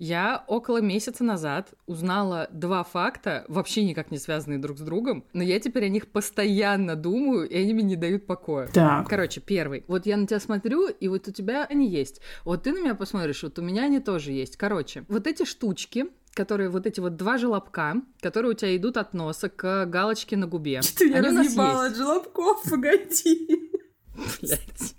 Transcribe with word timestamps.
Я 0.00 0.44
около 0.46 0.80
месяца 0.80 1.22
назад 1.22 1.74
узнала 1.84 2.48
два 2.50 2.84
факта, 2.84 3.44
вообще 3.48 3.84
никак 3.84 4.10
не 4.10 4.16
связанные 4.16 4.58
друг 4.58 4.78
с 4.78 4.80
другом, 4.80 5.26
но 5.34 5.42
я 5.42 5.60
теперь 5.60 5.84
о 5.84 5.88
них 5.90 6.08
постоянно 6.08 6.96
думаю, 6.96 7.46
и 7.46 7.54
они 7.54 7.74
мне 7.74 7.82
не 7.82 7.96
дают 7.96 8.26
покоя. 8.26 8.68
Так. 8.68 9.06
Короче, 9.10 9.42
первый. 9.42 9.84
Вот 9.88 10.06
я 10.06 10.16
на 10.16 10.26
тебя 10.26 10.40
смотрю, 10.40 10.88
и 10.88 11.06
вот 11.08 11.28
у 11.28 11.32
тебя 11.32 11.66
они 11.68 11.86
есть. 11.86 12.22
Вот 12.46 12.62
ты 12.62 12.72
на 12.72 12.78
меня 12.78 12.94
посмотришь, 12.94 13.42
вот 13.42 13.58
у 13.58 13.62
меня 13.62 13.84
они 13.84 14.00
тоже 14.00 14.32
есть. 14.32 14.56
Короче, 14.56 15.04
вот 15.08 15.26
эти 15.26 15.44
штучки, 15.44 16.06
которые 16.32 16.70
вот 16.70 16.86
эти 16.86 17.00
вот 17.00 17.16
два 17.16 17.36
желобка, 17.36 17.96
которые 18.22 18.52
у 18.52 18.54
тебя 18.54 18.74
идут 18.74 18.96
от 18.96 19.12
носа 19.12 19.50
к 19.50 19.84
галочке 19.84 20.34
на 20.38 20.46
губе. 20.46 20.80
Ты 20.96 21.10
меня 21.10 21.20
разъебала 21.20 21.84
от 21.84 21.96
желобков, 21.96 22.62
погоди. 22.62 23.70
Блядь. 24.40 24.94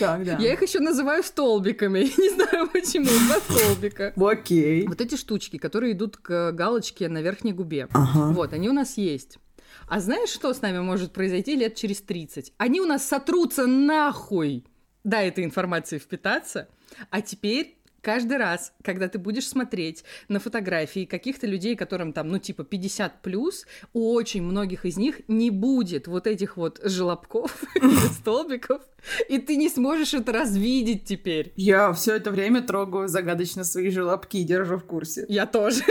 Так, 0.00 0.24
да. 0.24 0.36
Я 0.38 0.54
их 0.54 0.62
еще 0.62 0.80
называю 0.80 1.22
столбиками. 1.22 1.98
Я 2.00 2.04
не 2.04 2.30
знаю 2.30 2.68
почему. 2.68 3.06
Два 3.06 3.40
столбика. 3.40 4.12
Окей. 4.16 4.86
Вот 4.86 5.00
эти 5.00 5.16
штучки, 5.16 5.58
которые 5.58 5.92
идут 5.92 6.16
к 6.16 6.52
галочке 6.52 7.08
на 7.08 7.22
верхней 7.22 7.52
губе. 7.52 7.86
Ага. 7.92 8.32
Вот, 8.32 8.52
они 8.52 8.68
у 8.68 8.72
нас 8.72 8.96
есть. 8.96 9.38
А 9.86 10.00
знаешь, 10.00 10.30
что 10.30 10.52
с 10.52 10.62
нами 10.62 10.80
может 10.80 11.12
произойти 11.12 11.54
лет 11.54 11.74
через 11.74 12.00
30? 12.00 12.54
Они 12.56 12.80
у 12.80 12.86
нас 12.86 13.06
сотрутся 13.06 13.66
нахуй. 13.66 14.64
Да, 15.04 15.22
этой 15.22 15.44
информации 15.44 15.98
впитаться. 15.98 16.68
А 17.10 17.20
теперь 17.20 17.79
каждый 18.00 18.38
раз, 18.38 18.72
когда 18.82 19.08
ты 19.08 19.18
будешь 19.18 19.48
смотреть 19.48 20.04
на 20.28 20.40
фотографии 20.40 21.04
каких-то 21.04 21.46
людей, 21.46 21.76
которым 21.76 22.12
там, 22.12 22.28
ну, 22.28 22.38
типа 22.38 22.64
50 22.64 23.22
плюс, 23.22 23.66
у 23.92 24.12
очень 24.12 24.42
многих 24.42 24.84
из 24.84 24.96
них 24.96 25.20
не 25.28 25.50
будет 25.50 26.06
вот 26.06 26.26
этих 26.26 26.56
вот 26.56 26.80
желобков, 26.82 27.62
столбиков, 28.12 28.82
и 29.28 29.38
ты 29.38 29.56
не 29.56 29.68
сможешь 29.68 30.14
это 30.14 30.32
развидеть 30.32 31.04
теперь. 31.04 31.52
Я 31.56 31.92
все 31.92 32.16
это 32.16 32.30
время 32.30 32.62
трогаю 32.62 33.08
загадочно 33.08 33.64
свои 33.64 33.90
желобки 33.90 34.38
и 34.38 34.44
держу 34.44 34.78
в 34.78 34.84
курсе. 34.84 35.24
Я 35.28 35.46
тоже. 35.46 35.82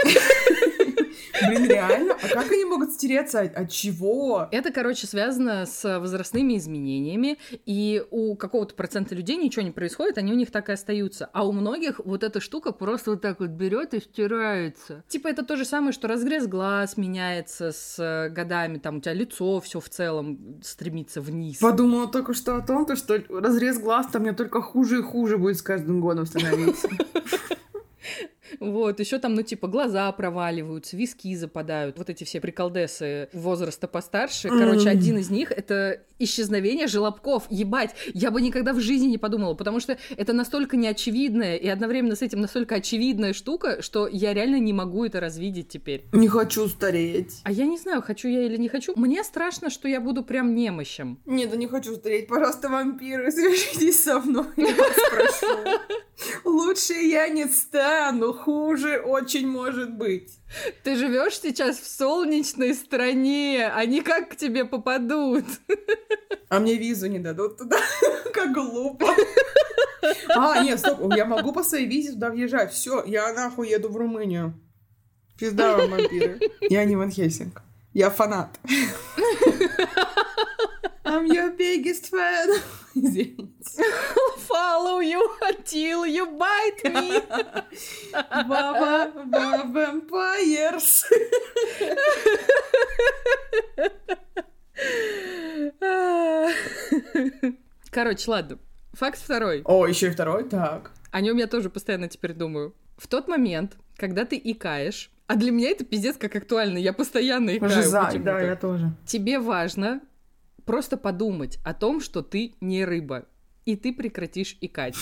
Блин, 1.47 1.65
реально? 1.65 2.17
А 2.21 2.27
как 2.27 2.51
они 2.51 2.65
могут 2.65 2.91
стереться? 2.91 3.41
От, 3.41 3.55
от 3.55 3.71
чего? 3.71 4.47
Это, 4.51 4.71
короче, 4.71 5.07
связано 5.07 5.65
с 5.65 5.99
возрастными 5.99 6.57
изменениями, 6.57 7.37
и 7.65 8.03
у 8.11 8.35
какого-то 8.35 8.75
процента 8.75 9.15
людей 9.15 9.37
ничего 9.37 9.63
не 9.63 9.71
происходит, 9.71 10.17
они 10.17 10.31
у 10.31 10.35
них 10.35 10.51
так 10.51 10.69
и 10.69 10.71
остаются. 10.71 11.29
А 11.33 11.47
у 11.47 11.51
многих 11.51 11.99
вот 12.03 12.23
эта 12.23 12.39
штука 12.39 12.71
просто 12.71 13.11
вот 13.11 13.21
так 13.21 13.39
вот 13.39 13.49
берет 13.49 13.93
и 13.93 13.99
стирается. 13.99 15.03
Типа 15.07 15.27
это 15.27 15.43
то 15.43 15.55
же 15.55 15.65
самое, 15.65 15.91
что 15.91 16.07
разрез 16.07 16.47
глаз 16.47 16.97
меняется 16.97 17.71
с 17.71 17.99
э, 17.99 18.29
годами, 18.29 18.77
там 18.77 18.97
у 18.97 19.01
тебя 19.01 19.13
лицо 19.13 19.59
все 19.59 19.79
в 19.79 19.89
целом 19.89 20.59
стремится 20.63 21.21
вниз. 21.21 21.57
Подумала 21.57 22.07
только 22.07 22.33
что 22.33 22.55
о 22.55 22.61
том, 22.61 22.85
то, 22.85 22.95
что 22.95 23.21
разрез 23.29 23.79
глаз-то 23.79 24.19
мне 24.19 24.33
только 24.33 24.61
хуже 24.61 24.99
и 24.99 25.01
хуже 25.01 25.37
будет 25.37 25.57
с 25.57 25.61
каждым 25.61 26.01
годом 26.01 26.25
становиться. 26.25 26.89
Вот, 28.59 28.99
еще 28.99 29.19
там, 29.19 29.35
ну, 29.35 29.41
типа, 29.41 29.67
глаза 29.67 30.11
проваливаются, 30.11 30.97
виски 30.97 31.35
западают, 31.35 31.97
вот 31.97 32.09
эти 32.09 32.23
все 32.23 32.41
приколдесы 32.41 33.29
возраста 33.33 33.87
постарше. 33.87 34.49
Короче, 34.49 34.89
один 34.89 35.17
из 35.17 35.29
них— 35.29 35.51
это 35.55 36.01
исчезновение 36.19 36.87
желобков. 36.87 37.45
Ебать, 37.49 37.95
я 38.13 38.31
бы 38.31 38.41
никогда 38.41 38.73
в 38.73 38.79
жизни 38.79 39.07
не 39.07 39.17
подумала, 39.17 39.53
потому 39.53 39.79
что 39.79 39.97
это 40.17 40.33
настолько 40.33 40.77
неочевидная 40.77 41.55
и 41.55 41.67
одновременно 41.67 42.15
с 42.15 42.21
этим 42.21 42.41
настолько 42.41 42.75
очевидная 42.75 43.33
штука, 43.33 43.81
что 43.81 44.07
я 44.07 44.33
реально 44.33 44.59
не 44.59 44.73
могу 44.73 45.05
это 45.05 45.19
развидеть 45.19 45.69
теперь. 45.69 46.05
Не 46.11 46.27
хочу 46.27 46.67
стареть. 46.67 47.39
А 47.43 47.51
я 47.51 47.65
не 47.65 47.77
знаю, 47.77 48.01
хочу 48.01 48.27
я 48.27 48.43
или 48.43 48.57
не 48.57 48.67
хочу. 48.69 48.93
Мне 48.95 49.23
страшно, 49.23 49.69
что 49.69 49.87
я 49.87 50.01
буду 50.01 50.23
прям 50.23 50.53
немощем. 50.55 51.19
Нет, 51.25 51.49
да 51.51 51.57
не 51.57 51.67
хочу 51.67 51.95
стареть. 51.95 52.27
Пожалуйста, 52.27 52.69
вампиры, 52.69 53.31
свяжитесь 53.31 54.03
со 54.03 54.19
мной, 54.19 54.45
я 54.57 54.75
вас 54.75 54.97
прошу. 55.09 55.79
Лучше 56.43 56.93
я 56.93 57.29
не 57.29 57.45
стану, 57.45 58.33
хуже 58.39 58.99
очень 58.99 59.47
может 59.47 59.93
быть. 59.93 60.39
Ты 60.83 60.95
живешь 60.95 61.39
сейчас 61.39 61.77
в 61.77 61.87
солнечной 61.87 62.73
стране, 62.73 63.69
они 63.75 64.01
как 64.01 64.29
к 64.29 64.35
тебе 64.35 64.65
попадут? 64.65 65.45
А 66.49 66.59
мне 66.59 66.75
визу 66.75 67.07
не 67.07 67.19
дадут 67.19 67.57
туда. 67.57 67.77
Как 68.33 68.51
глупо. 68.53 69.07
А, 70.35 70.63
нет, 70.63 70.79
стоп, 70.79 71.13
я 71.15 71.25
могу 71.25 71.51
по 71.51 71.63
своей 71.63 71.85
визе 71.85 72.13
туда 72.13 72.31
въезжать. 72.31 72.73
Все, 72.73 73.03
я 73.05 73.31
нахуй 73.33 73.69
еду 73.69 73.89
в 73.89 73.97
Румынию. 73.97 74.59
Пизда 75.37 75.77
вам, 75.77 75.91
вампиры. 75.91 76.39
Я 76.61 76.85
не 76.85 76.95
Ван 76.95 77.11
Хельсинг. 77.11 77.61
Я 77.93 78.09
фанат. 78.09 78.59
I'm 81.09 81.25
your 81.25 81.49
biggest 81.57 82.11
fan. 82.11 82.47
Извините. 82.95 83.83
Follow 84.47 84.99
you 84.99 85.21
until 85.41 86.05
you 86.05 86.25
bite 86.37 86.83
me. 86.93 87.23
Баба, 88.47 89.11
баба, 89.25 89.63
vampires. 89.73 91.05
Короче, 97.89 98.29
ладно. 98.29 98.59
Факт 98.93 99.19
второй. 99.19 99.63
О, 99.65 99.87
еще 99.87 100.07
и 100.07 100.11
второй, 100.11 100.43
так. 100.47 100.91
О 101.09 101.21
нем 101.21 101.37
я 101.37 101.47
тоже 101.47 101.71
постоянно 101.71 102.07
теперь 102.07 102.33
думаю. 102.33 102.75
В 102.97 103.07
тот 103.07 103.27
момент, 103.27 103.77
когда 103.97 104.25
ты 104.25 104.39
икаешь, 104.43 105.09
а 105.25 105.35
для 105.35 105.51
меня 105.51 105.69
это 105.71 105.85
пиздец 105.85 106.17
как 106.17 106.35
актуально, 106.35 106.77
я 106.77 106.93
постоянно 106.93 107.57
икаю. 107.57 107.71
Жиза, 107.71 108.11
да, 108.19 108.41
я 108.41 108.55
тоже. 108.55 108.91
Тебе 109.07 109.39
важно 109.39 110.01
просто 110.69 110.97
подумать 110.97 111.57
о 111.63 111.73
том, 111.73 111.99
что 111.99 112.21
ты 112.21 112.53
не 112.61 112.85
рыба, 112.85 113.25
и 113.65 113.75
ты 113.75 113.91
прекратишь 113.91 114.55
икать. 114.61 114.93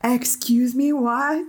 Excuse 0.00 0.76
me, 0.76 0.92
what? 0.92 1.44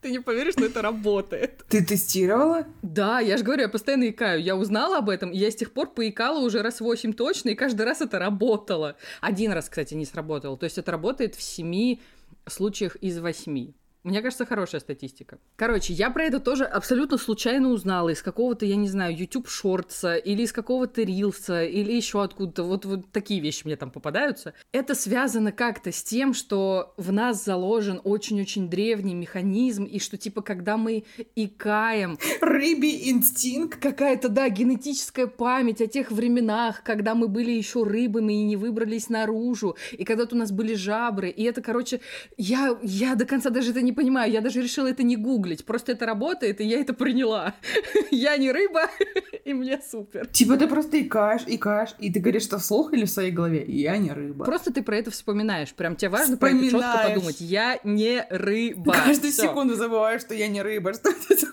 Ты 0.00 0.12
не 0.12 0.20
поверишь, 0.20 0.52
что 0.52 0.66
это 0.66 0.82
работает. 0.82 1.64
Ты 1.68 1.84
тестировала? 1.84 2.64
Да, 2.82 3.18
я 3.18 3.36
же 3.36 3.42
говорю, 3.42 3.62
я 3.62 3.68
постоянно 3.68 4.08
икаю. 4.08 4.40
Я 4.40 4.54
узнала 4.54 4.98
об 4.98 5.08
этом, 5.08 5.32
и 5.32 5.36
я 5.36 5.50
с 5.50 5.56
тех 5.56 5.72
пор 5.72 5.90
поикала 5.90 6.38
уже 6.38 6.62
раз 6.62 6.80
восемь 6.80 7.12
точно, 7.12 7.48
и 7.48 7.54
каждый 7.56 7.82
раз 7.86 8.00
это 8.00 8.20
работало. 8.20 8.96
Один 9.20 9.50
раз, 9.50 9.68
кстати, 9.68 9.94
не 9.94 10.04
сработало. 10.04 10.56
То 10.56 10.62
есть 10.62 10.78
это 10.78 10.92
работает 10.92 11.34
в 11.34 11.42
семи 11.42 12.00
случаях 12.46 12.94
из 12.96 13.18
восьми. 13.18 13.74
Мне 14.04 14.20
кажется, 14.20 14.44
хорошая 14.44 14.80
статистика. 14.80 15.38
Короче, 15.54 15.92
я 15.92 16.10
про 16.10 16.24
это 16.24 16.40
тоже 16.40 16.64
абсолютно 16.64 17.18
случайно 17.18 17.68
узнала 17.68 18.08
из 18.08 18.20
какого-то, 18.20 18.66
я 18.66 18.74
не 18.74 18.88
знаю, 18.88 19.16
YouTube 19.16 19.48
шортса 19.48 20.16
или 20.16 20.42
из 20.42 20.52
какого-то 20.52 21.02
рилса 21.02 21.62
или 21.62 21.92
еще 21.92 22.22
откуда-то. 22.22 22.64
Вот, 22.64 22.84
вот 22.84 23.12
такие 23.12 23.40
вещи 23.40 23.62
мне 23.64 23.76
там 23.76 23.92
попадаются. 23.92 24.54
Это 24.72 24.96
связано 24.96 25.52
как-то 25.52 25.92
с 25.92 26.02
тем, 26.02 26.34
что 26.34 26.94
в 26.96 27.12
нас 27.12 27.44
заложен 27.44 28.00
очень-очень 28.02 28.68
древний 28.68 29.14
механизм, 29.14 29.84
и 29.84 30.00
что 30.00 30.16
типа 30.16 30.42
когда 30.42 30.76
мы 30.76 31.04
икаем, 31.36 32.18
Рыбий 32.40 33.08
инстинкт. 33.08 33.80
какая-то, 33.80 34.28
да, 34.28 34.48
генетическая 34.48 35.28
память 35.28 35.80
о 35.80 35.86
тех 35.86 36.10
временах, 36.10 36.82
когда 36.82 37.14
мы 37.14 37.28
были 37.28 37.52
еще 37.52 37.84
рыбами 37.84 38.32
и 38.32 38.44
не 38.44 38.56
выбрались 38.56 39.08
наружу, 39.08 39.76
и 39.92 40.04
когда-то 40.04 40.34
у 40.34 40.38
нас 40.38 40.50
были 40.50 40.74
жабры, 40.74 41.30
и 41.30 41.44
это, 41.44 41.62
короче, 41.62 42.00
я, 42.36 42.76
я 42.82 43.14
до 43.14 43.26
конца 43.26 43.50
даже 43.50 43.70
это 43.70 43.80
не 43.80 43.91
понимаю, 43.92 44.30
я 44.30 44.40
даже 44.40 44.62
решила 44.62 44.88
это 44.88 45.02
не 45.02 45.16
гуглить, 45.16 45.64
просто 45.64 45.92
это 45.92 46.06
работает, 46.06 46.60
и 46.60 46.64
я 46.64 46.80
это 46.80 46.94
приняла. 46.94 47.54
Я 48.10 48.36
не 48.36 48.52
рыба, 48.52 48.90
и 49.44 49.54
мне 49.54 49.80
супер. 49.90 50.26
Типа 50.26 50.56
ты 50.56 50.66
просто 50.68 51.00
икаешь, 51.00 51.42
икаешь, 51.46 51.94
и 51.98 52.12
ты 52.12 52.20
говоришь, 52.20 52.42
что 52.42 52.58
вслух 52.58 52.92
или 52.92 53.04
в 53.04 53.10
своей 53.10 53.30
голове? 53.30 53.64
Я 53.66 53.96
не 53.96 54.12
рыба. 54.12 54.44
Просто 54.44 54.72
ты 54.72 54.82
про 54.82 54.96
это 54.96 55.10
вспоминаешь, 55.10 55.72
прям 55.72 55.96
тебе 55.96 56.10
важно 56.10 56.36
про 56.36 56.50
это 56.50 56.70
четко 56.70 57.08
подумать. 57.08 57.40
Я 57.40 57.78
не 57.84 58.26
рыба. 58.28 58.92
Каждую 58.92 59.32
Всё. 59.32 59.42
секунду 59.42 59.74
забываю, 59.74 60.20
что 60.20 60.34
я 60.34 60.48
не 60.48 60.62
рыба. 60.62 60.92
Что 61.02 61.10
это 61.10 61.34
за? 61.36 61.46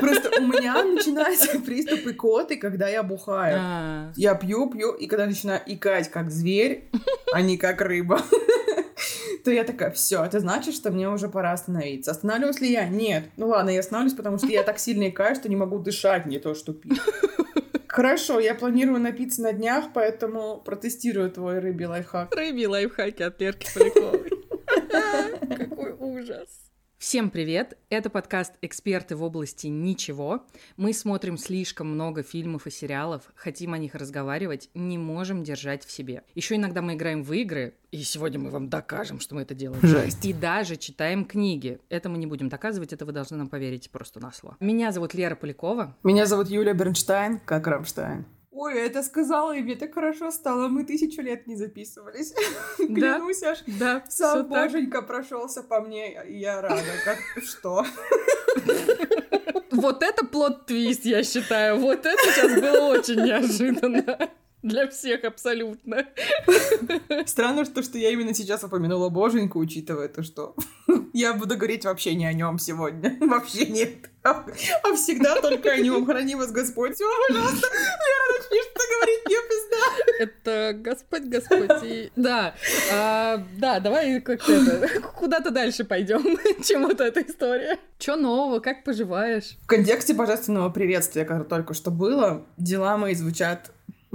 Просто 0.00 0.40
у 0.40 0.46
меня 0.46 0.84
начинается 0.84 1.58
приступ 1.60 2.06
икоты, 2.06 2.56
когда 2.56 2.88
я 2.88 3.02
бухаю. 3.02 3.58
А, 3.60 4.12
Я 4.16 4.34
пью, 4.34 4.70
пью, 4.70 4.92
и 4.92 5.06
когда 5.06 5.26
начинаю 5.26 5.60
икать 5.66 6.10
как 6.10 6.30
зверь, 6.30 6.88
а 7.32 7.40
не 7.40 7.56
как 7.56 7.80
рыба, 7.80 8.20
то 9.46 9.52
я 9.52 9.62
такая, 9.62 9.92
все, 9.92 10.24
это 10.24 10.40
значит, 10.40 10.74
что 10.74 10.90
мне 10.90 11.08
уже 11.08 11.28
пора 11.28 11.52
остановиться. 11.52 12.10
Останавливаюсь 12.10 12.60
ли 12.60 12.72
я? 12.72 12.88
Нет. 12.88 13.26
Ну 13.36 13.46
ладно, 13.46 13.70
я 13.70 13.78
останавливаюсь, 13.78 14.16
потому 14.16 14.38
что 14.38 14.48
я 14.48 14.64
так 14.64 14.80
сильно 14.80 15.08
икаю, 15.08 15.36
что 15.36 15.48
не 15.48 15.54
могу 15.54 15.78
дышать, 15.78 16.26
не 16.26 16.40
то 16.40 16.56
что 16.56 16.72
пить. 16.72 17.00
Хорошо, 17.86 18.40
я 18.40 18.56
планирую 18.56 18.98
напиться 18.98 19.42
на 19.42 19.52
днях, 19.52 19.92
поэтому 19.94 20.60
протестирую 20.64 21.30
твой 21.30 21.60
рыбий 21.60 21.86
лайфхак. 21.86 22.34
Рыбьи 22.34 22.66
лайфхаки 22.66 23.22
от 23.22 23.40
Лерки 23.40 23.68
Поляковой. 23.72 24.30
Какой 25.56 25.92
ужас. 25.92 26.65
Всем 27.06 27.30
привет! 27.30 27.78
Это 27.88 28.10
подкаст 28.10 28.54
«Эксперты 28.62 29.14
в 29.14 29.22
области 29.22 29.68
ничего». 29.68 30.44
Мы 30.76 30.92
смотрим 30.92 31.38
слишком 31.38 31.86
много 31.86 32.24
фильмов 32.24 32.66
и 32.66 32.70
сериалов, 32.72 33.30
хотим 33.36 33.74
о 33.74 33.78
них 33.78 33.94
разговаривать, 33.94 34.70
не 34.74 34.98
можем 34.98 35.44
держать 35.44 35.84
в 35.84 35.92
себе. 35.92 36.24
Еще 36.34 36.56
иногда 36.56 36.82
мы 36.82 36.94
играем 36.94 37.22
в 37.22 37.32
игры, 37.32 37.76
и 37.92 38.02
сегодня 38.02 38.40
мы 38.40 38.50
вам 38.50 38.68
докажем, 38.68 39.20
что 39.20 39.36
мы 39.36 39.42
это 39.42 39.54
делаем. 39.54 39.86
Жесть. 39.86 40.26
И 40.26 40.32
даже 40.32 40.74
читаем 40.74 41.24
книги. 41.24 41.78
Это 41.90 42.08
мы 42.08 42.18
не 42.18 42.26
будем 42.26 42.48
доказывать, 42.48 42.92
это 42.92 43.06
вы 43.06 43.12
должны 43.12 43.36
нам 43.36 43.46
поверить 43.46 43.88
просто 43.92 44.18
на 44.18 44.32
слово. 44.32 44.56
Меня 44.58 44.90
зовут 44.90 45.14
Лера 45.14 45.36
Полякова. 45.36 45.96
Меня 46.02 46.26
зовут 46.26 46.48
Юлия 46.48 46.74
Бернштайн, 46.74 47.38
как 47.38 47.68
Рамштайн. 47.68 48.26
Ой, 48.58 48.72
это 48.78 49.02
сказала, 49.02 49.52
и 49.54 49.60
мне 49.60 49.76
так 49.76 49.92
хорошо 49.92 50.30
стало. 50.30 50.68
Мы 50.68 50.84
тысячу 50.84 51.20
лет 51.20 51.46
не 51.46 51.56
записывались. 51.56 52.32
Клянусь, 52.78 53.42
аж 53.42 53.58
Да, 53.66 54.02
сам 54.08 54.30
всё 54.30 54.42
так. 54.42 54.48
боженька 54.48 55.02
прошелся 55.02 55.62
по 55.62 55.82
мне, 55.82 56.24
и 56.24 56.38
я 56.38 56.62
рада. 56.62 56.82
Как 57.04 57.18
что? 57.44 57.84
Вот 59.72 60.02
это 60.02 60.24
плод-твист, 60.24 61.04
я 61.04 61.22
считаю. 61.22 61.76
Вот 61.78 62.06
это 62.06 62.22
сейчас 62.32 62.60
было 62.62 62.98
очень 62.98 63.20
неожиданно. 63.22 64.30
Для 64.66 64.88
всех 64.88 65.22
абсолютно. 65.22 66.06
Странно, 67.24 67.64
что, 67.64 67.84
что 67.84 67.98
я 67.98 68.10
именно 68.10 68.34
сейчас 68.34 68.64
упомянула 68.64 69.10
боженьку, 69.10 69.60
учитывая 69.60 70.08
то, 70.08 70.24
что 70.24 70.56
я 71.12 71.34
буду 71.34 71.56
говорить 71.56 71.84
вообще 71.84 72.16
не 72.16 72.26
о 72.26 72.32
нем 72.32 72.58
сегодня. 72.58 73.16
Вообще 73.20 73.66
нет. 73.66 74.10
А, 74.24 74.44
а 74.82 74.94
всегда 74.96 75.40
только 75.40 75.70
о 75.70 75.76
нем. 75.76 76.04
Храни 76.04 76.34
вас 76.34 76.50
Господь. 76.50 76.96
Все, 76.96 77.04
пожалуйста. 77.28 77.68
Лера, 77.68 78.38
начни 78.38 78.58
что 78.60 78.80
говорить, 78.96 79.20
мне 79.26 79.36
пизда. 79.48 79.76
Это 80.18 80.78
Господь, 80.80 81.22
Господь. 81.26 81.84
И... 81.84 82.10
Да, 82.16 82.56
а, 82.92 83.46
да, 83.58 83.78
давай 83.78 84.20
как-то 84.20 84.52
это, 84.52 85.00
куда-то 85.00 85.52
дальше 85.52 85.84
пойдем, 85.84 86.22
чем 86.64 86.82
вот 86.82 87.00
эта 87.00 87.20
история. 87.20 87.78
Чё 87.98 88.16
нового, 88.16 88.58
как 88.58 88.82
поживаешь? 88.82 89.56
В 89.62 89.66
контексте 89.68 90.12
божественного 90.12 90.70
приветствия, 90.70 91.24
которое 91.24 91.44
только 91.44 91.72
что 91.72 91.92
было, 91.92 92.44
дела 92.56 92.96
мои 92.96 93.14
звучат 93.14 93.70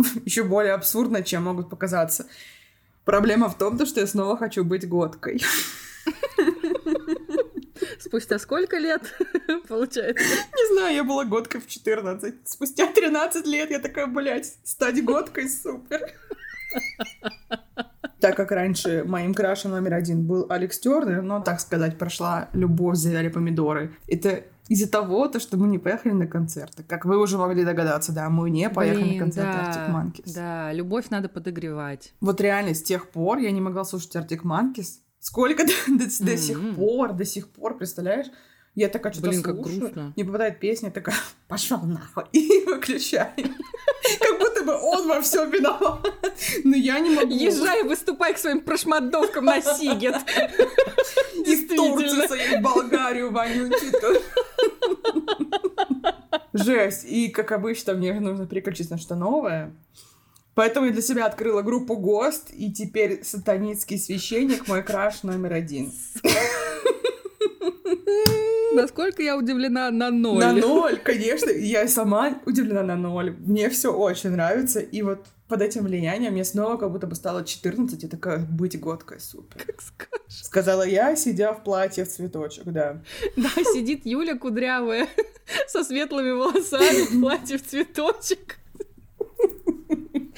еще 0.25 0.43
более 0.43 0.73
абсурдно, 0.73 1.23
чем 1.23 1.43
могут 1.43 1.69
показаться. 1.69 2.27
Проблема 3.05 3.49
в 3.49 3.57
том, 3.57 3.77
то, 3.77 3.85
что 3.85 3.99
я 3.99 4.07
снова 4.07 4.37
хочу 4.37 4.63
быть 4.63 4.87
годкой. 4.87 5.41
Спустя 7.99 8.39
сколько 8.39 8.77
лет, 8.77 9.01
получается? 9.67 10.23
Не 10.23 10.73
знаю, 10.73 10.95
я 10.95 11.03
была 11.03 11.25
годкой 11.25 11.61
в 11.61 11.67
14. 11.67 12.35
Спустя 12.45 12.87
13 12.87 13.45
лет 13.47 13.71
я 13.71 13.79
такая, 13.79 14.07
блядь, 14.07 14.55
стать 14.63 15.03
годкой, 15.03 15.49
супер. 15.49 16.11
Так 18.19 18.35
как 18.37 18.51
раньше 18.51 19.03
моим 19.03 19.33
крашем 19.33 19.71
номер 19.71 19.95
один 19.95 20.25
был 20.25 20.45
Алекс 20.49 20.79
Тернер, 20.79 21.23
но, 21.23 21.41
так 21.41 21.59
сказать, 21.59 21.97
прошла 21.97 22.49
любовь, 22.53 22.97
завяли 22.97 23.29
помидоры. 23.29 23.95
Это 24.07 24.43
из-за 24.71 24.89
того, 24.89 25.27
то, 25.27 25.41
что 25.41 25.57
мы 25.57 25.67
не 25.67 25.79
поехали 25.79 26.13
на 26.13 26.27
концерты. 26.27 26.83
Как 26.83 27.03
вы 27.03 27.17
уже 27.17 27.37
могли 27.37 27.65
догадаться, 27.65 28.13
да, 28.13 28.29
мы 28.29 28.49
не 28.49 28.69
поехали 28.69 29.03
Блин, 29.03 29.13
на 29.17 29.19
концерт 29.19 29.49
да, 29.51 29.69
Arctic 29.69 29.93
Monkeys. 29.93 30.33
Да, 30.33 30.71
любовь 30.71 31.09
надо 31.09 31.27
подогревать. 31.27 32.13
Вот 32.21 32.39
реально, 32.39 32.73
с 32.73 32.81
тех 32.81 33.09
пор 33.09 33.39
я 33.39 33.51
не 33.51 33.59
могла 33.59 33.83
слушать 33.83 34.15
Arctic 34.15 34.43
Monkeys. 34.43 34.99
Сколько 35.19 35.65
до, 35.65 35.73
до- 35.87 36.25
до 36.25 36.37
сих 36.37 36.75
пор, 36.75 37.11
до 37.11 37.25
сих 37.25 37.49
пор, 37.49 37.77
представляешь? 37.77 38.27
Я 38.73 38.87
такая 38.87 39.11
что-то 39.11 39.29
Блин, 39.29 39.43
как 39.43 39.55
слушаю, 39.55 39.79
грустно. 39.79 40.13
не 40.15 40.23
попадает 40.23 40.59
песня, 40.59 40.91
такая, 40.91 41.15
пошел 41.47 41.79
нахуй, 41.79 42.23
и 42.31 42.63
выключаю. 42.65 43.33
Как 43.35 44.39
будто 44.39 44.63
бы 44.63 44.73
он 44.73 45.07
во 45.07 45.21
всем 45.21 45.49
виноват. 45.51 46.07
Но 46.63 46.75
я 46.75 46.99
не 46.99 47.09
могу. 47.15 47.33
Езжай, 47.33 47.83
выступай 47.83 48.33
к 48.33 48.37
своим 48.37 48.61
прошмандовкам 48.61 49.45
на 49.45 49.61
Сигет. 49.61 50.15
И 51.45 51.67
Турцию 51.67 52.27
свою, 52.27 52.61
Болгарию 52.61 53.31
вонючую. 53.31 54.21
Жесть. 56.53 57.05
И, 57.05 57.29
как 57.29 57.51
обычно, 57.51 57.93
мне 57.93 58.13
нужно 58.19 58.47
переключиться 58.47 58.93
на 58.93 58.99
что 58.99 59.15
новое. 59.15 59.73
Поэтому 60.53 60.87
я 60.87 60.91
для 60.91 61.01
себя 61.01 61.25
открыла 61.25 61.61
группу 61.61 61.95
ГОСТ, 61.95 62.51
и 62.53 62.71
теперь 62.71 63.23
сатанинский 63.23 63.97
священник 63.97 64.67
мой 64.67 64.83
краш 64.83 65.23
номер 65.23 65.53
один. 65.53 65.93
Насколько 68.73 69.21
я 69.21 69.37
удивлена 69.37 69.91
на 69.91 70.09
ноль. 70.11 70.39
На 70.39 70.53
ноль, 70.53 70.97
конечно. 70.97 71.49
Я 71.49 71.87
сама 71.87 72.39
удивлена 72.45 72.83
на 72.83 72.95
ноль. 72.95 73.35
Мне 73.39 73.69
все 73.69 73.93
очень 73.93 74.31
нравится. 74.31 74.79
И 74.79 75.01
вот 75.01 75.25
под 75.47 75.61
этим 75.61 75.83
влиянием 75.83 76.31
мне 76.31 76.45
снова 76.45 76.77
как 76.77 76.91
будто 76.91 77.07
бы 77.07 77.15
стало 77.15 77.43
14, 77.43 78.03
и 78.03 78.07
такая, 78.07 78.39
быть 78.39 78.79
годкой, 78.79 79.19
супер. 79.19 79.65
Как 79.65 79.81
скажешь. 79.81 80.45
Сказала 80.45 80.83
я, 80.83 81.15
сидя 81.17 81.53
в 81.53 81.63
платье 81.63 82.05
в 82.05 82.09
цветочек, 82.09 82.63
да. 82.65 83.01
Да, 83.35 83.49
сидит 83.73 84.05
Юля 84.05 84.37
кудрявая 84.37 85.09
со 85.67 85.83
светлыми 85.83 86.31
волосами 86.31 87.05
в 87.05 87.21
платье 87.21 87.57
в 87.57 87.67
цветочек. 87.67 88.59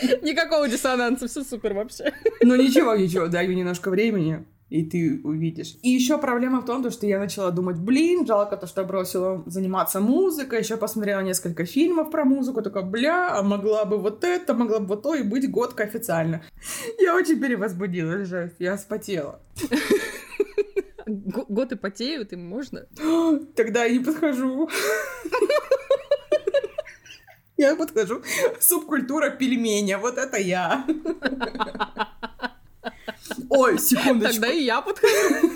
Никакого 0.24 0.68
диссонанса, 0.68 1.28
все 1.28 1.44
супер 1.44 1.74
вообще. 1.76 2.12
Ну 2.42 2.56
ничего, 2.56 2.96
ничего, 2.96 3.28
мне 3.28 3.54
немножко 3.54 3.92
времени, 3.92 4.44
и 4.74 4.84
ты 4.84 5.22
увидишь. 5.24 5.75
И 5.84 5.90
еще 5.90 6.18
проблема 6.18 6.62
в 6.62 6.66
том, 6.66 6.81
то, 6.81 6.90
что 6.90 7.06
я 7.06 7.20
начала 7.20 7.52
думать, 7.52 7.78
блин, 7.78 8.25
жалко 8.25 8.58
то, 8.58 8.66
что 8.66 8.81
я 8.81 8.88
бросила 8.88 9.44
заниматься 9.46 10.00
музыкой, 10.00 10.62
еще 10.62 10.78
посмотрела 10.78 11.22
несколько 11.22 11.64
фильмов 11.66 12.10
про 12.10 12.25
музыку, 12.25 12.64
такая, 12.64 12.84
бля, 12.84 13.38
а 13.38 13.44
могла 13.44 13.86
бы 13.86 14.00
вот 14.00 14.24
это, 14.24 14.56
могла 14.56 14.80
бы 14.80 14.88
вот 14.88 15.04
то, 15.04 15.14
и 15.14 15.22
быть 15.22 15.48
годка 15.52 15.84
официально. 15.84 16.42
Я 17.00 17.16
очень 17.16 17.40
перевозбудилась, 17.40 18.28
жесть, 18.28 18.56
я 18.58 18.75
вспотела. 18.75 19.40
Г- 21.06 21.46
Готы 21.50 21.75
потеют, 21.75 22.34
им 22.34 22.48
можно. 22.48 22.88
Тогда 23.56 23.84
я 23.84 23.94
не 23.94 24.00
подхожу. 24.04 24.70
Я 27.58 27.75
подхожу. 27.75 28.24
Субкультура 28.60 29.30
пельменя, 29.30 30.00
вот 30.00 30.18
это 30.18 30.38
я. 30.38 30.84
Ой, 33.50 33.80
секундочку. 33.80 34.34
Тогда 34.34 34.52
и 34.52 34.64
я 34.64 34.81
подхожу. 34.81 35.52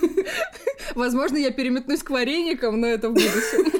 Возможно, 0.95 1.37
я 1.37 1.51
переметнусь 1.51 2.03
к 2.03 2.09
вареникам, 2.09 2.79
но 2.79 2.87
это 2.87 3.09
в 3.09 3.13
будущем. 3.13 3.71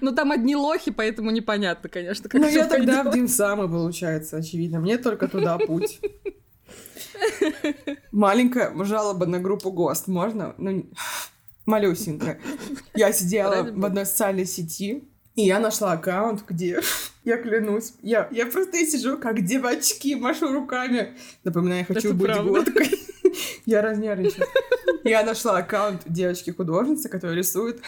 Но 0.00 0.12
там 0.12 0.32
одни 0.32 0.56
лохи, 0.56 0.90
поэтому 0.90 1.30
непонятно, 1.30 1.88
конечно, 1.88 2.28
как 2.28 2.40
Ну, 2.40 2.48
я 2.48 2.66
тогда 2.66 3.02
в 3.02 3.04
пойдёт. 3.04 3.14
Дин 3.14 3.28
самый, 3.28 3.68
получается, 3.68 4.38
очевидно. 4.38 4.80
Мне 4.80 4.98
только 4.98 5.28
туда 5.28 5.58
путь. 5.58 6.00
Маленькая 8.12 8.72
жалоба 8.84 9.26
на 9.26 9.38
группу 9.38 9.70
ГОСТ. 9.70 10.08
Можно? 10.08 10.54
Ну, 10.58 10.90
малюсенькая. 11.66 12.40
Я 12.94 13.12
сидела 13.12 13.62
в 13.62 13.84
одной 13.84 14.06
социальной 14.06 14.46
сети, 14.46 15.04
и 15.36 15.42
я 15.42 15.60
нашла 15.60 15.92
аккаунт, 15.92 16.42
где, 16.48 16.80
я 17.24 17.36
клянусь, 17.36 17.92
я, 18.02 18.28
я 18.32 18.46
просто 18.46 18.78
сижу, 18.86 19.18
как 19.18 19.44
девочки, 19.44 20.14
машу 20.14 20.52
руками. 20.52 21.16
Напоминаю, 21.44 21.80
я 21.80 21.84
хочу 21.84 22.08
Это 22.08 22.14
быть 22.14 22.26
правда. 22.26 22.50
годкой. 22.50 22.90
Я 23.66 23.82
разнервничаю. 23.82 24.46
Я 25.04 25.22
нашла 25.24 25.58
аккаунт 25.58 26.02
девочки-художницы, 26.06 27.08
которая 27.10 27.36
рисует 27.36 27.82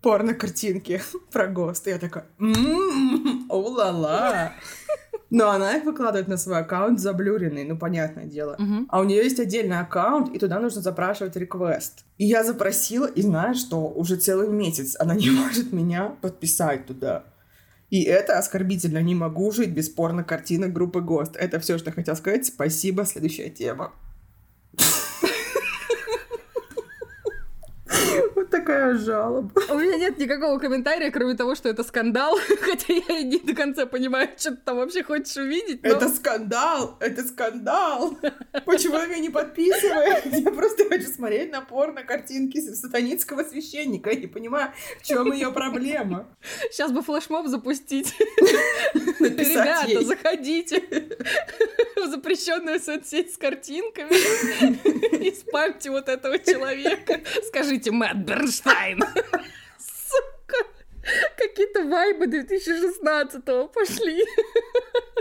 порно-картинки 0.00 1.02
про 1.32 1.46
ГОСТ. 1.48 1.88
И 1.88 1.90
я 1.90 1.98
такая, 1.98 2.26
«М, 2.38 3.46
о-ла-ла. 3.50 4.52
Но 5.30 5.50
она 5.50 5.76
их 5.76 5.84
выкладывает 5.84 6.28
на 6.28 6.36
свой 6.36 6.58
аккаунт 6.58 7.00
заблюренный, 7.00 7.64
ну, 7.64 7.76
понятное 7.76 8.26
дело. 8.26 8.54
Мгм. 8.58 8.86
А 8.88 9.00
у 9.00 9.04
нее 9.04 9.24
есть 9.24 9.40
отдельный 9.40 9.80
аккаунт, 9.80 10.34
и 10.34 10.38
туда 10.38 10.60
нужно 10.60 10.82
запрашивать 10.82 11.36
реквест. 11.36 12.04
И 12.18 12.26
я 12.26 12.44
запросила, 12.44 13.06
и 13.06 13.22
знаю, 13.22 13.54
что 13.54 13.88
уже 13.88 14.16
целый 14.16 14.48
месяц 14.48 14.96
она 14.98 15.14
не 15.16 15.30
может 15.30 15.72
меня 15.72 16.16
подписать 16.20 16.86
туда. 16.86 17.24
И 17.90 18.02
это 18.02 18.38
оскорбительно. 18.38 19.00
Не 19.00 19.14
могу 19.14 19.50
жить 19.52 19.70
без 19.70 19.88
порно-картинок 19.88 20.72
группы 20.72 21.00
ГОСТ. 21.00 21.36
Это 21.36 21.60
все, 21.60 21.78
что 21.78 21.90
я 21.90 21.94
хотела 21.94 22.16
сказать. 22.16 22.46
Спасибо. 22.46 23.04
Следующая 23.04 23.48
тема. 23.48 23.92
Вот 28.34 28.50
такая 28.66 28.94
жалоба. 28.96 29.52
У 29.70 29.78
меня 29.78 29.96
нет 29.96 30.18
никакого 30.18 30.58
комментария, 30.58 31.10
кроме 31.10 31.34
того, 31.34 31.54
что 31.54 31.68
это 31.68 31.84
скандал, 31.84 32.36
хотя 32.60 32.94
я 32.94 33.22
не 33.22 33.38
до 33.38 33.54
конца 33.54 33.86
понимаю, 33.86 34.28
что 34.36 34.50
ты 34.52 34.56
там 34.64 34.76
вообще 34.76 35.02
хочешь 35.04 35.36
увидеть. 35.36 35.82
но- 35.82 35.90
Это 35.90 36.08
скандал! 36.08 36.96
Это 37.00 37.22
скандал! 37.24 38.18
Почему 38.64 38.94
меня 39.06 39.18
не 39.18 39.30
подписываете? 39.30 40.40
Я 40.44 40.50
просто 40.50 40.84
хочу 40.88 41.06
смотреть 41.08 41.52
на 41.52 41.60
порно-картинки 41.60 42.60
сатанинского 42.74 43.44
священника. 43.44 44.10
Я 44.10 44.16
не 44.20 44.26
понимаю, 44.26 44.72
в 45.00 45.06
чем 45.06 45.32
ее 45.32 45.52
проблема. 45.52 46.26
Сейчас 46.70 46.90
бы 46.92 47.02
флешмоб 47.02 47.46
запустить. 47.46 48.14
Написать 49.30 49.88
Ребята, 49.88 49.88
ей. 49.88 50.04
заходите 50.04 50.82
в 51.96 52.10
запрещенную 52.10 52.80
соцсеть 52.80 53.34
с 53.34 53.38
картинками 53.38 54.12
и 55.24 55.30
спамьте 55.34 55.90
вот 55.90 56.08
этого 56.08 56.38
человека. 56.38 57.20
Скажите, 57.46 57.90
Мэтт 57.90 58.16
Бернштайн. 58.16 59.00
Сука. 59.78 60.66
Какие-то 61.36 61.84
вайбы 61.84 62.26
2016-го 62.26 63.68
пошли. 63.68 64.24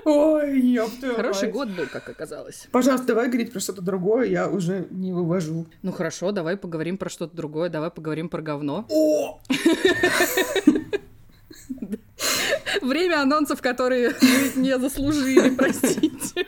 Ой, 0.05 0.79
твою 0.99 1.15
Хороший 1.15 1.51
год 1.51 1.69
был, 1.69 1.87
как 1.87 2.07
оказалось. 2.07 2.67
Пожалуйста, 2.71 3.07
давай 3.07 3.27
говорить 3.27 3.51
про 3.51 3.59
что-то 3.59 3.81
другое, 3.81 4.27
я 4.27 4.47
уже 4.47 4.87
не 4.91 5.11
вывожу. 5.11 5.65
Ну 5.81 5.91
хорошо, 5.91 6.31
давай 6.31 6.57
поговорим 6.57 6.97
про 6.99 7.09
что-то 7.09 7.35
другое, 7.35 7.69
давай 7.69 7.89
поговорим 7.89 8.29
про 8.29 8.41
говно. 8.43 8.85
О! 8.89 9.41
Время 12.81 13.21
анонсов, 13.21 13.61
которые 13.61 14.09
вы 14.09 14.61
не 14.61 14.77
заслужили, 14.77 15.49
простите. 15.55 16.47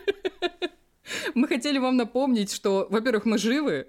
Мы 1.34 1.48
хотели 1.48 1.78
вам 1.78 1.96
напомнить, 1.96 2.52
что, 2.52 2.88
во-первых, 2.90 3.26
мы 3.26 3.38
живы, 3.38 3.88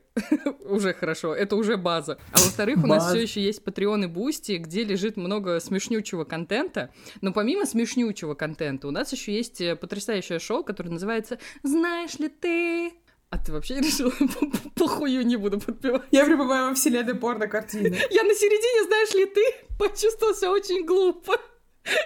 уже 0.65 0.95
хорошо, 0.95 1.35
это 1.35 1.57
уже 1.57 1.77
база. 1.77 2.19
А 2.33 2.39
во-вторых, 2.39 2.85
у 2.85 2.87
нас 2.87 3.09
все 3.09 3.23
еще 3.23 3.41
есть 3.41 3.63
Patreon 3.63 4.05
и 4.05 4.07
Бусти, 4.07 4.57
где 4.59 4.85
лежит 4.85 5.17
много 5.17 5.59
смешнючего 5.61 6.25
контента. 6.25 6.91
Но 7.21 7.33
помимо 7.33 7.67
смешнючего 7.67 8.35
контента, 8.35 8.87
у 8.87 8.91
нас 8.91 9.13
еще 9.13 9.35
есть 9.35 9.61
э, 9.61 9.77
потрясающее 9.77 10.39
шоу, 10.39 10.63
которое 10.63 10.91
называется 10.91 11.39
«Знаешь 11.63 12.19
ли 12.19 12.29
ты?» 12.29 12.93
А 13.31 13.37
ты 13.37 13.53
вообще 13.53 13.79
решила 13.79 14.13
похую 14.75 15.27
не 15.27 15.37
буду 15.37 15.61
подпевать? 15.61 16.03
Я 16.11 16.25
пребываю 16.25 16.69
во 16.69 16.75
вселенной 16.75 17.15
порно-картины. 17.15 17.95
Я 18.11 18.23
на 18.25 18.35
середине, 18.35 18.87
знаешь 18.87 19.15
ли 19.15 19.27
ты, 19.27 19.45
почувствовался 19.79 20.51
очень 20.51 20.87
глупо. 20.87 21.35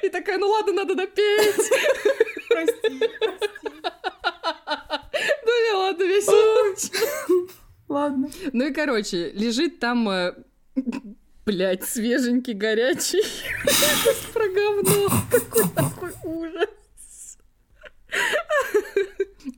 И 0.02 0.08
такая, 0.08 0.38
ну 0.38 0.48
ладно, 0.48 0.72
надо 0.72 0.94
допеть. 0.94 1.70
Прости, 2.48 3.00
прости. 3.18 3.48
Ну 5.44 5.66
не 5.66 5.72
ладно, 5.76 6.02
весело. 6.04 7.48
Ладно. 7.88 8.30
Ну 8.52 8.66
и, 8.66 8.72
короче, 8.72 9.30
лежит 9.32 9.78
там 9.78 10.08
э, 10.08 10.34
Блять, 11.44 11.82
свеженький, 11.84 12.54
горячий. 12.54 13.22
Про 14.32 14.48
говно. 14.48 15.08
Какой 15.30 15.68
такой 15.70 16.12
ужас. 16.22 16.68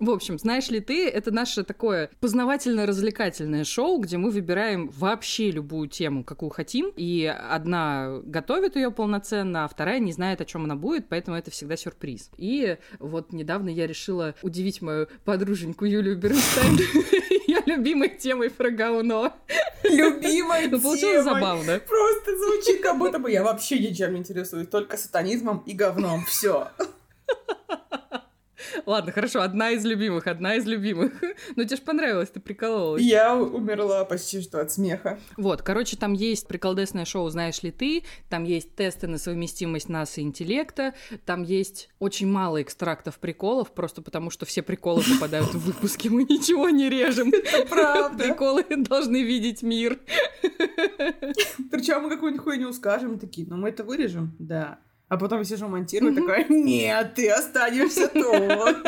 В 0.01 0.11
общем, 0.11 0.39
знаешь 0.39 0.69
ли 0.71 0.81
ты, 0.81 1.09
это 1.09 1.31
наше 1.31 1.65
такое 1.65 2.11
познавательно-развлекательное 2.21 3.65
шоу, 3.65 3.99
где 3.99 4.17
мы 4.17 4.31
выбираем 4.31 4.89
вообще 4.89 5.51
любую 5.51 5.89
тему, 5.89 6.25
какую 6.25 6.51
хотим, 6.51 6.93
и 6.97 7.25
одна 7.27 8.21
готовит 8.25 8.77
ее 8.77 8.91
полноценно, 8.91 9.65
а 9.65 9.69
вторая 9.69 9.99
не 9.99 10.13
знает, 10.13 10.41
о 10.41 10.45
чем 10.45 10.65
она 10.65 10.77
будет, 10.77 11.09
поэтому 11.09 11.37
это 11.37 11.51
всегда 11.51 11.77
сюрприз. 11.77 12.31
И 12.37 12.77
вот 12.99 13.33
недавно 13.33 13.69
я 13.69 13.87
решила 13.87 14.35
удивить 14.43 14.83
мою 14.83 15.09
подруженьку 15.25 15.85
Юлию 15.85 16.17
Бернштейн 16.17 16.79
ее 17.47 17.63
любимой 17.67 18.09
темой 18.09 18.51
про 18.51 18.71
говно. 18.71 19.33
Любимой 19.83 20.69
Ну, 20.69 20.81
получилось 20.81 21.25
забавно. 21.25 21.81
Просто 21.81 22.37
звучит, 22.37 22.83
как 22.83 22.99
будто 22.99 23.19
бы 23.19 23.31
я 23.31 23.43
вообще 23.43 23.79
ничем 23.79 24.15
не 24.15 24.21
интересуюсь, 24.21 24.69
только 24.69 24.97
сатанизмом 24.97 25.63
и 25.67 25.73
говном. 25.73 26.25
Все. 26.27 26.69
Ладно, 28.87 29.13
хорошо, 29.13 29.43
одна 29.43 29.71
из 29.71 29.85
любимых, 29.85 30.27
одна 30.27 30.57
из 30.57 30.67
любимых. 30.67 31.13
Ну, 31.57 31.65
тебе 31.65 31.77
же 31.77 31.83
понравилось, 31.83 32.31
ты 32.31 32.41
прикололась. 32.41 33.03
Я 33.03 33.37
умерла 33.37 34.05
почти 34.05 34.41
что 34.41 34.61
от 34.61 34.73
смеха. 34.73 35.19
Вот, 35.37 35.63
короче, 35.63 35.97
там 35.97 36.13
есть 36.13 36.49
приколдесное 36.49 37.05
шоу 37.05 37.29
«Знаешь 37.29 37.63
ли 37.63 37.71
ты?», 37.71 38.05
там 38.29 38.45
есть 38.45 38.75
тесты 38.75 39.07
на 39.07 39.19
совместимость 39.19 39.89
нас 39.89 40.19
и 40.19 40.23
интеллекта, 40.23 40.95
там 41.25 41.43
есть 41.43 41.91
очень 41.99 42.27
мало 42.27 42.63
экстрактов 42.63 43.19
приколов, 43.19 43.73
просто 43.73 44.03
потому 44.03 44.31
что 44.31 44.47
все 44.47 44.63
приколы 44.63 45.03
попадают 45.15 45.55
в 45.55 45.59
выпуски, 45.59 46.09
мы 46.09 46.25
ничего 46.25 46.71
не 46.71 46.89
режем. 46.89 47.31
Это 47.31 47.67
правда. 47.69 48.25
Приколы 48.25 48.65
должны 48.77 49.23
видеть 49.23 49.63
мир. 49.63 49.99
Причем 51.71 52.03
мы 52.03 52.11
какую-нибудь 52.11 52.43
хуйню 52.45 52.73
скажем, 52.73 53.19
такие, 53.19 53.47
ну 53.47 53.57
мы 53.57 53.69
это 53.69 53.85
вырежем, 53.85 54.35
да. 54.39 54.79
А 55.09 55.17
потом 55.17 55.41
я 55.41 55.45
сижу, 55.45 55.69
монтирую, 55.69 56.15
такая, 56.15 56.47
нет, 56.49 57.15
ты 57.15 57.31
останешься 57.31 58.09
тут. 58.09 58.87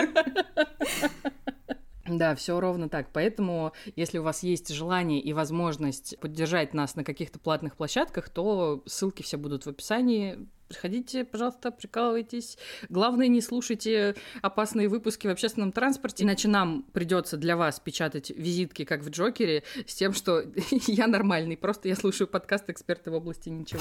Да, 2.08 2.34
все 2.36 2.60
ровно 2.60 2.88
так. 2.88 3.08
Поэтому, 3.12 3.72
если 3.96 4.18
у 4.18 4.22
вас 4.22 4.42
есть 4.42 4.72
желание 4.72 5.20
и 5.20 5.32
возможность 5.32 6.18
поддержать 6.20 6.72
нас 6.72 6.94
на 6.94 7.04
каких-то 7.04 7.38
платных 7.38 7.76
площадках, 7.76 8.28
то 8.28 8.82
ссылки 8.86 9.22
все 9.22 9.36
будут 9.36 9.66
в 9.66 9.68
описании. 9.68 10.38
Приходите, 10.68 11.24
пожалуйста, 11.24 11.70
прикалывайтесь. 11.70 12.58
Главное, 12.88 13.28
не 13.28 13.40
слушайте 13.40 14.16
опасные 14.42 14.88
выпуски 14.88 15.28
в 15.28 15.30
общественном 15.30 15.70
транспорте, 15.70 16.24
иначе 16.24 16.48
нам 16.48 16.84
придется 16.92 17.36
для 17.36 17.56
вас 17.56 17.78
печатать 17.78 18.30
визитки, 18.30 18.84
как 18.84 19.02
в 19.02 19.10
Джокере, 19.10 19.62
с 19.86 19.94
тем, 19.94 20.12
что 20.12 20.42
я 20.86 21.06
нормальный, 21.06 21.56
просто 21.56 21.88
я 21.88 21.94
слушаю 21.94 22.26
подкаст 22.26 22.68
«Эксперты 22.68 23.10
в 23.10 23.14
области 23.14 23.48
ничего». 23.48 23.80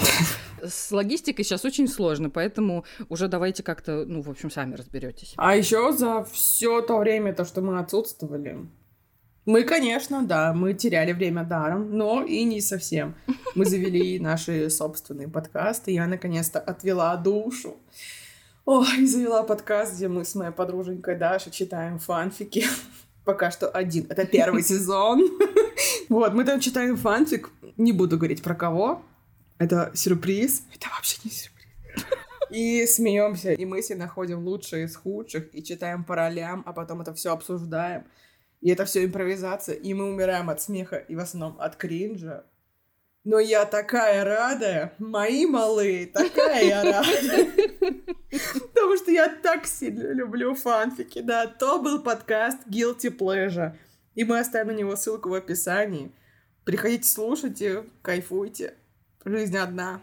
С 0.62 0.92
логистикой 0.92 1.44
сейчас 1.44 1.64
очень 1.64 1.88
сложно, 1.88 2.30
поэтому 2.30 2.84
уже 3.08 3.26
давайте 3.26 3.62
как-то, 3.62 4.04
ну, 4.06 4.22
в 4.22 4.30
общем, 4.30 4.50
сами 4.50 4.74
разберетесь. 4.74 5.34
А 5.36 5.56
еще 5.56 5.92
за 5.92 6.24
все 6.24 6.80
то 6.82 6.98
время, 6.98 7.34
то, 7.34 7.44
что 7.44 7.62
мы 7.62 7.78
отсутствовали, 7.78 8.66
мы, 9.46 9.62
конечно, 9.62 10.26
да, 10.26 10.52
мы 10.52 10.74
теряли 10.74 11.12
время 11.12 11.44
даром, 11.44 11.96
но 11.96 12.24
и 12.24 12.42
не 12.42 12.60
совсем. 12.60 13.14
Мы 13.54 13.64
завели 13.64 14.18
наши 14.20 14.68
собственные 14.70 15.28
подкасты, 15.28 15.92
я 15.92 16.06
наконец-то 16.06 16.58
отвела 16.58 17.16
душу. 17.16 17.76
Ой, 18.64 19.02
и 19.02 19.06
завела 19.06 19.44
подкаст, 19.44 19.94
где 19.94 20.08
мы 20.08 20.24
с 20.24 20.34
моей 20.34 20.50
подруженькой 20.50 21.16
Дашей 21.16 21.52
читаем 21.52 22.00
фанфики. 22.00 22.64
Пока 23.24 23.52
что 23.52 23.68
один. 23.68 24.06
Это 24.08 24.26
первый 24.26 24.62
сезон. 24.64 25.22
Вот, 26.08 26.34
мы 26.34 26.44
там 26.44 26.58
читаем 26.58 26.96
фанфик. 26.96 27.50
Не 27.76 27.92
буду 27.92 28.16
говорить 28.16 28.42
про 28.42 28.56
кого. 28.56 29.04
Это 29.58 29.92
сюрприз. 29.94 30.64
Это 30.74 30.88
вообще 30.96 31.18
не 31.22 31.30
сюрприз. 31.30 31.66
И 32.50 32.86
смеемся, 32.86 33.52
и 33.52 33.64
мысли 33.64 33.94
находим 33.94 34.44
лучшие 34.44 34.86
из 34.86 34.96
худших, 34.96 35.52
и 35.52 35.62
читаем 35.64 36.04
по 36.04 36.14
ролям, 36.14 36.62
а 36.66 36.72
потом 36.72 37.00
это 37.00 37.12
все 37.14 37.32
обсуждаем. 37.32 38.04
И 38.60 38.70
это 38.70 38.84
все 38.84 39.04
импровизация, 39.04 39.74
и 39.74 39.94
мы 39.94 40.08
умираем 40.08 40.50
от 40.50 40.60
смеха, 40.60 40.96
и 40.96 41.14
в 41.14 41.20
основном 41.20 41.60
от 41.60 41.76
кринжа. 41.76 42.44
Но 43.24 43.40
я 43.40 43.64
такая 43.64 44.24
рада, 44.24 44.92
мои 44.98 45.46
малые, 45.46 46.06
такая 46.06 46.64
я 46.64 46.82
рада. 46.84 47.50
Потому 48.30 48.96
что 48.96 49.10
я 49.10 49.28
так 49.28 49.66
сильно 49.66 50.12
люблю 50.12 50.54
фанфики. 50.54 51.20
Да, 51.20 51.46
то 51.48 51.82
был 51.82 52.00
подкаст 52.02 52.58
Guilty 52.68 53.10
Pleasure. 53.10 53.76
И 54.14 54.24
мы 54.24 54.38
оставим 54.38 54.68
на 54.68 54.78
него 54.78 54.94
ссылку 54.94 55.28
в 55.28 55.34
описании. 55.34 56.12
Приходите, 56.64 57.08
слушайте, 57.08 57.84
кайфуйте. 58.02 58.74
Жизнь 59.24 59.56
одна. 59.56 60.00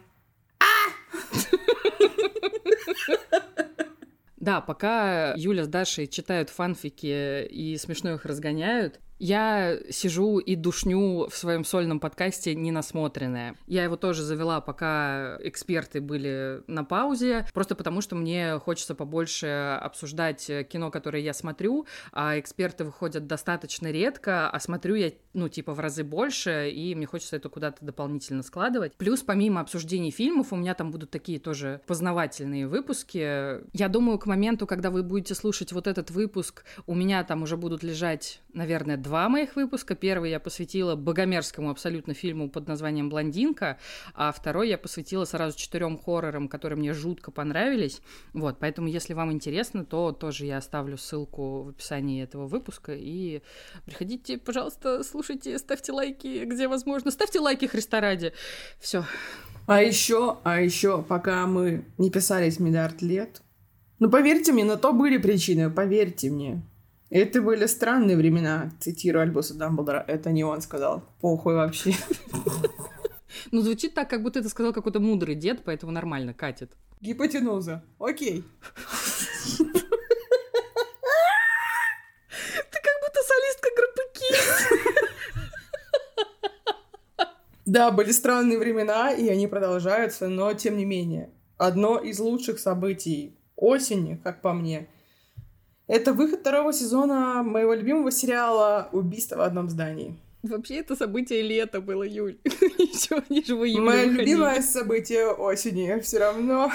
Да, 4.43 4.59
пока 4.59 5.35
Юля 5.37 5.63
с 5.63 5.69
Дашей 5.69 6.05
читают 6.05 6.49
фанфики 6.49 7.45
и 7.45 7.77
смешно 7.77 8.15
их 8.15 8.25
разгоняют, 8.25 8.99
я 9.23 9.79
сижу 9.89 10.39
и 10.39 10.57
душню 10.57 11.29
в 11.29 11.37
своем 11.37 11.63
сольном 11.63 12.01
подкасте 12.01 12.53
ненасмотренное. 12.55 13.55
Я 13.67 13.85
его 13.85 13.95
тоже 13.95 14.21
завела, 14.21 14.59
пока 14.59 15.37
эксперты 15.41 16.01
были 16.01 16.61
на 16.67 16.83
паузе, 16.83 17.47
просто 17.53 17.75
потому 17.75 18.01
что 18.01 18.17
мне 18.17 18.59
хочется 18.59 18.95
побольше 18.95 19.79
обсуждать 19.81 20.51
кино, 20.69 20.91
которое 20.91 21.23
я 21.23 21.33
смотрю, 21.33 21.87
а 22.11 22.37
эксперты 22.37 22.83
выходят 22.83 23.25
достаточно 23.25 23.89
редко, 23.89 24.49
а 24.49 24.59
смотрю 24.59 24.95
я, 24.95 25.13
ну, 25.31 25.47
типа, 25.47 25.73
в 25.73 25.79
разы 25.79 26.03
больше, 26.03 26.69
и 26.69 26.93
мне 26.93 27.05
хочется 27.05 27.37
это 27.37 27.47
куда-то 27.47 27.85
дополнительно 27.85 28.43
складывать. 28.43 28.93
Плюс, 28.97 29.21
помимо 29.21 29.61
обсуждений 29.61 30.11
фильмов, 30.11 30.51
у 30.51 30.57
меня 30.57 30.73
там 30.73 30.91
будут 30.91 31.11
такие 31.11 31.39
тоже 31.39 31.79
познавательные 31.87 32.67
выпуски. 32.67 33.61
Я 33.73 33.87
думаю, 33.87 34.19
к 34.19 34.25
моменту, 34.25 34.67
когда 34.67 34.89
вы 34.89 35.01
будете 35.01 35.33
слушать 35.33 35.71
вот 35.71 35.87
этот 35.87 36.11
выпуск, 36.11 36.65
у 36.87 36.93
меня 36.93 37.23
там 37.23 37.43
уже 37.43 37.55
будут 37.55 37.83
лежать, 37.83 38.41
наверное, 38.53 38.97
два 38.97 39.12
моих 39.29 39.55
выпуска. 39.55 39.95
Первый 39.95 40.31
я 40.31 40.39
посвятила 40.39 40.95
богомерзкому 40.95 41.69
абсолютно 41.69 42.13
фильму 42.13 42.49
под 42.49 42.67
названием 42.67 43.09
«Блондинка», 43.09 43.77
а 44.13 44.31
второй 44.31 44.69
я 44.69 44.77
посвятила 44.77 45.25
сразу 45.25 45.57
четырем 45.57 45.97
хоррорам, 45.97 46.47
которые 46.47 46.77
мне 46.77 46.93
жутко 46.93 47.31
понравились. 47.31 48.01
Вот, 48.33 48.57
поэтому, 48.59 48.87
если 48.87 49.13
вам 49.13 49.31
интересно, 49.31 49.85
то 49.85 50.11
тоже 50.11 50.45
я 50.45 50.57
оставлю 50.57 50.97
ссылку 50.97 51.63
в 51.63 51.69
описании 51.69 52.23
этого 52.23 52.47
выпуска. 52.47 52.93
И 52.95 53.41
приходите, 53.85 54.37
пожалуйста, 54.37 55.03
слушайте, 55.03 55.57
ставьте 55.59 55.91
лайки, 55.91 56.45
где 56.45 56.67
возможно. 56.67 57.11
Ставьте 57.11 57.39
лайки 57.39 57.65
Христа 57.65 58.01
ради. 58.01 58.33
Все. 58.79 59.05
А 59.65 59.81
еще, 59.81 60.39
а 60.43 60.59
еще, 60.59 61.01
пока 61.01 61.47
мы 61.47 61.85
не 61.97 62.11
писались 62.11 62.59
миллиард 62.59 63.01
лет, 63.01 63.41
ну 63.99 64.09
поверьте 64.09 64.51
мне, 64.51 64.65
на 64.65 64.75
то 64.75 64.91
были 64.91 65.17
причины, 65.17 65.69
поверьте 65.69 66.29
мне. 66.29 66.61
Это 67.13 67.43
были 67.43 67.67
странные 67.67 68.17
времена, 68.17 68.71
цитирую 68.79 69.21
Альбуса 69.21 69.53
Дамблдора. 69.53 70.03
Это 70.07 70.31
не 70.31 70.43
он 70.43 70.61
сказал. 70.61 71.03
Похуй 71.21 71.53
вообще. 71.53 71.93
Ну, 73.51 73.61
звучит 73.61 73.95
так, 73.95 74.09
как 74.09 74.21
будто 74.21 74.39
это 74.39 74.49
сказал 74.49 74.73
какой-то 74.73 74.99
мудрый 74.99 75.33
дед, 75.35 75.63
поэтому 75.65 75.91
нормально, 75.91 76.33
катит. 76.33 76.71
Гипотенуза. 77.01 77.83
Окей. 77.99 78.43
Ты 79.57 79.63
как 82.71 82.97
будто 83.01 83.19
солистка 83.27 83.69
группы 83.75 84.01
Kiss. 84.15 84.47
Да, 87.65 87.91
были 87.91 88.11
странные 88.11 88.59
времена, 88.59 89.11
и 89.11 89.27
они 89.29 89.47
продолжаются, 89.47 90.29
но 90.29 90.53
тем 90.53 90.77
не 90.77 90.85
менее. 90.85 91.31
Одно 91.57 91.97
из 91.97 92.19
лучших 92.19 92.59
событий 92.59 93.35
осени, 93.55 94.19
как 94.23 94.41
по 94.41 94.53
мне, 94.53 94.87
это 95.87 96.13
выход 96.13 96.41
второго 96.41 96.73
сезона 96.73 97.43
моего 97.43 97.73
любимого 97.73 98.11
сериала 98.11 98.89
«Убийство 98.91 99.37
в 99.37 99.41
одном 99.41 99.69
здании». 99.69 100.17
Вообще 100.43 100.79
это 100.79 100.95
событие 100.97 101.41
лета 101.41 101.79
было, 101.79 102.03
Юль. 102.03 102.37
Не 103.29 103.43
живу 103.45 103.63
июля 103.63 103.81
Мое 103.81 103.97
выходили. 104.03 104.19
любимое 104.19 104.61
событие 104.61 105.27
осени 105.31 105.99
все 106.01 106.19
равно. 106.19 106.69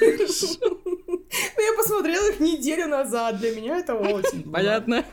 Ну, 0.00 1.62
я 1.62 1.76
посмотрела 1.76 2.30
их 2.30 2.38
неделю 2.38 2.86
назад. 2.86 3.38
Для 3.38 3.54
меня 3.54 3.78
это 3.78 3.94
очень 3.94 4.48
Понятно. 4.50 5.04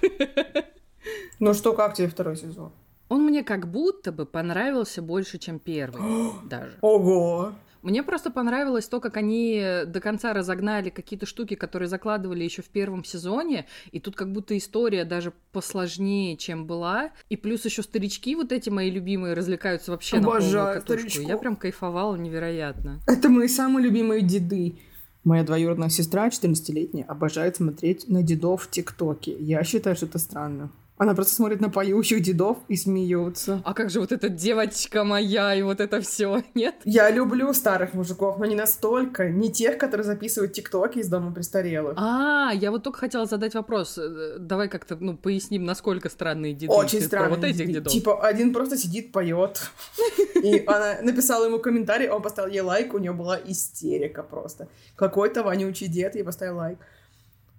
Ну 1.39 1.53
что, 1.55 1.73
как 1.73 1.95
тебе 1.95 2.07
второй 2.07 2.37
сезон? 2.37 2.71
Он 3.09 3.25
мне 3.25 3.43
как 3.43 3.67
будто 3.69 4.11
бы 4.11 4.25
понравился 4.27 5.01
больше, 5.01 5.39
чем 5.39 5.57
первый 5.57 6.31
даже. 6.45 6.77
Ого! 6.81 7.53
Мне 7.81 8.03
просто 8.03 8.29
понравилось 8.31 8.87
то, 8.87 8.99
как 8.99 9.17
они 9.17 9.63
до 9.87 9.99
конца 9.99 10.33
разогнали 10.33 10.89
какие-то 10.89 11.25
штуки, 11.25 11.55
которые 11.55 11.87
закладывали 11.89 12.43
еще 12.43 12.61
в 12.61 12.69
первом 12.69 13.03
сезоне, 13.03 13.65
и 13.91 13.99
тут 13.99 14.15
как 14.15 14.31
будто 14.31 14.57
история 14.57 15.03
даже 15.05 15.33
посложнее, 15.51 16.37
чем 16.37 16.65
была. 16.65 17.11
И 17.29 17.37
плюс 17.37 17.65
еще 17.65 17.81
старички 17.81 18.35
вот 18.35 18.51
эти 18.51 18.69
мои 18.69 18.89
любимые 18.91 19.33
развлекаются 19.33 19.91
вообще 19.91 20.17
Обожаю 20.17 20.43
на 20.43 20.59
полную 20.59 20.81
катушку. 20.81 21.09
старичков. 21.09 21.29
Я 21.29 21.37
прям 21.37 21.55
кайфовала 21.55 22.15
невероятно. 22.15 22.99
Это 23.07 23.29
мои 23.29 23.47
самые 23.47 23.85
любимые 23.85 24.21
деды. 24.21 24.75
Моя 25.23 25.43
двоюродная 25.43 25.89
сестра, 25.89 26.29
14-летняя, 26.29 27.03
обожает 27.05 27.55
смотреть 27.57 28.07
на 28.09 28.23
дедов 28.23 28.63
в 28.63 28.71
ТикТоке. 28.71 29.35
Я 29.39 29.63
считаю, 29.63 29.95
что 29.95 30.07
это 30.07 30.17
странно. 30.17 30.71
Она 31.01 31.15
просто 31.15 31.33
смотрит 31.33 31.61
на 31.61 31.71
поющих 31.71 32.21
дедов 32.21 32.59
и 32.67 32.75
смеется. 32.75 33.63
А 33.65 33.73
как 33.73 33.89
же 33.89 33.99
вот 33.99 34.11
эта 34.11 34.29
девочка 34.29 35.03
моя 35.03 35.55
и 35.55 35.63
вот 35.63 35.79
это 35.79 35.99
все, 35.99 36.43
нет? 36.53 36.75
Я 36.85 37.09
люблю 37.09 37.51
старых 37.53 37.95
мужиков, 37.95 38.37
но 38.37 38.45
не 38.45 38.53
настолько. 38.53 39.27
Не 39.27 39.51
тех, 39.51 39.79
которые 39.79 40.05
записывают 40.05 40.53
ТикТоки 40.53 40.99
из 40.99 41.07
дома 41.07 41.33
престарелых. 41.33 41.95
А, 41.97 42.51
я 42.53 42.69
вот 42.69 42.83
только 42.83 42.99
хотела 42.99 43.25
задать 43.25 43.55
вопрос. 43.55 43.97
Э, 43.97 44.37
Давай 44.37 44.69
как-то, 44.69 44.95
ну, 44.99 45.17
поясним, 45.17 45.65
насколько 45.65 46.07
странные 46.07 46.53
деды. 46.53 46.71
Очень 46.71 47.01
странно. 47.01 47.29
Вот 47.29 47.43
этих 47.43 47.73
дедов. 47.73 47.91
Типа, 47.91 48.21
один 48.21 48.53
просто 48.53 48.77
сидит, 48.77 49.11
поет. 49.11 49.59
И 50.43 50.63
она 50.67 51.01
написала 51.01 51.45
ему 51.45 51.57
комментарий, 51.57 52.09
он 52.09 52.21
поставил 52.21 52.53
ей 52.53 52.61
лайк, 52.61 52.93
у 52.93 52.99
нее 52.99 53.13
была 53.13 53.39
истерика 53.43 54.21
просто. 54.21 54.67
Какой-то 54.95 55.41
вонючий 55.41 55.87
дед, 55.87 56.13
ей 56.13 56.23
поставил 56.23 56.57
лайк. 56.57 56.77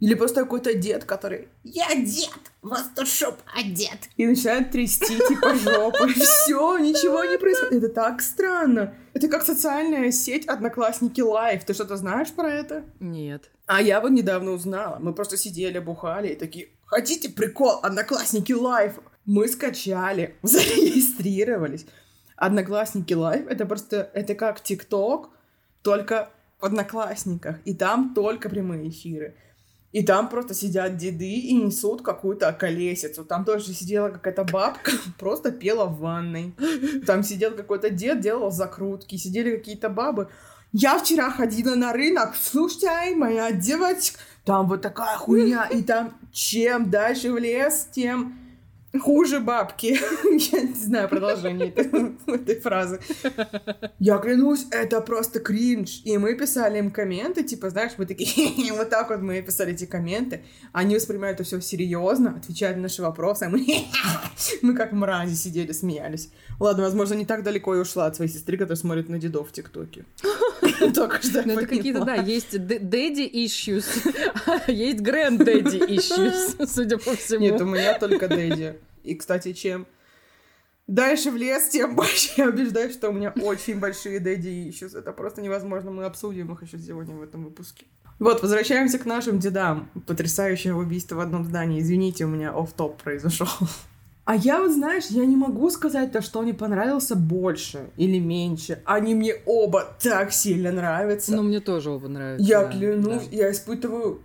Или 0.02 0.14
просто 0.14 0.40
какой-то 0.40 0.74
дед, 0.74 1.04
который 1.04 1.46
«Я 1.62 1.94
дед, 1.94 2.40
вас 2.60 2.90
тут 2.96 3.06
шоп 3.06 3.36
одет». 3.56 4.08
И 4.16 4.26
начинает 4.26 4.72
трясти, 4.72 5.16
типа, 5.28 5.54
жопой. 5.54 6.12
Все, 6.14 6.78
ничего 6.78 7.22
не 7.22 7.38
происходит. 7.38 7.84
Это 7.84 7.88
так 7.88 8.20
странно. 8.20 8.96
Это 9.14 9.28
как 9.28 9.44
социальная 9.44 10.10
сеть 10.10 10.48
Одноклассники 10.48 11.20
Live. 11.20 11.64
Ты 11.64 11.72
что-то 11.72 11.96
знаешь 11.96 12.32
про 12.32 12.50
это? 12.50 12.82
Нет. 12.98 13.52
А 13.66 13.80
я 13.80 14.00
вот 14.00 14.10
недавно 14.10 14.50
узнала. 14.50 14.98
Мы 14.98 15.14
просто 15.14 15.36
сидели, 15.36 15.78
бухали 15.78 16.32
и 16.32 16.34
такие, 16.34 16.70
хотите 16.84 17.28
прикол, 17.28 17.78
Одноклассники 17.84 18.52
Live? 18.52 18.94
Мы 19.24 19.46
скачали, 19.46 20.34
зарегистрировались. 20.42 21.86
Одноклассники 22.34 23.14
Live, 23.14 23.46
это 23.46 23.66
просто, 23.66 24.10
это 24.14 24.34
как 24.34 24.64
ТикТок, 24.64 25.30
только 25.82 26.28
в 26.58 26.64
Одноклассниках. 26.64 27.60
И 27.64 27.72
там 27.72 28.14
только 28.14 28.48
прямые 28.48 28.88
эфиры. 28.88 29.36
И 29.92 30.02
там 30.02 30.28
просто 30.28 30.54
сидят 30.54 30.96
деды 30.96 31.34
и 31.34 31.52
несут 31.52 32.02
какую-то 32.02 32.48
околесицу. 32.48 33.24
Там 33.24 33.44
тоже 33.44 33.74
сидела 33.74 34.08
какая-то 34.08 34.44
бабка, 34.44 34.92
просто 35.18 35.52
пела 35.52 35.84
в 35.84 35.98
ванной. 35.98 36.54
Там 37.06 37.22
сидел 37.22 37.52
какой-то 37.52 37.90
дед, 37.90 38.20
делал 38.20 38.50
закрутки. 38.50 39.16
Сидели 39.16 39.56
какие-то 39.56 39.90
бабы. 39.90 40.28
Я 40.72 40.98
вчера 40.98 41.30
ходила 41.30 41.74
на 41.74 41.92
рынок, 41.92 42.34
слушай, 42.34 43.14
моя 43.14 43.52
девочка, 43.52 44.18
там 44.46 44.66
вот 44.66 44.80
такая 44.80 45.18
хуйня, 45.18 45.66
и 45.66 45.82
там 45.82 46.14
чем 46.32 46.88
дальше 46.88 47.30
в 47.30 47.36
лес, 47.36 47.88
тем 47.92 48.41
хуже 49.00 49.40
бабки. 49.40 49.98
Я 50.52 50.62
не 50.62 50.74
знаю 50.74 51.08
продолжение 51.08 51.68
этой, 51.68 52.16
этой 52.26 52.60
фразы. 52.60 53.00
Я 53.98 54.18
клянусь, 54.18 54.66
это 54.70 55.00
просто 55.00 55.40
кринж. 55.40 56.02
И 56.04 56.18
мы 56.18 56.34
писали 56.34 56.78
им 56.78 56.90
комменты, 56.90 57.42
типа, 57.42 57.70
знаешь, 57.70 57.92
мы 57.96 58.06
такие, 58.06 58.72
вот 58.72 58.90
так 58.90 59.10
вот 59.10 59.20
мы 59.20 59.40
писали 59.42 59.72
эти 59.72 59.86
комменты. 59.86 60.44
Они 60.72 60.94
воспринимают 60.94 61.36
это 61.36 61.44
все 61.44 61.60
серьезно, 61.60 62.36
отвечают 62.36 62.76
на 62.76 62.84
наши 62.84 63.02
вопросы, 63.02 63.44
а 63.44 63.48
мы, 63.48 63.66
мы 64.62 64.74
как 64.74 64.92
мрази 64.92 65.34
сидели, 65.34 65.72
смеялись. 65.72 66.30
Ладно, 66.60 66.84
возможно, 66.84 67.14
не 67.14 67.24
так 67.24 67.42
далеко 67.42 67.74
и 67.74 67.78
ушла 67.78 68.06
от 68.06 68.16
своей 68.16 68.30
сестры, 68.30 68.56
которая 68.56 68.76
смотрит 68.76 69.08
на 69.08 69.18
дедов 69.18 69.48
в 69.48 69.52
ТикТоке. 69.52 70.04
Только 70.94 71.22
что 71.22 71.42
Ну, 71.44 71.54
это 71.54 71.66
какие-то, 71.66 72.04
да, 72.04 72.14
есть 72.14 72.54
daddy 72.54 73.30
issues, 73.32 73.86
а 74.46 74.70
есть 74.70 75.00
granddaddy 75.00 75.88
issues, 75.88 76.66
судя 76.66 76.98
по 76.98 77.14
всему. 77.16 77.40
Нет, 77.40 77.60
у 77.60 77.64
меня 77.64 77.98
только 77.98 78.28
Дэдди. 78.28 78.81
И, 79.02 79.14
кстати, 79.14 79.52
чем 79.52 79.86
дальше 80.86 81.30
в 81.30 81.36
лес, 81.36 81.68
тем 81.68 81.96
больше 81.96 82.32
я 82.36 82.48
убеждаюсь, 82.48 82.94
что 82.94 83.10
у 83.10 83.12
меня 83.12 83.32
очень 83.42 83.78
большие 83.78 84.20
Дэдди 84.20 84.68
issues. 84.68 84.98
Это 84.98 85.12
просто 85.12 85.42
невозможно. 85.42 85.90
Мы 85.90 86.04
обсудим 86.04 86.52
их 86.52 86.62
еще 86.62 86.78
сегодня 86.78 87.14
в 87.14 87.22
этом 87.22 87.44
выпуске. 87.44 87.86
Вот, 88.18 88.42
возвращаемся 88.42 88.98
к 88.98 89.04
нашим 89.04 89.38
дедам. 89.38 89.90
Потрясающее 90.06 90.74
убийство 90.74 91.16
в 91.16 91.20
одном 91.20 91.44
здании. 91.44 91.80
Извините, 91.80 92.24
у 92.24 92.28
меня 92.28 92.52
оф 92.52 92.72
топ 92.72 93.02
произошел. 93.02 93.48
А 94.24 94.36
я 94.36 94.60
вот, 94.60 94.70
знаешь, 94.70 95.06
я 95.06 95.26
не 95.26 95.34
могу 95.34 95.68
сказать 95.70 96.12
то, 96.12 96.22
что 96.22 96.42
мне 96.42 96.54
понравился 96.54 97.16
больше 97.16 97.90
или 97.96 98.20
меньше. 98.20 98.80
Они 98.84 99.16
мне 99.16 99.34
оба 99.46 99.96
так 100.00 100.32
сильно 100.32 100.70
нравятся. 100.70 101.34
Ну, 101.34 101.42
мне 101.42 101.58
тоже 101.58 101.90
оба 101.90 102.06
нравятся. 102.06 102.46
Я 102.46 102.62
да, 102.62 102.70
клянусь, 102.70 103.26
да. 103.28 103.36
я 103.36 103.50
испытываю 103.50 104.22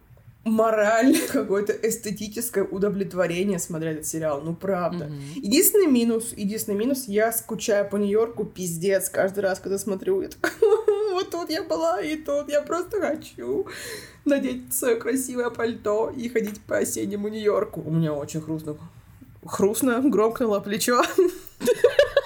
моральное 0.48 1.28
какое-то 1.32 1.74
эстетическое 1.74 2.64
удовлетворение, 2.64 3.60
смотря 3.60 3.92
этот 3.92 4.06
сериал. 4.06 4.42
Ну, 4.42 4.56
правда. 4.56 5.06
Мгм. 5.06 5.20
Единственный 5.36 5.88
минус, 5.88 6.34
единственный 6.36 6.78
минус, 6.78 7.06
я 7.08 7.32
скучаю 7.32 7.90
по 7.90 7.98
Нью-Йорку, 7.98 8.46
пиздец, 8.46 9.10
каждый 9.10 9.40
раз, 9.40 9.60
когда 9.60 9.78
смотрю, 9.78 10.22
я 10.22 10.30
такая, 10.30 10.54
вот 11.14 11.30
тут 11.30 11.50
я 11.50 11.64
была, 11.64 12.02
и 12.02 12.16
тут 12.16 12.50
я 12.50 12.62
просто 12.62 13.00
хочу 13.00 13.68
надеть 14.26 14.74
свое 14.74 14.96
красивое 14.96 15.50
пальто 15.50 16.14
и 16.16 16.30
ходить 16.30 16.62
по 16.62 16.78
осеннему 16.78 17.28
Нью-Йорку. 17.28 17.82
У 17.86 17.92
меня 17.92 18.14
очень 18.14 18.40
грустно. 18.40 18.78
Хрустно, 19.46 20.02
громкнуло 20.04 20.60
плечо. 20.60 21.02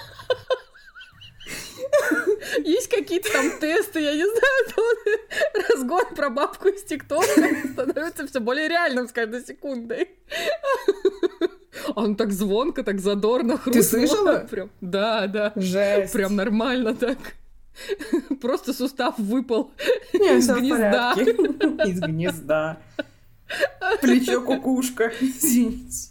Есть 2.58 2.88
какие-то 2.88 3.32
там 3.32 3.58
тесты, 3.58 4.00
я 4.00 4.14
не 4.14 4.24
знаю, 4.24 4.66
тут 4.74 5.68
разгон 5.68 6.14
про 6.14 6.30
бабку 6.30 6.68
из 6.68 6.82
ТикТока 6.82 7.26
становится 7.72 8.26
все 8.26 8.40
более 8.40 8.68
реальным 8.68 9.08
с 9.08 9.12
каждой 9.12 9.44
секундой. 9.44 10.10
Он 11.94 12.16
так 12.16 12.32
звонко, 12.32 12.82
так 12.82 13.00
задорно 13.00 13.56
хрустнул. 13.58 14.06
слышала? 14.06 14.46
Прям, 14.50 14.70
да, 14.80 15.26
да. 15.26 15.52
Жесть. 15.56 16.12
Прям 16.12 16.36
нормально 16.36 16.94
так. 16.94 17.18
Просто 18.40 18.74
сустав 18.74 19.18
выпал 19.18 19.72
Не, 20.12 20.38
из 20.38 20.48
гнезда. 20.48 21.14
Из 21.86 22.00
гнезда. 22.00 22.78
Плечо 24.00 24.42
кукушка. 24.42 25.12
Извините. 25.20 26.10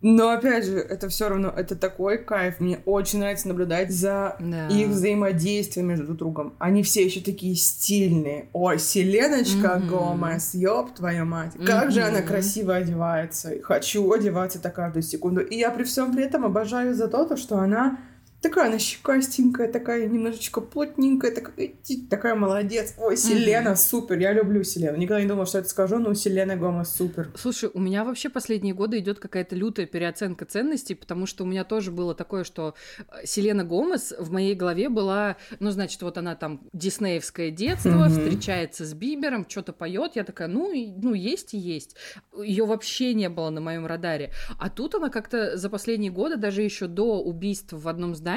Но 0.00 0.30
опять 0.30 0.64
же, 0.64 0.78
это 0.78 1.08
все 1.08 1.28
равно, 1.28 1.48
это 1.54 1.74
такой 1.74 2.18
кайф. 2.18 2.60
Мне 2.60 2.78
очень 2.84 3.18
нравится 3.18 3.48
наблюдать 3.48 3.90
за 3.90 4.36
Да. 4.38 4.68
их 4.68 4.88
взаимодействием 4.90 5.88
между 5.88 6.04
друг 6.06 6.18
другом. 6.18 6.54
Они 6.60 6.84
все 6.84 7.04
еще 7.04 7.20
такие 7.20 7.56
стильные. 7.56 8.48
Ой, 8.52 8.78
Селеночка 8.78 9.76
Мгм. 9.78 9.88
Гомес, 9.88 10.54
ёб 10.54 10.94
твою 10.94 11.24
мать. 11.24 11.52
Как 11.66 11.90
же 11.90 12.02
она 12.02 12.22
красиво 12.22 12.76
одевается. 12.76 13.52
Хочу 13.62 14.12
одеваться 14.12 14.60
так 14.60 14.74
каждую 14.74 15.02
секунду. 15.02 15.40
И 15.40 15.56
я 15.56 15.70
при 15.70 15.82
всем 15.82 16.12
при 16.14 16.24
этом 16.24 16.44
обожаю 16.44 16.94
за 16.94 17.08
то, 17.08 17.36
что 17.36 17.58
она 17.58 17.98
такая 18.40 18.68
она 18.68 18.78
щекастенькая, 18.78 19.70
такая 19.72 20.06
немножечко 20.06 20.60
плотненькая, 20.60 21.34
такая, 21.34 21.68
ти- 21.82 22.06
такая 22.08 22.34
молодец. 22.34 22.94
Ой, 22.98 23.16
Селена, 23.16 23.74
супер, 23.76 24.18
я 24.18 24.32
люблю 24.32 24.62
Селену. 24.64 24.96
Никогда 24.96 25.20
не 25.20 25.28
думала, 25.28 25.46
что 25.46 25.58
это 25.58 25.68
скажу, 25.68 25.98
но 25.98 26.14
Селена 26.14 26.56
Гомес 26.56 26.90
супер. 26.94 27.30
Слушай, 27.36 27.70
у 27.74 27.80
меня 27.80 28.04
вообще 28.04 28.28
последние 28.28 28.74
годы 28.74 28.98
идет 29.00 29.18
какая-то 29.18 29.56
лютая 29.56 29.86
переоценка 29.86 30.44
ценностей, 30.44 30.94
потому 30.94 31.26
что 31.26 31.44
у 31.44 31.46
меня 31.46 31.64
тоже 31.64 31.90
было 31.90 32.14
такое, 32.14 32.44
что 32.44 32.74
э, 32.98 33.26
Селена 33.26 33.64
Гомес 33.64 34.14
в 34.18 34.30
моей 34.30 34.54
голове 34.54 34.88
была, 34.88 35.36
ну, 35.58 35.70
значит, 35.70 36.00
вот 36.02 36.16
она 36.18 36.36
там 36.36 36.60
диснеевское 36.72 37.50
детство, 37.50 37.90
Мгм. 37.90 38.10
встречается 38.10 38.84
с 38.84 38.94
Бибером, 38.94 39.46
что-то 39.48 39.72
поет, 39.72 40.12
я 40.14 40.22
такая, 40.24 40.48
ну, 40.48 40.72
и- 40.72 40.86
ну, 40.86 41.12
есть 41.14 41.54
и 41.54 41.58
есть. 41.58 41.96
Ее 42.40 42.64
вообще 42.66 43.14
не 43.14 43.28
было 43.28 43.50
на 43.50 43.60
моем 43.60 43.86
радаре. 43.86 44.30
А 44.58 44.70
тут 44.70 44.94
она 44.94 45.08
как-то 45.08 45.56
за 45.56 45.68
последние 45.70 46.12
годы, 46.12 46.36
даже 46.36 46.62
еще 46.62 46.86
до 46.86 47.20
убийств 47.20 47.72
в 47.72 47.88
одном 47.88 48.14
здании, 48.14 48.27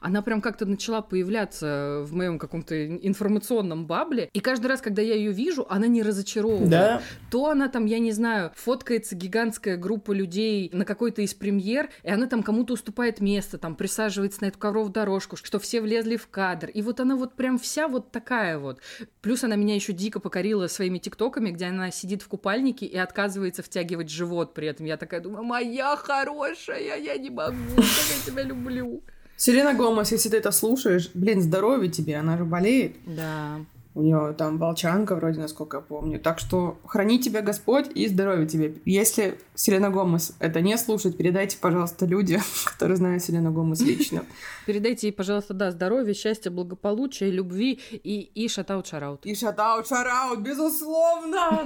она 0.00 0.22
прям 0.22 0.40
как-то 0.40 0.66
начала 0.66 1.02
появляться 1.02 2.02
в 2.04 2.14
моем 2.14 2.38
каком-то 2.38 2.96
информационном 2.96 3.86
бабле. 3.86 4.28
И 4.32 4.40
каждый 4.40 4.66
раз, 4.66 4.80
когда 4.80 5.02
я 5.02 5.14
ее 5.14 5.32
вижу, 5.32 5.66
она 5.68 5.86
не 5.86 6.02
разочаровывает 6.02 6.68
Да, 6.68 7.02
то 7.30 7.48
она 7.48 7.68
там, 7.68 7.86
я 7.86 7.98
не 7.98 8.12
знаю, 8.12 8.52
фоткается 8.54 9.14
гигантская 9.16 9.76
группа 9.76 10.12
людей 10.12 10.70
на 10.72 10.84
какой-то 10.84 11.22
из 11.22 11.34
премьер, 11.34 11.90
и 12.02 12.10
она 12.10 12.26
там 12.26 12.42
кому-то 12.42 12.74
уступает 12.74 13.20
место, 13.20 13.58
там 13.58 13.74
присаживается 13.74 14.42
на 14.42 14.46
эту 14.46 14.58
ковровую 14.58 14.92
дорожку, 14.92 15.36
что 15.36 15.58
все 15.58 15.80
влезли 15.80 16.16
в 16.16 16.28
кадр. 16.28 16.68
И 16.68 16.82
вот 16.82 17.00
она 17.00 17.16
вот 17.16 17.34
прям 17.34 17.58
вся 17.58 17.88
вот 17.88 18.10
такая 18.10 18.58
вот. 18.58 18.80
Плюс 19.20 19.44
она 19.44 19.56
меня 19.56 19.74
еще 19.74 19.92
дико 19.92 20.20
покорила 20.20 20.66
своими 20.66 20.98
тиктоками, 20.98 21.50
где 21.50 21.66
она 21.66 21.90
сидит 21.90 22.22
в 22.22 22.28
купальнике 22.28 22.86
и 22.86 22.96
отказывается 22.96 23.62
втягивать 23.62 24.10
живот 24.10 24.54
при 24.54 24.68
этом. 24.68 24.86
Я 24.86 24.96
такая 24.96 25.20
думаю, 25.20 25.44
моя 25.44 25.96
хорошая, 25.96 26.98
я 26.98 27.16
не 27.16 27.30
могу, 27.30 27.56
как 27.76 27.84
я 27.84 28.26
тебя 28.26 28.42
люблю. 28.42 29.02
Селена 29.42 29.74
Гомес, 29.74 30.12
если 30.12 30.28
ты 30.28 30.36
это 30.36 30.52
слушаешь, 30.52 31.10
блин, 31.14 31.42
здоровья 31.42 31.90
тебе, 31.90 32.16
она 32.16 32.38
же 32.38 32.44
болеет. 32.44 32.94
Да. 33.04 33.56
У 33.92 34.02
нее 34.02 34.36
там 34.38 34.56
волчанка 34.56 35.16
вроде, 35.16 35.40
насколько 35.40 35.78
я 35.78 35.80
помню. 35.80 36.20
Так 36.20 36.38
что 36.38 36.78
храни 36.86 37.18
тебя 37.18 37.42
Господь 37.42 37.90
и 37.92 38.06
здоровья 38.06 38.46
тебе. 38.46 38.76
Если 38.84 39.40
Селена 39.56 39.90
Гомес 39.90 40.36
это 40.38 40.60
не 40.60 40.78
слушать, 40.78 41.16
передайте, 41.16 41.58
пожалуйста, 41.60 42.06
люди, 42.06 42.38
которые 42.66 42.96
знают 42.96 43.24
Селену 43.24 43.50
Гомес 43.52 43.80
лично. 43.80 44.22
Передайте 44.66 45.08
ей, 45.08 45.12
пожалуйста, 45.12 45.54
да, 45.54 45.72
здоровья, 45.72 46.14
счастья, 46.14 46.52
благополучия, 46.52 47.28
любви 47.28 47.80
и, 47.90 48.20
и 48.20 48.46
шатаут 48.46 48.86
шараут. 48.86 49.26
И 49.26 49.34
шатаут 49.34 49.88
шараут, 49.88 50.38
безусловно! 50.38 51.64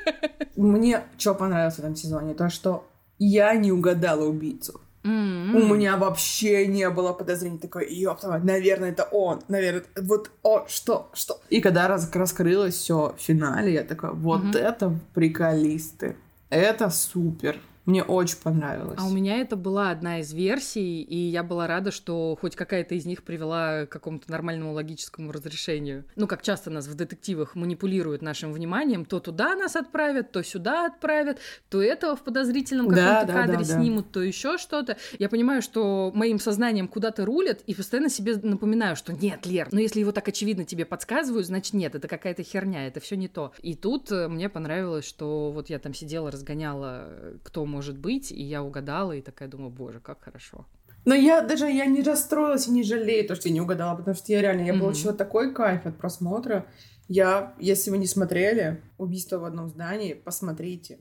Мне 0.56 1.04
что 1.18 1.34
понравилось 1.34 1.76
в 1.76 1.78
этом 1.78 1.94
сезоне? 1.94 2.34
То, 2.34 2.50
что 2.50 2.84
я 3.20 3.54
не 3.54 3.70
угадала 3.70 4.24
убийцу. 4.24 4.80
Mm-hmm. 5.04 5.54
У 5.54 5.74
меня 5.74 5.96
вообще 5.96 6.66
не 6.66 6.88
было 6.90 7.12
подозрений. 7.12 7.58
Такой, 7.58 7.92
ёпта, 7.92 8.40
наверное, 8.42 8.90
это 8.90 9.04
он. 9.04 9.40
Наверное, 9.48 9.84
вот, 9.96 10.30
о, 10.42 10.64
что, 10.68 11.10
что. 11.12 11.40
И 11.50 11.60
когда 11.60 11.88
раз, 11.88 12.10
раскрылось 12.12 12.74
все 12.74 13.14
в 13.16 13.20
финале, 13.20 13.72
я 13.72 13.82
такая, 13.82 14.12
вот 14.12 14.42
mm-hmm. 14.42 14.58
это 14.58 14.98
приколисты. 15.14 16.16
Это 16.50 16.90
супер. 16.90 17.56
Мне 17.84 18.04
очень 18.04 18.36
понравилось. 18.36 18.96
А 18.98 19.06
у 19.06 19.10
меня 19.10 19.38
это 19.38 19.56
была 19.56 19.90
одна 19.90 20.20
из 20.20 20.32
версий, 20.32 21.02
и 21.02 21.16
я 21.16 21.42
была 21.42 21.66
рада, 21.66 21.90
что 21.90 22.36
хоть 22.40 22.54
какая-то 22.54 22.94
из 22.94 23.06
них 23.06 23.24
привела 23.24 23.86
к 23.86 23.88
какому-то 23.88 24.30
нормальному 24.30 24.72
логическому 24.72 25.32
разрешению. 25.32 26.04
Ну, 26.14 26.28
как 26.28 26.42
часто 26.42 26.70
нас 26.70 26.86
в 26.86 26.94
детективах 26.94 27.56
манипулируют 27.56 28.22
нашим 28.22 28.52
вниманием, 28.52 29.04
то 29.04 29.18
туда 29.18 29.56
нас 29.56 29.74
отправят, 29.74 30.30
то 30.30 30.44
сюда 30.44 30.86
отправят, 30.86 31.38
то 31.70 31.82
этого 31.82 32.14
в 32.14 32.22
подозрительном 32.22 32.88
каком-то 32.88 33.26
да, 33.26 33.32
кадре 33.32 33.58
да, 33.58 33.64
да, 33.64 33.64
снимут, 33.64 34.12
то 34.12 34.22
еще 34.22 34.58
что-то. 34.58 34.96
Я 35.18 35.28
понимаю, 35.28 35.60
что 35.60 36.12
моим 36.14 36.38
сознанием 36.38 36.86
куда-то 36.86 37.24
рулят, 37.24 37.62
и 37.66 37.74
постоянно 37.74 38.10
себе 38.10 38.36
напоминаю, 38.36 38.94
что 38.94 39.12
нет, 39.12 39.44
Лер, 39.44 39.68
но 39.72 39.80
если 39.80 40.00
его 40.00 40.12
так 40.12 40.28
очевидно 40.28 40.64
тебе 40.64 40.84
подсказывают, 40.84 41.46
значит 41.46 41.74
нет, 41.74 41.96
это 41.96 42.06
какая-то 42.06 42.44
херня, 42.44 42.86
это 42.86 43.00
все 43.00 43.16
не 43.16 43.28
то. 43.28 43.52
И 43.60 43.74
тут 43.74 44.12
э, 44.12 44.28
мне 44.28 44.48
понравилось, 44.48 45.04
что 45.04 45.50
вот 45.50 45.68
я 45.68 45.78
там 45.78 45.94
сидела, 45.94 46.30
разгоняла, 46.30 47.06
э, 47.06 47.36
кто 47.42 47.64
может 47.72 47.98
быть, 47.98 48.30
и 48.30 48.42
я 48.42 48.62
угадала, 48.62 49.12
и 49.12 49.22
такая 49.22 49.48
думаю, 49.48 49.70
боже, 49.70 50.00
как 50.00 50.22
хорошо. 50.22 50.66
Но 51.04 51.14
я 51.14 51.40
даже 51.40 51.66
я 51.70 51.86
не 51.86 52.02
расстроилась 52.02 52.68
и 52.68 52.70
не 52.70 52.84
жалею 52.84 53.26
то, 53.26 53.34
что 53.34 53.48
я 53.48 53.54
не 53.54 53.60
угадала, 53.60 53.96
потому 53.96 54.14
что 54.14 54.32
я 54.32 54.40
реально, 54.40 54.62
я 54.62 54.74
mm-hmm. 54.74 54.80
получила 54.80 55.14
такой 55.14 55.54
кайф 55.54 55.86
от 55.86 55.96
просмотра. 55.98 56.66
Я, 57.08 57.54
если 57.58 57.90
вы 57.90 57.98
не 57.98 58.06
смотрели 58.06 58.82
«Убийство 58.98 59.38
в 59.38 59.44
одном 59.44 59.68
здании», 59.68 60.14
посмотрите. 60.14 60.98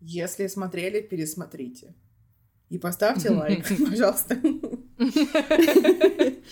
Если 0.00 0.48
смотрели, 0.48 1.00
пересмотрите. 1.00 1.94
И 2.70 2.78
поставьте 2.78 3.30
лайк, 3.40 3.66
пожалуйста. 3.90 4.36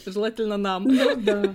Желательно 0.07 0.57
нам. 0.57 0.85
Ну, 0.85 1.17
да. 1.17 1.55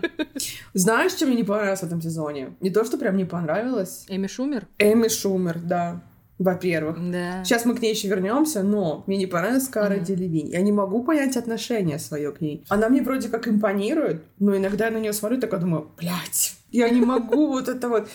Знаешь, 0.73 1.13
что 1.13 1.25
мне 1.25 1.35
не 1.35 1.43
понравилось 1.43 1.79
в 1.79 1.87
этом 1.87 2.01
сезоне? 2.01 2.55
Не 2.59 2.69
то, 2.69 2.83
что 2.83 2.97
прям 2.97 3.17
не 3.17 3.25
понравилось. 3.25 4.05
Эми 4.09 4.27
Шумер? 4.27 4.67
Эми 4.79 5.07
Шумер, 5.07 5.59
да 5.59 6.03
во-первых. 6.43 6.97
Да. 7.11 7.43
Сейчас 7.43 7.65
мы 7.65 7.75
к 7.75 7.81
ней 7.81 7.93
еще 7.93 8.07
вернемся, 8.07 8.63
но 8.63 9.03
мне 9.07 9.17
не 9.17 9.25
понравилась 9.25 9.67
Кара 9.67 9.95
mm-hmm. 9.95 10.05
Делевинь. 10.05 10.49
Я 10.49 10.61
не 10.61 10.71
могу 10.71 11.03
понять 11.03 11.37
отношение 11.37 11.99
свое 11.99 12.31
к 12.31 12.41
ней. 12.41 12.65
Она 12.69 12.89
мне 12.89 13.01
вроде 13.01 13.29
как 13.29 13.47
импонирует, 13.47 14.23
но 14.39 14.55
иногда 14.55 14.85
я 14.85 14.91
на 14.91 14.97
нее 14.97 15.13
смотрю, 15.13 15.39
такая 15.39 15.59
думаю, 15.59 15.89
блядь, 15.97 16.55
я 16.71 16.89
не 16.89 17.01
могу 17.01 17.47
вот 17.53 17.69
это 17.69 17.89
вот 17.89 18.09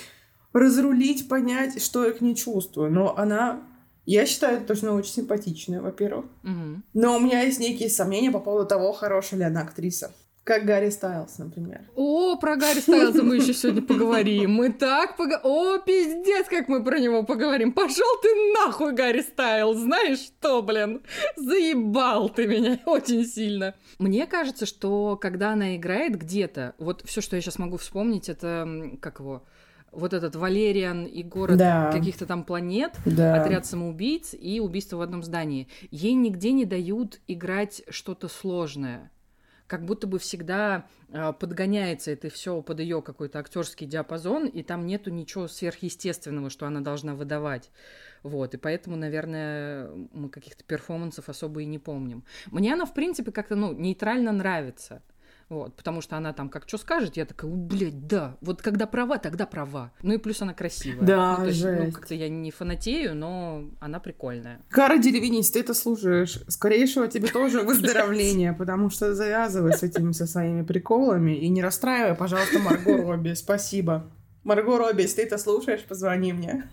разрулить, 0.52 1.28
понять, 1.28 1.82
что 1.82 2.04
я 2.04 2.12
к 2.12 2.20
ней 2.20 2.34
чувствую. 2.34 2.90
Но 2.90 3.16
она 3.16 3.62
я 4.10 4.24
считаю, 4.24 4.56
это 4.56 4.66
точно 4.68 4.94
очень 4.94 5.12
симпатичная, 5.12 5.82
во-первых. 5.82 6.24
Угу. 6.42 6.82
Но 6.94 7.16
у 7.16 7.20
меня 7.20 7.42
есть 7.42 7.60
некие 7.60 7.90
сомнения 7.90 8.30
по 8.30 8.40
поводу 8.40 8.66
того, 8.66 8.92
хорошая 8.94 9.40
ли 9.40 9.44
она 9.44 9.60
актриса. 9.60 10.12
Как 10.48 10.64
Гарри 10.64 10.88
Стайлз, 10.88 11.36
например. 11.36 11.82
О, 11.94 12.34
про 12.36 12.56
Гарри 12.56 12.80
Стайлза 12.80 13.22
мы 13.22 13.36
еще 13.36 13.52
сегодня 13.52 13.82
поговорим. 13.82 14.52
Мы 14.52 14.72
так 14.72 15.18
поговорим. 15.18 15.44
О, 15.44 15.76
пиздец, 15.76 16.46
как 16.48 16.68
мы 16.68 16.82
про 16.82 16.98
него 16.98 17.22
поговорим. 17.22 17.70
Пошел 17.74 18.06
ты 18.22 18.28
нахуй, 18.54 18.94
Гарри 18.94 19.20
Стайлз. 19.20 19.76
Знаешь 19.76 20.20
что, 20.20 20.62
блин? 20.62 21.02
Заебал 21.36 22.30
ты 22.30 22.46
меня 22.46 22.78
очень 22.86 23.26
сильно. 23.26 23.74
Мне 23.98 24.26
кажется, 24.26 24.64
что 24.64 25.18
когда 25.20 25.52
она 25.52 25.76
играет 25.76 26.16
где-то, 26.16 26.72
вот 26.78 27.02
все, 27.04 27.20
что 27.20 27.36
я 27.36 27.42
сейчас 27.42 27.58
могу 27.58 27.76
вспомнить, 27.76 28.30
это 28.30 28.66
как 29.02 29.20
его 29.20 29.44
вот 29.92 30.14
этот 30.14 30.34
Валериан 30.34 31.04
и 31.04 31.22
город 31.24 31.58
да. 31.58 31.92
каких-то 31.92 32.24
там 32.24 32.44
планет, 32.44 32.92
да. 33.04 33.38
отряд 33.38 33.66
самоубийц 33.66 34.32
и 34.32 34.60
убийство 34.60 34.96
в 34.96 35.02
одном 35.02 35.22
здании. 35.22 35.68
Ей 35.90 36.14
нигде 36.14 36.52
не 36.52 36.64
дают 36.64 37.20
играть 37.26 37.82
что-то 37.90 38.28
сложное 38.28 39.10
как 39.68 39.84
будто 39.84 40.06
бы 40.06 40.18
всегда 40.18 40.86
э, 41.10 41.32
подгоняется 41.34 42.10
это 42.10 42.30
все 42.30 42.60
под 42.62 42.80
ее 42.80 43.02
какой-то 43.02 43.38
актерский 43.38 43.86
диапазон, 43.86 44.46
и 44.46 44.62
там 44.62 44.86
нету 44.86 45.10
ничего 45.10 45.46
сверхъестественного, 45.46 46.50
что 46.50 46.66
она 46.66 46.80
должна 46.80 47.14
выдавать. 47.14 47.70
Вот, 48.22 48.54
и 48.54 48.56
поэтому, 48.56 48.96
наверное, 48.96 49.90
мы 50.12 50.30
каких-то 50.30 50.64
перформансов 50.64 51.28
особо 51.28 51.62
и 51.62 51.66
не 51.66 51.78
помним. 51.78 52.24
Мне 52.46 52.72
она, 52.72 52.86
в 52.86 52.94
принципе, 52.94 53.30
как-то, 53.30 53.54
ну, 53.54 53.72
нейтрально 53.72 54.32
нравится. 54.32 55.02
Вот, 55.48 55.76
потому 55.76 56.02
что 56.02 56.16
она 56.18 56.34
там 56.34 56.50
как 56.50 56.68
что 56.68 56.76
скажет, 56.76 57.16
я 57.16 57.24
такая, 57.24 57.50
блядь, 57.50 58.06
да, 58.06 58.36
вот 58.42 58.60
когда 58.60 58.86
права, 58.86 59.16
тогда 59.16 59.46
права. 59.46 59.92
Ну 60.02 60.12
и 60.12 60.18
плюс 60.18 60.42
она 60.42 60.52
красивая. 60.52 61.06
Да, 61.06 61.30
ну, 61.30 61.36
то 61.36 61.44
есть, 61.46 61.60
жесть. 61.60 61.84
ну, 61.86 61.92
как-то 61.92 62.14
я 62.14 62.28
не 62.28 62.50
фанатею, 62.50 63.14
но 63.14 63.64
она 63.80 63.98
прикольная. 63.98 64.60
Кара 64.68 64.98
Деревинец, 64.98 65.50
ты 65.50 65.60
это 65.60 65.72
слушаешь. 65.72 66.40
Скорейшего 66.48 67.08
тебе 67.08 67.28
тоже 67.28 67.62
выздоровления, 67.62 68.52
потому 68.52 68.90
что 68.90 69.14
завязывай 69.14 69.72
с 69.72 69.82
этими 69.82 70.12
со 70.12 70.26
своими 70.26 70.62
приколами 70.62 71.32
и 71.32 71.48
не 71.48 71.62
расстраивай, 71.62 72.14
пожалуйста, 72.14 72.58
Марго 72.58 72.98
Робби. 72.98 73.32
Спасибо. 73.32 74.10
Марго 74.44 74.76
Робби, 74.76 75.02
если 75.02 75.16
ты 75.16 75.22
это 75.22 75.38
слушаешь, 75.38 75.82
позвони 75.82 76.34
мне. 76.34 76.68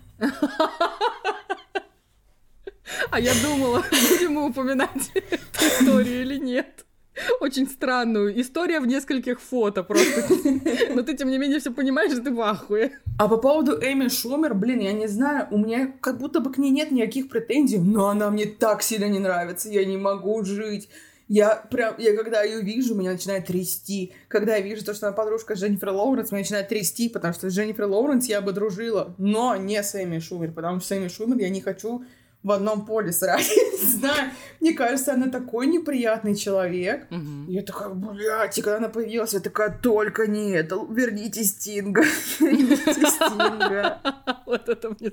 А 3.10 3.20
я 3.20 3.32
думала, 3.42 3.82
будем 3.90 4.32
мы 4.32 4.48
упоминать 4.48 5.10
эту 5.14 5.66
историю 5.66 6.22
или 6.22 6.38
нет 6.38 6.85
очень 7.40 7.68
странную. 7.68 8.40
История 8.40 8.80
в 8.80 8.86
нескольких 8.86 9.40
фото 9.40 9.82
просто. 9.82 10.24
Но 10.94 11.02
ты, 11.02 11.16
тем 11.16 11.30
не 11.30 11.38
менее, 11.38 11.60
все 11.60 11.72
понимаешь, 11.72 12.12
ты 12.12 12.30
в 12.30 12.40
ахуе. 12.40 12.98
А 13.18 13.28
по 13.28 13.36
поводу 13.36 13.72
Эми 13.72 14.08
Шумер, 14.08 14.54
блин, 14.54 14.80
я 14.80 14.92
не 14.92 15.06
знаю, 15.06 15.48
у 15.50 15.58
меня 15.58 15.92
как 16.00 16.18
будто 16.18 16.40
бы 16.40 16.52
к 16.52 16.58
ней 16.58 16.70
нет 16.70 16.90
никаких 16.90 17.28
претензий, 17.28 17.78
но 17.78 18.08
она 18.08 18.30
мне 18.30 18.46
так 18.46 18.82
сильно 18.82 19.06
не 19.06 19.18
нравится, 19.18 19.70
я 19.70 19.84
не 19.84 19.96
могу 19.96 20.44
жить. 20.44 20.88
Я 21.28 21.56
прям, 21.56 21.96
я 21.98 22.14
когда 22.14 22.42
ее 22.42 22.62
вижу, 22.62 22.94
меня 22.94 23.10
начинает 23.12 23.46
трясти. 23.46 24.12
Когда 24.28 24.56
я 24.56 24.62
вижу 24.62 24.84
то, 24.84 24.94
что 24.94 25.08
она 25.08 25.16
подружка 25.16 25.54
Дженнифер 25.54 25.88
Лоуренс, 25.88 26.30
меня 26.30 26.42
начинает 26.42 26.68
трясти, 26.68 27.08
потому 27.08 27.34
что 27.34 27.50
с 27.50 27.52
Дженнифер 27.52 27.86
Лоуренс 27.86 28.28
я 28.28 28.40
бы 28.40 28.52
дружила, 28.52 29.14
но 29.18 29.56
не 29.56 29.82
с 29.82 30.00
Эми 30.00 30.20
Шумер, 30.20 30.52
потому 30.52 30.78
что 30.78 30.94
с 30.94 30.98
Эми 30.98 31.08
Шумер 31.08 31.38
я 31.38 31.48
не 31.48 31.60
хочу 31.60 32.04
в 32.42 32.50
одном 32.52 32.86
поле 32.86 33.12
сразу. 33.12 33.50
знаю. 33.80 34.30
Мне 34.60 34.72
кажется, 34.72 35.12
она 35.14 35.28
такой 35.28 35.66
неприятный 35.66 36.34
человек. 36.34 37.06
Угу. 37.10 37.50
Я 37.50 37.62
такая, 37.62 37.88
блядь, 37.90 38.58
и 38.58 38.62
когда 38.62 38.78
она 38.78 38.88
появилась, 38.88 39.34
я 39.34 39.40
такая, 39.40 39.70
только 39.70 40.26
не 40.26 40.52
это, 40.52 40.78
верните 40.88 41.44
Стинга. 41.44 42.02
Верните 42.40 43.06
Стинга. 43.06 44.00
Вот 44.46 44.68
это 44.68 44.90
мне 44.98 45.10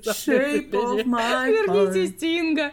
Верните 1.50 2.06
Стинга. 2.08 2.72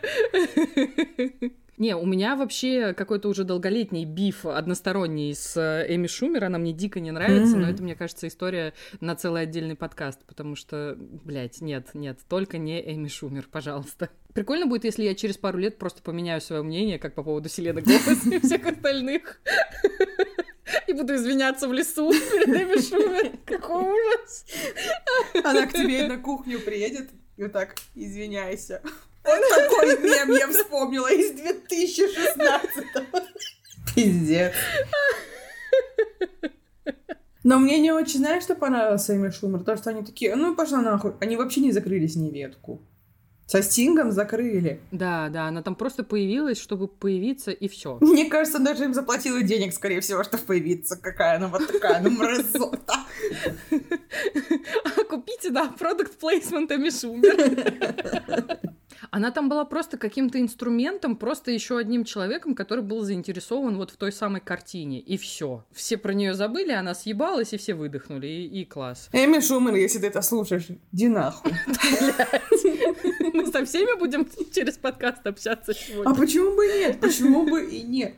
Не, 1.81 1.95
у 1.95 2.05
меня 2.05 2.35
вообще 2.35 2.93
какой-то 2.93 3.27
уже 3.27 3.43
долголетний 3.43 4.05
биф 4.05 4.45
односторонний 4.45 5.33
с 5.33 5.57
э, 5.57 5.87
Эми 5.95 6.05
Шумер, 6.05 6.43
она 6.43 6.59
мне 6.59 6.73
дико 6.73 6.99
не 6.99 7.09
нравится, 7.09 7.55
mm-hmm. 7.55 7.59
но 7.59 7.69
это, 7.71 7.81
мне 7.81 7.95
кажется, 7.95 8.27
история 8.27 8.75
на 8.99 9.15
целый 9.15 9.41
отдельный 9.41 9.75
подкаст, 9.75 10.23
потому 10.27 10.55
что, 10.55 10.95
блядь, 10.95 11.59
нет, 11.59 11.87
нет, 11.95 12.19
только 12.29 12.59
не 12.59 12.79
Эми 12.81 13.07
Шумер, 13.07 13.47
пожалуйста. 13.51 14.11
Прикольно 14.35 14.67
будет, 14.67 14.83
если 14.83 15.05
я 15.05 15.15
через 15.15 15.37
пару 15.37 15.57
лет 15.57 15.79
просто 15.79 16.03
поменяю 16.03 16.39
свое 16.39 16.61
мнение, 16.61 16.99
как 16.99 17.15
по 17.15 17.23
поводу 17.23 17.49
Селены 17.49 17.81
Гомес 17.81 18.27
и 18.27 18.39
всех 18.45 18.63
остальных. 18.67 19.41
И 20.85 20.93
буду 20.93 21.15
извиняться 21.15 21.67
в 21.67 21.73
лесу 21.73 22.11
перед 22.11 22.61
Эми 22.61 22.79
Шумер. 22.79 23.39
Какой 23.43 23.91
ужас. 23.91 24.45
Она 25.43 25.65
к 25.65 25.73
тебе 25.73 26.05
на 26.05 26.19
кухню 26.19 26.59
приедет 26.59 27.09
и 27.37 27.41
вот 27.41 27.53
так, 27.53 27.73
извиняйся. 27.95 28.83
Вот 29.23 29.41
такой 29.49 29.97
мем 29.99 30.31
я 30.31 30.47
вспомнила 30.47 31.11
из 31.11 31.31
2016 31.31 32.85
Пиздец. 33.95 34.53
Но 37.43 37.57
мне 37.57 37.79
не 37.79 37.91
очень, 37.91 38.19
знаешь, 38.19 38.43
что 38.43 38.55
понравилось 38.55 39.09
Эми 39.09 39.29
Шумер? 39.29 39.63
То, 39.63 39.75
что 39.75 39.89
они 39.89 40.03
такие, 40.03 40.35
ну, 40.35 40.55
пошла 40.55 40.81
нахуй. 40.81 41.13
Они 41.19 41.35
вообще 41.37 41.61
не 41.61 41.71
закрыли 41.71 42.05
с 42.05 42.15
ней 42.15 42.31
ветку. 42.31 42.81
Со 43.47 43.63
Стингом 43.63 44.11
закрыли. 44.11 44.79
Да, 44.91 45.27
да, 45.29 45.47
она 45.47 45.61
там 45.61 45.75
просто 45.75 46.03
появилась, 46.03 46.61
чтобы 46.61 46.87
появиться, 46.87 47.51
и 47.51 47.67
все. 47.67 47.97
Мне 47.99 48.25
кажется, 48.29 48.59
даже 48.59 48.85
им 48.85 48.93
заплатила 48.93 49.41
денег, 49.41 49.73
скорее 49.73 49.99
всего, 50.01 50.23
чтобы 50.23 50.43
появиться. 50.43 50.95
Какая 50.95 51.37
она 51.37 51.47
вот 51.47 51.67
такая, 51.67 52.01
ну, 52.01 52.11
мразота. 52.11 53.05
Купите, 55.09 55.49
да, 55.49 55.73
продукт 55.77 56.17
плейсмент 56.17 56.71
Эми 56.71 56.89
Шумер. 56.89 58.61
Она 59.09 59.31
там 59.31 59.49
была 59.49 59.65
просто 59.65 59.97
каким-то 59.97 60.39
инструментом, 60.39 61.15
просто 61.15 61.51
еще 61.51 61.77
одним 61.77 62.03
человеком, 62.05 62.53
который 62.55 62.83
был 62.83 63.01
заинтересован 63.01 63.77
вот 63.77 63.91
в 63.91 63.97
той 63.97 64.11
самой 64.11 64.41
картине. 64.41 64.99
И 64.99 65.17
все. 65.17 65.65
Все 65.71 65.97
про 65.97 66.13
нее 66.13 66.33
забыли, 66.33 66.71
она 66.71 66.93
съебалась, 66.93 67.53
и 67.53 67.57
все 67.57 67.73
выдохнули. 67.73 68.27
И, 68.27 68.61
и 68.61 68.65
класс. 68.65 69.09
Эми 69.13 69.39
Шумер, 69.39 69.75
если 69.75 69.99
ты 69.99 70.07
это 70.07 70.21
слушаешь, 70.21 70.67
иди 70.91 71.07
нахуй. 71.07 71.51
Мы 73.33 73.47
со 73.47 73.65
всеми 73.65 73.97
будем 73.97 74.27
через 74.53 74.77
подкаст 74.77 75.25
общаться 75.25 75.71
А 75.71 75.75
сегодня. 75.75 76.13
почему 76.15 76.55
бы 76.55 76.67
нет? 76.67 76.99
Почему 76.99 77.45
бы 77.45 77.65
и 77.65 77.81
нет? 77.81 78.15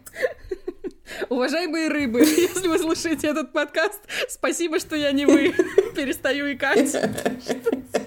Уважаемые 1.29 1.89
рыбы, 1.89 2.21
если 2.21 2.67
вы 2.67 2.79
слушаете 2.79 3.27
этот 3.27 3.51
подкаст, 3.51 4.01
спасибо, 4.29 4.79
что 4.79 4.95
я 4.95 5.11
не 5.11 5.25
вы. 5.25 5.53
Перестаю 5.95 6.51
икать. 6.53 6.95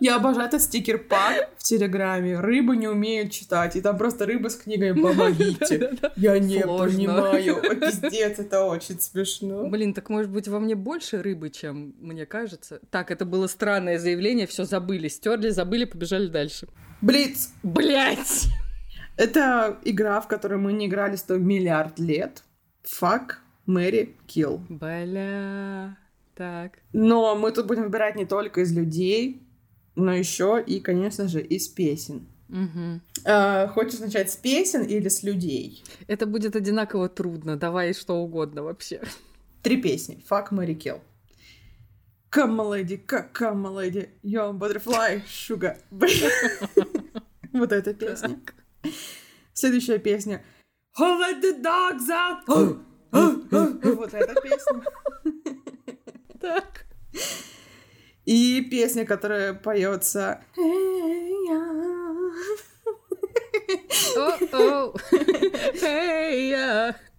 Я 0.00 0.16
обожаю 0.16 0.48
этот 0.48 0.62
стикер-пак 0.62 1.50
в 1.56 1.62
Телеграме. 1.62 2.38
Рыбы 2.40 2.76
не 2.76 2.88
умеют 2.88 3.32
читать. 3.32 3.74
И 3.76 3.80
там 3.80 3.96
просто 3.96 4.26
рыба 4.26 4.48
с 4.48 4.56
книгой 4.56 4.94
«Помогите». 4.94 5.96
Я 6.16 6.38
не 6.38 6.60
понимаю. 6.60 7.60
Пиздец, 7.80 8.38
это 8.38 8.64
очень 8.64 9.00
смешно. 9.00 9.66
Блин, 9.68 9.94
так 9.94 10.08
может 10.10 10.30
быть 10.30 10.46
во 10.46 10.60
мне 10.60 10.74
больше 10.74 11.22
рыбы, 11.22 11.50
чем 11.50 11.94
мне 11.98 12.26
кажется. 12.26 12.80
Так, 12.90 13.10
это 13.10 13.24
было 13.24 13.46
странное 13.46 13.98
заявление, 13.98 14.46
все 14.46 14.64
забыли, 14.64 15.08
стерли, 15.08 15.48
забыли, 15.48 15.84
побежали 15.84 16.26
дальше. 16.26 16.68
Блиц. 17.00 17.52
Блять! 17.62 18.46
Это 19.16 19.78
игра, 19.84 20.20
в 20.20 20.28
которой 20.28 20.58
мы 20.58 20.72
не 20.72 20.86
играли 20.86 21.16
сто 21.16 21.36
миллиард 21.38 21.98
лет. 21.98 22.44
Fuck, 22.84 23.32
Мэри, 23.66 24.16
kill. 24.26 24.60
Бля. 24.68 25.96
Так. 26.38 26.78
Но 26.92 27.34
мы 27.34 27.50
тут 27.50 27.66
будем 27.66 27.82
выбирать 27.82 28.14
не 28.14 28.24
только 28.24 28.60
из 28.60 28.72
людей, 28.72 29.42
но 29.96 30.14
еще 30.14 30.62
и, 30.64 30.78
конечно 30.78 31.26
же, 31.26 31.40
из 31.40 31.66
песен. 31.66 32.28
Мгм. 32.46 33.02
А, 33.24 33.66
хочешь 33.66 33.98
начать 33.98 34.30
с 34.30 34.36
песен 34.36 34.84
или 34.84 35.08
с 35.08 35.24
людей? 35.24 35.82
Это 36.06 36.26
будет 36.26 36.54
одинаково 36.54 37.08
трудно. 37.08 37.56
Давай 37.56 37.92
что 37.92 38.14
угодно 38.14 38.62
вообще. 38.62 39.02
Три 39.64 39.82
песни. 39.82 40.24
Fuck, 40.30 40.50
Mary 40.52 40.78
Kill. 40.78 41.00
Come, 42.30 42.54
my 42.56 42.84
lady, 42.84 43.04
come, 43.04 43.62
my 43.62 43.72
lady, 43.72 44.08
young 44.22 44.58
butterfly, 44.58 45.22
sugar. 45.26 45.76
Вот 47.52 47.72
эта 47.72 47.94
песня. 47.94 48.38
Следующая 49.54 49.98
песня. 49.98 50.44
Who 50.98 51.18
let 51.18 51.42
the 51.42 51.60
dogs 51.60 52.08
out? 52.08 52.44
Вот 53.10 54.14
эта 54.14 54.40
песня. 54.40 54.84
Так. 56.40 56.86
И 58.24 58.60
песня, 58.70 59.04
которая 59.06 59.54
поется. 59.54 60.40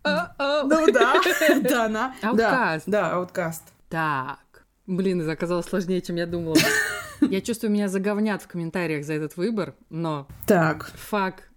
Ну 0.03 0.87
да, 0.91 1.15
да, 1.61 1.85
она. 1.85 2.15
Да, 2.21 2.29
Outcast. 2.77 2.83
да, 2.87 3.11
ауткаст. 3.13 3.63
Так. 3.89 4.39
Блин, 4.87 5.21
это 5.21 5.31
оказалось 5.31 5.65
сложнее, 5.67 6.01
чем 6.01 6.15
я 6.15 6.25
думала. 6.25 6.55
Я 7.21 7.41
чувствую, 7.41 7.71
меня 7.71 7.89
заговнят 7.89 8.41
в 8.41 8.47
комментариях 8.47 9.03
за 9.03 9.13
этот 9.13 9.35
выбор, 9.35 9.75
но 9.89 10.25
Так. 10.47 10.89
фак 10.95 11.49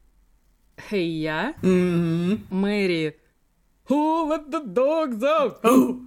Хей 0.91 1.09
я. 1.21 1.55
Мэри 1.63 3.17
Who 3.89 4.29
let 4.29 4.51
the 4.51 4.65
dogs 4.65 5.23
out? 5.23 6.01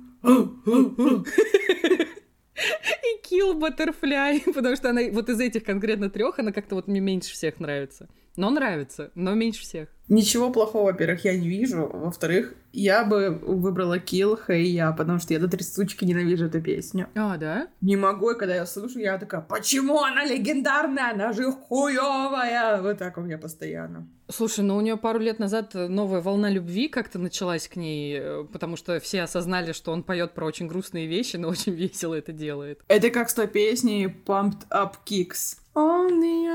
И 3.04 3.20
Kill 3.24 3.60
Butterfly, 3.60 4.54
потому 4.54 4.76
что 4.76 4.90
она 4.90 5.02
вот 5.12 5.30
из 5.30 5.40
этих 5.40 5.64
конкретно 5.64 6.10
трех, 6.10 6.40
она 6.40 6.52
как-то 6.52 6.76
вот 6.76 6.88
мне 6.88 7.00
меньше 7.00 7.34
всех 7.34 7.60
нравится. 7.60 8.08
Но 8.36 8.50
нравится, 8.50 9.12
но 9.16 9.34
меньше 9.34 9.62
всех. 9.62 9.90
Ничего 10.10 10.52
плохого, 10.52 10.92
во-первых, 10.92 11.24
я 11.24 11.38
не 11.38 11.48
вижу. 11.48 11.90
Во-вторых, 11.92 12.54
я 12.76 13.06
бы 13.06 13.30
выбрала 13.30 13.98
Kill 13.98 14.40
Hey 14.48 14.64
Я, 14.64 14.92
потому 14.92 15.20
что 15.20 15.34
я 15.34 15.40
до 15.40 15.48
трясучки 15.48 16.04
ненавижу 16.04 16.46
эту 16.46 16.62
песню. 16.62 17.08
А, 17.16 17.38
да? 17.38 17.68
Не 17.82 17.96
могу, 17.96 18.32
и 18.32 18.38
когда 18.38 18.56
я 18.56 18.66
слушаю, 18.66 19.04
я 19.04 19.18
такая, 19.18 19.42
почему 19.42 20.02
она 20.02 20.26
легендарная, 20.26 21.12
она 21.12 21.34
же 21.34 21.52
хуёвая. 21.52 22.82
Вот 22.82 22.98
так 22.98 23.18
у 23.18 23.22
меня 23.22 23.38
постоянно. 23.38 24.08
Слушай, 24.28 24.66
ну 24.66 24.76
у 24.76 24.82
нее 24.82 24.98
пару 24.98 25.20
лет 25.20 25.40
назад 25.40 25.74
новая 25.74 26.20
волна 26.20 26.50
любви 26.50 26.88
как-то 26.88 27.20
началась 27.20 27.68
к 27.68 27.76
ней, 27.76 28.18
э, 28.20 28.44
потому 28.52 28.76
что 28.76 29.00
все 29.00 29.22
осознали, 29.22 29.72
что 29.72 29.92
он 29.92 30.04
поет 30.04 30.34
про 30.34 30.46
очень 30.46 30.68
грустные 30.68 31.06
вещи, 31.06 31.38
но 31.38 31.48
очень 31.48 31.74
весело 31.76 32.16
это 32.16 32.32
делает. 32.32 32.82
Это 32.88 33.10
как 33.10 33.30
с 33.30 33.34
той 33.34 33.48
песней 33.48 34.08
Pumped 34.08 34.68
Up 34.72 34.94
Kicks. 35.06 35.58
Only 35.76 36.46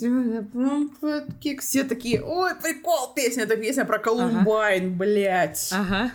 do 0.00 0.24
the 0.32 0.42
pumped 0.54 1.38
kicks. 1.38 1.60
Все 1.60 1.84
такие, 1.84 2.22
ой, 2.22 2.54
прикол, 2.54 3.12
песня, 3.14 3.42
это 3.42 3.58
песня 3.58 3.84
про 3.84 3.98
Колумбайн, 3.98 4.96
блядь. 5.38 5.68
Ага. 5.72 6.12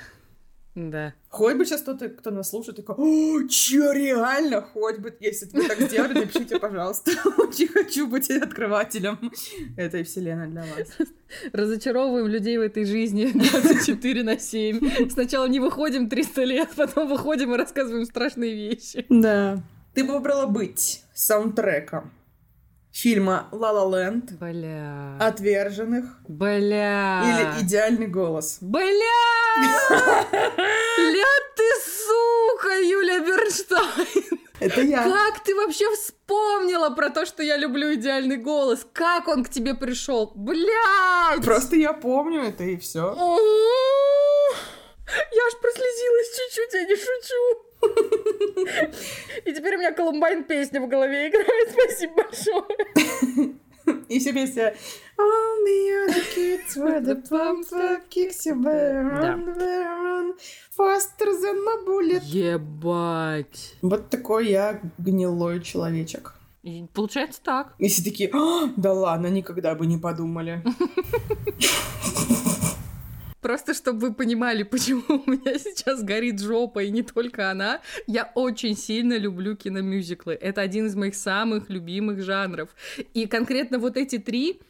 Да. 0.75 1.13
Хоть 1.29 1.55
бы 1.55 1.65
сейчас 1.65 1.81
кто-то, 1.81 2.09
кто 2.09 2.31
нас 2.31 2.49
слушает, 2.49 2.77
такой, 2.77 2.95
о, 2.97 3.47
чё, 3.47 3.91
реально? 3.91 4.62
Хоть 4.62 4.97
бы, 4.97 5.15
если 5.19 5.47
вы 5.53 5.67
так 5.67 5.79
сделали, 5.79 6.13
напишите, 6.13 6.57
пожалуйста. 6.57 7.12
Очень 7.38 7.67
хочу 7.67 8.07
быть 8.07 8.29
открывателем 8.31 9.31
этой 9.77 10.03
вселенной 10.03 10.47
для 10.47 10.62
вас. 10.62 11.07
Разочаровываем 11.51 12.25
людей 12.25 12.57
в 12.57 12.62
этой 12.62 12.86
жизни 12.86 13.31
24 13.33 14.23
на 14.23 14.39
7. 14.39 15.09
Сначала 15.12 15.45
не 15.45 15.59
выходим 15.59 16.09
300 16.09 16.43
лет, 16.43 16.69
потом 16.75 17.07
выходим 17.07 17.53
и 17.53 17.57
рассказываем 17.57 18.05
страшные 18.05 18.55
вещи. 18.55 19.05
Да. 19.09 19.62
Ты 19.93 20.03
бы 20.03 20.13
выбрала 20.13 20.47
быть 20.47 21.03
саундтреком 21.13 22.12
фильма 22.93 23.47
«Ла 23.51 23.71
Ла 23.71 23.97
Ленд», 23.97 24.32
Бля. 24.34 25.17
«Отверженных» 25.19 26.06
Бля. 26.27 27.23
или 27.25 27.65
«Идеальный 27.65 28.08
голос». 28.08 28.60
Бля! 28.62 28.86
Ля 30.97 31.34
ты 31.56 31.63
сука, 31.84 32.79
Юля 32.82 33.19
Бернштайн! 33.19 34.39
Это 34.60 34.82
я. 34.82 35.03
Как 35.03 35.43
ты 35.43 35.56
вообще 35.56 35.89
вспомнила 35.95 36.91
про 36.91 37.10
то, 37.10 37.25
что 37.25 37.43
я 37.43 37.58
люблю 37.58 37.93
идеальный 37.95 38.38
голос? 38.38 38.86
Как 38.93 39.27
он 39.27 39.43
к 39.43 39.49
тебе 39.49 39.73
пришел? 39.73 40.32
Блядь! 40.36 41.43
Просто 41.43 41.75
я 41.75 41.93
помню 41.93 42.43
это 42.43 42.63
и 42.63 42.77
все. 42.77 43.13
Я 45.32 45.45
аж 45.47 45.60
прослезилась 45.60 46.38
чуть-чуть, 46.38 46.73
я 46.73 46.84
не 46.86 46.95
шучу. 46.95 47.72
И 49.45 49.53
теперь 49.53 49.75
у 49.75 49.79
меня 49.79 49.91
Колумбайн 49.91 50.43
песня 50.43 50.81
в 50.81 50.87
голове 50.87 51.29
играет. 51.29 51.69
Спасибо 51.71 52.13
большое. 52.15 53.55
И 54.07 54.19
все 54.19 54.33
песня 54.33 54.73
All 55.17 55.65
the 55.65 56.07
other 56.07 56.23
kids 56.33 56.75
were 56.77 57.01
the 57.01 57.15
that 57.71 58.09
kicks 58.09 58.45
you 58.45 58.55
better 58.55 59.03
run, 59.03 59.53
better 59.53 59.83
run 59.83 60.33
faster 60.75 61.31
than 61.41 61.63
my 61.63 61.85
bullet. 61.85 62.23
Ебать. 62.23 63.75
Вот 63.81 64.09
такой 64.09 64.47
я 64.49 64.79
гнилой 64.97 65.61
человечек. 65.61 66.33
И 66.63 66.85
получается 66.93 67.41
так. 67.43 67.75
И 67.77 67.89
все 67.89 68.03
такие, 68.03 68.29
«А, 68.33 68.69
да 68.77 68.93
ладно, 68.93 69.27
никогда 69.27 69.75
бы 69.75 69.85
не 69.85 69.97
подумали. 69.97 70.63
Просто 73.43 73.73
чтобы 73.73 74.08
вы 74.08 74.13
понимали, 74.13 74.63
почему 74.73 75.03
у 75.08 75.29
меня 75.29 75.60
сейчас 75.60 76.01
горит 76.01 76.39
жопа, 76.39 76.84
и 76.84 76.89
не 76.89 77.03
только 77.03 77.51
она, 77.51 77.82
я 78.08 78.32
очень 78.36 78.75
сильно 78.75 79.17
люблю 79.17 79.56
киномюзиклы. 79.56 80.34
Это 80.34 80.62
один 80.62 80.88
из 80.88 80.95
моих 80.95 81.13
самых 81.13 81.69
любимых 81.69 82.23
жанров. 82.23 82.69
И 83.13 83.27
конкретно 83.27 83.77
вот 83.77 83.97
эти 83.97 84.17
три 84.17 84.62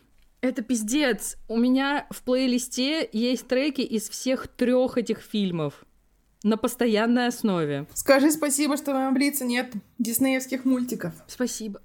это 0.42 0.62
пиздец. 0.62 1.38
У 1.48 1.58
меня 1.58 2.06
в 2.10 2.22
плейлисте 2.24 3.08
есть 3.14 3.48
треки 3.48 3.82
из 3.82 4.10
всех 4.10 4.48
трех 4.48 4.98
этих 4.98 5.20
фильмов 5.20 5.86
на 6.44 6.58
постоянной 6.58 7.28
основе. 7.28 7.88
Скажи 7.94 8.30
спасибо, 8.32 8.76
что 8.76 8.92
в 8.92 8.96
моем 8.96 9.14
блице 9.14 9.46
нет 9.46 9.72
диснеевских 10.00 10.66
мультиков. 10.66 11.14
Спасибо. 11.28 11.80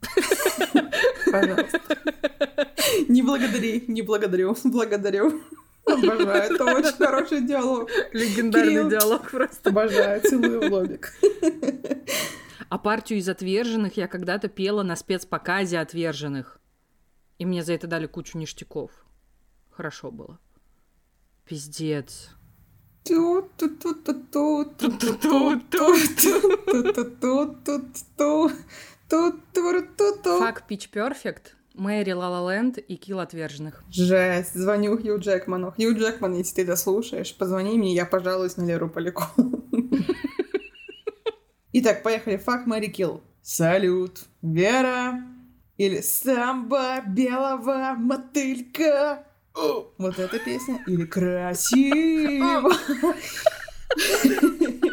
Пожалуйста. 1.31 1.81
Не 3.09 3.23
благодари, 3.23 3.85
не 3.87 4.03
благодарю, 4.03 4.57
благодарю. 4.65 5.43
Обожаю, 5.93 6.53
это 6.53 6.65
очень 6.65 6.97
хороший 6.97 7.41
диалог. 7.41 7.91
Легендарный 8.13 8.69
Кирилл. 8.71 8.89
диалог 8.91 9.31
просто. 9.31 9.71
Обожаю, 9.71 10.21
целую 10.23 10.69
в 10.69 10.73
лобик. 10.73 11.13
А 12.69 12.79
партию 12.79 13.19
из 13.19 13.29
отверженных 13.29 13.97
я 13.97 14.09
когда-то 14.09 14.49
пела 14.49 14.83
на 14.83 14.95
спецпоказе 14.97 15.79
отверженных. 15.79 16.61
И 17.39 17.47
мне 17.47 17.63
за 17.63 17.73
это 17.73 17.87
дали 17.87 18.07
кучу 18.07 18.37
ништяков. 18.37 18.91
Хорошо 19.71 20.11
было. 20.11 20.39
Пиздец. 21.45 22.31
Фак 30.39 30.65
Pitch 30.69 30.91
Perfect, 30.93 31.55
Мэри 31.79 32.13
Land 32.13 32.81
и 32.81 32.97
Килл 32.97 33.21
отверженных. 33.21 33.85
Жесть, 33.91 34.55
звоню 34.55 34.99
Хью 34.99 35.19
Джекману. 35.19 35.73
Хью 35.73 35.97
Джекман, 35.97 36.35
если 36.35 36.57
ты 36.57 36.63
это 36.63 36.77
слушаешь, 36.77 37.35
позвони 37.37 37.79
мне, 37.79 37.95
я 37.95 38.05
пожалуюсь 38.05 38.57
на 38.57 38.65
Леру 38.65 38.89
Полякову. 38.89 39.65
Итак, 41.73 42.03
поехали. 42.03 42.37
Фак, 42.37 42.67
Мэри, 42.67 42.89
Килл. 42.89 43.23
Салют. 43.43 44.25
Вера. 44.43 45.23
Или 45.77 46.01
«Самба 46.01 47.03
белого 47.07 47.95
мотылька». 47.97 49.25
О, 49.55 49.93
Вот 49.97 50.19
эта 50.19 50.41
песня. 50.41 50.83
Или 50.89 51.05
«Красиво». 51.05 52.73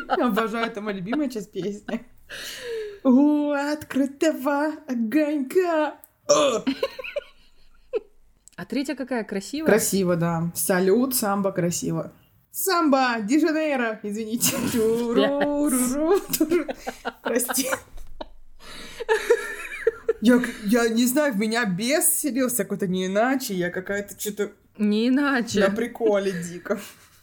Обожаю, 0.10 0.68
это 0.68 0.82
моя 0.82 0.98
любимая 0.98 1.30
часть 1.30 1.52
песни. 1.52 2.06
У 3.04 3.52
открытого 3.52 4.74
огонька. 4.88 5.96
А 6.28 6.64
третья 8.68 8.96
какая? 8.96 9.24
Красивая? 9.24 9.68
Красиво, 9.70 10.16
да. 10.16 10.52
Салют, 10.56 11.16
самбо, 11.16 11.52
красиво. 11.52 12.12
Самбо, 12.52 13.18
Дижанейро, 13.22 14.00
извините. 14.02 14.56
Прости. 17.22 17.68
Я, 20.22 20.42
я 20.64 20.88
не 20.90 21.06
знаю, 21.06 21.34
в 21.34 21.38
меня 21.38 21.66
бес 21.66 22.08
селился 22.08 22.64
какой-то 22.64 22.88
не 22.88 23.08
иначе. 23.08 23.54
Я 23.54 23.70
какая-то 23.70 24.20
что-то 24.20 24.52
Не 24.78 25.10
иначе. 25.10 25.60
на 25.60 25.70
приколе 25.76 26.32
дико. 26.32 26.80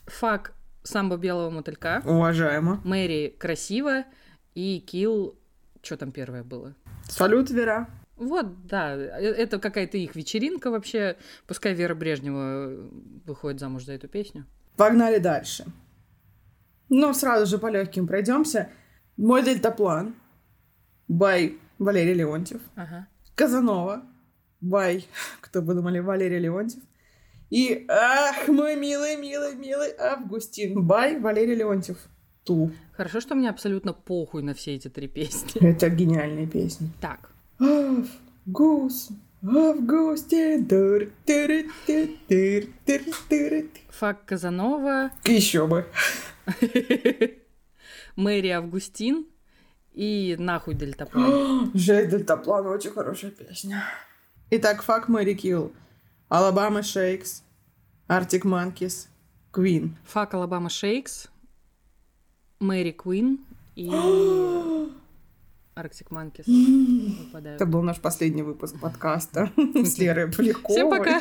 Фак 0.07 0.53
самбо 0.83 1.17
белого 1.17 1.51
мотылька. 1.51 2.03
Уважаемо. 2.05 2.81
Мэри 2.85 3.35
красиво. 3.39 4.05
И 4.55 4.81
Килл... 4.81 5.35
Что 5.83 5.97
там 5.97 6.13
первое 6.13 6.45
было? 6.45 6.75
Салют, 7.09 7.51
Вера. 7.51 7.89
Вот, 8.23 8.67
да, 8.67 8.95
э- 8.95 9.35
это 9.35 9.59
какая-то 9.59 9.99
их 9.99 10.15
вечеринка 10.15 10.71
вообще. 10.71 11.17
Пускай 11.47 11.75
Вера 11.75 11.95
Брежнева 11.95 12.71
э, 12.71 12.89
выходит 13.27 13.61
замуж 13.61 13.85
за 13.85 13.93
эту 13.93 14.09
песню. 14.09 14.47
Погнали 14.77 15.19
дальше. 15.19 15.65
Ну, 16.89 17.13
сразу 17.15 17.47
же 17.47 17.59
по 17.59 17.69
легким 17.69 18.07
пройдемся. 18.07 18.71
Мой 19.17 19.43
дельтаплан. 19.43 20.15
Бай 21.09 21.59
Валерий 21.79 22.15
Леонтьев. 22.15 22.61
Ага. 22.77 23.09
Казанова. 23.35 24.03
Бай. 24.61 25.07
Кто 25.41 25.63
бы 25.63 25.75
думали, 25.75 25.99
Валерий 25.99 26.39
Леонтьев. 26.39 26.83
И, 27.51 27.85
ах, 27.89 28.49
мой 28.49 28.77
милый, 28.77 29.17
милый, 29.17 29.55
милый 29.55 29.93
Августин. 29.99 30.87
Бай 30.87 31.19
Валерий 31.19 31.55
Леонтьев. 31.55 31.99
Ту. 32.45 32.71
Хорошо, 32.93 33.21
что 33.21 33.35
мне 33.35 33.51
абсолютно 33.51 33.93
похуй 33.93 34.43
на 34.43 34.55
все 34.55 34.75
эти 34.75 34.89
три 34.89 35.07
песни. 35.09 35.61
Это 35.63 35.89
гениальные 35.89 36.47
песни. 36.47 36.89
Так, 37.01 37.31
Август, 37.63 39.13
Августин. 39.43 40.67
Тур, 40.67 41.13
туру, 41.27 41.63
тур, 41.87 42.09
тур, 42.29 42.63
тур, 42.87 43.01
тур. 43.29 43.71
Фак 43.91 44.25
Казанова, 44.25 45.11
Еще 45.25 45.67
бы. 45.67 45.87
Мэри 48.17 48.49
Августин 48.49 49.27
и 49.93 50.37
нахуй 50.39 50.75
Дельтаплан. 50.75 51.71
Жесть, 51.75 52.11
Дельтаплан, 52.11 52.67
очень 52.67 52.91
хорошая 52.91 53.31
песня. 53.31 53.85
Итак, 54.51 54.83
fuck, 54.83 55.09
marry, 55.09 55.35
kill. 55.35 55.73
Alabama 56.29 56.83
Shakes. 56.83 57.43
Arctic 58.09 58.45
Monkeys. 58.45 59.09
Queen. 59.53 59.97
Fuck 60.05 60.35
Alabama 60.35 60.71
Shakes, 60.71 61.29
marry 62.59 62.93
Queen 62.93 63.45
и 63.77 63.91
Arctic 65.75 66.11
Monkeys 66.11 66.47
выпадают. 67.25 67.61
Это 67.61 67.67
был 67.71 67.83
наш 67.83 68.01
последний 68.01 68.43
выпуск 68.43 68.79
подкаста 68.79 69.51
с 69.57 69.99
Лерой 69.99 70.31
Поляковой. 70.31 70.75
Всем 70.75 70.91
пока! 70.91 71.21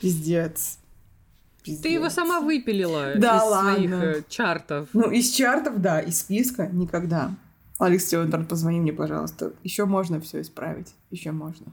Пиздец. 0.00 0.78
Пиздец. 1.62 1.82
Ты 1.82 1.88
его 1.90 2.08
сама 2.10 2.40
выпилила 2.40 3.12
Да 3.16 3.36
из 3.36 3.42
ладно. 3.50 3.72
своих 3.74 3.90
э, 3.92 4.22
чартов. 4.28 4.88
Ну, 4.92 5.10
из 5.10 5.30
чартов, 5.30 5.80
да, 5.80 6.00
из 6.00 6.20
списка 6.20 6.66
никогда. 6.66 7.34
Алекс 7.78 8.04
Тёрнер, 8.06 8.44
позвони 8.44 8.80
мне, 8.80 8.92
пожалуйста. 8.92 9.52
Еще 9.62 9.84
можно 9.84 10.20
все 10.20 10.40
исправить. 10.40 10.94
Еще 11.10 11.30
можно. 11.32 11.66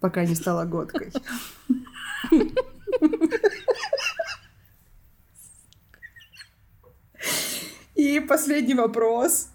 Пока 0.00 0.24
не 0.24 0.34
стала 0.34 0.64
готкой. 0.66 1.12
И 8.00 8.18
последний 8.18 8.72
вопрос. 8.72 9.50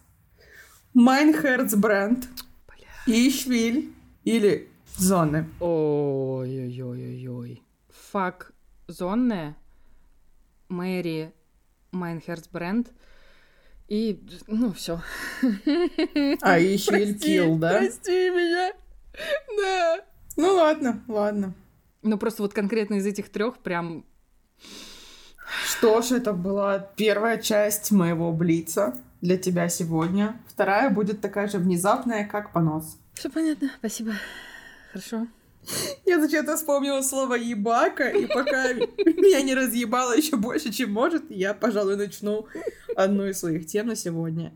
Mein 0.94 1.34
Herz 1.34 1.74
brennt. 1.74 2.28
Ich 3.08 3.44
will 3.44 3.92
или 4.24 4.70
Sonne. 4.96 5.50
Ой-ой-ой-ой. 5.60 6.54
Fuck 8.12 8.54
Sonne, 8.88 9.56
marry 10.70 11.34
Mein 11.92 12.20
Herz 12.20 12.48
brennt 12.50 12.92
и, 13.88 14.24
ну, 14.46 14.72
все. 14.74 15.02
А 16.42 16.60
Ich 16.60 16.85
will 16.85 17.18
kill, 17.18 17.58
да? 17.58 17.80
Прости 17.80 18.30
меня. 18.30 18.74
Да. 19.58 20.06
Ну 20.38 20.54
ладно, 20.54 21.04
ладно. 21.08 21.56
Ну, 22.04 22.20
просто 22.20 22.44
вот 22.44 22.54
конкретно 22.54 22.94
из 22.96 23.08
этих 23.08 23.30
трех 23.30 23.58
прям... 23.58 24.06
Что 25.64 26.02
ж, 26.02 26.12
это 26.12 26.34
была 26.34 26.80
первая 26.80 27.38
часть 27.38 27.92
моего 27.92 28.32
блица 28.32 28.96
для 29.22 29.38
тебя 29.38 29.70
сегодня. 29.70 30.40
Вторая 30.48 30.90
будет 30.90 31.22
такая 31.22 31.48
же 31.48 31.58
внезапная, 31.58 32.26
как 32.26 32.52
понос. 32.52 32.98
Все 33.14 33.30
понятно, 33.30 33.72
спасибо. 33.80 34.14
Хорошо. 34.92 35.28
Я 36.06 36.20
зачем-то 36.20 36.58
вспомнила 36.58 37.02
слово 37.02 37.36
ебака, 37.36 38.10
и 38.10 38.28
пока 38.28 38.74
меня 38.74 39.42
не 39.42 39.56
разъебало 39.56 40.16
еще 40.16 40.36
больше, 40.38 40.72
чем 40.72 40.92
может, 40.92 41.30
я, 41.30 41.54
пожалуй, 41.54 41.96
начну 41.96 42.48
одну 42.96 43.26
из 43.26 43.40
своих 43.40 43.66
тем 43.66 43.88
на 43.88 43.96
сегодня. 43.96 44.54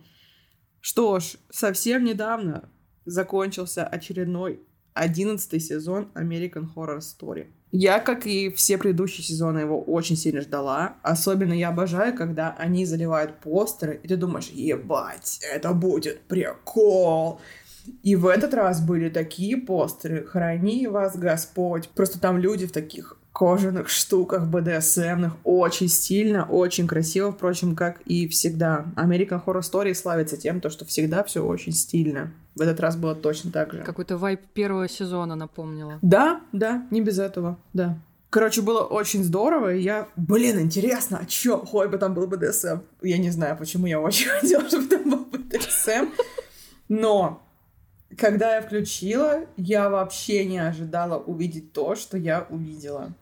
Что 0.82 1.20
ж, 1.20 1.36
совсем 1.50 2.04
недавно 2.04 2.70
закончился 3.06 3.86
очередной 3.86 4.62
одиннадцатый 4.94 5.60
сезон 5.60 6.12
American 6.14 6.68
Horror 6.76 7.00
Story. 7.00 7.48
Я, 7.72 8.00
как 8.00 8.26
и 8.26 8.50
все 8.50 8.80
предыдущие 8.80 9.24
сезоны, 9.24 9.60
его 9.60 9.80
очень 9.80 10.16
сильно 10.16 10.42
ждала. 10.42 10.96
Особенно 11.04 11.54
я 11.54 11.70
обожаю, 11.70 12.16
когда 12.16 12.56
они 12.58 12.84
заливают 12.86 13.40
постеры, 13.40 14.00
и 14.02 14.08
ты 14.08 14.18
думаешь, 14.18 14.50
ебать, 14.50 15.40
это 15.54 15.74
будет 15.74 16.22
прикол. 16.22 17.40
И 18.02 18.16
в 18.16 18.28
этот 18.28 18.54
раз 18.54 18.82
были 18.82 19.10
такие 19.10 19.56
постеры. 19.58 20.24
Храни 20.26 20.88
вас 20.88 21.16
Господь. 21.16 21.90
Просто 21.90 22.20
там 22.20 22.38
люди 22.38 22.66
в 22.66 22.72
таких 22.72 23.19
кожаных 23.40 23.88
штуках 23.88 24.48
БДСМных. 24.48 25.32
Очень 25.46 25.88
стильно, 25.88 26.44
очень 26.44 26.88
красиво, 26.88 27.32
впрочем, 27.32 27.74
как 27.74 28.02
и 28.02 28.28
всегда. 28.28 28.88
American 28.98 29.42
Horror 29.46 29.62
Story 29.62 29.94
славится 29.94 30.36
тем, 30.36 30.60
то, 30.60 30.70
что 30.70 30.84
всегда 30.84 31.24
все 31.24 31.42
очень 31.42 31.72
стильно. 31.72 32.34
В 32.56 32.62
этот 32.62 32.82
раз 32.82 32.98
было 32.98 33.16
точно 33.16 33.50
так 33.50 33.72
же. 33.72 33.84
Какой-то 33.84 34.18
вайп 34.18 34.42
первого 34.54 34.90
сезона 34.90 35.36
напомнила. 35.36 36.00
Да, 36.02 36.42
да, 36.52 36.86
не 36.92 37.00
без 37.00 37.18
этого, 37.18 37.58
да. 37.72 37.98
Короче, 38.30 38.62
было 38.62 38.82
очень 38.82 39.24
здорово, 39.24 39.74
и 39.74 39.82
я, 39.82 40.10
блин, 40.18 40.60
интересно, 40.60 41.20
а 41.22 41.26
чё, 41.26 41.64
хоть 41.66 41.90
бы 41.90 41.98
там 41.98 42.14
был 42.14 42.28
БДСМ. 42.28 42.80
Я 43.02 43.20
не 43.20 43.30
знаю, 43.30 43.56
почему 43.56 43.88
я 43.88 44.02
очень 44.02 44.28
хотела, 44.42 44.68
чтобы 44.68 44.88
там 44.88 45.10
был 45.10 45.26
БДСМ, 45.32 46.10
но 46.90 47.42
когда 48.18 48.56
я 48.56 48.62
включила, 48.62 49.46
я 49.56 49.90
вообще 49.90 50.44
не 50.44 50.58
ожидала 50.58 51.18
увидеть 51.18 51.72
то, 51.72 51.96
что 51.96 52.18
я 52.18 52.46
увидела. 52.50 53.14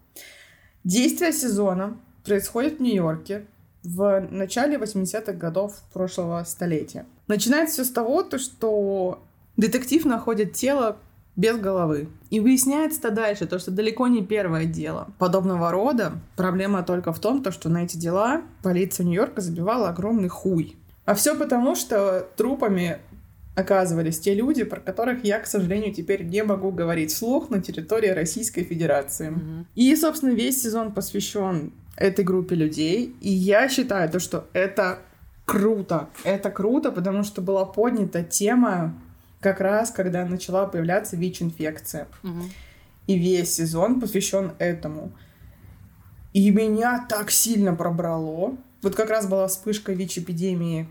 Действие 0.84 1.34
сезона 1.34 1.98
происходит 2.24 2.78
в 2.78 2.82
Нью-Йорке 2.82 3.46
в 3.84 4.28
начале 4.32 4.78
80-х 4.78 5.34
годов 5.34 5.74
прошлого 5.94 6.44
столетия. 6.44 7.06
Начинается 7.28 7.76
все 7.76 7.84
с 7.86 7.94
того, 7.94 8.24
то, 8.24 8.38
что 8.38 9.22
детектив 9.56 10.06
находит 10.06 10.54
тело 10.54 10.98
без 11.36 11.58
головы. 11.58 12.10
И 12.30 12.40
выясняется-то 12.40 13.12
дальше, 13.12 13.46
то, 13.46 13.60
что 13.60 13.72
далеко 13.72 14.08
не 14.08 14.24
первое 14.24 14.66
дело. 14.66 15.10
Подобного 15.20 15.72
рода 15.72 16.14
проблема 16.36 16.84
только 16.84 17.14
в 17.14 17.20
том, 17.20 17.44
то, 17.44 17.52
что 17.52 17.70
на 17.70 17.84
эти 17.84 17.96
дела 17.96 18.42
полиция 18.64 19.06
Нью-Йорка 19.06 19.42
забивала 19.42 19.90
огромный 19.90 20.30
хуй. 20.30 20.76
А 21.06 21.14
все 21.14 21.36
потому, 21.36 21.76
что 21.76 22.28
трупами 22.36 23.00
оказывались 23.58 24.20
те 24.20 24.36
люди, 24.36 24.64
про 24.64 24.80
которых 24.80 25.24
я, 25.24 25.40
к 25.40 25.48
сожалению, 25.48 25.92
теперь 25.92 26.24
не 26.24 26.44
могу 26.44 26.70
говорить 26.70 27.12
вслух 27.12 27.50
на 27.50 27.60
территории 27.60 28.10
Российской 28.10 28.64
Федерации. 28.64 29.30
Мгм. 29.30 29.68
И, 29.74 29.96
собственно, 29.96 30.30
весь 30.30 30.62
сезон 30.62 30.92
посвящен 30.92 31.74
этой 31.96 32.24
группе 32.24 32.56
людей. 32.56 33.16
И 33.20 33.32
я 33.32 33.68
считаю 33.68 34.12
то, 34.12 34.20
что 34.20 34.48
это 34.54 35.00
круто. 35.46 36.08
Это 36.24 36.52
круто, 36.52 36.92
потому 36.92 37.24
что 37.24 37.42
была 37.42 37.66
поднята 37.66 38.24
тема 38.24 38.94
как 39.40 39.60
раз, 39.60 39.90
когда 39.90 40.24
начала 40.24 40.68
появляться 40.68 41.16
ВИЧ-инфекция. 41.16 42.08
Мгм. 42.22 42.52
И 43.08 43.18
весь 43.18 43.56
сезон 43.56 44.00
посвящен 44.00 44.52
этому. 44.60 45.12
И 46.34 46.52
меня 46.52 47.04
так 47.10 47.32
сильно 47.32 47.74
пробрало. 47.74 48.56
Вот 48.84 48.94
как 48.94 49.10
раз 49.10 49.26
была 49.26 49.48
вспышка 49.48 49.94
ВИЧ-эпидемии 49.94 50.88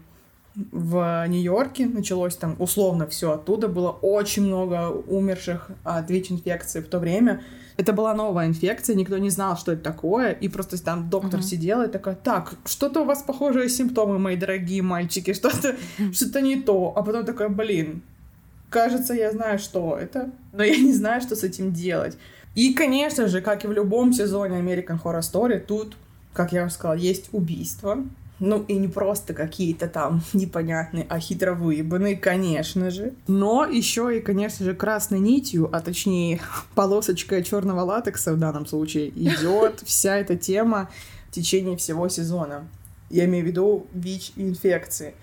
в 0.73 1.27
Нью-Йорке, 1.29 1.87
началось 1.87 2.37
там 2.37 2.57
условно 2.59 3.07
все 3.07 3.33
оттуда, 3.33 3.69
было 3.69 3.91
очень 3.91 4.45
много 4.45 4.89
умерших 4.89 5.71
от 5.85 6.11
ВИЧ-инфекции 6.11 6.81
в 6.81 6.89
то 6.89 6.99
время. 6.99 7.43
Это 7.77 7.93
была 7.93 8.15
новая 8.15 8.47
инфекция, 8.47 8.97
никто 8.97 9.19
не 9.19 9.29
знал, 9.29 9.59
что 9.59 9.73
это 9.73 9.83
такое, 9.83 10.31
и 10.33 10.49
просто 10.49 10.83
там 10.83 11.11
доктор 11.11 11.41
uh-huh. 11.41 11.45
сидела 11.45 11.87
и 11.87 11.91
такая, 11.91 12.15
так, 12.15 12.55
что-то 12.65 13.03
у 13.03 13.05
вас 13.05 13.23
похожие 13.23 13.69
симптомы, 13.69 14.19
мои 14.19 14.37
дорогие 14.37 14.81
мальчики, 14.81 15.35
что-то 15.35 15.77
что 16.13 16.41
не 16.41 16.57
то. 16.57 16.95
А 16.97 17.03
потом 17.03 17.27
такая, 17.27 17.51
блин, 17.51 18.01
кажется, 18.71 19.13
я 19.13 19.31
знаю, 19.31 19.59
что 19.59 19.99
это, 20.01 20.31
но 20.55 20.65
я 20.65 20.77
не 20.77 20.95
знаю, 20.95 21.21
что 21.21 21.37
с 21.37 21.45
этим 21.45 21.75
делать. 21.75 22.17
И, 22.55 22.73
конечно 22.73 23.29
же, 23.29 23.43
как 23.43 23.65
и 23.65 23.69
в 23.69 23.73
любом 23.73 24.15
сезоне 24.15 24.59
American 24.61 24.99
Horror 25.03 25.21
Story, 25.21 25.61
тут, 25.61 25.99
как 26.33 26.53
я 26.53 26.65
уже 26.65 26.73
сказала, 26.73 26.97
есть 26.97 27.29
убийство. 27.33 27.99
Ну, 28.39 28.63
и 28.69 28.75
не 28.75 28.89
просто 28.89 29.33
какие-то 29.33 29.89
там 29.89 30.23
непонятные, 30.33 31.07
а 31.09 31.19
хитро 31.19 31.55
выебанные, 31.55 32.17
конечно 32.17 32.91
же. 32.91 33.15
Но 33.27 33.65
еще 33.65 34.17
и, 34.17 34.21
конечно 34.21 34.65
же, 34.65 34.75
красной 34.75 35.21
нитью, 35.21 35.69
а 35.73 35.81
точнее 35.81 36.41
полосочкой 36.75 37.43
черного 37.43 37.81
латекса 37.81 38.35
в 38.35 38.39
данном 38.39 38.67
случае, 38.67 39.09
идет 39.09 39.81
вся 39.85 40.17
эта 40.17 40.37
тема 40.37 40.91
в 41.29 41.33
течение 41.33 41.77
всего 41.77 42.09
сезона. 42.09 42.69
Я 43.09 43.25
имею 43.27 43.45
в 43.45 43.49
виду 43.49 43.87
ВИЧ-инфекции. 43.93 45.15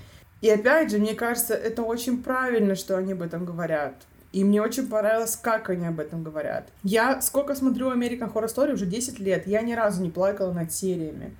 И 0.41 0.49
опять 0.49 0.91
же, 0.91 0.97
мне 0.97 1.13
кажется, 1.13 1.53
это 1.53 1.83
очень 1.83 2.21
правильно, 2.21 2.75
что 2.75 2.97
они 2.97 3.13
об 3.13 3.21
этом 3.21 3.45
говорят. 3.45 3.95
И 4.33 4.43
мне 4.43 4.61
очень 4.61 4.87
понравилось, 4.87 5.35
как 5.35 5.69
они 5.69 5.85
об 5.85 5.99
этом 5.99 6.23
говорят. 6.23 6.67
Я 6.83 7.21
сколько 7.21 7.53
смотрю 7.55 7.91
American 7.91 8.33
Horror 8.33 8.47
Story, 8.47 8.73
уже 8.73 8.87
10 8.87 9.19
лет, 9.19 9.47
я 9.47 9.61
ни 9.61 9.73
разу 9.73 10.01
не 10.01 10.09
плакала 10.09 10.51
над 10.51 10.73
сериями. 10.73 11.35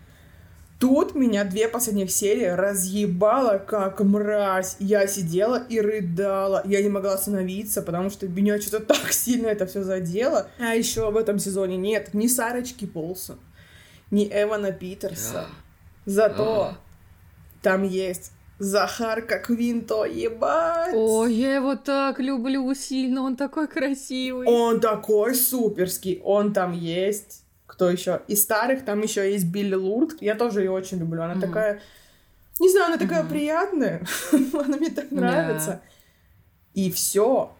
Тут 0.84 1.16
меня 1.16 1.46
две 1.46 1.70
последних 1.70 2.12
серии 2.12 2.44
разъебало 2.44 3.58
как 3.58 4.02
мразь. 4.02 4.76
Я 4.80 5.08
сидела 5.08 5.56
и 5.70 5.80
рыдала. 5.80 6.62
Я 6.66 6.84
не 6.84 6.90
могла 6.90 7.14
остановиться, 7.14 7.82
потому 7.82 8.10
что 8.10 8.28
меня 8.28 8.60
что-то 8.60 8.88
так 8.88 9.14
сильно 9.14 9.48
это 9.48 9.66
все 9.66 9.84
задело. 9.84 10.50
А 10.60 10.76
еще 10.76 11.10
в 11.10 11.16
этом 11.16 11.40
сезоне 11.40 11.78
нет 11.78 12.14
ни 12.14 12.28
Сарочки 12.28 12.84
Полсон, 12.84 13.40
ни 14.12 14.28
Эвана 14.28 14.74
Питерса. 14.74 15.46
Зато 16.06 16.74
там 17.62 17.84
есть 17.84 18.34
Захарка 18.60 19.40
Квинто, 19.40 20.04
ебать! 20.04 20.94
О, 20.94 21.26
я 21.26 21.56
его 21.56 21.78
так 21.78 22.20
люблю 22.20 22.74
сильно, 22.76 23.22
он 23.22 23.38
такой 23.38 23.70
красивый. 23.70 24.50
Он 24.50 24.82
такой 24.82 25.34
суперский, 25.34 26.20
он 26.26 26.52
там 26.52 26.74
есть. 26.74 27.43
Кто 27.74 27.90
еще? 27.90 28.22
Из 28.28 28.44
старых 28.44 28.86
там 28.86 29.02
еще 29.02 29.32
есть 29.32 29.48
Билли 29.48 29.74
Лурд. 29.74 30.22
Я 30.22 30.36
тоже 30.36 30.62
ее 30.62 30.70
очень 30.70 31.00
люблю. 31.00 31.24
Она 31.24 31.34
mm-hmm. 31.34 31.42
такая... 31.42 31.82
Не 32.60 32.70
знаю, 32.70 32.86
она 32.86 32.98
такая 32.98 33.24
mm-hmm. 33.24 33.30
приятная. 33.30 34.06
она 34.54 34.78
мне 34.78 34.92
так 34.92 35.10
нравится. 35.10 35.82
Yeah. 36.76 36.86
И 36.86 36.92
все. 36.92 37.52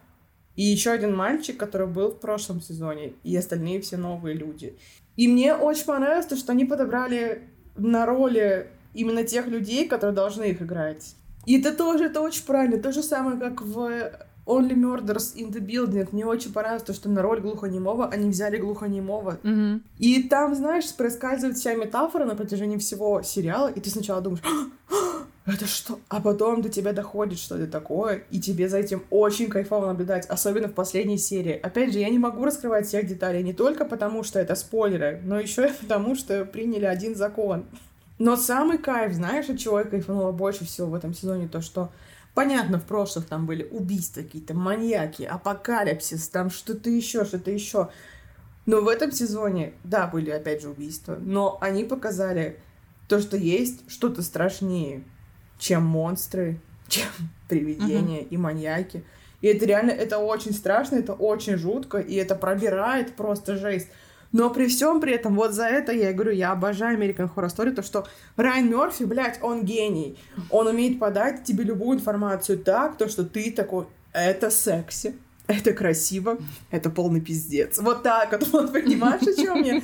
И 0.54 0.62
еще 0.62 0.92
один 0.92 1.16
мальчик, 1.16 1.56
который 1.56 1.88
был 1.88 2.12
в 2.12 2.20
прошлом 2.20 2.60
сезоне. 2.60 3.14
И 3.24 3.36
остальные 3.36 3.80
все 3.80 3.96
новые 3.96 4.36
люди. 4.36 4.78
И 5.16 5.26
мне 5.26 5.52
очень 5.52 5.84
понравилось 5.84 6.26
то, 6.26 6.36
что 6.36 6.52
они 6.52 6.64
подобрали 6.64 7.42
на 7.76 8.06
роли 8.06 8.68
именно 8.94 9.24
тех 9.24 9.48
людей, 9.48 9.88
которые 9.88 10.14
должны 10.14 10.44
их 10.44 10.62
играть. 10.62 11.16
И 11.44 11.58
это 11.58 11.76
тоже, 11.76 12.04
это 12.04 12.20
очень 12.20 12.44
правильно. 12.44 12.80
То 12.80 12.92
же 12.92 13.02
самое, 13.02 13.36
как 13.36 13.62
в 13.62 14.12
Only 14.46 14.74
Murders 14.74 15.34
in 15.36 15.50
the 15.52 15.60
Building. 15.60 16.08
Мне 16.12 16.26
очень 16.26 16.52
понравилось 16.52 16.82
то, 16.82 16.92
что 16.92 17.08
на 17.08 17.22
роль 17.22 17.40
глухонемого 17.40 18.08
они 18.08 18.28
взяли 18.28 18.58
глухонемого. 18.58 19.38
Mm-hmm. 19.42 19.80
И 19.98 20.22
там, 20.24 20.54
знаешь, 20.54 20.94
проскальзывает 20.94 21.56
вся 21.56 21.74
метафора 21.74 22.24
на 22.24 22.34
протяжении 22.34 22.78
всего 22.78 23.22
сериала, 23.22 23.68
и 23.68 23.80
ты 23.80 23.90
сначала 23.90 24.20
думаешь, 24.20 24.42
«А, 24.44 25.24
это 25.46 25.66
что? 25.66 25.98
А 26.08 26.20
потом 26.20 26.62
до 26.62 26.68
тебя 26.68 26.92
доходит, 26.92 27.38
что 27.38 27.56
это 27.56 27.70
такое, 27.70 28.24
и 28.30 28.40
тебе 28.40 28.68
за 28.68 28.78
этим 28.78 29.02
очень 29.10 29.48
кайфово 29.48 29.86
наблюдать, 29.86 30.26
особенно 30.26 30.68
в 30.68 30.74
последней 30.74 31.18
серии. 31.18 31.52
Опять 31.52 31.92
же, 31.92 31.98
я 31.98 32.08
не 32.08 32.18
могу 32.18 32.44
раскрывать 32.44 32.86
всех 32.86 33.06
деталей 33.06 33.42
не 33.42 33.52
только 33.52 33.84
потому, 33.84 34.24
что 34.24 34.38
это 34.38 34.54
спойлеры, 34.54 35.20
но 35.24 35.38
еще 35.38 35.68
и 35.68 35.72
потому, 35.72 36.14
что 36.14 36.44
приняли 36.46 36.86
один 36.86 37.14
закон. 37.14 37.64
Но 38.18 38.36
самый 38.36 38.78
кайф, 38.78 39.12
знаешь, 39.12 39.48
от 39.48 39.58
чего 39.58 39.80
я 39.80 39.84
кайфанула 39.84 40.32
больше 40.32 40.64
всего 40.64 40.88
в 40.88 40.94
этом 40.94 41.12
сезоне, 41.12 41.48
то, 41.48 41.60
что 41.60 41.90
Понятно, 42.34 42.78
в 42.78 42.84
прошлых 42.84 43.26
там 43.26 43.46
были 43.46 43.62
убийства 43.70 44.22
какие-то, 44.22 44.54
маньяки, 44.54 45.22
апокалипсис, 45.22 46.28
там 46.28 46.50
что-то 46.50 46.90
еще, 46.90 47.24
что-то 47.24 47.52
еще. 47.52 47.90
Но 48.66 48.80
в 48.80 48.88
этом 48.88 49.12
сезоне, 49.12 49.74
да, 49.84 50.08
были 50.08 50.30
опять 50.30 50.62
же 50.62 50.70
убийства, 50.70 51.16
но 51.20 51.58
они 51.60 51.84
показали 51.84 52.58
то, 53.08 53.20
что 53.20 53.36
есть 53.36 53.88
что-то 53.88 54.22
страшнее, 54.22 55.04
чем 55.58 55.84
монстры, 55.84 56.60
чем 56.88 57.06
привидения 57.48 58.22
uh-huh. 58.22 58.28
и 58.28 58.36
маньяки. 58.36 59.04
И 59.40 59.46
это 59.46 59.66
реально, 59.66 59.90
это 59.90 60.18
очень 60.18 60.54
страшно, 60.54 60.96
это 60.96 61.12
очень 61.12 61.56
жутко, 61.56 61.98
и 61.98 62.14
это 62.14 62.34
пробирает 62.34 63.14
просто 63.14 63.56
жесть. 63.56 63.88
Но 64.34 64.50
при 64.50 64.66
всем 64.66 65.00
при 65.00 65.12
этом, 65.12 65.36
вот 65.36 65.52
за 65.52 65.66
это 65.66 65.92
я 65.92 66.12
говорю, 66.12 66.32
я 66.32 66.50
обожаю 66.50 66.98
American 66.98 67.30
Horror 67.32 67.46
Story, 67.46 67.70
то, 67.70 67.84
что 67.84 68.04
Райан 68.36 68.68
Мерфи, 68.68 69.04
блядь, 69.04 69.38
он 69.40 69.64
гений. 69.64 70.18
Он 70.50 70.66
умеет 70.66 70.98
подать 70.98 71.44
тебе 71.44 71.62
любую 71.62 71.98
информацию 71.98 72.58
так, 72.58 72.98
то, 72.98 73.08
что 73.08 73.22
ты 73.22 73.52
такой, 73.52 73.86
это 74.12 74.50
секси, 74.50 75.14
это 75.46 75.72
красиво, 75.72 76.38
это 76.72 76.90
полный 76.90 77.20
пиздец. 77.20 77.78
Вот 77.78 78.02
так 78.02 78.32
вот, 78.32 78.48
вот 78.52 78.72
понимаешь, 78.72 79.22
о 79.22 79.40
чем 79.40 79.62
я? 79.62 79.80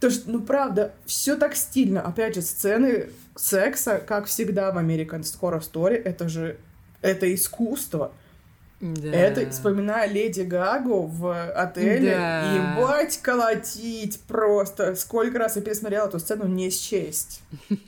То, 0.00 0.08
что, 0.08 0.30
ну, 0.30 0.40
правда, 0.40 0.94
все 1.04 1.36
так 1.36 1.54
стильно. 1.54 2.00
Опять 2.00 2.36
же, 2.36 2.40
сцены 2.40 3.10
секса, 3.36 3.98
как 3.98 4.24
всегда 4.24 4.72
в 4.72 4.78
American 4.78 5.20
Horror 5.20 5.60
Story, 5.60 5.96
это 5.96 6.30
же, 6.30 6.56
это 7.02 7.32
искусство. 7.34 8.12
Да. 8.80 9.10
Это, 9.10 9.50
вспоминая 9.50 10.08
Леди 10.08 10.42
Гагу 10.42 11.02
в 11.02 11.52
отеле, 11.52 12.10
да. 12.10 12.76
ебать 12.76 13.18
колотить 13.22 14.20
просто. 14.26 14.94
Сколько 14.96 15.38
раз 15.38 15.56
я 15.56 15.62
пересмотрела 15.62 16.08
эту 16.08 16.18
сцену, 16.18 16.46
не 16.46 16.70
счесть. 16.70 17.40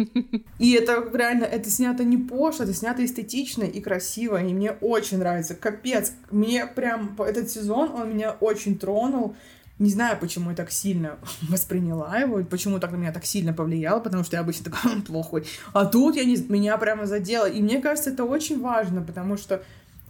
И 0.59 0.73
это 0.73 1.05
реально, 1.13 1.45
это 1.45 1.69
снято 1.71 2.05
не 2.05 2.17
пошло, 2.17 2.65
это 2.65 2.73
снято 2.73 3.05
эстетично 3.05 3.65
и 3.65 3.81
красиво, 3.81 4.43
и 4.43 4.55
мне 4.55 4.73
очень 4.81 5.19
нравится. 5.19 5.55
Капец, 5.55 6.13
мне 6.31 6.67
прям 6.67 7.15
этот 7.19 7.51
сезон, 7.51 7.91
он 7.91 8.15
меня 8.15 8.37
очень 8.41 8.79
тронул. 8.79 9.37
Не 9.79 9.91
знаю, 9.91 10.17
почему 10.19 10.51
я 10.51 10.57
так 10.57 10.71
сильно 10.71 11.19
восприняла 11.43 12.17
его, 12.19 12.43
почему 12.45 12.81
так 12.81 12.93
на 12.93 12.97
меня 12.97 13.13
так 13.13 13.27
сильно 13.27 13.53
повлияло, 13.53 14.01
потому 14.01 14.25
что 14.25 14.37
я 14.37 14.41
обычно 14.41 14.71
такой 14.71 15.03
плохой. 15.03 15.45
А 15.75 15.85
тут 15.85 16.17
я 16.17 16.25
не, 16.25 16.37
меня 16.37 16.79
прямо 16.79 17.07
задело. 17.07 17.47
И 17.47 17.61
мне 17.61 17.83
кажется, 17.83 18.11
это 18.11 18.25
очень 18.25 18.61
важно, 18.61 19.03
потому 19.03 19.37
что 19.37 19.63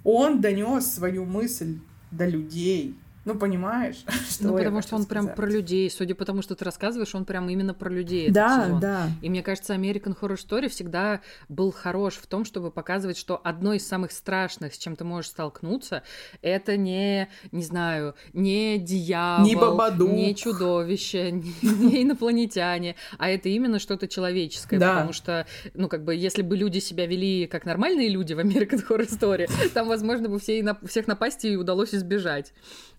он 0.06 0.40
донес 0.40 0.86
свою 0.86 1.24
мысль 1.24 1.80
до 2.12 2.28
людей. 2.28 2.94
Ну, 3.26 3.34
понимаешь? 3.34 4.04
Что 4.30 4.46
ну, 4.46 4.56
потому 4.56 4.82
что 4.82 4.94
он 4.94 5.02
сказать. 5.02 5.24
прям 5.24 5.34
про 5.34 5.46
людей. 5.50 5.90
Судя 5.90 6.14
по 6.14 6.24
тому, 6.24 6.42
что 6.42 6.54
ты 6.54 6.64
рассказываешь, 6.64 7.12
он 7.14 7.24
прям 7.24 7.48
именно 7.48 7.74
про 7.74 7.90
людей. 7.90 8.30
Да, 8.30 8.78
да. 8.80 9.10
И 9.20 9.28
мне 9.28 9.42
кажется, 9.42 9.74
American 9.74 10.16
Horror 10.18 10.36
Story 10.36 10.68
всегда 10.68 11.20
был 11.48 11.72
хорош 11.72 12.14
в 12.14 12.26
том, 12.28 12.44
чтобы 12.44 12.70
показывать, 12.70 13.18
что 13.18 13.40
одно 13.42 13.72
из 13.72 13.86
самых 13.86 14.12
страшных, 14.12 14.74
с 14.74 14.78
чем 14.78 14.94
ты 14.94 15.02
можешь 15.02 15.30
столкнуться, 15.30 16.04
это 16.40 16.76
не, 16.76 17.28
не 17.50 17.64
знаю, 17.64 18.14
не 18.32 18.78
дьявол, 18.78 19.44
не, 19.44 19.56
бабаду. 19.56 20.06
не 20.06 20.32
чудовище, 20.36 21.30
не, 21.32 21.52
не 21.62 22.02
инопланетяне, 22.04 22.94
а 23.18 23.28
это 23.28 23.48
именно 23.48 23.80
что-то 23.80 24.06
человеческое. 24.06 24.78
Да. 24.78 24.92
Потому 24.92 25.12
что, 25.12 25.46
ну, 25.74 25.88
как 25.88 26.04
бы, 26.04 26.14
если 26.14 26.42
бы 26.42 26.56
люди 26.56 26.78
себя 26.78 27.06
вели 27.06 27.48
как 27.48 27.64
нормальные 27.64 28.08
люди 28.08 28.34
в 28.34 28.38
American 28.38 28.86
Horror 28.88 29.08
Story, 29.08 29.50
там, 29.74 29.88
возможно, 29.88 30.28
бы 30.28 30.38
все, 30.38 30.64
всех 30.86 31.08
напастей 31.08 31.56
удалось 31.56 31.92
избежать. 31.92 32.52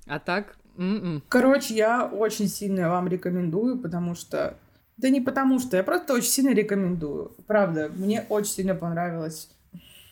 А 0.08 0.20
так? 0.20 0.58
Mm-mm. 0.78 1.24
Короче, 1.30 1.74
я 1.74 2.06
очень 2.06 2.48
сильно 2.48 2.90
вам 2.90 3.08
рекомендую, 3.08 3.80
потому 3.80 4.16
что... 4.16 4.58
Да 4.98 5.10
не 5.10 5.22
потому 5.22 5.60
что, 5.60 5.78
я 5.78 5.84
просто 5.84 6.14
очень 6.14 6.30
сильно 6.30 6.54
рекомендую. 6.54 7.32
Правда, 7.46 7.92
мне 7.96 8.26
очень 8.30 8.52
сильно 8.52 8.74
понравилось. 8.74 9.50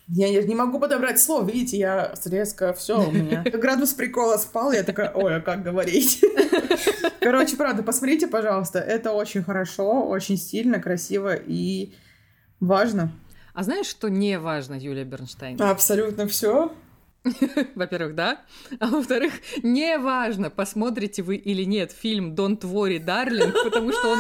Я, 0.08 0.28
я 0.28 0.44
не 0.44 0.54
могу 0.54 0.80
подобрать 0.80 1.20
слов, 1.20 1.52
видите, 1.52 1.78
я 1.78 2.14
резко 2.26 2.74
все 2.74 3.08
у 3.08 3.12
меня. 3.12 3.44
Градус 3.54 3.94
прикола 3.94 4.38
спал, 4.38 4.72
я 4.72 4.84
такая, 4.84 5.12
ой, 5.12 5.38
а 5.38 5.42
как 5.42 5.64
говорить? 5.64 6.24
Короче, 7.20 7.58
правда, 7.58 7.82
посмотрите, 7.82 8.28
пожалуйста, 8.28 8.80
это 8.80 9.14
очень 9.14 9.42
хорошо, 9.42 10.08
очень 10.08 10.38
стильно, 10.38 10.80
красиво 10.80 11.34
и 11.34 11.96
важно. 12.60 13.12
А 13.56 13.64
знаешь, 13.64 13.88
что 13.88 14.10
не 14.10 14.38
важно, 14.38 14.76
Юлия 14.76 15.06
Бернштейн? 15.06 15.60
Абсолютно 15.60 16.28
все. 16.28 16.72
Во-первых, 17.76 18.16
да. 18.16 18.42
А 18.80 18.88
во-вторых, 18.88 19.34
неважно, 19.64 20.50
посмотрите 20.50 21.24
вы 21.24 21.36
или 21.38 21.64
нет 21.64 21.92
фильм 21.92 22.34
«Don't 22.34 22.62
worry, 22.62 23.04
darling», 23.04 23.52
потому 23.64 23.92
что 23.92 24.10
он, 24.10 24.20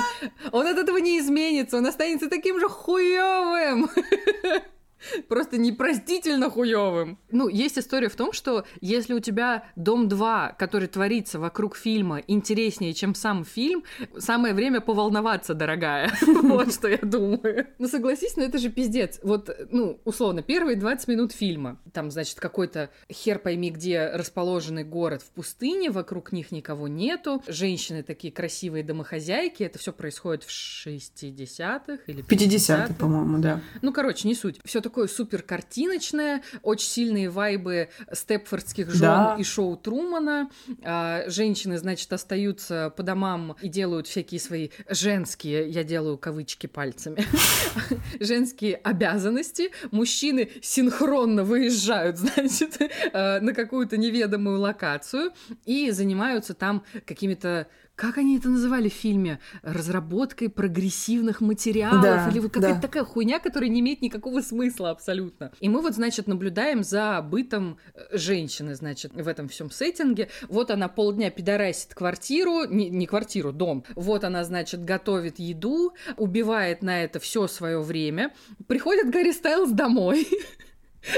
он 0.51 0.68
от 0.68 0.78
этого 0.78 0.97
не 0.97 1.20
изменится, 1.20 1.78
он 1.78 1.86
останется 1.86 2.30
таким 2.30 2.60
же 2.60 2.68
хуёвым. 2.68 3.89
Просто 5.28 5.58
непростительно 5.58 6.49
хуевым. 6.49 7.20
Ну, 7.32 7.47
есть 7.47 7.78
история 7.78 8.10
в 8.10 8.16
том, 8.16 8.34
что 8.34 8.66
если 8.82 9.14
у 9.14 9.20
тебя 9.20 9.66
Дом 9.76 10.08
2, 10.08 10.56
который 10.58 10.88
творится 10.88 11.39
вокруг 11.39 11.76
фильма, 11.76 12.22
интереснее, 12.28 12.93
чем 12.93 13.16
сам 13.16 13.43
фильм, 13.43 13.84
самое 14.18 14.53
время 14.53 14.82
поволноваться, 14.82 15.53
дорогая. 15.53 16.12
Вот 16.56 16.74
что 16.74 16.88
я 16.88 16.97
думаю. 16.97 17.68
Ну, 17.80 17.88
согласись, 17.88 18.38
но 18.38 18.43
это 18.43 18.60
же 18.60 18.70
пиздец. 18.70 19.20
Вот, 19.24 19.49
ну, 19.72 19.99
условно, 20.06 20.41
первые 20.41 20.78
20 20.78 21.08
минут 21.08 21.32
фильма. 21.32 21.82
Там, 21.91 22.12
значит, 22.12 22.39
какой-то 22.39 22.89
хер 23.12 23.39
пойми, 23.39 23.72
где 23.72 24.12
расположенный 24.14 24.84
город 24.84 25.22
в 25.22 25.32
пустыне, 25.32 25.89
вокруг 25.91 26.32
них 26.32 26.51
никого 26.51 26.88
нету. 26.88 27.43
Женщины 27.47 28.03
такие 28.03 28.32
красивые 28.32 28.84
домохозяйки. 28.84 29.64
Это 29.64 29.80
все 29.80 29.91
происходит 29.91 30.43
в 30.43 30.49
60-х 30.49 31.99
или 32.08 32.24
50-х, 32.24 32.93
по-моему, 32.99 33.39
да. 33.39 33.62
Ну, 33.82 33.91
короче, 33.91 34.28
не 34.28 34.36
суть. 34.36 34.60
Все 34.64 34.82
такое 34.82 34.95
супер 35.08 35.41
картиночное, 35.41 36.41
очень 36.64 36.88
сильные 36.88 37.30
вайбы 37.30 37.89
степфордских 38.12 38.89
жен 38.91 39.02
да. 39.02 39.36
и 39.39 39.43
шоу 39.43 39.76
Трумана. 39.78 40.50
А, 40.84 41.24
женщины, 41.28 41.78
значит, 41.78 42.12
остаются 42.12 42.93
по 42.96 43.04
домам 43.04 43.56
и 43.62 43.70
делают 43.70 44.08
всякие 44.08 44.39
свои 44.39 44.70
женские, 44.89 45.70
я 45.70 45.84
делаю 45.84 46.18
кавычки 46.18 46.68
пальцами, 46.68 47.24
женские 48.20 48.76
обязанности. 48.76 49.72
Мужчины 49.91 50.50
синхронно 50.62 51.43
выезжают, 51.43 52.18
значит, 52.18 52.80
а, 53.14 53.39
на 53.39 53.54
какую-то 53.54 53.98
неведомую 53.98 54.60
локацию 54.60 55.32
и 55.66 55.91
занимаются 55.91 56.54
там 56.54 56.84
какими-то 57.06 57.68
как 57.96 58.18
они 58.18 58.38
это 58.38 58.50
называли 58.50 58.89
в 58.89 58.93
фильме? 58.93 59.39
Разработкой 59.62 60.50
прогрессивных 60.50 61.41
материалов 61.41 62.02
да, 62.02 62.30
или 62.30 62.39
вот 62.39 62.52
какая-то 62.52 62.76
да. 62.76 62.82
такая 62.82 63.04
хуйня, 63.06 63.39
которая 63.39 63.70
не 63.70 63.80
имеет 63.80 64.02
никакого 64.02 64.41
смысла 64.41 64.89
абсолютно. 64.91 65.52
И 65.60 65.70
мы 65.70 65.82
вот, 65.82 65.96
значит, 65.96 66.28
наблюдаем 66.28 66.84
за 66.84 67.22
бытом 67.22 67.78
э, 67.93 68.18
женщины, 68.18 68.76
значит, 68.76 69.14
в 69.14 69.28
этом 69.28 69.48
всем 69.48 69.72
сеттинге. 69.72 70.30
Вот 70.50 70.72
она 70.72 70.89
полдня 70.89 71.30
пидорасит 71.30 71.93
квартиру, 71.93 72.66
не, 72.66 72.89
не 72.89 73.08
квартиру, 73.08 73.54
дом. 73.54 73.86
Вот 73.96 74.24
она, 74.24 74.43
значит, 74.43 74.84
готовит 74.84 75.39
еду, 75.39 75.93
убивает 76.18 76.82
на 76.82 77.04
это 77.04 77.20
все 77.20 77.48
свое 77.48 77.82
время. 77.82 78.34
Приходит 78.68 79.10
Гарри 79.10 79.32
Стайлз 79.32 79.72
домой. 79.72 80.28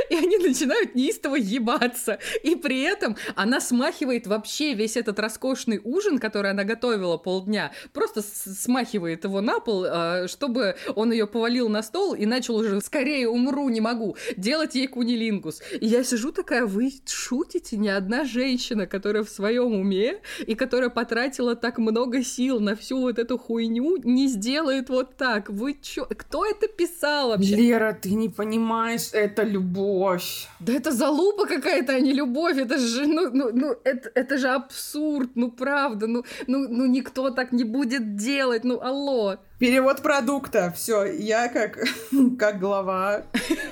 И 0.09 0.15
они 0.15 0.37
начинают 0.37 0.95
неистово 0.95 1.35
ебаться. 1.35 2.19
И 2.43 2.55
при 2.55 2.81
этом 2.81 3.15
она 3.35 3.59
смахивает 3.59 4.27
вообще 4.27 4.73
весь 4.73 4.97
этот 4.97 5.19
роскошный 5.19 5.79
ужин, 5.83 6.19
который 6.19 6.51
она 6.51 6.63
готовила 6.63 7.17
полдня, 7.17 7.71
просто 7.93 8.21
смахивает 8.21 9.23
его 9.23 9.41
на 9.41 9.59
пол, 9.59 9.85
а, 9.87 10.27
чтобы 10.27 10.75
он 10.95 11.11
ее 11.11 11.27
повалил 11.27 11.69
на 11.69 11.83
стол 11.83 12.13
и 12.13 12.25
начал 12.25 12.55
уже 12.55 12.81
«скорее 12.81 13.29
умру, 13.29 13.69
не 13.69 13.81
могу», 13.81 14.15
делать 14.35 14.75
ей 14.75 14.87
кунилингус. 14.87 15.61
И 15.79 15.85
я 15.85 16.03
сижу 16.03 16.31
такая, 16.31 16.65
вы 16.65 16.91
шутите? 17.05 17.77
Ни 17.77 17.87
одна 17.87 18.25
женщина, 18.25 18.87
которая 18.87 19.23
в 19.23 19.29
своем 19.29 19.73
уме 19.73 20.19
и 20.45 20.55
которая 20.55 20.89
потратила 20.89 21.55
так 21.55 21.77
много 21.77 22.23
сил 22.23 22.59
на 22.59 22.75
всю 22.75 22.99
вот 22.99 23.19
эту 23.19 23.37
хуйню, 23.37 23.97
не 24.03 24.27
сделает 24.27 24.89
вот 24.89 25.15
так. 25.15 25.49
Вы 25.49 25.77
чё? 25.81 26.05
Кто 26.05 26.45
это 26.45 26.67
писал 26.67 27.29
вообще? 27.29 27.55
Лера, 27.55 27.97
ты 27.99 28.13
не 28.13 28.29
понимаешь, 28.29 29.09
это 29.13 29.43
любовь 29.43 29.76
любовь. 29.77 30.47
Да 30.59 30.73
это 30.73 30.91
залупа 30.91 31.45
какая-то, 31.45 31.93
а 31.93 31.99
не 31.99 32.13
любовь. 32.13 32.57
Это 32.57 32.77
же, 32.77 33.07
ну, 33.07 33.29
ну, 33.31 33.51
ну 33.53 33.75
это, 33.83 34.11
это 34.15 34.37
же 34.37 34.49
абсурд, 34.49 35.29
ну 35.35 35.51
правда, 35.51 36.07
ну, 36.07 36.23
ну, 36.47 36.67
ну 36.69 36.85
никто 36.85 37.29
так 37.29 37.51
не 37.51 37.63
будет 37.63 38.15
делать, 38.15 38.63
ну 38.63 38.79
алло. 38.81 39.37
Перевод 39.59 40.01
продукта. 40.01 40.73
Все, 40.75 41.03
я 41.05 41.47
как, 41.47 41.79
как 42.39 42.59
глава 42.59 43.23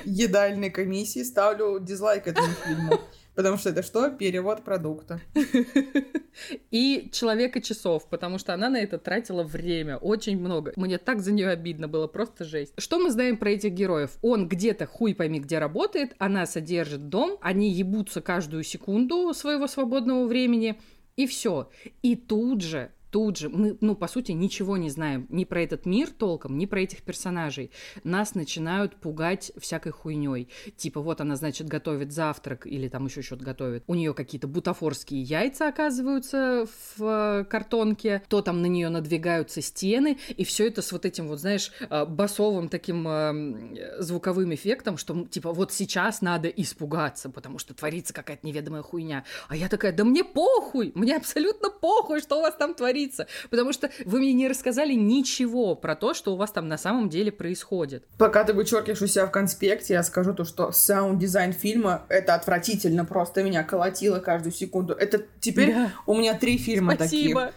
едальной 0.04 0.70
комиссии 0.70 1.22
ставлю 1.22 1.78
дизлайк 1.80 2.26
этому 2.26 2.48
фильму. 2.64 3.00
Потому 3.36 3.58
что 3.58 3.68
это 3.68 3.82
что? 3.82 4.10
Перевод 4.10 4.64
продукта. 4.64 5.20
И 6.70 7.10
человека 7.12 7.60
часов, 7.60 8.08
потому 8.08 8.38
что 8.38 8.54
она 8.54 8.70
на 8.70 8.78
это 8.78 8.98
тратила 8.98 9.42
время, 9.42 9.98
очень 9.98 10.38
много. 10.38 10.72
Мне 10.76 10.96
так 10.96 11.20
за 11.20 11.32
нее 11.32 11.50
обидно 11.50 11.86
было, 11.86 12.06
просто 12.06 12.44
жесть. 12.44 12.72
Что 12.78 12.98
мы 12.98 13.10
знаем 13.10 13.36
про 13.36 13.50
этих 13.50 13.72
героев? 13.72 14.16
Он 14.22 14.48
где-то 14.48 14.86
хуй 14.86 15.14
пойми 15.14 15.38
где 15.38 15.58
работает, 15.58 16.14
она 16.18 16.46
содержит 16.46 17.10
дом, 17.10 17.36
они 17.42 17.70
ебутся 17.70 18.22
каждую 18.22 18.62
секунду 18.62 19.32
своего 19.34 19.66
свободного 19.66 20.26
времени, 20.26 20.80
и 21.16 21.26
все. 21.26 21.70
И 22.02 22.16
тут 22.16 22.62
же 22.62 22.90
тут 23.16 23.38
же, 23.38 23.48
мы, 23.48 23.78
ну, 23.80 23.96
по 23.96 24.08
сути, 24.08 24.32
ничего 24.32 24.76
не 24.76 24.90
знаем 24.90 25.26
ни 25.30 25.46
про 25.46 25.62
этот 25.62 25.86
мир 25.86 26.10
толком, 26.10 26.58
ни 26.58 26.66
про 26.66 26.82
этих 26.82 27.00
персонажей. 27.00 27.70
Нас 28.04 28.34
начинают 28.34 28.96
пугать 28.96 29.52
всякой 29.56 29.92
хуйней. 29.92 30.50
Типа, 30.76 31.00
вот 31.00 31.22
она, 31.22 31.36
значит, 31.36 31.66
готовит 31.66 32.12
завтрак 32.12 32.66
или 32.66 32.88
там 32.88 33.06
еще 33.06 33.22
что-то 33.22 33.42
готовит. 33.42 33.84
У 33.86 33.94
нее 33.94 34.12
какие-то 34.12 34.48
бутафорские 34.48 35.22
яйца 35.22 35.66
оказываются 35.66 36.66
в 36.66 37.02
э, 37.40 37.44
картонке, 37.44 38.22
то 38.28 38.42
там 38.42 38.60
на 38.60 38.66
нее 38.66 38.90
надвигаются 38.90 39.62
стены, 39.62 40.18
и 40.36 40.44
все 40.44 40.66
это 40.66 40.82
с 40.82 40.92
вот 40.92 41.06
этим 41.06 41.28
вот, 41.28 41.40
знаешь, 41.40 41.72
э, 41.88 42.04
басовым 42.04 42.68
таким 42.68 43.08
э, 43.08 44.02
звуковым 44.02 44.54
эффектом, 44.54 44.98
что, 44.98 45.24
типа, 45.24 45.54
вот 45.54 45.72
сейчас 45.72 46.20
надо 46.20 46.48
испугаться, 46.48 47.30
потому 47.30 47.58
что 47.58 47.72
творится 47.72 48.12
какая-то 48.12 48.46
неведомая 48.46 48.82
хуйня. 48.82 49.24
А 49.48 49.56
я 49.56 49.70
такая, 49.70 49.92
да 49.92 50.04
мне 50.04 50.22
похуй, 50.22 50.92
мне 50.94 51.16
абсолютно 51.16 51.70
похуй, 51.70 52.20
что 52.20 52.36
у 52.36 52.42
вас 52.42 52.54
там 52.56 52.74
творится 52.74 53.05
творится. 53.06 53.26
Потому 53.50 53.72
что 53.72 53.90
вы 54.04 54.18
мне 54.18 54.32
не 54.32 54.48
рассказали 54.48 54.94
ничего 54.94 55.74
про 55.74 55.96
то, 55.96 56.14
что 56.14 56.34
у 56.34 56.36
вас 56.36 56.50
там 56.50 56.68
на 56.68 56.78
самом 56.78 57.08
деле 57.08 57.32
происходит. 57.32 58.04
Пока 58.18 58.44
ты 58.44 58.52
вычеркиваешь 58.52 59.02
у 59.02 59.06
себя 59.06 59.26
в 59.26 59.30
конспекте, 59.30 59.94
я 59.94 60.02
скажу 60.02 60.34
то, 60.34 60.44
что 60.44 60.72
саунд-дизайн 60.72 61.52
фильма— 61.52 62.02
это 62.08 62.34
отвратительно, 62.34 63.04
просто 63.04 63.42
меня 63.42 63.62
колотило 63.62 64.18
каждую 64.20 64.52
секунду. 64.52 64.94
Это 64.94 65.22
теперь 65.40 65.72
да. 65.72 65.92
у 66.06 66.14
меня 66.14 66.34
три 66.34 66.58
фильма 66.58 66.94
Спасибо. 66.94 67.40
таких. 67.40 67.54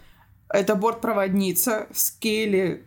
Это 0.52 0.76
«Бортпроводница» 0.76 1.88
с 1.94 2.10
Келли, 2.10 2.84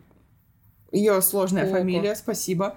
ее 0.90 1.22
сложная 1.22 1.64
Опа. 1.64 1.78
фамилия, 1.78 2.16
спасибо. 2.16 2.76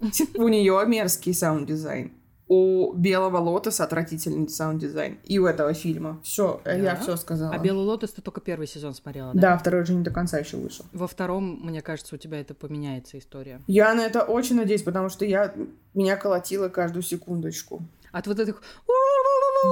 У 0.36 0.48
нее 0.48 0.80
мерзкий 0.86 1.34
саунд-дизайн 1.34 2.12
у 2.48 2.92
Белого 2.92 3.38
Лотоса 3.38 3.84
отвратительный 3.84 4.48
саунд-дизайн. 4.48 5.18
И 5.24 5.38
у 5.38 5.46
этого 5.46 5.72
фильма. 5.74 6.20
Все, 6.22 6.60
да. 6.64 6.74
я 6.74 6.96
все 6.96 7.16
сказала. 7.16 7.54
А 7.54 7.58
Белый 7.58 7.84
Лотос 7.86 8.12
ты 8.12 8.22
только 8.22 8.40
первый 8.40 8.66
сезон 8.66 8.94
смотрела, 8.94 9.32
да? 9.32 9.40
Да, 9.40 9.58
второй 9.58 9.84
же 9.84 9.94
не 9.94 10.02
до 10.02 10.10
конца 10.10 10.38
еще 10.38 10.56
вышел. 10.56 10.84
Во 10.92 11.06
втором, 11.06 11.60
мне 11.62 11.80
кажется, 11.82 12.14
у 12.14 12.18
тебя 12.18 12.40
это 12.40 12.54
поменяется 12.54 13.18
история. 13.18 13.60
Я 13.66 13.94
на 13.94 14.00
это 14.02 14.22
очень 14.22 14.56
надеюсь, 14.56 14.82
потому 14.82 15.08
что 15.08 15.24
я 15.24 15.54
меня 15.94 16.16
колотило 16.16 16.68
каждую 16.68 17.02
секундочку. 17.02 17.82
От 18.12 18.26
вот 18.26 18.38
этих... 18.38 18.62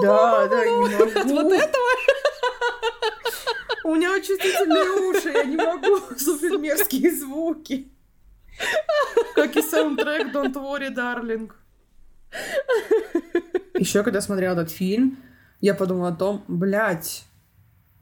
Да, 0.02 0.46
да. 0.46 0.60
От 0.60 1.30
вот 1.30 1.52
этого? 1.52 1.88
У 3.84 3.94
меня 3.94 4.20
чувствительные 4.20 5.10
уши, 5.10 5.30
я 5.30 5.44
не 5.44 5.56
могу 5.56 5.98
слушать 6.16 6.60
мерзкие 6.60 7.12
звуки. 7.12 7.90
Как 9.34 9.56
и 9.56 9.62
саундтрек 9.62 10.34
Don't 10.34 10.54
Worry, 10.54 10.94
Darling. 10.94 11.50
Еще 13.74 14.02
когда 14.02 14.20
смотрела 14.20 14.52
этот 14.52 14.70
фильм, 14.70 15.18
я 15.60 15.74
подумала 15.74 16.08
о 16.08 16.14
том, 16.14 16.44
блядь, 16.48 17.24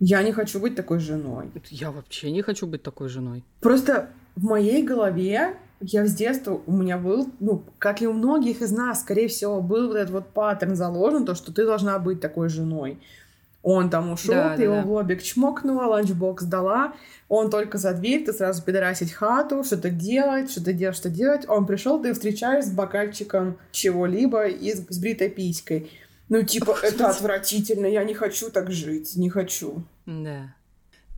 я 0.00 0.22
не 0.22 0.32
хочу 0.32 0.60
быть 0.60 0.74
такой 0.76 0.98
женой. 0.98 1.50
Я 1.70 1.90
вообще 1.90 2.30
не 2.30 2.42
хочу 2.42 2.66
быть 2.66 2.82
такой 2.82 3.08
женой. 3.08 3.44
Просто 3.60 4.10
в 4.36 4.44
моей 4.44 4.82
голове 4.82 5.56
я 5.80 6.06
с 6.06 6.14
детства, 6.14 6.60
у 6.66 6.72
меня 6.72 6.98
был, 6.98 7.30
ну, 7.40 7.64
как 7.78 8.02
и 8.02 8.06
у 8.06 8.12
многих 8.12 8.62
из 8.62 8.72
нас, 8.72 9.00
скорее 9.00 9.28
всего, 9.28 9.60
был 9.60 9.88
вот 9.88 9.96
этот 9.96 10.10
вот 10.10 10.28
паттерн 10.28 10.74
заложен, 10.74 11.24
то, 11.24 11.34
что 11.34 11.52
ты 11.52 11.64
должна 11.64 11.98
быть 11.98 12.20
такой 12.20 12.48
женой. 12.48 12.98
Он 13.62 13.90
там 13.90 14.12
ушел, 14.12 14.34
да, 14.34 14.50
ты 14.52 14.58
да, 14.58 14.62
его 14.64 14.74
да. 14.76 14.82
в 14.82 14.90
лобик 14.90 15.22
чмокнула, 15.22 15.86
ланчбокс 15.86 16.44
дала, 16.44 16.94
он 17.28 17.50
только 17.50 17.76
за 17.76 17.92
дверь, 17.92 18.24
ты 18.24 18.32
сразу 18.32 18.62
пидорасить 18.62 19.12
хату, 19.12 19.64
что-то 19.64 19.90
делать, 19.90 20.50
что-то 20.50 20.72
делать, 20.72 20.96
что 20.96 21.10
делать. 21.10 21.44
Он 21.48 21.66
пришел, 21.66 22.00
ты 22.00 22.12
встречаешь 22.14 22.64
с 22.64 22.70
бокальчиком 22.70 23.58
чего-либо 23.72 24.46
и 24.46 24.72
с, 24.72 24.86
с 24.88 24.98
бритой 24.98 25.28
писькой. 25.28 25.90
Ну, 26.28 26.42
типа, 26.42 26.76
это 26.82 27.08
отвратительно, 27.08 27.86
я 27.86 28.04
не 28.04 28.14
хочу 28.14 28.50
так 28.50 28.70
жить, 28.70 29.16
не 29.16 29.28
хочу. 29.28 29.84
Да. 30.06 30.54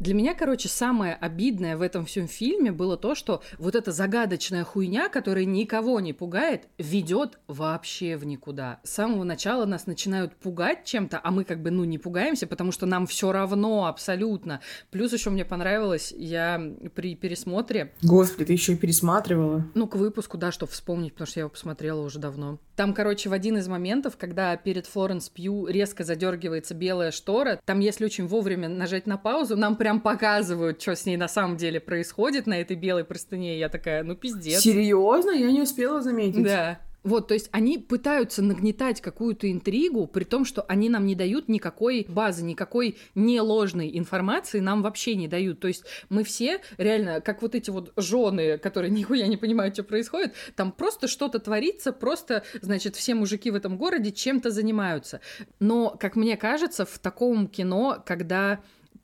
Для 0.01 0.15
меня, 0.15 0.33
короче, 0.33 0.71
самое 0.71 1.15
обидное 1.15 1.77
в 1.77 1.83
этом 1.83 2.07
всем 2.07 2.27
фильме 2.27 2.73
было 2.73 2.97
то, 2.97 3.15
что 3.15 3.43
вот 3.59 3.75
эта 3.75 3.93
загадочная 3.93 4.65
хуйня, 4.65 5.11
которая 5.11 5.45
никого 5.45 6.01
не 6.01 6.15
пугает, 6.15 6.69
ведет 6.79 7.39
вообще 7.49 8.17
в 8.17 8.25
никуда. 8.25 8.81
С 8.83 8.93
самого 8.93 9.25
начала 9.25 9.67
нас 9.67 9.87
начинают 9.87 10.35
пугать 10.37 10.87
чем-то, 10.87 11.21
а 11.23 11.31
мы 11.31 11.45
как 11.45 11.63
бы, 11.63 11.71
ну, 11.71 11.85
не 11.85 11.99
пугаемся, 11.99 12.47
потому 12.47 12.73
что 12.73 12.87
нам 12.87 13.07
все 13.07 13.31
равно 13.31 13.85
абсолютно. 13.85 14.63
Плюс 14.91 15.13
еще 15.13 15.29
мне 15.29 15.45
понравилось, 15.45 16.15
я 16.17 16.59
при 16.95 17.15
пересмотре... 17.15 17.93
Господи, 18.01 18.47
ты 18.47 18.53
еще 18.55 18.73
и 18.73 18.77
пересматривала? 18.77 19.67
Ну, 19.75 19.87
к 19.87 19.97
выпуску, 19.97 20.39
да, 20.39 20.51
чтобы 20.51 20.73
вспомнить, 20.73 21.13
потому 21.13 21.27
что 21.27 21.41
я 21.41 21.43
его 21.43 21.51
посмотрела 21.51 22.01
уже 22.01 22.19
давно. 22.19 22.59
Там, 22.75 22.95
короче, 22.95 23.29
в 23.29 23.35
один 23.35 23.59
из 23.59 23.69
моментов, 23.69 24.17
когда 24.17 24.57
перед 24.57 24.87
Флоренс 24.87 25.29
Пью 25.29 25.67
резко 25.67 26.05
задергивается 26.05 26.73
белая 26.75 27.11
штора, 27.11 27.61
там, 27.67 27.81
если 27.81 28.07
очень 28.07 28.27
вовремя 28.27 28.71
нажать 28.71 29.07
на 29.07 29.19
паузу, 29.19 29.59
нам 29.59 29.77
прям 29.77 29.90
прям 29.91 30.01
показывают, 30.01 30.81
что 30.81 30.95
с 30.95 31.05
ней 31.05 31.17
на 31.17 31.27
самом 31.27 31.57
деле 31.57 31.81
происходит 31.81 32.47
на 32.47 32.61
этой 32.61 32.77
белой 32.77 33.03
простыне. 33.03 33.59
Я 33.59 33.69
такая, 33.69 34.05
ну 34.05 34.15
пиздец. 34.15 34.61
Серьезно? 34.61 35.33
Я 35.33 35.51
не 35.51 35.63
успела 35.63 36.01
заметить. 36.01 36.45
Да. 36.45 36.79
Вот, 37.03 37.29
то 37.29 37.35
есть 37.35 37.49
они 37.51 37.79
пытаются 37.79 38.41
нагнетать 38.43 39.01
какую-то 39.01 39.51
интригу, 39.51 40.07
при 40.07 40.23
том, 40.23 40.45
что 40.45 40.63
они 40.69 40.89
нам 40.89 41.07
не 41.07 41.15
дают 41.15 41.49
никакой 41.49 42.07
базы, 42.09 42.45
никакой 42.45 42.99
не 43.15 43.41
ложной 43.41 43.91
информации 43.99 44.61
нам 44.61 44.83
вообще 44.83 45.17
не 45.17 45.27
дают. 45.27 45.59
То 45.59 45.67
есть 45.67 45.85
мы 46.09 46.23
все 46.23 46.61
реально, 46.77 47.21
как 47.21 47.43
вот 47.43 47.57
эти 47.57 47.71
вот 47.71 47.93
жены, 47.97 48.59
которые 48.59 48.91
нихуя 48.93 49.27
не 49.27 49.39
понимают, 49.39 49.75
что 49.75 49.83
происходит, 49.83 50.35
там 50.55 50.71
просто 50.71 51.09
что-то 51.09 51.41
творится, 51.41 51.91
просто, 51.93 52.45
значит, 52.63 52.95
все 52.95 53.15
мужики 53.15 53.51
в 53.51 53.57
этом 53.57 53.77
городе 53.77 54.13
чем-то 54.13 54.51
занимаются. 54.51 55.21
Но, 55.59 55.97
как 55.99 56.15
мне 56.15 56.37
кажется, 56.37 56.85
в 56.85 56.99
таком 57.01 57.49
кино, 57.49 58.01
когда 58.07 58.61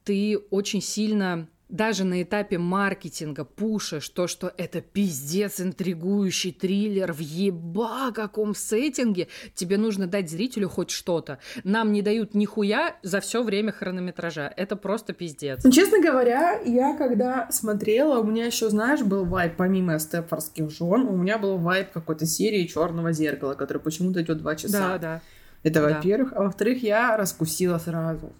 ты 0.07 0.39
очень 0.51 0.81
сильно 0.81 1.49
даже 1.69 2.05
на 2.05 2.23
этапе 2.23 2.59
маркетинга, 2.59 3.45
пуша, 3.45 4.01
что, 4.01 4.29
что 4.29 4.53
это 4.57 4.81
пиздец 4.81 5.61
интригующий 5.61 6.53
триллер 6.53 7.13
в 7.13 7.19
еба 7.19 8.13
каком 8.13 8.55
сеттинге, 8.55 9.27
тебе 9.57 9.77
нужно 9.77 10.07
дать 10.07 10.31
зрителю 10.31 10.69
хоть 10.69 10.91
что-то. 10.91 11.41
Нам 11.65 11.91
не 11.91 12.03
дают 12.03 12.35
нихуя 12.35 12.95
за 13.03 13.19
все 13.21 13.43
время 13.43 13.73
хронометража. 13.73 14.53
Это 14.57 14.77
просто 14.77 15.13
пиздец. 15.13 15.65
Ну, 15.65 15.73
честно 15.73 16.01
говоря, 16.01 16.61
я 16.61 16.97
когда 16.97 17.51
смотрела, 17.51 18.21
у 18.21 18.25
меня 18.25 18.47
еще, 18.47 18.71
знаешь, 18.71 19.03
был 19.03 19.25
вайп, 19.25 19.57
помимо 19.57 19.99
Стефорских 19.99 20.71
жен, 20.71 21.09
у 21.09 21.17
меня 21.17 21.37
был 21.37 21.59
вайп 21.59 21.91
какой-то 21.91 22.27
серии 22.27 22.65
Черного 22.67 23.11
зеркала, 23.11 23.55
который 23.55 23.83
почему-то 23.83 24.23
идет 24.23 24.39
два 24.39 24.55
часа. 24.55 24.91
Да, 24.91 24.99
да. 24.99 25.21
Это, 25.65 25.81
Да. 25.81 25.95
во-первых. 25.97 26.33
А 26.33 26.45
во-вторых, 26.45 26.85
я 26.85 27.17
раскусила 27.17 27.79
сразу. 27.79 28.33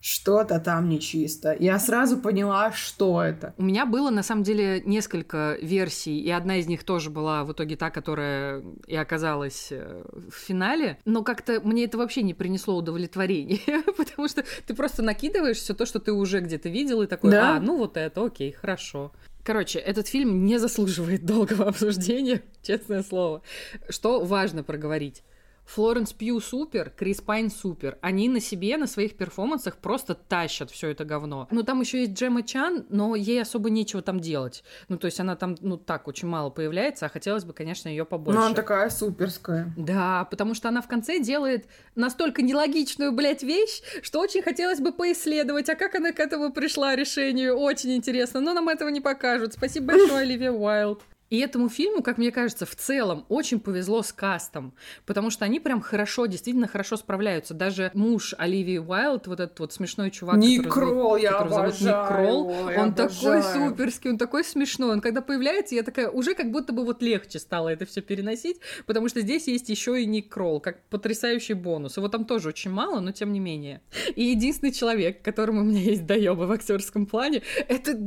Что-то 0.00 0.60
там 0.60 0.88
нечисто. 0.88 1.56
Я 1.58 1.78
сразу 1.78 2.18
поняла, 2.18 2.70
что 2.72 3.22
это. 3.22 3.54
У 3.56 3.62
меня 3.64 3.86
было, 3.86 4.10
на 4.10 4.22
самом 4.22 4.42
деле, 4.44 4.80
несколько 4.84 5.58
версий, 5.60 6.20
и 6.20 6.30
одна 6.30 6.58
из 6.58 6.66
них 6.66 6.84
тоже 6.84 7.10
была 7.10 7.44
в 7.44 7.52
итоге 7.52 7.76
та, 7.76 7.90
которая 7.90 8.62
и 8.86 8.94
оказалась 8.94 9.68
э, 9.70 10.04
в 10.12 10.32
финале, 10.32 10.98
но 11.04 11.24
как-то 11.24 11.60
мне 11.60 11.84
это 11.84 11.98
вообще 11.98 12.22
не 12.22 12.34
принесло 12.34 12.76
удовлетворения, 12.76 13.60
потому 13.96 14.28
что 14.28 14.44
ты 14.66 14.74
просто 14.74 15.02
накидываешь 15.02 15.56
все 15.56 15.74
то, 15.74 15.86
что 15.86 15.98
ты 15.98 16.12
уже 16.12 16.40
где-то 16.40 16.68
видел, 16.68 17.02
и 17.02 17.06
такой, 17.06 17.32
Да. 17.32 17.56
а, 17.56 17.60
ну 17.60 17.76
вот 17.76 17.96
это, 17.96 18.24
окей, 18.24 18.52
хорошо. 18.52 19.12
Короче, 19.42 19.78
этот 19.78 20.08
фильм 20.08 20.44
не 20.44 20.58
заслуживает 20.58 21.24
долгого 21.24 21.64
обсуждения, 21.68 22.42
честное 22.62 23.02
слово. 23.02 23.42
Что 23.88 24.24
важно 24.24 24.62
проговорить? 24.62 25.22
Флоренс 25.66 26.12
Пью 26.12 26.40
супер, 26.40 26.90
Крис 26.96 27.20
Пайн 27.20 27.50
супер. 27.50 27.98
Они 28.00 28.28
на 28.28 28.40
себе, 28.40 28.76
на 28.76 28.86
своих 28.86 29.16
перформансах 29.16 29.76
просто 29.78 30.14
тащат 30.14 30.70
все 30.70 30.88
это 30.88 31.04
говно. 31.04 31.48
Ну, 31.50 31.62
там 31.62 31.80
еще 31.80 32.00
есть 32.00 32.12
Джема 32.12 32.42
Чан, 32.42 32.86
но 32.88 33.14
ей 33.14 33.42
особо 33.42 33.68
нечего 33.70 34.00
там 34.00 34.20
делать. 34.20 34.64
Ну, 34.88 34.96
то 34.96 35.06
есть 35.06 35.20
она 35.20 35.36
там, 35.36 35.56
ну, 35.60 35.76
так 35.76 36.08
очень 36.08 36.28
мало 36.28 36.50
появляется, 36.50 37.06
а 37.06 37.08
хотелось 37.08 37.44
бы, 37.44 37.52
конечно, 37.52 37.88
ее 37.88 38.04
побольше. 38.04 38.38
Ну, 38.38 38.46
она 38.46 38.54
такая 38.54 38.88
суперская. 38.90 39.72
Да, 39.76 40.26
потому 40.30 40.54
что 40.54 40.68
она 40.68 40.80
в 40.82 40.88
конце 40.88 41.20
делает 41.20 41.66
настолько 41.94 42.42
нелогичную, 42.42 43.12
блядь, 43.12 43.42
вещь, 43.42 43.82
что 44.02 44.20
очень 44.20 44.42
хотелось 44.42 44.80
бы 44.80 44.92
поисследовать, 44.92 45.68
а 45.68 45.74
как 45.74 45.94
она 45.94 46.12
к 46.12 46.20
этому 46.20 46.52
пришла 46.52 46.94
решению, 46.94 47.56
очень 47.56 47.94
интересно, 47.94 48.40
но 48.40 48.52
нам 48.52 48.68
этого 48.68 48.88
не 48.88 49.00
покажут. 49.00 49.54
Спасибо 49.54 49.86
большое, 49.86 50.20
Оливия 50.20 50.52
Уайлд. 50.52 51.02
И 51.30 51.38
этому 51.38 51.68
фильму, 51.68 52.02
как 52.02 52.18
мне 52.18 52.30
кажется, 52.30 52.66
в 52.66 52.74
целом 52.76 53.26
очень 53.28 53.58
повезло 53.58 54.02
с 54.02 54.12
кастом, 54.12 54.74
потому 55.06 55.30
что 55.30 55.44
они 55.44 55.58
прям 55.58 55.80
хорошо, 55.80 56.26
действительно 56.26 56.68
хорошо 56.68 56.96
справляются. 56.96 57.54
Даже 57.54 57.90
муж 57.94 58.34
Оливии 58.38 58.78
Уайлд, 58.78 59.26
вот 59.26 59.40
этот 59.40 59.58
вот 59.58 59.72
смешной 59.72 60.10
чувак, 60.10 60.36
Ник 60.36 60.64
который 60.64 60.90
Кролл, 60.90 61.16
я 61.16 61.32
которого 61.32 61.54
зовут 61.54 61.80
Ник 61.80 61.90
обожаю 61.90 62.08
Кролл, 62.08 62.50
его, 62.50 62.82
он 62.82 62.94
такой 62.94 63.38
обожаю. 63.38 63.70
суперский, 63.70 64.10
он 64.10 64.18
такой 64.18 64.44
смешной. 64.44 64.92
Он 64.92 65.00
когда 65.00 65.20
появляется, 65.20 65.74
я 65.74 65.82
такая, 65.82 66.08
уже 66.08 66.34
как 66.34 66.50
будто 66.50 66.72
бы 66.72 66.84
вот 66.84 67.02
легче 67.02 67.38
стало 67.38 67.70
это 67.70 67.86
все 67.86 68.02
переносить, 68.02 68.60
потому 68.86 69.08
что 69.08 69.20
здесь 69.20 69.48
есть 69.48 69.68
еще 69.68 70.00
и 70.00 70.06
Ник 70.06 70.28
Кролл, 70.28 70.60
как 70.60 70.84
потрясающий 70.88 71.54
бонус. 71.54 71.96
Его 71.96 72.08
там 72.08 72.24
тоже 72.24 72.48
очень 72.48 72.70
мало, 72.70 73.00
но 73.00 73.12
тем 73.12 73.32
не 73.32 73.40
менее. 73.40 73.80
И 74.14 74.24
единственный 74.24 74.72
человек, 74.72 75.22
которому 75.22 75.62
у 75.62 75.64
меня 75.64 75.80
есть 75.80 76.06
доебы 76.06 76.46
в 76.46 76.52
актерском 76.52 77.06
плане, 77.06 77.42
это 77.68 77.98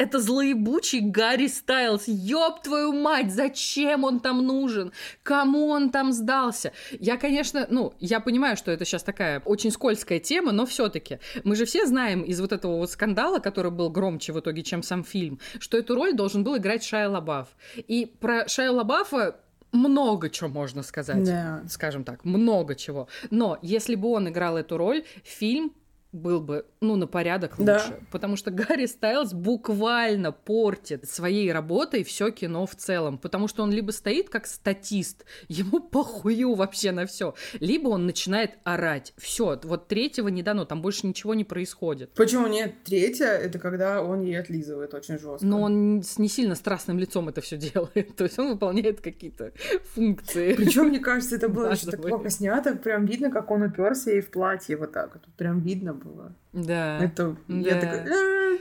это 0.00 0.18
злоебучий 0.18 1.00
Гарри 1.00 1.46
Стайлз. 1.46 2.04
Ёб 2.08 2.62
твою 2.62 2.92
мать, 2.94 3.30
зачем 3.30 4.04
он 4.04 4.20
там 4.20 4.46
нужен? 4.46 4.92
Кому 5.22 5.68
он 5.68 5.90
там 5.90 6.12
сдался? 6.12 6.72
Я, 6.98 7.18
конечно, 7.18 7.66
ну, 7.68 7.92
я 8.00 8.20
понимаю, 8.20 8.56
что 8.56 8.70
это 8.70 8.86
сейчас 8.86 9.02
такая 9.02 9.40
очень 9.44 9.70
скользкая 9.70 10.18
тема, 10.18 10.52
но 10.52 10.64
все 10.64 10.88
таки 10.88 11.18
Мы 11.44 11.54
же 11.54 11.66
все 11.66 11.86
знаем 11.86 12.22
из 12.22 12.40
вот 12.40 12.52
этого 12.52 12.78
вот 12.78 12.90
скандала, 12.90 13.40
который 13.40 13.70
был 13.70 13.90
громче 13.90 14.32
в 14.32 14.40
итоге, 14.40 14.62
чем 14.62 14.82
сам 14.82 15.04
фильм, 15.04 15.38
что 15.58 15.76
эту 15.76 15.94
роль 15.94 16.14
должен 16.14 16.44
был 16.44 16.56
играть 16.56 16.82
Шайа 16.82 17.10
Лабаф. 17.10 17.48
И 17.76 18.06
про 18.06 18.48
Шайа 18.48 18.72
Лабафа 18.72 19.36
много 19.72 20.30
чего 20.30 20.48
можно 20.48 20.82
сказать 20.82 21.24
Да. 21.24 21.62
скажем 21.68 22.04
так, 22.04 22.24
много 22.24 22.74
чего. 22.74 23.08
Но 23.30 23.58
если 23.60 23.96
бы 23.96 24.08
он 24.08 24.28
играл 24.30 24.56
эту 24.56 24.78
роль, 24.78 25.04
фильм 25.24 25.72
был 26.12 26.40
бы, 26.40 26.66
ну, 26.80 26.96
на 26.96 27.06
порядок 27.06 27.58
лучше. 27.58 27.66
Да. 27.66 27.94
Потому 28.10 28.36
что 28.36 28.50
Гарри 28.50 28.86
Стайлз 28.86 29.32
буквально 29.32 30.32
портит 30.32 31.08
своей 31.08 31.52
работой 31.52 32.02
все 32.02 32.30
кино 32.30 32.66
в 32.66 32.74
целом. 32.74 33.18
Потому 33.18 33.48
что 33.48 33.62
он 33.62 33.70
либо 33.70 33.90
стоит 33.90 34.28
как 34.28 34.46
статист, 34.46 35.24
ему 35.48 35.80
похую 35.80 36.54
вообще 36.54 36.92
на 36.92 37.06
все, 37.06 37.34
либо 37.60 37.88
он 37.88 38.06
начинает 38.06 38.52
орать. 38.64 39.12
Все, 39.16 39.58
вот 39.62 39.88
третьего 39.88 40.28
не 40.28 40.42
дано, 40.42 40.64
там 40.64 40.82
больше 40.82 41.06
ничего 41.06 41.34
не 41.34 41.44
происходит. 41.44 42.12
Почему 42.14 42.46
нет? 42.46 42.74
Третья, 42.84 43.26
это 43.26 43.58
когда 43.58 44.02
он 44.02 44.22
ей 44.22 44.38
отлизывает 44.38 44.94
очень 44.94 45.18
жестко. 45.18 45.46
Но 45.46 45.62
он 45.62 46.02
с 46.02 46.18
не 46.18 46.28
сильно 46.28 46.54
страстным 46.54 46.98
лицом 46.98 47.28
это 47.28 47.40
все 47.40 47.56
делает. 47.56 48.14
То 48.16 48.24
есть 48.24 48.38
он 48.38 48.50
выполняет 48.50 49.00
какие-то 49.00 49.52
функции. 49.94 50.54
Причем, 50.54 50.86
мне 50.88 50.98
кажется, 50.98 51.36
это 51.36 51.48
было 51.48 51.70
еще 51.72 51.90
так 51.90 52.02
плохо 52.02 52.30
снято. 52.30 52.74
Прям 52.74 53.06
видно, 53.06 53.30
как 53.30 53.50
он 53.50 53.62
уперся 53.62 54.10
ей 54.10 54.20
в 54.20 54.30
платье 54.30 54.76
вот 54.76 54.92
так. 54.92 55.14
вот. 55.14 55.24
Прям 55.36 55.60
видно 55.60 55.99
было. 56.02 56.34
Да. 56.52 56.98
Это 57.04 57.36
я 57.48 57.74
Да. 57.74 57.80
такая... 57.80 58.06
«М, 58.06 58.58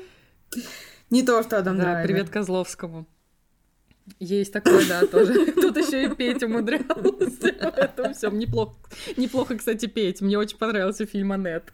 Не 1.09 1.23
то, 1.23 1.41
что 1.43 1.57
Адам 1.57 1.77
Да, 1.77 1.83
Драйвер. 1.83 2.07
привет 2.07 2.29
Козловскому. 2.29 3.05
Есть 4.19 4.53
такое, 4.53 4.87
да, 4.87 5.05
тоже. 5.05 5.51
Тут 5.51 5.77
еще 5.77 6.05
и 6.05 6.09
петь 6.15 6.41
умудрялся. 6.43 7.47
Это 7.47 8.11
все 8.13 8.29
неплохо. 8.31 8.75
Неплохо, 9.17 9.55
кстати, 9.57 9.85
петь. 9.85 10.21
Мне 10.21 10.37
очень 10.37 10.57
понравился 10.57 11.05
фильм 11.05 11.31
Анет. 11.31 11.71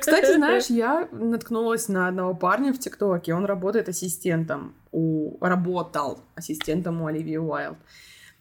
Кстати, 0.00 0.32
знаешь, 0.36 0.66
я 0.66 1.08
наткнулась 1.12 1.88
на 1.88 2.08
одного 2.08 2.34
парня 2.34 2.72
в 2.72 2.78
ТикТоке. 2.78 3.34
Он 3.34 3.44
работает 3.44 3.88
ассистентом 3.90 4.74
у... 4.92 5.36
Работал 5.44 6.20
ассистентом 6.34 7.02
у 7.02 7.06
Оливии 7.06 7.36
Уайлд. 7.36 7.76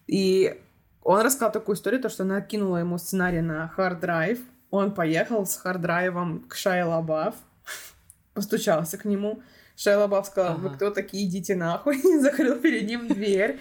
И 0.08 0.58
он 1.02 1.20
рассказал 1.22 1.52
такую 1.52 1.76
историю, 1.76 2.02
то, 2.02 2.08
что 2.10 2.24
она 2.24 2.40
кинула 2.42 2.78
ему 2.78 2.98
сценарий 2.98 3.42
на 3.42 3.72
hard 3.76 4.01
drive. 4.01 4.40
Он 4.74 4.92
поехал 4.92 5.46
с 5.46 5.56
hard 5.64 5.94
drive 5.94 6.32
ом 6.32 6.48
к 6.50 6.56
Шайа 6.56 6.88
Лабаф, 6.88 7.36
постучался 8.34 8.98
к 8.98 9.06
нему. 9.06 9.44
Шайа 9.76 10.00
Лабаф 10.00 10.26
сказал, 10.26 10.58
вы 10.58 10.70
Ага. 10.70 10.76
кто 10.76 10.90
такие, 10.90 11.28
идите 11.28 11.56
нахуй. 11.56 12.00
И 12.04 12.18
закрыл 12.18 12.56
перед 12.56 12.88
ним 12.88 13.08
дверь. 13.08 13.60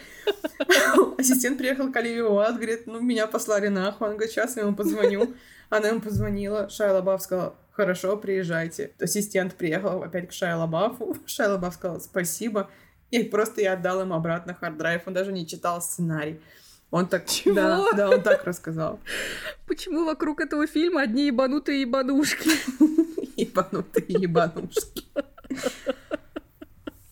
Ассистент 1.19 1.59
приехал 1.59 1.93
к 1.93 1.97
Оливии 1.97 2.23
Уайлд, 2.23 2.57
говорит, 2.57 2.87
ну, 2.87 2.99
меня 3.03 3.27
послали 3.27 3.69
нахуй. 3.69 4.09
Он 4.09 4.15
говорит, 4.15 4.33
сейчас 4.33 4.57
я 4.57 4.63
ему 4.63 4.75
позвоню. 4.75 5.35
Она 5.69 5.89
ему 5.89 6.01
позвонила. 6.01 6.71
Шайа 6.71 6.95
Лабаф 6.95 7.21
сказал, 7.21 7.57
хорошо, 7.73 8.17
приезжайте. 8.17 8.93
Ассистент 8.99 9.55
приехал 9.57 10.03
опять 10.03 10.31
к 10.31 10.33
Шайа 10.33 10.57
Лабафу. 10.57 11.19
Шайа 11.27 11.51
Лабаф 11.51 11.75
сказал, 11.75 12.01
спасибо. 12.01 12.71
И 13.11 13.23
просто 13.23 13.61
я 13.61 13.75
отдал 13.75 14.01
ему 14.01 14.15
обратно 14.15 14.57
hard 14.59 14.76
drive. 14.76 15.03
Он 15.05 15.13
даже 15.13 15.31
не 15.31 15.47
читал 15.47 15.83
сценарий. 15.83 16.41
Он 16.93 17.07
так... 17.07 17.25
Чего? 17.27 17.55
Да, 17.55 17.93
да, 17.97 18.11
он 18.11 18.23
так 18.23 18.45
рассказал. 18.45 19.01
Почему 19.67 20.05
вокруг 20.05 20.41
этого 20.41 20.67
фильма 20.67 21.01
одни 21.01 21.27
ебанутые 21.27 21.81
ебанушки? 21.81 22.51
Ебанутые 23.41 24.21
ебанушки. 24.21 25.07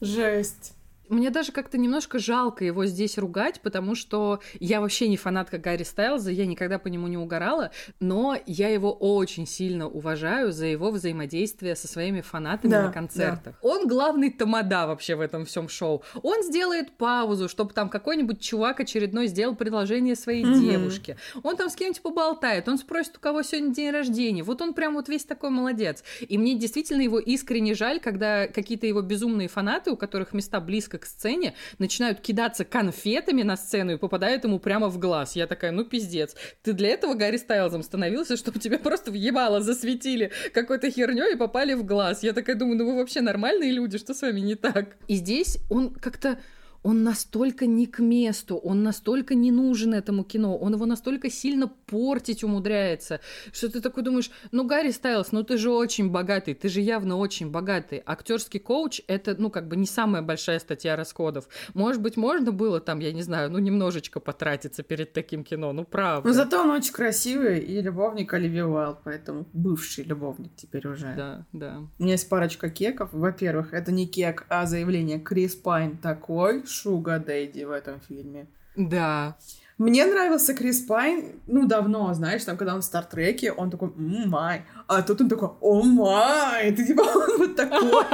Жесть. 0.03 0.74
Мне 1.11 1.31
даже 1.31 1.51
как-то 1.51 1.77
немножко 1.77 2.21
жалко 2.21 2.65
его 2.65 2.87
здесь 2.87 3.19
ругать, 3.19 3.61
потому 3.61 3.97
что 3.97 4.39
я 4.61 4.81
вообще 4.81 5.09
не 5.09 5.17
фанатка 5.17 5.59
Гарри 5.59 5.83
Стайлза, 5.83 6.31
я 6.31 6.47
никогда 6.47 6.79
по 6.79 6.87
нему 6.87 7.09
не 7.09 7.17
угорала, 7.17 7.73
но 7.99 8.37
я 8.47 8.69
его 8.69 8.93
очень 8.93 9.45
сильно 9.45 9.89
уважаю 9.89 10.53
за 10.53 10.67
его 10.67 10.93
взаимодействие 10.93 11.75
со 11.75 11.89
своими 11.89 12.21
фанатами 12.21 12.71
Да, 12.71 12.83
на 12.85 12.93
концертах. 12.93 13.57
Он 13.61 13.89
главный 13.89 14.31
тамада 14.31 14.87
вообще 14.87 15.17
в 15.17 15.21
этом 15.21 15.47
всем 15.47 15.69
шоу. 15.69 16.05
Он 16.23 16.45
сделает 16.45 16.93
паузу, 16.93 17.49
чтобы 17.49 17.73
там 17.73 17.89
какой-нибудь 17.89 18.41
чувак 18.41 18.79
очередной 18.79 19.27
сделал 19.27 19.57
предложение 19.57 20.15
своей 20.15 20.45
Мгм. 20.45 20.61
девушке. 20.61 21.17
Он 21.43 21.57
там 21.57 21.71
с 21.71 21.75
кем-нибудь 21.75 22.03
поболтает, 22.03 22.69
он 22.69 22.79
спросит, 22.79 23.17
у 23.17 23.21
кого 23.21 23.43
сегодня 23.43 23.75
день 23.75 23.91
рождения. 23.91 24.45
Вот 24.45 24.63
он 24.63 24.75
прям 24.75 24.95
вот 24.95 25.09
весь 25.09 25.25
такой 25.25 25.51
молодец. 25.51 26.05
И 26.21 26.39
мне 26.39 26.55
действительно 26.57 27.03
его 27.03 27.19
искренне 27.19 27.75
жаль, 27.75 27.99
когда 27.99 28.47
какие-то 28.47 28.87
его 28.87 29.03
безумные 29.03 29.49
фанаты, 29.49 29.91
у 29.91 29.97
которых 29.97 30.33
места 30.33 30.61
близко 30.61 31.00
к 31.01 31.07
сцене, 31.07 31.55
начинают 31.79 32.21
кидаться 32.21 32.65
конфетами 32.65 33.43
на 33.43 33.57
сцену 33.57 33.95
и 33.95 33.97
попадают 33.97 34.45
ему 34.45 34.59
прямо 34.59 34.89
в 34.89 34.99
глаз. 34.99 35.37
Я 35.37 35.47
такая, 35.47 35.73
ну 35.73 35.85
пиздец. 35.85 36.37
Ты 36.63 36.73
для 36.73 36.91
этого 36.91 37.15
Гарри 37.15 37.37
Стайлзом 37.37 37.83
становился, 37.83 38.37
чтобы 38.37 38.59
тебя 38.59 38.79
просто 38.79 39.11
въебало 39.11 39.61
засветили 39.61 40.31
какой-то 40.53 40.91
херней 40.91 41.35
и 41.35 41.37
попали 41.37 41.75
в 41.75 41.85
глаз. 41.85 42.23
Я 42.23 42.33
такая 42.33 42.57
думаю, 42.57 42.79
ну 42.79 42.87
вы 42.87 42.97
вообще 42.97 43.21
нормальные 43.21 43.73
люди, 43.73 43.99
что 43.99 44.15
с 44.15 44.23
вами 44.23 44.41
не 44.41 44.55
так? 44.55 44.97
И 45.09 45.17
здесь 45.17 45.59
он 45.69 45.95
как-то 45.95 46.39
он 46.83 47.03
настолько 47.03 47.66
не 47.66 47.87
к 47.87 47.99
месту, 47.99 48.57
он 48.57 48.83
настолько 48.83 49.35
не 49.35 49.51
нужен 49.51 49.95
этому 49.95 50.24
кино, 50.24 50.57
он 50.57 50.74
его 50.74 50.87
настолько 50.87 51.31
сильно 51.31 51.68
портить 51.68 52.43
умудряется, 52.43 53.20
что 53.53 53.70
ты 53.70 53.81
такой 53.81 54.03
думаешь, 54.03 54.31
ну, 54.51 54.64
Гарри 54.64 54.91
Стайлс, 54.91 55.33
ну 55.33 55.43
ты 55.43 55.59
же 55.59 55.70
очень 55.70 56.11
богатый, 56.11 56.55
ты 56.55 56.68
же 56.68 56.81
явно 56.81 57.16
очень 57.16 57.51
богатый. 57.51 58.03
Актерский 58.07 58.61
коуч— 58.61 59.03
это, 59.07 59.35
ну, 59.39 59.51
как 59.51 59.68
бы 59.68 59.76
не 59.76 59.87
самая 59.87 60.22
большая 60.22 60.59
статья 60.59 60.97
расходов. 60.97 61.49
Может 61.74 62.01
быть, 62.01 62.16
можно 62.16 62.53
было 62.53 62.81
там, 62.81 63.01
я 63.01 63.12
не 63.12 63.22
знаю, 63.22 63.51
ну, 63.51 63.59
немножечко 63.59 64.20
потратиться 64.20 64.83
перед 64.83 65.12
таким 65.12 65.45
кино, 65.45 65.72
ну, 65.72 65.85
правда. 65.85 66.26
Но 66.26 66.35
зато 66.35 66.62
он 66.62 66.70
очень 66.70 66.93
красивый 66.93 67.61
и 67.61 67.81
любовник 67.83 68.33
Оливии 68.33 68.62
Уайлд, 68.62 68.99
поэтому 69.05 69.47
бывший 69.53 70.05
любовник 70.05 70.53
теперь 70.57 70.87
уже. 70.87 71.12
Да, 71.16 71.47
да. 71.53 71.83
У 71.99 72.03
меня 72.03 72.12
есть 72.12 72.28
парочка 72.28 72.70
кеков. 72.70 73.11
Во-первых, 73.12 73.74
это 73.74 73.93
не 73.93 74.07
кек, 74.07 74.47
а 74.49 74.66
заявление 74.66 75.18
Крис 75.18 75.55
Пайн 75.55 75.99
такой 75.99 76.64
шуга 76.71 77.18
Дэйди 77.18 77.64
в 77.64 77.71
этом 77.71 78.01
фильме. 78.01 78.47
Да. 78.77 79.37
Мне 79.79 80.05
нравился 80.05 80.55
Крис 80.55 80.81
Пайн, 80.81 81.41
ну, 81.47 81.66
давно, 81.66 82.12
знаешь, 82.12 82.45
там, 82.45 82.57
когда 82.57 82.75
он 82.75 82.83
в 82.83 82.85
Стартреке, 82.85 83.51
он 83.51 83.71
такой, 83.71 83.91
my, 83.97 84.66
а 84.87 85.01
тут 85.01 85.23
он 85.23 85.29
такой, 85.29 85.51
oh 85.61 85.83
my, 85.83 86.71
ты 86.73 86.87
типа, 86.87 87.01
он 87.01 87.39
вот 87.39 87.57
такой. 87.57 88.05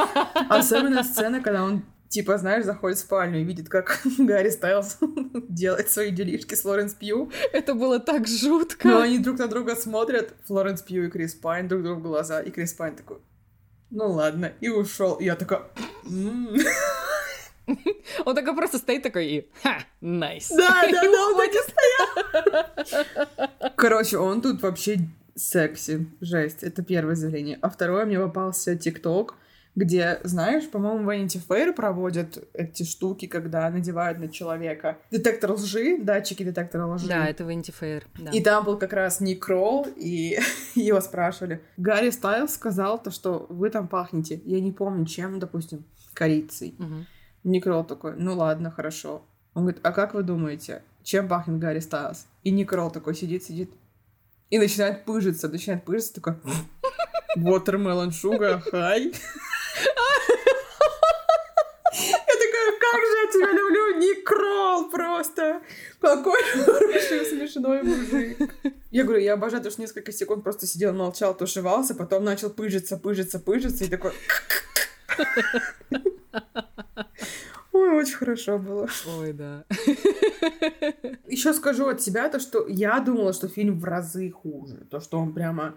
Особенно 0.49 1.03
сцена, 1.03 1.41
когда 1.41 1.65
он 1.65 1.83
типа, 2.09 2.39
знаешь, 2.39 2.65
заходит 2.65 2.99
в 2.99 3.01
спальню 3.01 3.41
и 3.41 3.45
видит, 3.45 3.69
как 3.69 4.01
Гарри 4.19 4.51
Стайлз 4.51 4.99
делает 5.49 5.91
свои 5.91 6.11
делишки 6.11 6.55
с 6.55 6.63
Флоренс 6.63 6.95
Пью. 6.95 7.33
Это 7.53 7.75
было 7.75 7.99
так 7.99 8.29
жутко. 8.29 8.89
Но 8.89 9.01
они 9.01 9.19
друг 9.19 9.39
на 9.39 9.49
друга 9.49 9.75
смотрят, 9.75 10.35
Флоренс 10.47 10.83
Пью 10.83 11.05
и 11.05 11.11
Крис 11.11 11.35
Пайн 11.35 11.69
друг 11.69 11.83
другу 11.83 12.01
в 12.01 12.05
глаза, 12.05 12.41
и 12.41 12.51
Крис 12.51 12.73
Пайн 12.75 12.95
такой, 12.95 13.19
ну 13.91 14.11
ладно, 14.11 14.53
и 14.61 14.69
ушел. 14.69 15.15
И 15.15 15.25
я 15.25 15.37
такая, 15.37 15.63
«М». 16.05 16.57
Он 18.25 18.35
такой 18.35 18.55
просто 18.55 18.79
стоит 18.79 19.03
такой 19.03 19.27
и 19.27 19.49
ха, 19.63 19.79
найс. 20.01 20.49
Да, 20.51 20.83
да, 20.91 21.03
да, 21.03 21.27
он 21.27 21.37
так 21.37 21.51
и 21.51 21.59
стоял. 22.87 23.71
Короче, 23.77 24.19
он 24.19 24.41
тут 24.41 24.63
вообще 24.63 24.99
секси. 25.35 26.07
Жесть. 26.21 26.63
Это 26.63 26.83
первое 26.83 27.15
заявление. 27.15 27.59
А 27.61 27.69
второе, 27.69 28.07
мне 28.07 28.19
попался 28.19 28.77
ТикТок, 28.77 29.35
где, 29.75 30.21
знаешь, 30.25 30.69
по-моему, 30.71 31.11
Vanity 31.11 31.41
Fair 31.47 31.73
проводят 31.73 32.49
эти 32.55 32.85
штуки, 32.85 33.27
когда 33.27 33.69
надевают 33.69 34.19
на 34.19 34.29
человека 34.29 34.99
детектор 35.11 35.53
лжи, 35.53 35.99
датчики 35.99 36.43
детектора 36.43 36.87
лжи. 36.87 37.07
Да, 37.09 37.27
это 37.27 37.45
Венти 37.45 37.73
Фейр. 37.73 38.07
Да. 38.19 38.31
И 38.31 38.41
там 38.43 38.65
был 38.65 38.79
как 38.79 38.95
раз 38.95 39.21
Ник 39.21 39.45
Кролл, 39.45 39.87
и 39.97 40.39
его 40.75 41.01
спрашивали. 41.01 41.61
Гарри 41.77 42.11
Стайлз 42.11 42.55
сказал 42.55 43.03
то, 43.03 43.11
что 43.11 43.47
вы 43.51 43.69
там 43.69 43.87
пахнете. 43.89 44.41
Я 44.45 44.61
не 44.61 44.73
помню, 44.73 45.05
чем, 45.05 45.39
допустим, 45.39 45.85
корицей. 46.15 46.75
Мгм. 46.79 47.07
Ник 47.47 47.63
Кролл 47.63 47.85
такой, 47.85 48.17
ну 48.17 48.35
ладно, 48.37 48.73
хорошо. 48.73 49.23
Он 49.55 49.63
говорит, 49.63 49.81
а 49.85 49.93
как 49.93 50.15
вы 50.15 50.25
думаете, 50.25 50.83
чем 51.05 51.29
пахнет 51.29 51.61
Гарри 51.61 51.79
Стайлз? 51.79 52.27
И 52.43 52.51
Ник 52.51 52.69
Кролл 52.69 52.91
такой 52.91 53.15
сидит, 53.15 53.45
сидит 53.45 53.71
и 54.51 54.59
начинает 54.59 55.05
пыжиться, 55.05 55.49
начинает 55.49 55.85
пыжиться, 55.85 56.15
такой, 56.15 56.35
Watermelon 57.39 58.11
Sugar, 58.11 58.61
хай. 58.69 59.05
Я 59.05 59.13
такая, 61.93 62.73
как 62.81 63.01
же 63.01 63.17
я 63.17 63.31
тебя 63.33 63.53
люблю, 63.53 63.99
Ник 64.01 64.27
Кролл 64.27 64.91
просто. 64.91 65.63
Какой 66.01 66.43
хороший, 66.43 67.27
смешной 67.27 67.83
мужик. 67.85 68.39
Я 68.91 69.05
говорю, 69.05 69.21
я 69.21 69.35
обожаю, 69.35 69.63
то, 69.63 69.71
что 69.71 69.83
несколько 69.83 70.11
секунд 70.11 70.43
просто 70.43 70.67
сидел, 70.67 70.93
молчал, 70.93 71.33
тушевался, 71.37 71.95
потом 71.95 72.25
начал 72.25 72.51
пыжиться, 72.51 72.97
пыжиться, 72.97 73.39
пыжиться, 73.39 73.85
и 73.85 73.89
такой... 73.89 74.13
Ой, 77.73 77.91
очень 77.91 78.15
хорошо 78.15 78.59
было. 78.59 78.89
Ой, 79.19 79.33
да. 79.33 79.65
Еще 81.29 81.53
скажу 81.53 81.87
от 81.89 82.01
себя 82.01 82.29
то, 82.29 82.39
что 82.41 82.67
я 82.69 83.01
думала, 83.01 83.33
что 83.33 83.49
фильм 83.49 83.79
в 83.79 83.85
разы 83.85 84.31
хуже. 84.31 84.87
То, 84.91 85.01
что 85.01 85.19
он 85.19 85.35
прямо 85.35 85.75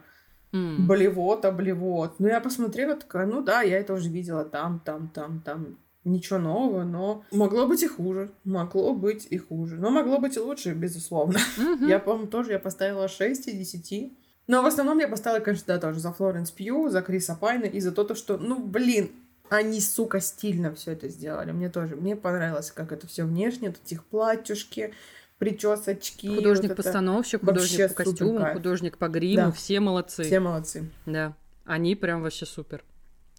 М. 0.53 0.87
блевот, 0.87 1.45
облевот. 1.45 2.19
Но 2.19 2.27
я 2.27 2.39
посмотрела, 2.39 2.95
такая, 2.95 3.25
ну 3.25 3.41
да, 3.41 3.61
я 3.61 3.79
это 3.79 3.93
уже 3.93 4.09
видела 4.09 4.45
там, 4.45 4.79
там, 4.79 5.09
там, 5.09 5.41
там. 5.41 5.77
Ничего 6.05 6.39
нового, 6.39 6.85
но 6.85 7.25
могло 7.31 7.67
быть 7.67 7.83
и 7.83 7.87
хуже. 7.87 8.31
Могло 8.45 8.95
быть 8.95 9.27
и 9.29 9.37
хуже. 9.37 9.75
Но 9.75 9.89
могло 9.89 10.17
быть 10.19 10.37
и 10.37 10.39
лучше, 10.39 10.73
безусловно. 10.73 11.37
Мгм. 11.57 11.87
Я, 11.87 11.99
по-моему, 11.99 12.27
тоже 12.27 12.53
я 12.53 12.59
поставила 12.59 13.09
6 13.09 13.47
из 13.49 13.57
10. 13.57 14.13
Но 14.47 14.63
в 14.63 14.65
основном 14.65 14.97
я 14.99 15.07
поставила, 15.09 15.43
конечно, 15.43 15.65
да, 15.67 15.77
тоже 15.79 15.99
за 15.99 16.13
Флоренс 16.13 16.51
Пью, 16.51 16.89
за 16.89 17.01
Криса 17.01 17.35
Пайна 17.39 17.65
и 17.65 17.81
за 17.81 17.91
то, 17.91 18.15
что, 18.15 18.37
ну, 18.37 18.57
блин, 18.65 19.11
они, 19.49 19.81
сука, 19.81 20.19
стильно 20.21 20.73
все 20.75 20.91
это 20.91 21.07
сделали. 21.09 21.51
Мне 21.51 21.69
тоже, 21.69 21.95
мне 21.95 22.15
понравилось, 22.15 22.71
как 22.71 22.91
это 22.91 23.07
все 23.07 23.23
внешне, 23.25 23.71
тут 23.71 23.81
их 23.91 24.03
платьюшки, 24.05 24.93
причесочки. 25.37 26.27
вот. 26.27 26.35
Художник-постановщик, 26.37 27.41
Вообще 27.43 27.63
художник 27.63 27.95
по 27.95 28.03
супер 28.03 28.11
костюму, 28.11 28.39
кайф. 28.39 28.53
художник 28.57 28.97
по 28.97 29.07
гриму, 29.07 29.45
Да. 29.47 29.51
все 29.51 29.79
молодцы. 29.79 30.23
Все 30.23 30.39
молодцы. 30.39 30.89
Да, 31.05 31.33
они 31.65 31.95
прям 31.95 32.21
вообще 32.21 32.45
супер. 32.45 32.83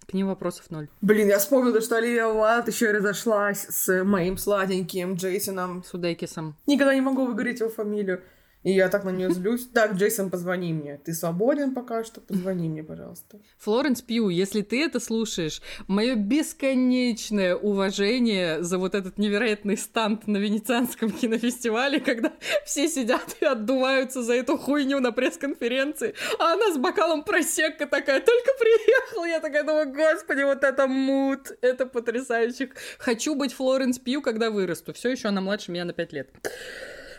К 0.07 0.13
ним 0.13 0.27
вопросов 0.27 0.69
ноль. 0.71 0.89
Блин, 1.01 1.27
я 1.29 1.37
вспомнила, 1.37 1.79
что 1.79 1.95
Оливия 1.97 2.25
Уайлд 2.25 2.67
еще 2.67 2.89
и 2.89 2.91
разошлась 2.91 3.67
с 3.69 4.03
моим 4.03 4.35
сладеньким 4.37 5.13
Джейсоном. 5.15 5.83
С 5.85 5.93
Удейкисом. 5.93 6.55
Никогда 6.65 6.93
не 6.95 7.01
могу 7.01 7.25
выговорить 7.25 7.59
его 7.59 7.69
фамилию. 7.69 8.21
И 8.63 8.71
я 8.71 8.89
так 8.89 9.03
на 9.03 9.09
нее 9.09 9.31
злюсь. 9.31 9.67
Так, 9.73 9.93
Джейсон, 9.93 10.29
позвони 10.29 10.73
мне. 10.73 10.99
Ты 11.03 11.13
свободен 11.13 11.73
пока 11.73 12.03
что? 12.03 12.21
Позвони 12.21 12.69
мне, 12.69 12.83
пожалуйста. 12.83 13.39
Флоренс 13.57 14.01
Пью, 14.01 14.29
если 14.29 14.61
ты 14.61 14.83
это 14.83 14.99
слушаешь, 14.99 15.61
мое 15.87 16.15
бесконечное 16.15 17.55
уважение 17.55 18.61
за 18.61 18.77
вот 18.77 18.93
этот 18.93 19.17
невероятный 19.17 19.77
станд 19.77 20.27
на 20.27 20.37
Венецианском 20.37 21.11
кинофестивале, 21.21 21.99
когда 21.99 22.33
все 22.65 22.87
сидят 22.87 23.37
и 23.39 23.45
отдуваются 23.45 24.21
за 24.23 24.33
эту 24.33 24.57
хуйню 24.57 24.99
на 24.99 25.11
пресс-конференции, 25.11 26.13
а 26.37 26.53
она 26.53 26.73
с 26.73 26.77
бокалом 26.77 27.23
просекка 27.23 27.87
такая, 27.87 28.19
только 28.19 28.51
приехала, 28.59 29.25
я 29.25 29.39
такая 29.39 29.63
думаю, 29.63 29.91
господи, 29.93 30.43
вот 30.43 30.63
это 30.63 30.87
мут, 30.87 31.51
это 31.61 31.85
потрясающе. 31.85 32.69
Хочу 32.99 33.35
быть 33.35 33.53
Флоренс 33.53 33.99
Пью, 33.99 34.21
когда 34.21 34.51
вырасту. 34.51 34.93
Все 34.93 35.11
еще 35.11 35.29
она 35.29 35.41
младше 35.41 35.71
меня 35.71 35.85
на 35.85 35.93
5 35.93 36.13
лет. 36.13 36.29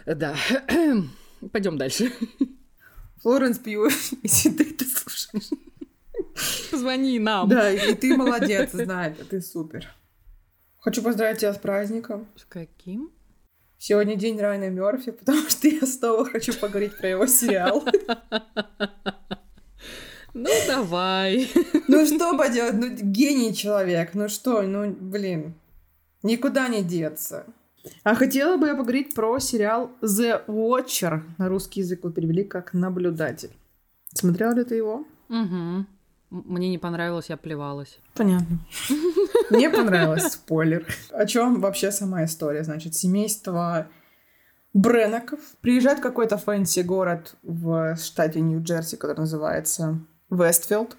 Да. 0.06 0.36
Пойдем 1.50 1.78
дальше. 1.78 2.12
Флоренс 3.22 3.58
Пью, 3.58 3.88
если 4.22 4.50
ты 4.50 4.70
это 4.70 4.84
слушаешь. 4.84 5.50
Позвони 6.70 7.18
нам. 7.18 7.48
Да, 7.48 7.70
и 7.70 7.94
ты 7.94 8.16
молодец, 8.16 8.72
знает, 8.72 9.28
ты 9.28 9.40
супер. 9.40 9.88
Хочу 10.78 11.02
поздравить 11.02 11.38
тебя 11.38 11.52
с 11.54 11.58
праздником. 11.58 12.26
С 12.36 12.44
каким? 12.44 13.12
Сегодня 13.78 14.16
день 14.16 14.38
Райана 14.38 14.70
Мерфи, 14.70 15.10
потому 15.12 15.48
что 15.48 15.68
я 15.68 15.86
снова 15.86 16.24
хочу 16.24 16.54
поговорить 16.54 16.96
про 16.96 17.08
его 17.08 17.26
сериал. 17.26 17.84
Ну, 20.34 20.48
давай. 20.66 21.50
Ну 21.88 22.06
что 22.06 22.38
поделать, 22.38 22.74
ну 22.74 22.88
гений 22.88 23.54
человек, 23.54 24.14
ну 24.14 24.28
что, 24.28 24.62
ну 24.62 24.90
блин, 24.90 25.54
никуда 26.22 26.68
не 26.68 26.82
деться. 26.82 27.44
А 28.04 28.14
хотела 28.14 28.56
бы 28.56 28.68
я 28.68 28.74
поговорить 28.74 29.14
про 29.14 29.38
сериал 29.38 29.90
The 30.02 30.44
Watcher. 30.46 31.22
На 31.38 31.48
русский 31.48 31.80
язык 31.80 32.00
его 32.00 32.10
перевели 32.10 32.44
как 32.44 32.74
«Наблюдатель». 32.74 33.50
Смотрел 34.14 34.52
ли 34.54 34.64
ты 34.64 34.76
его? 34.76 35.06
Угу. 35.28 35.86
Мне 36.30 36.70
не 36.70 36.78
понравилось, 36.78 37.28
я 37.28 37.36
плевалась. 37.36 37.98
Понятно. 38.14 38.58
Мне 39.50 39.68
понравилось, 39.68 40.32
спойлер. 40.32 40.86
О 41.10 41.26
чем 41.26 41.60
вообще 41.60 41.90
сама 41.90 42.24
история? 42.24 42.64
Значит, 42.64 42.94
семейство 42.94 43.88
Бреннаков 44.72 45.40
приезжает 45.60 45.98
в 45.98 46.02
какой-то 46.02 46.38
fancy 46.38 46.80
город 46.80 47.34
в 47.42 47.96
штате 47.96 48.40
Нью-Джерси, 48.40 48.96
который 48.96 49.18
называется 49.18 50.00
Вестфилд. 50.30 50.96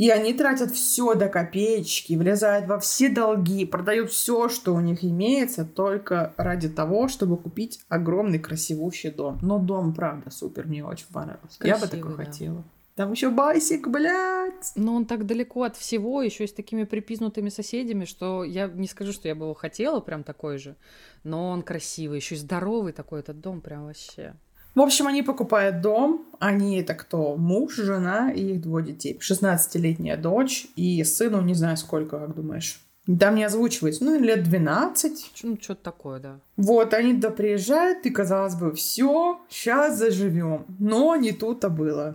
И 0.00 0.08
они 0.08 0.32
тратят 0.32 0.70
все 0.70 1.14
до 1.14 1.28
копеечки, 1.28 2.14
влезают 2.14 2.66
во 2.66 2.78
все 2.78 3.10
долги, 3.10 3.66
продают 3.66 4.10
все, 4.10 4.48
что 4.48 4.74
у 4.74 4.80
них 4.80 5.04
имеется, 5.04 5.66
только 5.66 6.32
ради 6.38 6.70
того, 6.70 7.08
чтобы 7.08 7.36
купить 7.36 7.80
огромный 7.90 8.38
красивущий 8.38 9.10
дом. 9.10 9.38
Но 9.42 9.58
дом, 9.58 9.92
правда, 9.92 10.30
супер, 10.30 10.66
мне 10.66 10.82
очень 10.82 11.04
понравился. 11.12 11.58
Я 11.66 11.74
бы 11.74 11.80
Красивый, 11.80 12.00
такой 12.00 12.16
да. 12.16 12.24
хотела. 12.24 12.64
Там 12.94 13.12
еще 13.12 13.28
басик, 13.28 13.88
блядь. 13.88 14.72
Но 14.74 14.94
он 14.94 15.04
так 15.04 15.26
далеко 15.26 15.64
от 15.64 15.76
всего, 15.76 16.22
еще 16.22 16.44
и 16.44 16.46
с 16.46 16.54
такими 16.54 16.84
припизнутыми 16.84 17.50
соседями, 17.50 18.06
что 18.06 18.42
я 18.42 18.68
не 18.68 18.86
скажу, 18.88 19.12
что 19.12 19.28
я 19.28 19.34
бы 19.34 19.44
его 19.44 19.54
хотела 19.54 20.00
прям 20.00 20.24
такой 20.24 20.56
же, 20.56 20.76
но 21.24 21.50
он 21.50 21.60
красивый, 21.60 22.20
еще 22.20 22.36
и 22.36 22.38
здоровый 22.38 22.94
такой 22.94 23.20
этот 23.20 23.40
дом 23.40 23.60
прям 23.60 23.84
вообще. 23.84 24.34
В 24.74 24.80
общем, 24.80 25.06
они 25.06 25.22
покупают 25.22 25.80
дом. 25.80 26.26
Они 26.38 26.78
это 26.80 26.94
кто? 26.94 27.36
Муж, 27.36 27.74
жена 27.76 28.30
и 28.32 28.54
их 28.54 28.62
двое 28.62 28.84
детей. 28.86 29.18
16-летняя 29.20 30.16
дочь 30.16 30.68
и 30.76 31.02
сыну 31.04 31.40
не 31.42 31.54
знаю 31.54 31.76
сколько, 31.76 32.18
как 32.18 32.34
думаешь. 32.34 32.80
Там 33.18 33.34
не 33.34 33.44
озвучивается, 33.44 34.04
ну, 34.04 34.18
лет 34.20 34.44
12. 34.44 35.32
Ч- 35.34 35.46
Ну, 35.46 35.58
что-то 35.60 35.82
такое, 35.82 36.20
да. 36.20 36.40
Вот, 36.56 36.94
они 36.94 37.14
туда 37.14 37.30
приезжают, 37.30 38.06
и, 38.06 38.10
казалось 38.10 38.54
бы, 38.54 38.72
все, 38.74 39.40
сейчас 39.48 39.98
заживем. 39.98 40.64
Но 40.78 41.16
не 41.16 41.32
тут-то 41.32 41.70
было. 41.70 42.14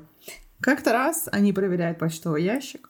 Как-то 0.61 0.93
раз 0.93 1.27
они 1.31 1.51
проверяют 1.53 1.99
почтовый 1.99 2.43
ящик 2.43 2.89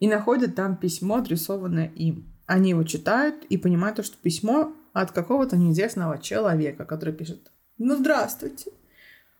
и 0.00 0.08
находят 0.08 0.54
там 0.54 0.76
письмо, 0.76 1.16
адресованное 1.16 1.88
им. 1.96 2.24
они 2.46 2.70
его 2.70 2.82
читают 2.84 3.44
и 3.50 3.58
понимают, 3.58 4.02
что 4.04 4.16
письмо 4.16 4.72
от 4.94 5.12
какого-то 5.12 5.56
неизвестного 5.56 6.18
человека, 6.18 6.86
который 6.86 7.12
пишет 7.12 7.52
«Ну, 7.76 7.96
здравствуйте! 7.96 8.70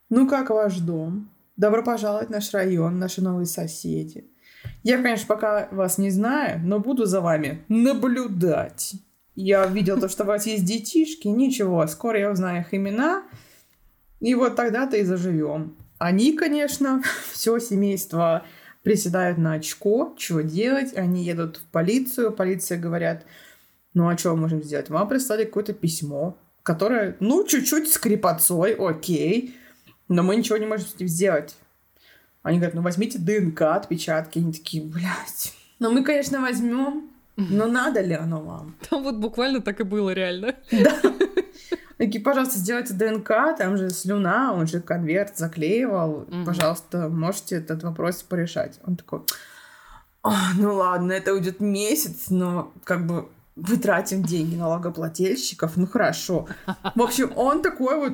Ну, 0.09 0.27
как 0.27 0.49
ваш 0.49 0.79
дом? 0.79 1.29
Добро 1.55 1.83
пожаловать 1.83 2.29
в 2.29 2.31
наш 2.31 2.51
район, 2.51 2.97
наши 2.97 3.21
новые 3.21 3.45
соседи. 3.45 4.25
Я, 4.81 4.97
конечно, 5.01 5.27
пока 5.27 5.67
вас 5.71 5.99
не 5.99 6.09
знаю, 6.09 6.59
но 6.63 6.79
буду 6.79 7.05
за 7.05 7.21
вами 7.21 7.63
наблюдать. 7.67 8.95
Я 9.35 9.67
видел 9.67 9.99
то, 9.99 10.09
что 10.09 10.23
у 10.23 10.27
вас 10.27 10.47
есть 10.47 10.65
детишки, 10.65 11.27
ничего, 11.27 11.85
скоро 11.85 12.19
я 12.19 12.31
узнаю 12.31 12.61
их 12.61 12.73
имена, 12.73 13.23
и 14.19 14.33
вот 14.33 14.55
тогда-то 14.55 14.97
и 14.97 15.03
заживем. 15.03 15.75
Они, 15.99 16.33
конечно, 16.33 17.03
все 17.31 17.59
семейство 17.59 18.45
приседают 18.81 19.37
на 19.37 19.53
очко, 19.53 20.15
что 20.17 20.41
делать, 20.41 20.95
они 20.95 21.23
едут 21.23 21.57
в 21.57 21.71
полицию, 21.71 22.31
полиция 22.31 22.79
говорят, 22.79 23.25
ну 23.93 24.09
а 24.09 24.17
что 24.17 24.31
мы 24.31 24.41
можем 24.41 24.63
сделать? 24.63 24.89
Вам 24.89 25.07
прислали 25.07 25.45
какое-то 25.45 25.73
письмо, 25.73 26.35
которое, 26.63 27.15
ну, 27.19 27.45
чуть-чуть 27.45 27.91
скрипотцой, 27.91 28.73
окей, 28.73 29.55
но 30.09 30.23
мы 30.23 30.35
ничего 30.35 30.57
не 30.57 30.65
можем 30.65 30.87
с 30.87 30.95
этим 30.95 31.07
сделать. 31.07 31.55
Они 32.43 32.57
говорят, 32.57 32.75
ну 32.75 32.81
возьмите 32.81 33.19
ДНК, 33.19 33.61
отпечатки. 33.61 34.39
Они 34.39 34.51
такие, 34.51 34.83
блядь. 34.83 35.53
Ну 35.79 35.91
мы, 35.91 36.03
конечно, 36.03 36.41
возьмем, 36.41 37.09
но 37.37 37.67
надо 37.67 38.01
ли 38.01 38.13
оно 38.13 38.41
вам? 38.41 38.75
Там 38.89 39.03
вот 39.03 39.15
буквально 39.15 39.61
так 39.61 39.79
и 39.79 39.83
было 39.83 40.09
реально. 40.11 40.55
Да. 40.71 40.99
Такие, 41.97 42.23
пожалуйста, 42.23 42.59
сделайте 42.59 42.93
ДНК, 42.93 43.57
там 43.57 43.77
же 43.77 43.89
слюна, 43.89 44.53
он 44.53 44.67
же 44.67 44.79
конверт 44.79 45.37
заклеивал. 45.37 46.21
Угу. 46.21 46.45
Пожалуйста, 46.45 47.09
можете 47.09 47.57
этот 47.57 47.83
вопрос 47.83 48.23
порешать. 48.23 48.79
Он 48.85 48.95
такой, 48.95 49.21
ну 50.55 50.75
ладно, 50.75 51.11
это 51.11 51.33
уйдет 51.33 51.59
месяц, 51.59 52.29
но 52.29 52.71
как 52.85 53.05
бы 53.05 53.27
мы 53.57 53.75
тратим 53.75 54.23
деньги 54.23 54.55
налогоплательщиков, 54.55 55.75
ну 55.75 55.87
хорошо. 55.87 56.47
В 56.95 57.01
общем, 57.01 57.33
он 57.35 57.61
такой 57.61 57.97
вот 57.97 58.13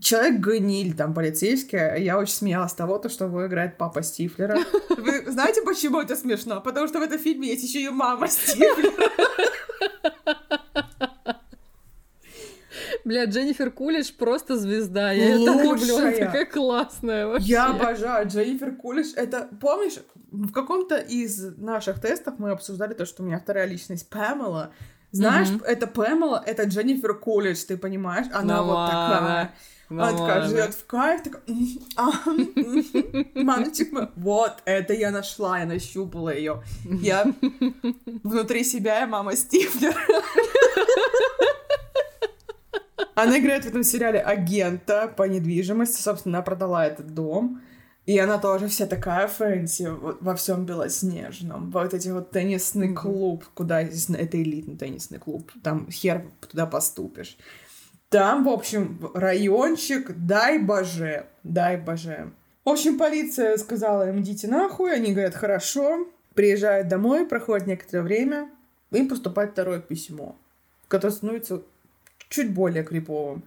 человек 0.00 0.40
гниль, 0.40 0.94
там, 0.94 1.14
полицейский. 1.14 2.02
Я 2.02 2.18
очень 2.18 2.34
смеялась 2.34 2.72
с 2.72 2.74
того, 2.74 2.98
то, 2.98 3.08
что 3.08 3.26
его 3.26 3.46
играет 3.46 3.78
папа 3.78 4.02
Стифлера. 4.02 4.58
Вы 4.88 5.30
знаете, 5.30 5.62
почему 5.62 6.00
это 6.00 6.16
смешно? 6.16 6.60
Потому 6.60 6.88
что 6.88 6.98
в 6.98 7.02
этом 7.02 7.18
фильме 7.18 7.48
есть 7.48 7.64
еще 7.64 7.80
и 7.80 7.88
мама 7.88 8.28
Стифлера. 8.28 9.10
Бля, 13.04 13.24
Дженнифер 13.24 13.70
Кулиш 13.70 14.14
просто 14.14 14.56
звезда. 14.56 15.12
Я 15.12 15.34
ее 15.34 15.46
так 15.46 15.64
люблю, 15.64 15.96
она 15.96 16.12
такая 16.12 16.44
классная 16.44 17.26
вообще. 17.26 17.48
Я 17.48 17.70
обожаю 17.70 18.28
Дженнифер 18.28 18.76
Кулиш. 18.76 19.14
Это, 19.16 19.48
помнишь, 19.60 19.94
в 20.30 20.52
каком-то 20.52 20.96
из 20.96 21.56
наших 21.56 22.00
тестов 22.00 22.34
мы 22.38 22.50
обсуждали 22.50 22.94
то, 22.94 23.06
что 23.06 23.22
у 23.22 23.26
меня 23.26 23.38
вторая 23.38 23.66
личность 23.66 24.08
Памела. 24.08 24.72
Знаешь, 25.12 25.48
mm-hmm. 25.48 25.64
это 25.64 25.86
Памела, 25.86 26.42
это 26.46 26.64
Дженнифер 26.64 27.14
Кулич, 27.14 27.64
ты 27.64 27.76
понимаешь? 27.76 28.26
Она 28.32 28.58
ну, 28.58 28.64
вот 28.64 28.74
ладно. 28.74 29.18
такая. 29.18 29.54
Ну, 29.90 30.02
она 30.02 30.12
такая 30.12 30.42
живет 30.42 30.72
в 30.74 30.86
кайф, 30.86 31.22
такая, 31.24 31.42
мальчик, 33.34 33.88
вот, 34.14 34.62
это 34.64 34.94
я 34.94 35.10
нашла, 35.10 35.58
я 35.58 35.66
нащупала 35.66 36.32
ее. 36.32 36.62
Я 36.84 37.26
внутри 38.22 38.62
себя 38.62 39.00
я 39.00 39.08
мама 39.08 39.34
Стифлера. 39.34 39.96
Она 43.16 43.38
играет 43.38 43.64
в 43.64 43.68
этом 43.68 43.82
сериале 43.82 44.20
агента 44.20 45.12
по 45.14 45.24
недвижимости, 45.24 46.00
собственно, 46.00 46.38
она 46.38 46.44
продала 46.44 46.86
этот 46.86 47.12
дом. 47.12 47.60
И 48.10 48.18
она 48.18 48.38
тоже 48.38 48.66
вся 48.66 48.86
такая 48.86 49.28
fancy 49.28 49.86
во 50.20 50.34
всем 50.34 50.66
белоснежном. 50.66 51.70
Вот 51.70 51.94
эти 51.94 52.08
вот 52.08 52.32
теннисный 52.32 52.92
клуб, 52.92 53.44
куда 53.54 53.82
это 53.82 54.42
элитный 54.42 54.76
теннисный 54.76 55.20
клуб, 55.20 55.52
там 55.62 55.88
хер 55.88 56.24
туда 56.40 56.66
поступишь. 56.66 57.38
Там, 58.08 58.42
в 58.42 58.48
общем, 58.48 58.98
райончик, 59.14 60.10
дай 60.16 60.58
боже, 60.58 61.26
дай 61.44 61.76
боже. 61.76 62.32
В 62.64 62.70
общем, 62.70 62.98
полиция 62.98 63.56
сказала 63.58 64.08
им, 64.08 64.22
идите 64.22 64.48
нахуй, 64.48 64.92
они 64.92 65.12
говорят, 65.12 65.36
хорошо, 65.36 66.08
приезжают 66.34 66.88
домой, 66.88 67.28
проходит 67.28 67.68
некоторое 67.68 68.02
время, 68.02 68.50
им 68.90 69.08
поступает 69.08 69.52
второе 69.52 69.78
письмо, 69.78 70.34
которое 70.88 71.12
становится 71.12 71.62
чуть 72.28 72.52
более 72.52 72.82
криповым. 72.82 73.44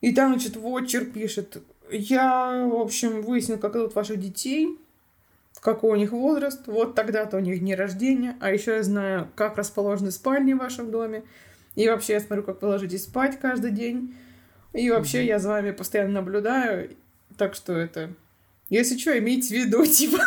И 0.00 0.14
там, 0.14 0.32
значит, 0.32 0.56
Вотчер 0.56 1.04
пишет, 1.04 1.62
я, 1.90 2.66
в 2.66 2.76
общем, 2.76 3.22
выяснил, 3.22 3.58
как 3.58 3.74
зовут 3.74 3.94
ваших 3.94 4.18
детей, 4.18 4.78
какой 5.60 5.92
у 5.92 5.96
них 5.96 6.12
возраст, 6.12 6.66
вот 6.66 6.94
тогда-то 6.94 7.36
у 7.36 7.40
них 7.40 7.60
дни 7.60 7.74
рождения, 7.74 8.36
а 8.40 8.52
еще 8.52 8.76
я 8.76 8.82
знаю, 8.82 9.28
как 9.34 9.56
расположены 9.56 10.10
спальни 10.10 10.52
в 10.52 10.58
вашем 10.58 10.90
доме, 10.90 11.24
и 11.74 11.88
вообще 11.88 12.14
я 12.14 12.20
смотрю, 12.20 12.42
как 12.42 12.62
вы 12.62 12.68
ложитесь 12.68 13.04
спать 13.04 13.38
каждый 13.40 13.72
день, 13.72 14.14
и 14.72 14.90
вообще 14.90 15.24
я 15.24 15.38
за 15.38 15.48
вами 15.48 15.70
постоянно 15.72 16.12
наблюдаю, 16.12 16.90
так 17.36 17.54
что 17.54 17.74
это... 17.74 18.14
Если 18.68 18.98
что, 18.98 19.18
имейте 19.18 19.48
в 19.48 19.66
виду, 19.66 19.86
типа, 19.86 20.18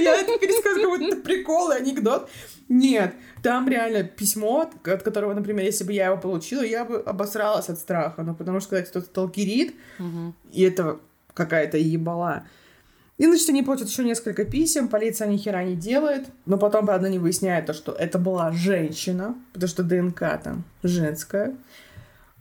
я 0.00 0.16
это 0.16 0.38
пересказываю, 0.38 0.98
как 0.98 1.00
будто 1.00 1.16
прикол 1.22 1.70
и 1.70 1.76
анекдот. 1.76 2.28
Нет, 2.68 3.14
там 3.42 3.68
реально 3.68 4.02
письмо, 4.04 4.70
от 4.84 5.02
которого, 5.02 5.32
например, 5.32 5.64
если 5.64 5.84
бы 5.84 5.92
я 5.92 6.06
его 6.06 6.18
получила, 6.18 6.62
я 6.62 6.84
бы 6.84 6.96
обосралась 6.98 7.68
от 7.68 7.78
страха. 7.78 8.22
Ну, 8.22 8.34
потому 8.34 8.60
что, 8.60 8.70
когда 8.70 8.86
кто-то 8.86 9.08
толкирит, 9.08 9.74
угу. 9.98 10.34
и 10.52 10.62
это 10.62 11.00
какая-то 11.32 11.78
ебала. 11.78 12.44
И, 13.16 13.24
значит, 13.26 13.48
они 13.48 13.62
платят 13.62 13.88
еще 13.88 14.04
несколько 14.04 14.44
писем, 14.44 14.88
полиция 14.88 15.28
ни 15.28 15.36
хера 15.36 15.64
не 15.64 15.74
делает, 15.74 16.26
но 16.46 16.56
потом, 16.56 16.86
правда, 16.86 17.08
не 17.08 17.18
выясняет 17.18 17.66
то, 17.66 17.72
что 17.72 17.92
это 17.92 18.18
была 18.18 18.52
женщина, 18.52 19.34
потому 19.52 19.68
что 19.68 19.82
ДНК 19.82 20.20
там 20.42 20.64
женская. 20.82 21.56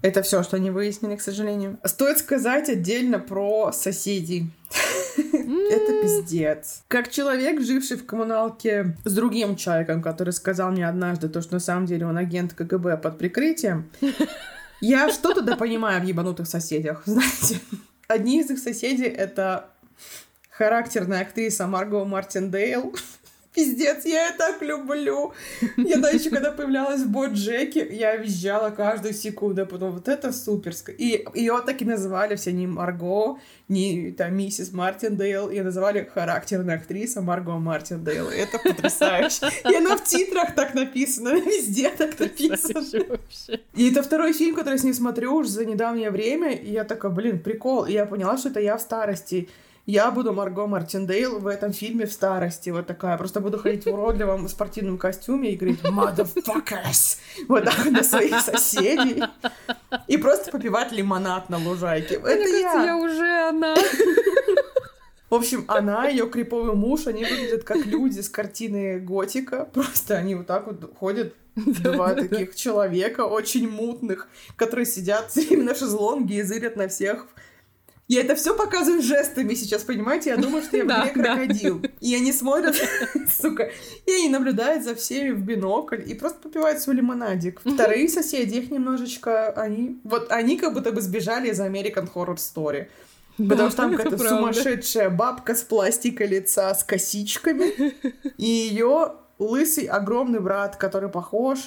Это 0.01 0.21
все, 0.21 0.43
что 0.43 0.57
они 0.57 0.69
выяснили, 0.69 1.15
к 1.15 1.21
сожалению. 1.21 1.79
Стоит 1.83 2.19
сказать 2.19 2.69
отдельно 2.69 3.19
про 3.19 3.71
соседей. 3.71 4.51
Это 5.17 6.01
пиздец. 6.01 6.83
Как 6.87 7.09
человек, 7.09 7.61
живший 7.61 7.97
в 7.97 8.05
коммуналке 8.05 8.95
с 9.03 9.13
другим 9.13 9.55
человеком, 9.55 10.03
который 10.03 10.33
сказал 10.33 10.71
мне 10.71 10.87
однажды 10.87 11.29
то, 11.29 11.41
что 11.41 11.55
на 11.55 11.59
самом 11.59 11.87
деле 11.87 12.05
он 12.05 12.17
агент 12.17 12.53
КГБ 12.53 12.97
под 12.97 13.17
прикрытием, 13.17 13.89
я 14.81 15.09
что-то 15.09 15.41
да 15.41 15.55
понимаю 15.55 16.01
в 16.01 16.05
ебанутых 16.05 16.47
соседях, 16.47 17.01
знаете. 17.05 17.59
Одни 18.07 18.39
из 18.41 18.49
их 18.51 18.59
соседей— 18.59 19.03
это 19.05 19.69
характерная 20.51 21.21
актриса 21.21 21.67
Марго 21.67 22.05
Мартиндейл, 22.05 22.95
Пиздец, 23.58 24.05
я 24.05 24.28
ее 24.28 24.34
так 24.38 24.62
люблю. 24.62 25.34
Я 25.78 25.97
да, 25.97 26.12
еще 26.12 26.30
когда 26.30 26.51
появлялась 26.51 27.01
в 27.01 27.10
Боджеке, 27.10 27.88
я 27.91 28.16
визжала 28.16 28.70
каждую 28.70 29.16
секунду. 29.16 29.66
Потом 29.66 29.93
вот 29.93 30.08
это 30.08 30.32
суперско. 30.32 30.91
И 30.91 31.26
ее 31.34 31.60
так 31.66 31.82
и 31.82 31.86
называли 31.86 32.36
все 32.36 32.51
не 32.51 32.68
Марго, 32.68 33.39
не 33.68 34.12
там 34.12 34.38
миссис 34.38 34.72
Мартиндейл. 34.72 35.49
Ее 35.49 35.64
называли 35.64 36.08
характерная 36.14 36.76
актриса 36.76 37.22
Марго 37.22 37.53
Мартиндейл. 37.53 38.30
Это 38.30 38.60
потрясающе. 38.60 39.49
И 39.68 39.76
она 39.76 39.97
в 39.97 40.03
титрах 40.03 40.53
так 40.53 40.76
написана, 40.76 41.30
везде 41.30 41.89
так 41.89 42.20
написано. 42.20 43.18
И 43.74 43.89
это 43.89 44.03
второй 44.03 44.34
фильм, 44.34 44.53
который 44.53 44.74
я 44.74 44.78
с 44.78 44.84
ней 44.84 44.93
смотрю 44.93 45.34
уже 45.34 45.49
за 45.49 45.66
недавнее 45.66 46.12
время. 46.12 46.51
И 46.51 46.72
я 46.72 46.84
такая, 46.84 47.12
блин, 47.12 47.39
прикол. 47.39 47.86
И 47.86 47.93
я 47.93 48.05
поняла, 48.05 48.38
что 48.38 48.49
это 48.49 48.60
я 48.60 48.78
в 48.78 48.82
старости 48.82 49.49
я 49.88 50.11
буду 50.11 50.33
Марго 50.33 50.67
Мартиндейл 50.67 51.39
в 51.39 51.47
этом 51.47 51.71
фильме 51.71 52.05
в 52.05 52.11
старости, 52.11 52.69
вот 52.69 52.88
такая. 52.88 53.17
Просто 53.17 53.39
буду 53.39 53.57
ходить 53.57 53.85
в 53.85 53.88
уродливом 53.88 54.49
спортивном 54.49 54.97
костюме 54.97 55.53
и 55.53 55.55
говорить 55.55 55.81
«motherfuckers» 55.81 57.17
вот 57.47 57.63
так 57.63 57.85
на 57.85 58.03
своих 58.03 58.41
соседей. 58.41 59.23
И 60.07 60.17
просто 60.17 60.51
попивать 60.51 60.91
лимонад 60.91 61.49
на 61.49 61.57
лужайке. 61.57 62.19
Мне 62.19 62.33
Это 62.33 62.43
кажется, 62.43 62.77
я. 62.77 62.83
я 62.83 62.97
уже 62.97 63.47
она. 63.47 63.75
В 65.29 65.35
общем, 65.35 65.63
она, 65.69 66.07
ее 66.07 66.29
криповый 66.29 66.75
муж, 66.75 67.07
они 67.07 67.23
выглядят 67.23 67.63
как 67.63 67.85
люди 67.85 68.19
с 68.19 68.27
картины 68.27 68.99
Готика. 68.99 69.69
Просто 69.73 70.17
они 70.17 70.35
вот 70.35 70.47
так 70.47 70.67
вот 70.67 70.93
ходят 70.97 71.33
Два 71.57 72.13
таких 72.13 72.55
человека, 72.55 73.21
очень 73.21 73.67
мутных, 73.67 74.27
которые 74.55 74.85
сидят 74.85 75.35
именно 75.49 75.73
в 75.73 75.77
шезлонге 75.77 76.38
и 76.38 76.43
зырят 76.43 76.75
на 76.75 76.88
всех 76.88 77.25
я 78.08 78.22
это 78.22 78.36
все 78.36 78.55
показываю 78.55 79.01
жестами 79.01 79.53
сейчас, 79.53 79.84
понимаете? 79.84 80.30
Я 80.30 80.38
думаю, 80.38 80.64
что 80.64 80.78
я 80.78 80.86
в 81.05 81.14
крокодил. 81.14 81.82
И 81.99 82.16
они 82.16 82.32
смотрят, 82.32 82.76
сука, 83.30 83.72
и 84.05 84.12
они 84.12 84.30
наблюдают 84.30 84.84
за 84.84 84.95
всеми 84.95 85.32
в 85.32 85.41
бинокль 85.41 86.01
и 86.05 86.14
просто 86.14 86.39
попивают 86.39 86.80
свой 86.80 86.95
лимонадик. 86.95 87.60
Вторые 87.60 88.08
соседи, 88.08 88.55
их 88.58 88.72
немножечко, 88.72 89.49
они... 89.49 89.99
Вот 90.03 90.32
они 90.32 90.58
как 90.58 90.74
будто 90.74 90.91
бы 90.91 91.01
сбежали 91.01 91.49
из 91.49 91.60
American 91.60 92.10
Horror 92.14 92.38
Story. 92.38 92.88
Потому 93.38 93.70
что 93.70 93.78
там 93.78 93.95
какая-то 93.95 94.18
сумасшедшая 94.18 95.10
бабка 95.10 95.53
с 95.53 95.62
пластика 95.62 96.26
лица, 96.26 96.74
с 96.74 96.84
косичками. 96.84 97.93
И 98.38 98.45
ее 98.45 99.14
лысый 99.38 99.86
огромный 99.86 100.39
брат, 100.39 100.78
который 100.78 101.10
похож... 101.10 101.60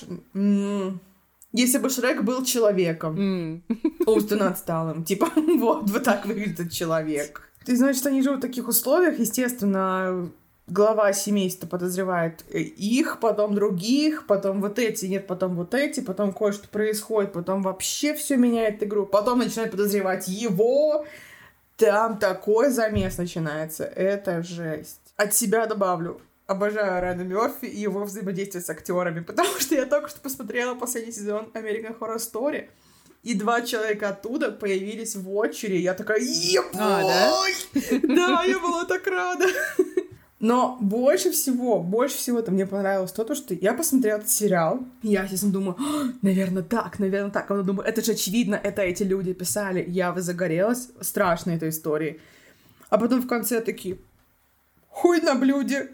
Если 1.53 1.79
бы 1.79 1.91
Шрек 1.91 2.23
был 2.23 2.45
человеком, 2.45 3.17
mm. 3.69 4.05
умственно 4.07 4.51
отсталым, 4.51 5.05
типа, 5.05 5.31
вот, 5.37 5.91
вот 5.91 6.05
так 6.05 6.27
выглядит 6.27 6.71
человек. 6.71 7.51
Ты 7.65 7.77
что 7.95 8.09
они 8.09 8.23
живут 8.23 8.39
в 8.39 8.43
таких 8.43 8.69
условиях, 8.69 9.19
естественно, 9.19 10.31
глава 10.71 11.13
семейства 11.13 11.67
подозревает 11.67 12.45
э, 12.51 12.61
их, 12.61 13.19
потом 13.21 13.55
других, 13.55 14.27
потом 14.27 14.61
вот 14.61 14.79
эти, 14.79 15.07
нет, 15.07 15.27
потом 15.27 15.57
вот 15.57 15.75
эти, 15.75 16.01
потом 16.01 16.33
кое-что 16.33 16.69
происходит, 16.69 17.33
потом 17.33 17.63
вообще 17.63 18.15
все 18.15 18.37
меняет 18.37 18.83
игру, 18.83 19.05
потом 19.05 19.41
начинает 19.41 19.73
подозревать 19.73 20.29
его, 20.29 21.05
там 21.77 22.19
такой 22.19 22.71
замес 22.71 23.19
начинается, 23.19 23.85
это 23.85 24.43
жесть. 24.43 25.01
От 25.17 25.35
себя 25.35 25.67
добавлю, 25.67 26.21
обожаю 26.51 27.01
Райана 27.01 27.23
Мерфи 27.23 27.67
и 27.67 27.81
его 27.81 28.03
взаимодействие 28.03 28.61
с 28.61 28.69
актерами, 28.69 29.21
потому 29.21 29.59
что 29.61 29.77
я 29.77 29.87
только 29.87 30.09
что 30.09 30.21
посмотрела 30.21 30.75
последний 30.75 31.13
сезон 31.13 31.49
American 31.55 31.97
Horror 31.97 32.17
Story, 32.17 32.69
и 33.23 33.35
два 33.35 33.63
человека 33.63 34.09
оттуда 34.09 34.51
появились 34.51 35.15
в 35.15 35.33
очереди. 35.33 35.83
Я 35.83 35.95
такая, 35.95 36.21
ебой! 36.21 36.71
А, 36.75 37.03
да? 37.03 37.99
да, 38.03 38.43
я 38.43 38.59
была 38.59 38.85
так 38.85 39.07
рада. 39.07 39.47
Но 40.41 40.79
больше 40.81 41.31
всего, 41.31 41.81
больше 41.81 42.17
всего-то 42.17 42.51
мне 42.51 42.67
понравилось 42.67 43.13
то, 43.13 43.35
что 43.35 43.55
я 43.55 43.75
посмотрела 43.75 44.17
этот 44.17 44.31
сериал, 44.31 44.81
и 45.03 45.09
я, 45.09 45.23
естественно, 45.23 45.53
думаю, 45.53 45.77
наверное, 46.23 46.63
так, 46.63 46.99
наверное, 46.99 47.31
так. 47.31 47.45
А 47.45 47.49
потом 47.49 47.67
думаю, 47.67 47.87
это 47.87 48.03
же 48.03 48.13
очевидно, 48.13 48.55
это 48.55 48.83
эти 48.83 49.03
люди 49.05 49.35
писали. 49.35 49.85
Я 49.87 50.19
загорелась 50.19 50.89
страшной 51.01 51.57
этой 51.57 51.69
историей. 51.69 52.21
А 52.89 52.99
потом 52.99 53.21
в 53.21 53.29
конце 53.29 53.61
такие, 53.61 53.99
хуй 55.01 55.21
на 55.23 55.35
блюде. 55.35 55.89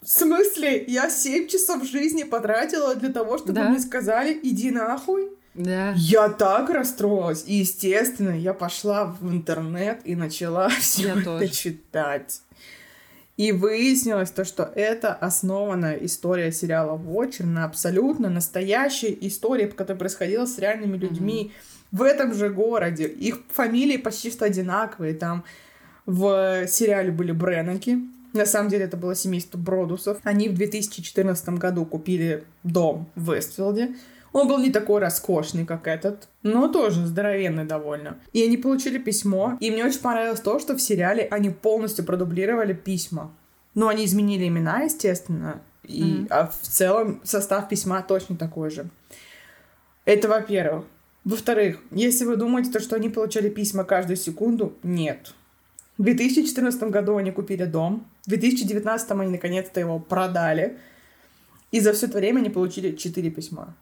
В 0.00 0.08
смысле? 0.08 0.84
Я 0.86 1.10
7 1.10 1.48
часов 1.48 1.84
жизни 1.84 2.24
потратила 2.24 2.94
для 2.94 3.10
того, 3.10 3.38
чтобы 3.38 3.54
да? 3.54 3.68
мне 3.68 3.78
сказали, 3.78 4.38
иди 4.42 4.70
нахуй? 4.70 5.30
Да. 5.54 5.94
Я 5.96 6.28
так 6.28 6.70
расстроилась. 6.70 7.44
И, 7.46 7.54
естественно, 7.56 8.36
я 8.38 8.54
пошла 8.54 9.04
в 9.04 9.30
интернет 9.32 10.00
и 10.04 10.16
начала 10.16 10.68
все 10.80 11.10
это 11.10 11.24
тоже. 11.24 11.48
читать. 11.48 12.40
И 13.36 13.52
выяснилось 13.52 14.30
то, 14.30 14.44
что 14.44 14.70
это 14.74 15.12
основанная 15.12 15.96
история 15.96 16.52
сериала 16.52 16.96
Watcher 16.96 17.46
на 17.46 17.64
абсолютно 17.64 18.30
настоящей 18.30 19.16
истории, 19.22 19.66
которая 19.66 19.98
происходила 19.98 20.46
с 20.46 20.58
реальными 20.58 20.96
людьми 20.96 21.50
mm-hmm. 21.50 21.98
в 21.98 22.02
этом 22.02 22.34
же 22.34 22.48
городе. 22.50 23.06
Их 23.06 23.40
фамилии 23.50 23.96
почти 23.96 24.30
что 24.30 24.44
одинаковые. 24.44 25.14
Там 25.14 25.44
в 26.06 26.66
сериале 26.66 27.10
были 27.10 27.32
Бреннаки, 27.32 27.98
на 28.34 28.46
самом 28.46 28.68
деле 28.68 28.84
это 28.84 28.96
было 28.96 29.14
семейство 29.14 29.58
Бродусов. 29.58 30.18
Они 30.24 30.48
в 30.48 30.54
2014 30.54 31.48
году 31.50 31.86
купили 31.86 32.44
дом 32.64 33.08
в 33.14 33.32
Вестфилде. 33.32 33.94
Он 34.32 34.48
был 34.48 34.58
не 34.58 34.72
такой 34.72 35.00
роскошный, 35.00 35.64
как 35.64 35.86
этот, 35.86 36.28
но 36.42 36.66
тоже 36.66 37.06
здоровенный 37.06 37.64
довольно. 37.64 38.18
И 38.32 38.42
они 38.42 38.56
получили 38.56 38.98
письмо, 38.98 39.56
и 39.60 39.70
мне 39.70 39.84
очень 39.84 40.00
понравилось 40.00 40.40
то, 40.40 40.58
что 40.58 40.74
в 40.74 40.82
сериале 40.82 41.28
они 41.30 41.50
полностью 41.50 42.04
продублировали 42.04 42.72
письма. 42.72 43.32
Ну, 43.76 43.86
они 43.86 44.04
изменили 44.04 44.48
имена, 44.48 44.80
естественно, 44.80 45.60
и, 45.84 46.02
mm-hmm. 46.02 46.26
а 46.30 46.48
в 46.48 46.60
целом 46.62 47.20
состав 47.22 47.68
письма 47.68 48.02
точно 48.02 48.36
такой 48.36 48.70
же. 48.70 48.88
Это 50.04 50.28
во-первых. 50.28 50.84
Во-вторых, 51.22 51.78
если 51.92 52.24
вы 52.24 52.34
думаете, 52.34 52.72
то, 52.72 52.80
что 52.80 52.96
они 52.96 53.08
получали 53.08 53.48
письма 53.48 53.84
каждую 53.84 54.16
секунду, 54.16 54.74
нет. 54.82 55.32
В 55.96 56.02
2014 56.02 56.82
году 56.84 57.16
они 57.16 57.30
купили 57.30 57.64
дом, 57.64 58.04
в 58.26 58.28
2019 58.28 59.10
они 59.12 59.30
наконец-то 59.30 59.78
его 59.78 60.00
продали, 60.00 60.76
и 61.70 61.80
за 61.80 61.92
все 61.92 62.06
это 62.06 62.18
время 62.18 62.40
они 62.40 62.50
получили 62.50 62.96
4 62.96 63.30
письма. 63.30 63.76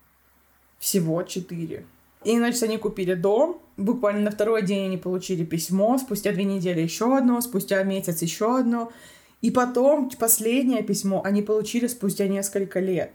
Всего 0.78 1.22
4. 1.22 1.84
И, 2.24 2.36
значит, 2.36 2.62
они 2.62 2.76
купили 2.76 3.14
дом, 3.14 3.60
буквально 3.76 4.20
на 4.20 4.30
второй 4.30 4.62
день 4.62 4.86
они 4.86 4.96
получили 4.98 5.44
письмо, 5.44 5.98
спустя 5.98 6.32
две 6.32 6.44
недели 6.44 6.80
еще 6.80 7.16
одно, 7.16 7.40
спустя 7.40 7.82
месяц 7.82 8.20
еще 8.22 8.58
одно, 8.58 8.92
и 9.40 9.50
потом 9.50 10.10
последнее 10.10 10.82
письмо 10.82 11.22
они 11.24 11.42
получили 11.42 11.86
спустя 11.86 12.28
несколько 12.28 12.78
лет. 12.78 13.14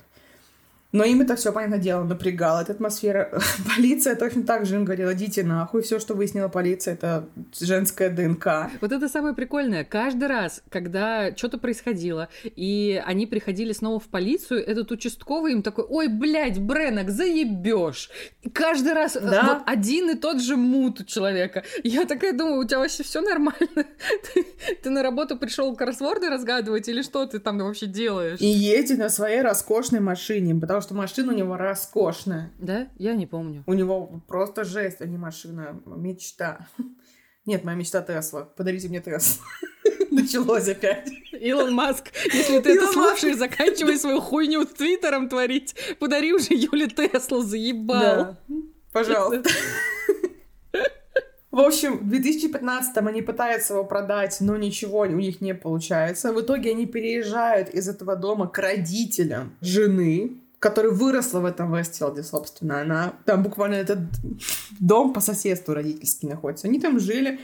Но 0.98 1.04
им 1.04 1.22
это 1.22 1.36
все, 1.36 1.52
понятное 1.52 1.80
дело, 1.80 2.04
напрягало, 2.04 2.62
эта 2.62 2.72
атмосфера. 2.72 3.32
Полиция 3.76 4.16
точно 4.16 4.44
так 4.44 4.66
же 4.66 4.76
им 4.76 4.86
говорила, 4.86 5.14
идите 5.14 5.44
нахуй, 5.44 5.82
все, 5.82 6.00
что 6.00 6.14
выяснила 6.16 6.48
полиция, 6.48 6.96
это 6.96 7.28
женская 7.60 8.10
ДНК. 8.10 8.72
Вот 8.82 8.92
это 8.92 9.08
самое 9.08 9.36
прикольное. 9.36 9.84
Каждый 9.84 10.28
раз, 10.28 10.64
когда 10.70 11.36
что-то 11.36 11.58
происходило, 11.58 12.30
и 12.44 13.02
они 13.06 13.28
приходили 13.28 13.74
снова 13.74 14.00
в 14.00 14.08
полицию, 14.08 14.66
этот 14.66 14.92
участковый 14.92 15.54
им 15.54 15.62
такой, 15.62 15.86
ой, 15.88 16.08
блядь, 16.08 16.60
Бренок, 16.60 17.12
заебешь. 17.12 18.10
Каждый 18.54 18.94
раз 18.94 19.16
э, 19.16 19.22
да? 19.22 19.44
вот 19.44 19.64
один 19.68 20.10
и 20.10 20.16
тот 20.16 20.42
же 20.42 20.56
мут 20.56 21.02
у 21.02 21.04
человека. 21.04 21.64
Я 21.84 22.06
такая 22.06 22.34
думаю, 22.34 22.62
у 22.62 22.64
тебя 22.64 22.80
вообще 22.80 23.04
все 23.04 23.22
нормально? 23.22 23.58
Ты, 24.34 24.46
ты 24.84 24.90
на 24.90 25.04
работу 25.04 25.38
пришел 25.38 25.76
кроссворды 25.76 26.30
разгадывать 26.30 26.88
или 26.90 27.02
что 27.02 27.26
ты 27.26 27.40
там 27.40 27.58
вообще 27.60 27.86
делаешь? 27.86 28.40
И 28.40 28.48
едет 28.48 28.98
на 28.98 29.10
своей 29.10 29.42
роскошной 29.42 30.00
машине, 30.00 30.56
потому 30.56 30.78
потому 30.78 30.87
что 30.88 30.96
машина 30.96 31.34
у 31.34 31.36
него 31.36 31.58
роскошная. 31.58 32.52
Да? 32.58 32.88
Я 32.98 33.14
не 33.14 33.28
помню. 33.28 33.64
У 33.68 33.74
него 33.74 34.22
просто 34.28 34.64
жесть, 34.64 35.02
а 35.02 35.06
не 35.06 35.18
машина. 35.18 35.82
Мечта. 35.86 36.66
Нет, 37.46 37.66
моя 37.66 37.78
мечта 37.78 38.02
Тесла. 38.02 38.44
Подарите 38.44 38.88
мне 38.88 39.02
Тесла. 39.02 39.46
Началось 40.12 40.68
опять. 40.70 41.10
Илон 41.34 41.74
Маск, 41.74 42.06
если 42.34 42.60
ты 42.60 42.76
это 42.76 42.88
слушаешь, 42.88 43.38
заканчивай 43.38 43.98
свою 43.98 44.22
хуйню 44.22 44.64
с 44.64 44.70
Твиттером 44.70 45.28
творить. 45.28 45.76
Подари 46.00 46.34
уже 46.34 46.54
Юле 46.54 46.88
Теслу, 46.88 47.42
заебал. 47.42 48.00
Да. 48.00 48.38
Пожалуйста. 48.94 49.50
В 51.52 51.60
общем, 51.60 51.98
в 51.98 52.14
2015-м 52.14 53.08
они 53.08 53.22
пытаются 53.22 53.74
его 53.74 53.84
продать, 53.84 54.38
но 54.40 54.56
ничего 54.56 55.00
у 55.00 55.06
них 55.06 55.42
не 55.42 55.54
получается. 55.54 56.32
В 56.32 56.40
итоге 56.42 56.72
они 56.72 56.86
переезжают 56.86 57.70
из 57.70 57.90
этого 57.90 58.16
дома 58.16 58.48
к 58.48 58.58
родителям 58.60 59.58
жены, 59.60 60.38
которая 60.60 60.92
выросла 60.92 61.40
в 61.40 61.46
этом 61.46 61.76
Вестфилде, 61.76 62.24
собственно. 62.24 62.82
Она 62.82 63.14
там 63.26 63.44
буквально 63.44 63.76
этот 63.76 64.00
дом 64.80 65.14
по 65.14 65.20
соседству 65.20 65.74
родительский 65.74 66.28
находится. 66.28 66.68
Они 66.68 66.80
там 66.80 67.00
жили, 67.00 67.40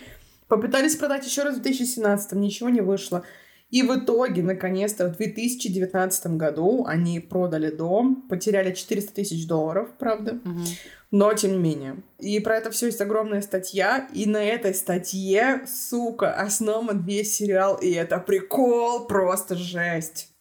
попытались 0.48 0.96
продать 0.96 1.26
еще 1.26 1.44
раз 1.44 1.58
в 1.58 1.62
2017, 1.62 2.34
ничего 2.34 2.70
не 2.70 2.82
вышло. 2.82 3.24
И 3.70 3.82
в 3.82 3.98
итоге, 3.98 4.44
наконец-то, 4.44 5.08
в 5.08 5.18
2019 5.18 6.38
году 6.38 6.86
они 6.86 7.20
продали 7.20 7.72
дом, 7.72 8.24
потеряли 8.30 8.72
400 8.72 9.14
тысяч 9.16 9.48
долларов, 9.48 9.90
правда, 9.98 10.34
угу. 10.46 10.62
но 11.10 11.34
тем 11.34 11.54
не 11.54 11.58
менее. 11.58 11.96
И 12.20 12.40
про 12.40 12.58
это 12.58 12.70
все 12.70 12.88
есть 12.88 13.02
огромная 13.02 13.42
статья, 13.42 14.08
и 14.14 14.28
на 14.28 14.44
этой 14.44 14.76
статье, 14.76 15.66
сука, 15.66 16.36
основан 16.36 17.04
весь 17.04 17.36
сериал, 17.36 17.76
и 17.78 17.90
это 17.90 18.20
прикол, 18.20 19.08
просто 19.08 19.56
жесть. 19.56 20.33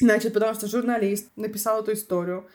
Значит, 0.00 0.32
потому 0.32 0.54
что 0.54 0.66
журналист 0.66 1.28
написал 1.36 1.82
эту 1.82 1.92
историю. 1.92 2.46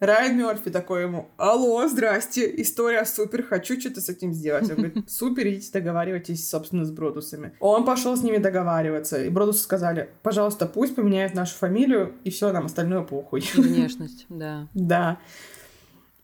Райан 0.00 0.36
Мерфи 0.36 0.70
такой 0.70 1.02
ему, 1.02 1.30
алло, 1.36 1.86
здрасте, 1.88 2.60
история 2.60 3.04
супер, 3.04 3.42
хочу 3.42 3.80
что-то 3.80 4.00
с 4.00 4.08
этим 4.08 4.32
сделать. 4.32 4.68
Он 4.68 4.76
говорит, 4.76 4.96
супер, 5.10 5.48
идите 5.48 5.70
договаривайтесь, 5.72 6.48
собственно, 6.48 6.84
с 6.84 6.90
Бродусами. 6.90 7.54
Он 7.60 7.84
пошел 7.84 8.16
с 8.16 8.22
ними 8.22 8.38
договариваться, 8.38 9.22
и 9.22 9.30
Бродусы 9.30 9.62
сказали, 9.62 10.10
пожалуйста, 10.22 10.66
пусть 10.66 10.96
поменяют 10.96 11.34
нашу 11.34 11.54
фамилию, 11.56 12.14
и 12.24 12.30
все, 12.30 12.52
нам 12.52 12.66
остальное 12.66 13.02
похуй. 13.02 13.42
внешность, 13.54 14.26
да. 14.28 14.68
Да. 14.74 15.20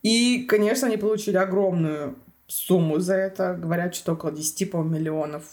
И, 0.02 0.44
конечно, 0.48 0.88
они 0.88 0.96
получили 0.96 1.36
огромную 1.36 2.16
сумму 2.48 2.98
за 2.98 3.14
это, 3.14 3.54
говорят, 3.54 3.94
что 3.94 4.14
около 4.14 4.32
10, 4.32 4.70
по 4.70 4.82
миллионов 4.82 5.44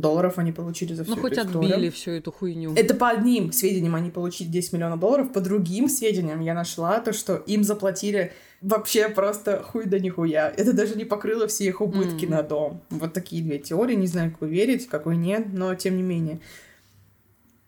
долларов 0.00 0.38
они 0.38 0.52
получили 0.52 0.92
за 0.92 1.04
всю 1.04 1.14
Ну, 1.14 1.20
хоть 1.20 1.32
историю. 1.32 1.58
отбили 1.58 1.90
всю 1.90 2.12
эту 2.12 2.30
хуйню. 2.30 2.74
Это 2.74 2.94
по 2.94 3.08
одним 3.08 3.52
сведениям 3.52 3.94
они 3.94 4.10
получили 4.10 4.48
10 4.48 4.74
миллионов 4.74 5.00
долларов, 5.00 5.32
по 5.32 5.40
другим 5.40 5.88
сведениям 5.88 6.40
я 6.40 6.54
нашла 6.54 7.00
то, 7.00 7.12
что 7.12 7.36
им 7.36 7.64
заплатили 7.64 8.32
вообще 8.60 9.08
просто 9.08 9.62
хуй 9.62 9.86
да 9.86 9.98
нихуя. 9.98 10.52
Это 10.54 10.72
даже 10.72 10.96
не 10.96 11.04
покрыло 11.04 11.46
все 11.46 11.64
их 11.64 11.80
убытки 11.80 12.24
mm. 12.24 12.30
на 12.30 12.42
дом. 12.42 12.82
Вот 12.90 13.12
такие 13.12 13.42
две 13.42 13.58
теории, 13.58 13.94
не 13.94 14.06
знаю, 14.06 14.30
какой 14.30 14.50
верить, 14.50 14.88
какой 14.88 15.16
нет, 15.16 15.46
но 15.52 15.74
тем 15.74 15.96
не 15.96 16.02
менее. 16.02 16.40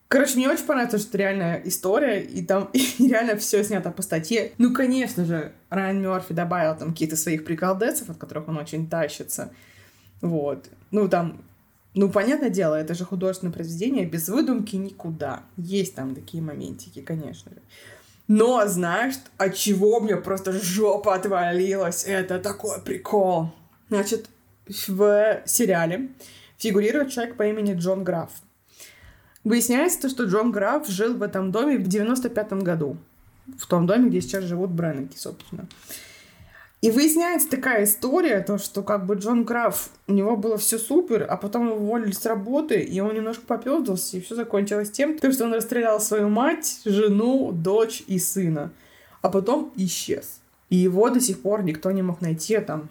Короче, 0.08 0.36
мне 0.36 0.48
очень 0.48 0.64
понравилось, 0.64 1.02
что 1.02 1.10
это 1.10 1.18
реальная 1.18 1.62
история, 1.64 2.22
и 2.22 2.42
там 2.42 2.70
и 2.72 3.08
реально 3.08 3.36
все 3.36 3.62
снято 3.62 3.90
по 3.90 4.02
статье. 4.02 4.52
Ну, 4.58 4.72
конечно 4.72 5.24
же, 5.24 5.52
Райан 5.70 6.00
Мерфи 6.00 6.32
добавил 6.34 6.76
там 6.76 6.92
какие-то 6.92 7.16
своих 7.16 7.44
приколдесов, 7.44 8.10
от 8.10 8.16
которых 8.16 8.48
он 8.48 8.56
очень 8.56 8.88
тащится. 8.88 9.50
Вот. 10.20 10.68
Ну, 10.90 11.08
там 11.08 11.42
ну, 11.94 12.10
понятное 12.10 12.50
дело, 12.50 12.74
это 12.74 12.94
же 12.94 13.04
художественное 13.04 13.52
произведение, 13.52 14.06
без 14.06 14.28
выдумки 14.28 14.76
никуда. 14.76 15.42
Есть 15.56 15.94
там 15.94 16.14
такие 16.14 16.42
моментики, 16.42 17.00
конечно 17.00 17.50
же. 17.52 17.60
Но, 18.28 18.66
знаешь, 18.66 19.14
от 19.38 19.54
чего 19.54 20.00
мне 20.00 20.16
просто 20.16 20.52
жопа 20.52 21.14
отвалилась? 21.14 22.04
Это 22.04 22.38
такой 22.38 22.80
прикол. 22.82 23.50
Значит, 23.88 24.28
в 24.66 25.42
сериале 25.46 26.10
фигурирует 26.58 27.10
человек 27.10 27.36
по 27.36 27.46
имени 27.46 27.74
Джон 27.74 28.04
Граф. 28.04 28.30
Выясняется, 29.44 30.10
что 30.10 30.24
Джон 30.24 30.52
Граф 30.52 30.86
жил 30.88 31.16
в 31.16 31.22
этом 31.22 31.50
доме 31.50 31.78
в 31.78 31.88
95 31.88 32.52
году. 32.64 32.98
В 33.58 33.66
том 33.66 33.86
доме, 33.86 34.10
где 34.10 34.20
сейчас 34.20 34.44
живут 34.44 34.70
Бреннеки, 34.70 35.16
собственно. 35.16 35.66
И 36.80 36.92
выясняется 36.92 37.50
такая 37.50 37.84
история, 37.84 38.40
то, 38.40 38.56
что 38.56 38.82
как 38.82 39.04
бы 39.04 39.16
Джон 39.16 39.44
Граф, 39.44 39.90
у 40.06 40.12
него 40.12 40.36
было 40.36 40.56
все 40.56 40.78
супер, 40.78 41.26
а 41.28 41.36
потом 41.36 41.66
его 41.66 41.76
уволили 41.76 42.12
с 42.12 42.24
работы, 42.24 42.80
и 42.80 43.00
он 43.00 43.14
немножко 43.14 43.44
попёздался, 43.46 44.16
и 44.16 44.20
все 44.20 44.36
закончилось 44.36 44.92
тем, 44.92 45.18
что 45.18 45.44
он 45.44 45.54
расстрелял 45.54 46.00
свою 46.00 46.28
мать, 46.28 46.80
жену, 46.84 47.50
дочь 47.50 48.04
и 48.06 48.20
сына, 48.20 48.70
а 49.22 49.28
потом 49.28 49.72
исчез. 49.74 50.40
И 50.70 50.76
его 50.76 51.10
до 51.10 51.20
сих 51.20 51.42
пор 51.42 51.64
никто 51.64 51.90
не 51.90 52.02
мог 52.02 52.20
найти, 52.20 52.54
а 52.54 52.60
там 52.60 52.88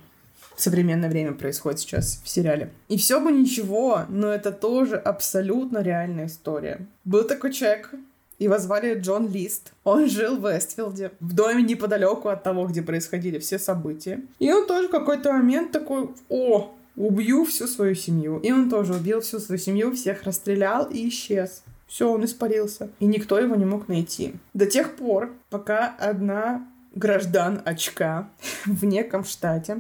в 0.58 0.62
современное 0.62 1.10
время 1.10 1.32
происходит 1.32 1.80
сейчас 1.80 2.20
в 2.24 2.28
сериале. 2.28 2.72
И 2.90 2.98
все 2.98 3.22
бы 3.22 3.32
ничего, 3.32 4.02
но 4.10 4.34
это 4.34 4.52
тоже 4.52 4.98
абсолютно 4.98 5.82
реальная 5.82 6.26
история. 6.26 6.86
Был 7.06 7.24
такой 7.24 7.54
человек, 7.54 7.92
его 8.40 8.58
звали 8.60 9.00
Джон 9.00 9.30
Лист. 9.32 9.74
Он 9.84 10.08
жил 10.08 10.38
в 10.38 10.48
Вестфилде, 10.48 11.12
в 11.20 11.34
доме 11.34 11.64
неподалеку 11.64 12.30
от 12.30 12.44
того, 12.44 12.68
где 12.68 12.82
происходили 12.82 13.40
все 13.40 13.58
события. 13.58 14.22
И 14.40 14.52
он 14.52 14.68
тоже 14.68 14.88
в 14.88 14.92
какой-то 14.92 15.34
момент 15.34 15.72
такой, 15.72 16.10
о, 16.30 16.72
убью 16.96 17.46
всю 17.46 17.68
свою 17.68 17.96
семью. 17.96 18.40
И 18.40 18.52
он 18.52 18.70
тоже 18.70 18.94
убил 18.94 19.22
всю 19.22 19.40
свою 19.40 19.60
семью, 19.60 19.96
всех 19.96 20.24
расстрелял 20.24 20.86
и 20.86 21.08
исчез. 21.10 21.64
Все, 21.88 22.12
он 22.12 22.26
испарился. 22.26 22.90
И 23.00 23.06
никто 23.06 23.40
его 23.40 23.56
не 23.56 23.66
мог 23.66 23.88
найти. 23.88 24.36
До 24.54 24.66
тех 24.66 24.96
пор, 24.96 25.32
пока 25.50 25.96
одна 25.98 26.68
граждан 26.94 27.62
очка 27.66 28.30
в 28.66 28.86
неком 28.86 29.24
штате 29.24 29.80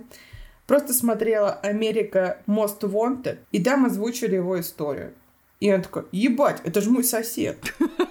просто 0.66 0.94
смотрела 0.94 1.52
«Америка 1.52 2.40
Most 2.48 2.82
Wanted», 2.82 3.38
и 3.52 3.64
там 3.64 3.86
озвучили 3.86 4.36
его 4.36 4.60
историю. 4.60 5.14
И 5.60 5.70
она 5.70 5.84
такая, 5.84 6.06
ебать, 6.12 6.62
это 6.64 6.82
же 6.82 6.90
мой 6.92 7.04
сосед. 7.04 7.58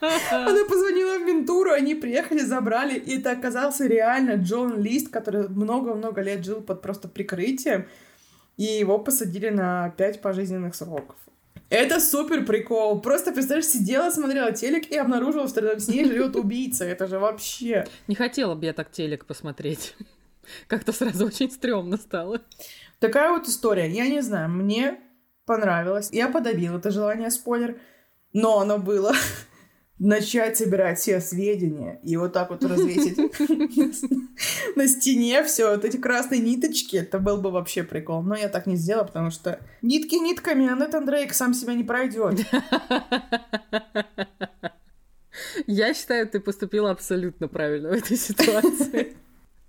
Она 0.00 0.64
позвонила 0.64 1.18
в 1.18 1.22
ментуру, 1.22 1.72
они 1.72 1.94
приехали, 1.94 2.40
забрали, 2.40 2.98
и 2.98 3.18
это 3.18 3.32
оказался 3.32 3.86
реально 3.86 4.36
Джон 4.36 4.80
Лист, 4.80 5.08
который 5.08 5.48
много-много 5.48 6.22
лет 6.22 6.44
жил 6.44 6.60
под 6.60 6.82
просто 6.82 7.08
прикрытием, 7.08 7.86
и 8.56 8.64
его 8.64 8.98
посадили 8.98 9.50
на 9.50 9.90
пять 9.90 10.20
пожизненных 10.20 10.74
сроков. 10.74 11.16
Это 11.70 12.00
супер 12.00 12.44
прикол. 12.44 13.00
Просто, 13.00 13.30
представляешь, 13.30 13.70
сидела, 13.70 14.10
смотрела 14.10 14.50
телек 14.50 14.90
и 14.90 14.96
обнаружила, 14.96 15.46
что 15.46 15.60
рядом 15.60 15.78
с 15.78 15.86
ней 15.86 16.04
живет 16.04 16.34
убийца. 16.34 16.84
Это 16.84 17.06
же 17.06 17.20
вообще... 17.20 17.86
Не 18.08 18.16
хотела 18.16 18.56
бы 18.56 18.66
я 18.66 18.72
так 18.72 18.90
телек 18.90 19.24
посмотреть. 19.24 19.94
Как-то 20.66 20.92
сразу 20.92 21.26
очень 21.26 21.48
стрёмно 21.48 21.96
стало. 21.96 22.40
Такая 22.98 23.30
вот 23.30 23.46
история. 23.46 23.88
Я 23.88 24.08
не 24.08 24.20
знаю, 24.20 24.48
мне 24.50 24.98
понравилось. 25.46 26.10
Я 26.10 26.28
подавила 26.28 26.78
это 26.78 26.90
желание, 26.90 27.30
спойлер. 27.30 27.78
Но 28.32 28.58
оно 28.58 28.78
было 28.78 29.12
начать 30.00 30.56
собирать 30.56 30.98
все 30.98 31.20
сведения 31.20 32.00
и 32.02 32.16
вот 32.16 32.32
так 32.32 32.50
вот 32.50 32.64
развесить 32.64 33.18
на 34.76 34.88
стене 34.88 35.44
все 35.44 35.70
вот 35.70 35.84
эти 35.84 35.98
красные 35.98 36.40
ниточки, 36.40 36.96
это 36.96 37.18
был 37.18 37.36
бы 37.36 37.50
вообще 37.50 37.84
прикол. 37.84 38.22
Но 38.22 38.34
я 38.34 38.48
так 38.48 38.66
не 38.66 38.76
сделала, 38.76 39.04
потому 39.04 39.30
что 39.30 39.60
нитки 39.82 40.14
нитками, 40.14 40.66
а 40.68 40.74
Нэтан 40.74 41.04
Дрейк 41.04 41.34
сам 41.34 41.52
себя 41.52 41.74
не 41.74 41.84
пройдет. 41.84 42.40
Я 45.66 45.94
считаю, 45.94 46.26
ты 46.28 46.40
поступила 46.40 46.90
абсолютно 46.90 47.46
правильно 47.46 47.90
в 47.90 47.92
этой 47.92 48.16
ситуации. 48.16 49.16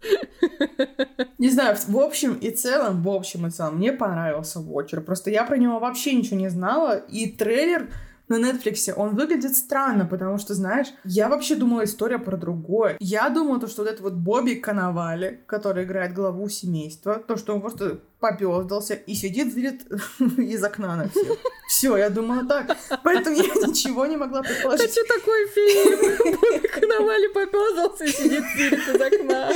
Не 1.38 1.50
знаю, 1.50 1.78
в 1.88 1.98
общем 1.98 2.34
и 2.36 2.50
целом, 2.52 3.04
в 3.04 3.10
общем 3.10 3.48
и 3.48 3.52
целом, 3.52 3.78
мне 3.78 3.94
понравился 3.94 4.60
Watcher. 4.60 5.02
Просто 5.02 5.30
я 5.30 5.44
про 5.44 5.58
него 5.58 5.80
вообще 5.80 6.14
ничего 6.14 6.38
не 6.38 6.50
знала, 6.50 6.96
и 6.98 7.30
трейлер 7.30 7.90
на 8.32 8.52
Netflix, 8.52 8.94
он 8.94 9.16
выглядит 9.16 9.56
странно, 9.56 10.06
потому 10.06 10.38
что, 10.38 10.54
знаешь, 10.54 10.88
я 11.04 11.30
вообще 11.30 11.56
думала 11.56 11.84
история 11.84 12.18
про 12.18 12.38
другое. 12.38 12.98
Я 13.00 13.30
думала, 13.30 13.60
то, 13.60 13.68
что 13.68 13.84
вот 13.84 13.90
этот 13.90 14.02
вот 14.02 14.14
Бобби 14.14 14.56
Коновали, 14.56 15.44
который 15.48 15.84
играет 15.84 16.14
главу 16.14 16.50
семейства, 16.50 17.16
то, 17.16 17.38
что 17.38 17.54
он 17.54 17.62
просто 17.62 18.00
попёздался 18.20 18.94
и 18.94 19.14
сидит, 19.16 19.54
видит 19.54 19.82
из 20.38 20.64
окна 20.64 20.96
на 20.96 21.10
всех. 21.10 21.38
Все, 21.68 21.98
я 21.98 22.10
думала 22.10 22.46
так. 22.46 22.78
Поэтому 23.04 23.36
я 23.36 23.44
ничего 23.44 24.06
не 24.06 24.18
могла 24.18 24.42
предположить. 24.42 24.86
Это 24.86 24.94
что 24.94 25.04
такой 25.08 25.48
фильм? 25.48 26.36
Бобби 26.42 26.68
Коновали 26.68 27.28
попёздался 27.34 28.06
и 28.06 28.10
сидит, 28.10 28.44
видит 28.56 28.88
из 28.88 29.02
окна. 29.02 29.52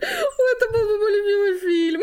Это 0.00 0.72
был 0.72 0.86
бы 0.86 0.98
мой 0.98 1.12
любимый 1.12 1.58
фильм. 1.58 2.02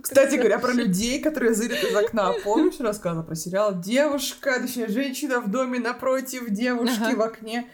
Кстати 0.00 0.36
говоря, 0.36 0.58
про 0.58 0.72
людей, 0.72 1.20
которые 1.20 1.54
зырят 1.54 1.82
из 1.82 1.94
окна. 1.94 2.32
Помнишь, 2.44 2.80
рассказывала 2.80 3.24
про 3.24 3.34
сериал 3.34 3.80
«Девушка», 3.80 4.60
точнее, 4.60 4.88
женщина 4.88 5.40
в 5.40 5.50
доме 5.50 5.80
напротив 5.80 6.50
девушки 6.50 7.02
ага. 7.02 7.16
в 7.16 7.22
окне. 7.22 7.68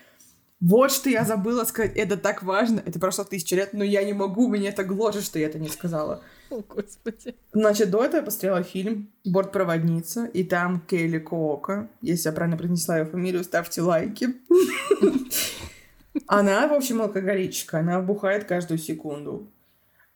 Вот 0.60 0.90
что 0.92 1.10
я 1.10 1.24
забыла 1.24 1.64
сказать. 1.64 1.94
Это 1.94 2.16
так 2.16 2.42
важно. 2.42 2.82
Это 2.84 2.98
прошло 2.98 3.24
тысячи 3.24 3.52
лет, 3.52 3.74
но 3.74 3.84
я 3.84 4.02
не 4.02 4.14
могу, 4.14 4.48
меня 4.48 4.70
это 4.70 4.82
гложет, 4.82 5.24
что 5.24 5.38
я 5.38 5.46
это 5.46 5.58
не 5.58 5.68
сказала. 5.68 6.22
О, 6.48 6.62
Господи. 6.66 7.34
Значит, 7.52 7.90
до 7.90 8.02
этого 8.02 8.20
я 8.20 8.22
посмотрела 8.22 8.62
фильм 8.62 9.12
«Бортпроводница», 9.26 10.24
и 10.24 10.42
там 10.42 10.80
Кейли 10.80 11.18
Коока. 11.18 11.90
Если 12.00 12.28
я 12.28 12.32
правильно 12.32 12.56
произнесла 12.56 12.98
ее 12.98 13.04
фамилию, 13.04 13.44
ставьте 13.44 13.82
лайки. 13.82 14.28
Она, 16.26 16.68
в 16.68 16.72
общем, 16.72 17.02
алкоголичка. 17.02 17.78
Она 17.78 18.00
бухает 18.00 18.44
каждую 18.44 18.78
секунду. 18.78 19.48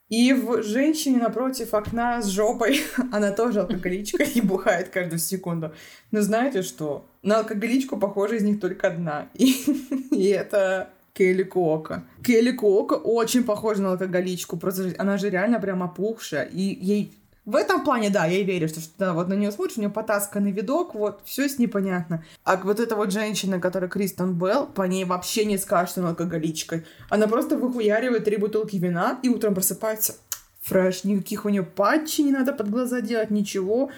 И 0.09 0.33
в 0.33 0.63
женщине 0.63 1.19
напротив 1.19 1.75
окна 1.75 2.23
с 2.23 2.29
жопой, 2.29 2.81
она 3.13 3.31
тоже 3.31 3.61
алкоголичка 3.61 4.23
и 4.23 4.41
бухает 4.41 4.89
каждую 4.89 5.19
секунду. 5.19 5.75
Но 6.11 6.23
знаете 6.23 6.63
что? 6.63 7.07
На 7.23 7.39
алкоголичку, 7.39 7.99
похоже, 7.99 8.37
из 8.37 8.43
них 8.43 8.59
только 8.59 8.89
одна. 8.89 9.29
И, 9.35 9.55
и 10.11 10.25
это 10.29 10.91
Келли 11.13 11.43
Куока. 11.43 12.05
Келли 12.25 12.53
Куока 12.53 12.95
очень 12.95 13.45
похожа 13.45 13.83
на 13.83 13.93
алкоголичку. 13.93 14.57
Просто 14.57 14.95
она 14.97 15.19
же 15.19 15.29
реально 15.29 15.61
прям 15.61 15.83
опухшая. 15.83 16.45
И 16.45 16.61
ей 16.63 17.13
в 17.49 17.57
этом 17.57 17.83
плане, 17.83 18.11
да, 18.11 18.27
я 18.27 18.41
и 18.41 18.45
верю, 18.45 18.69
что, 18.69 18.81
что 18.81 18.93
да, 18.99 19.15
вот 19.15 19.29
на 19.29 19.33
нее 19.33 19.51
смотришь, 19.51 19.79
у 19.79 19.81
нее 19.81 19.89
потасканный 19.89 20.53
видок, 20.53 20.95
вот, 20.95 21.23
все 21.25 21.49
с 21.49 21.59
ней 21.59 21.67
понятно. 21.67 22.23
А 22.45 22.59
вот 22.59 22.79
эта 22.79 22.95
вот 22.95 23.11
женщина, 23.11 23.59
которая 23.59 23.89
Кристен 23.89 24.35
Белл, 24.35 24.67
по 24.67 24.83
ней 24.83 25.07
вообще 25.07 25.47
не 25.47 25.57
скажешь, 25.57 25.93
что 25.93 26.03
она 26.03 26.11
алкоголичка. 26.11 26.85
Она 27.09 27.27
просто 27.27 27.57
выхуяривает 27.57 28.25
три 28.25 28.37
бутылки 28.37 28.77
вина 28.77 29.19
и 29.23 29.31
утром 29.31 29.55
просыпается 29.55 30.17
фреш, 30.61 31.05
никаких 31.05 31.47
у 31.47 31.49
нее 31.49 31.63
патчей 31.63 32.25
не 32.25 32.33
надо 32.33 32.53
под 32.53 32.69
глаза 32.69 33.01
делать, 33.01 33.31
ничего. 33.31 33.91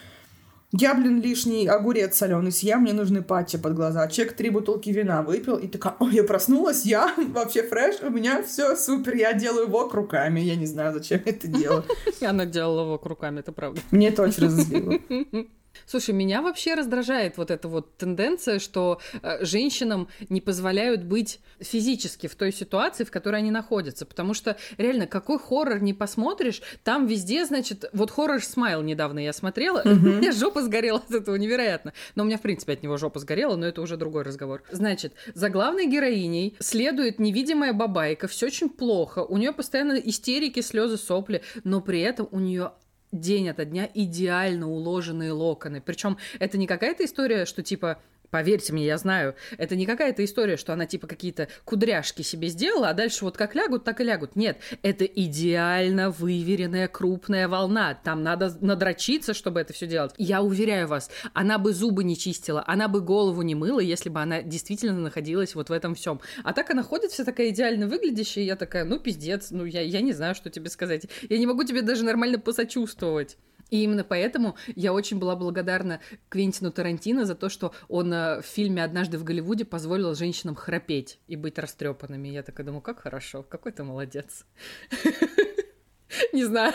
Я, 0.73 0.95
блин, 0.95 1.21
лишний 1.21 1.67
огурец 1.67 2.17
соленый 2.17 2.53
съем, 2.53 2.83
мне 2.83 2.93
нужны 2.93 3.23
патчи 3.23 3.59
под 3.59 3.75
глаза. 3.75 4.07
Чек 4.07 4.35
три 4.35 4.51
бутылки 4.51 4.91
вина 4.91 5.23
выпил, 5.23 5.57
и 5.57 5.67
такая, 5.67 5.97
ой, 5.99 6.15
я 6.15 6.23
проснулась, 6.23 6.85
я 6.85 7.13
вообще 7.35 7.65
фреш, 7.65 7.97
у 8.03 8.11
меня 8.11 8.43
все 8.45 8.77
супер, 8.77 9.17
я 9.17 9.33
делаю 9.33 9.69
вок 9.69 9.95
руками, 9.95 10.39
я 10.39 10.55
не 10.55 10.67
знаю, 10.67 10.93
зачем 10.93 11.21
это 11.25 11.49
делаю. 11.49 11.85
Она 12.21 12.47
делала 12.47 12.85
вок 12.85 13.05
руками, 13.07 13.41
это 13.41 13.51
правда. 13.51 13.81
Мне 13.91 14.09
это 14.09 14.23
очень 14.23 14.45
разозлило. 14.45 14.99
Слушай, 15.87 16.15
меня 16.15 16.43
вообще 16.43 16.75
раздражает 16.75 17.37
вот 17.37 17.51
эта 17.51 17.69
вот 17.69 17.97
тенденция, 17.97 18.59
что 18.59 19.01
э, 19.23 19.45
женщинам 19.45 20.09
не 20.29 20.41
позволяют 20.41 21.05
быть 21.05 21.41
физически 21.61 22.27
в 22.27 22.35
той 22.35 22.53
ситуации, 22.53 23.05
в 23.05 23.11
которой 23.11 23.37
они 23.37 23.51
находятся. 23.51 24.07
Потому 24.07 24.35
что 24.35 24.57
реально, 24.79 25.07
какой 25.07 25.39
хоррор 25.39 25.81
не 25.81 25.95
посмотришь, 25.95 26.63
там 26.85 27.07
везде, 27.07 27.45
значит, 27.45 27.85
вот 27.93 28.11
хоррор 28.11 28.43
смайл 28.43 28.83
недавно 28.83 29.19
я 29.19 29.33
смотрела, 29.33 29.83
у 29.85 29.89
меня 29.89 30.33
жопа 30.33 30.63
сгорела 30.63 30.99
от 30.99 31.11
этого 31.11 31.37
невероятно. 31.37 31.93
Но 32.15 32.23
у 32.23 32.27
меня, 32.27 32.39
в 32.39 32.43
принципе, 32.43 32.75
от 32.75 32.83
него 32.83 32.97
жопа 32.97 33.19
сгорела, 33.19 33.57
но 33.57 33.67
это 33.67 33.81
уже 33.81 33.97
другой 33.97 34.23
разговор. 34.23 34.63
Значит, 34.71 35.15
за 35.35 35.49
главной 35.49 35.87
героиней 35.87 36.57
следует 36.59 37.19
невидимая 37.19 37.73
бабайка, 37.73 38.29
все 38.29 38.47
очень 38.47 38.69
плохо, 38.69 39.21
у 39.21 39.37
нее 39.37 39.53
постоянно 39.53 39.93
истерики, 39.93 40.61
слезы, 40.61 40.97
сопли, 40.97 41.43
но 41.65 41.81
при 41.81 42.01
этом 42.01 42.29
у 42.31 42.39
нее 42.39 42.73
день 43.13 43.49
ото 43.49 43.65
дня 43.65 43.89
идеально 43.93 44.69
уложенные 44.69 45.33
локоны. 45.33 45.81
Причем 45.81 46.19
это 46.39 46.59
не 46.59 46.67
какая-то 46.67 47.05
история, 47.05 47.45
что 47.45 47.63
типа 47.63 48.01
Поверьте 48.31 48.73
мне, 48.73 48.87
я 48.87 48.97
знаю, 48.97 49.35
это 49.59 49.75
не 49.75 49.87
какая-то 49.87 50.25
история, 50.25 50.57
что 50.57 50.73
она 50.73 50.87
типа 50.87 51.07
какие-то 51.07 51.49
кудряшки 51.65 52.23
себе 52.23 52.49
сделала, 52.49 52.91
а 52.91 52.95
дальше 52.95 53.25
вот 53.25 53.37
как 53.37 53.55
лягут, 53.55 53.85
так 53.85 54.01
и 54.01 54.05
лягут. 54.05 54.37
Нет, 54.37 54.59
это 54.83 55.05
идеально 55.05 56.11
выверенная 56.11 56.87
крупная 56.87 57.49
волна. 57.49 57.95
Там 57.95 58.23
надо 58.23 58.57
надрочиться, 58.61 59.35
чтобы 59.35 59.61
это 59.61 59.73
все 59.73 59.87
делать. 59.87 60.13
Я 60.17 60.43
уверяю 60.43 60.87
вас, 60.87 61.11
она 61.35 61.59
бы 61.59 61.73
зубы 61.73 62.05
не 62.05 62.17
чистила, 62.17 62.63
она 62.67 62.87
бы 62.87 63.01
голову 63.01 63.43
не 63.43 63.55
мыла, 63.55 63.81
если 63.81 64.09
бы 64.09 64.21
она 64.21 64.43
действительно 64.43 65.01
находилась 65.01 65.55
вот 65.55 65.69
в 65.69 65.73
этом 65.73 65.95
всем. 65.95 66.21
А 66.45 66.53
так 66.53 66.71
она 66.71 66.83
ходит 66.83 67.11
вся 67.11 67.25
такая 67.25 67.51
идеально 67.51 67.89
выглядящая, 67.89 68.45
и 68.45 68.47
я 68.47 68.57
такая, 68.57 68.85
ну 68.85 69.01
пиздец, 69.01 69.51
ну 69.51 69.65
я, 69.65 69.81
я 69.81 70.01
не 70.01 70.13
знаю, 70.13 70.35
что 70.37 70.51
тебе 70.51 70.71
сказать. 70.71 71.07
Я 71.29 71.39
не 71.39 71.47
могу 71.47 71.65
тебе 71.65 71.83
даже 71.83 72.05
нормально 72.05 72.39
посочувствовать. 72.39 73.37
И 73.71 73.83
именно 73.83 74.05
поэтому 74.05 74.57
я 74.75 74.93
очень 74.93 75.19
была 75.19 75.37
благодарна 75.37 76.01
Квентину 76.29 76.71
Тарантино 76.71 77.25
за 77.25 77.35
то, 77.35 77.49
что 77.49 77.73
он 77.89 78.13
э, 78.13 78.41
в 78.41 78.47
фильме 78.47 78.85
«Однажды 78.85 79.19
в 79.19 79.25
Голливуде» 79.25 79.65
позволил 79.65 80.15
женщинам 80.15 80.55
храпеть 80.55 81.19
и 81.29 81.37
быть 81.37 81.59
растрепанными. 81.59 82.29
Я 82.29 82.43
такая 82.43 82.67
думаю, 82.67 82.83
как 82.83 83.01
хорошо, 83.01 83.43
какой 83.43 83.73
ты 83.73 83.83
молодец. 83.83 84.45
Не 86.33 86.45
знаю, 86.45 86.75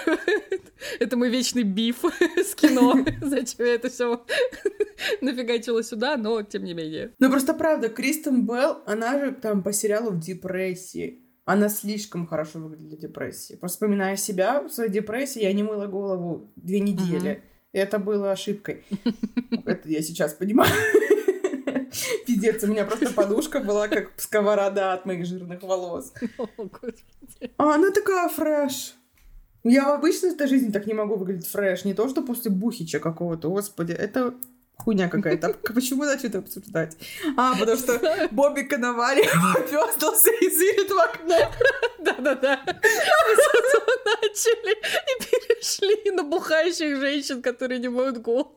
это 1.00 1.18
мой 1.18 1.30
вечный 1.30 1.64
биф 1.64 2.04
с 2.38 2.56
кино. 2.56 3.06
Зачем 3.22 3.66
я 3.66 3.76
это 3.76 3.90
все 3.90 4.26
нафигачила 5.22 5.84
сюда, 5.84 6.18
но 6.18 6.42
тем 6.42 6.64
не 6.64 6.74
менее. 6.74 7.14
Ну 7.20 7.30
просто 7.30 7.54
правда, 7.54 7.90
Кристен 7.90 8.46
Белл, 8.46 8.82
она 8.86 9.20
же 9.20 9.34
там 9.34 9.64
по 9.64 9.74
сериалу 9.74 10.12
в 10.12 10.20
депрессии. 10.20 11.25
Она 11.46 11.70
слишком 11.70 12.26
хорошо 12.26 12.60
выглядит 12.60 12.88
для 12.88 12.98
депрессии. 12.98 13.56
Просто 13.56 13.76
вспоминая 13.76 14.16
себя 14.16 14.62
в 14.62 14.70
своей 14.70 14.92
депрессии, 14.92 15.44
я 15.44 15.54
не 15.54 15.62
мыла 15.62 15.86
голову 15.86 16.52
две 16.56 16.80
недели. 16.80 17.44
И 17.72 17.78
это 17.78 18.00
было 18.00 18.32
ошибкой. 18.32 18.84
Это 19.66 19.88
я 19.90 20.02
сейчас 20.02 20.34
понимаю. 20.34 20.72
Пиздец, 22.26 22.64
у 22.64 22.68
меня 22.68 22.86
просто 22.86 23.14
подушка 23.14 23.60
была 23.60 23.88
как 23.88 24.12
сковорода 24.18 24.94
от 24.94 25.06
моих 25.06 25.26
жирных 25.26 25.62
волос. 25.62 26.14
А 27.58 27.76
она 27.76 27.92
такая 27.92 28.30
фреш. 28.30 28.96
Я 29.64 29.86
в 29.90 29.96
обычной 29.96 30.32
этой 30.32 30.48
жизни 30.48 30.72
так 30.72 30.86
не 30.88 30.94
могу 30.94 31.16
выглядеть 31.16 31.48
фреш. 31.48 31.86
Не 31.86 31.94
то, 31.94 32.08
что 32.08 32.22
после 32.22 32.50
бухича 32.50 33.00
какого-то. 33.00 33.50
Господи, 33.50 33.92
это 33.92 34.36
хуйня 34.78 35.10
какая-то. 35.10 35.50
Почему 35.74 36.04
начали 36.06 36.30
это 36.30 36.40
обсуждать? 36.40 36.98
А, 37.38 37.56
потому 37.58 37.78
что 37.78 38.00
Бобби 38.32 38.62
Коновали 38.62 39.24
попёстался 39.54 40.30
и 40.42 40.50
зырит 40.50 40.90
в 40.90 41.00
окно. 41.00 41.52
Да-да-да. 42.00 42.62
Мы 42.66 43.36
с 43.36 43.76
начали 44.06 44.74
и 44.74 45.24
перешли 45.24 46.12
на 46.12 46.24
бухающих 46.24 47.00
женщин, 47.00 47.42
которые 47.42 47.80
не 47.80 47.90
моют 47.90 48.18
голову. 48.18 48.52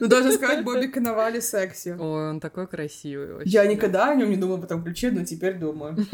Ну, 0.00 0.06
даже 0.06 0.32
сказать, 0.32 0.64
Бобби 0.64 0.86
Коновали 0.86 1.40
секси. 1.40 1.96
Ой, 1.98 2.30
он 2.30 2.40
такой 2.40 2.66
красивый 2.66 3.34
вообще. 3.34 3.50
Я 3.50 3.66
никогда 3.66 4.10
о 4.10 4.14
нем 4.14 4.30
не 4.30 4.36
думала 4.36 4.58
в 4.58 4.64
этом 4.64 4.82
ключе, 4.84 5.10
но 5.10 5.24
теперь 5.24 5.54
думаю. 5.54 5.96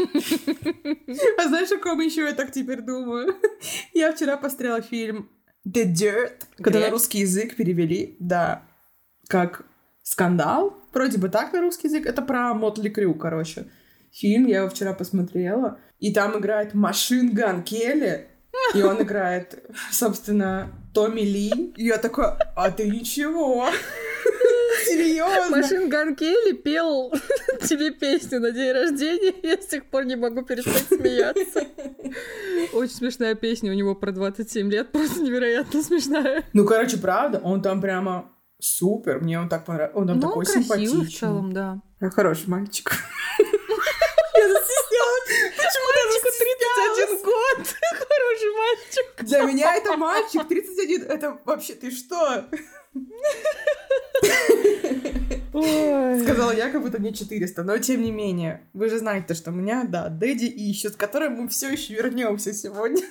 А 1.38 1.48
знаешь, 1.48 1.72
о 1.72 1.78
ком 1.78 2.00
еще 2.00 2.22
я 2.22 2.32
так 2.32 2.52
теперь 2.52 2.80
думаю? 2.80 3.34
Я 3.92 4.12
вчера 4.12 4.36
посмотрела 4.36 4.80
фильм 4.80 5.28
The 5.66 5.92
Dirt, 5.92 6.42
когда 6.62 6.80
на 6.80 6.90
русский 6.90 7.18
язык 7.18 7.56
перевели, 7.56 8.16
да, 8.18 8.62
как 9.30 9.62
скандал. 10.02 10.76
Вроде 10.92 11.18
бы 11.18 11.28
так 11.28 11.52
на 11.52 11.60
русский 11.60 11.88
язык. 11.88 12.04
Это 12.04 12.20
про 12.20 12.52
Мотли 12.52 12.88
Крю, 12.88 13.14
короче. 13.14 13.66
Фильм 14.12 14.46
я 14.46 14.58
его 14.58 14.68
вчера 14.68 14.92
посмотрела. 14.92 15.78
И 16.00 16.12
там 16.12 16.38
играет 16.38 16.74
Machine 16.74 17.32
Gun 17.32 17.62
Kelly. 17.62 18.26
И 18.74 18.82
он 18.82 19.00
играет, 19.02 19.64
собственно, 19.92 20.72
Томми 20.92 21.20
Ли. 21.20 21.72
И 21.76 21.86
я 21.86 21.98
такой, 21.98 22.26
а 22.56 22.70
ты 22.72 22.90
ничего. 22.90 23.68
Серьезно? 24.86 25.56
Machine 25.56 25.88
Gun 25.88 26.16
Kelly 26.16 26.52
пел 26.52 27.12
тебе 27.68 27.92
песню 27.92 28.40
на 28.40 28.50
день 28.50 28.72
рождения. 28.72 29.34
Я 29.44 29.62
с 29.62 29.66
тех 29.66 29.84
пор 29.86 30.06
не 30.06 30.16
могу 30.16 30.42
перестать 30.42 30.88
смеяться. 30.88 31.62
Очень 32.72 32.94
смешная 32.94 33.36
песня 33.36 33.70
у 33.70 33.74
него 33.74 33.94
про 33.94 34.10
27 34.10 34.70
лет. 34.72 34.90
Просто 34.90 35.22
невероятно 35.22 35.82
смешная. 35.82 36.42
Ну, 36.52 36.64
короче, 36.64 36.96
правда, 36.96 37.38
он 37.38 37.62
там 37.62 37.80
прямо 37.80 38.32
супер. 38.60 39.20
Мне 39.20 39.40
он 39.40 39.48
так 39.48 39.64
понравился. 39.64 39.98
Он 39.98 40.06
Ну, 40.06 40.20
такой 40.20 40.44
красивый 40.44 40.62
симпатичный. 40.64 41.06
в 41.06 41.18
целом, 41.18 41.52
да. 41.52 41.78
Хороший 42.14 42.48
мальчик. 42.48 42.90
Я 44.34 44.48
застеснялась. 44.48 45.28
Почему 45.56 45.90
Мальчику 46.00 46.28
31 46.38 47.18
год. 47.24 47.58
Хороший 47.92 48.52
мальчик. 48.56 49.06
Для 49.28 49.40
меня 49.42 49.74
это 49.76 49.96
мальчик, 49.96 50.46
31, 50.48 51.02
это 51.10 51.38
вообще, 51.44 51.74
ты 51.74 51.90
что? 51.90 52.44
Сказала 55.50 56.52
я, 56.52 56.70
как 56.70 56.82
будто 56.82 57.00
мне 57.00 57.12
400, 57.12 57.62
но 57.64 57.78
тем 57.78 58.02
не 58.02 58.12
менее. 58.12 58.62
Вы 58.72 58.88
же 58.88 58.98
знаете, 58.98 59.34
что 59.34 59.50
меня, 59.50 59.84
да, 59.84 60.08
Дэдди 60.08 60.44
ищет, 60.44 60.92
с 60.92 60.96
которым 60.96 61.34
мы 61.34 61.48
все 61.48 61.70
еще 61.70 61.94
вернемся 61.94 62.52
сегодня. 62.52 63.02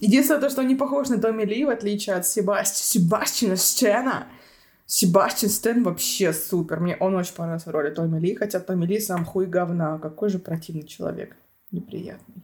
Единственное 0.00 0.40
то, 0.40 0.50
что 0.50 0.62
он 0.62 0.68
не 0.68 0.74
похож 0.74 1.08
на 1.08 1.20
Томми 1.20 1.44
Ли, 1.44 1.64
в 1.64 1.68
отличие 1.68 2.16
от 2.16 2.26
Себасти... 2.26 2.82
Себастьяна 2.82 3.56
Стена. 3.56 4.26
Себастьян 4.86 5.50
Стэн 5.50 5.82
вообще 5.82 6.32
супер. 6.32 6.80
Мне 6.80 6.96
он 6.96 7.14
очень 7.14 7.34
понравился 7.34 7.70
в 7.70 7.72
роли 7.72 7.90
Томми 7.90 8.18
Ли, 8.18 8.34
хотя 8.34 8.60
Томми 8.60 8.86
Ли 8.86 9.00
сам 9.00 9.24
хуй 9.24 9.46
говна. 9.46 9.98
Какой 9.98 10.28
же 10.28 10.38
противный 10.38 10.84
человек. 10.84 11.36
Неприятный. 11.70 12.42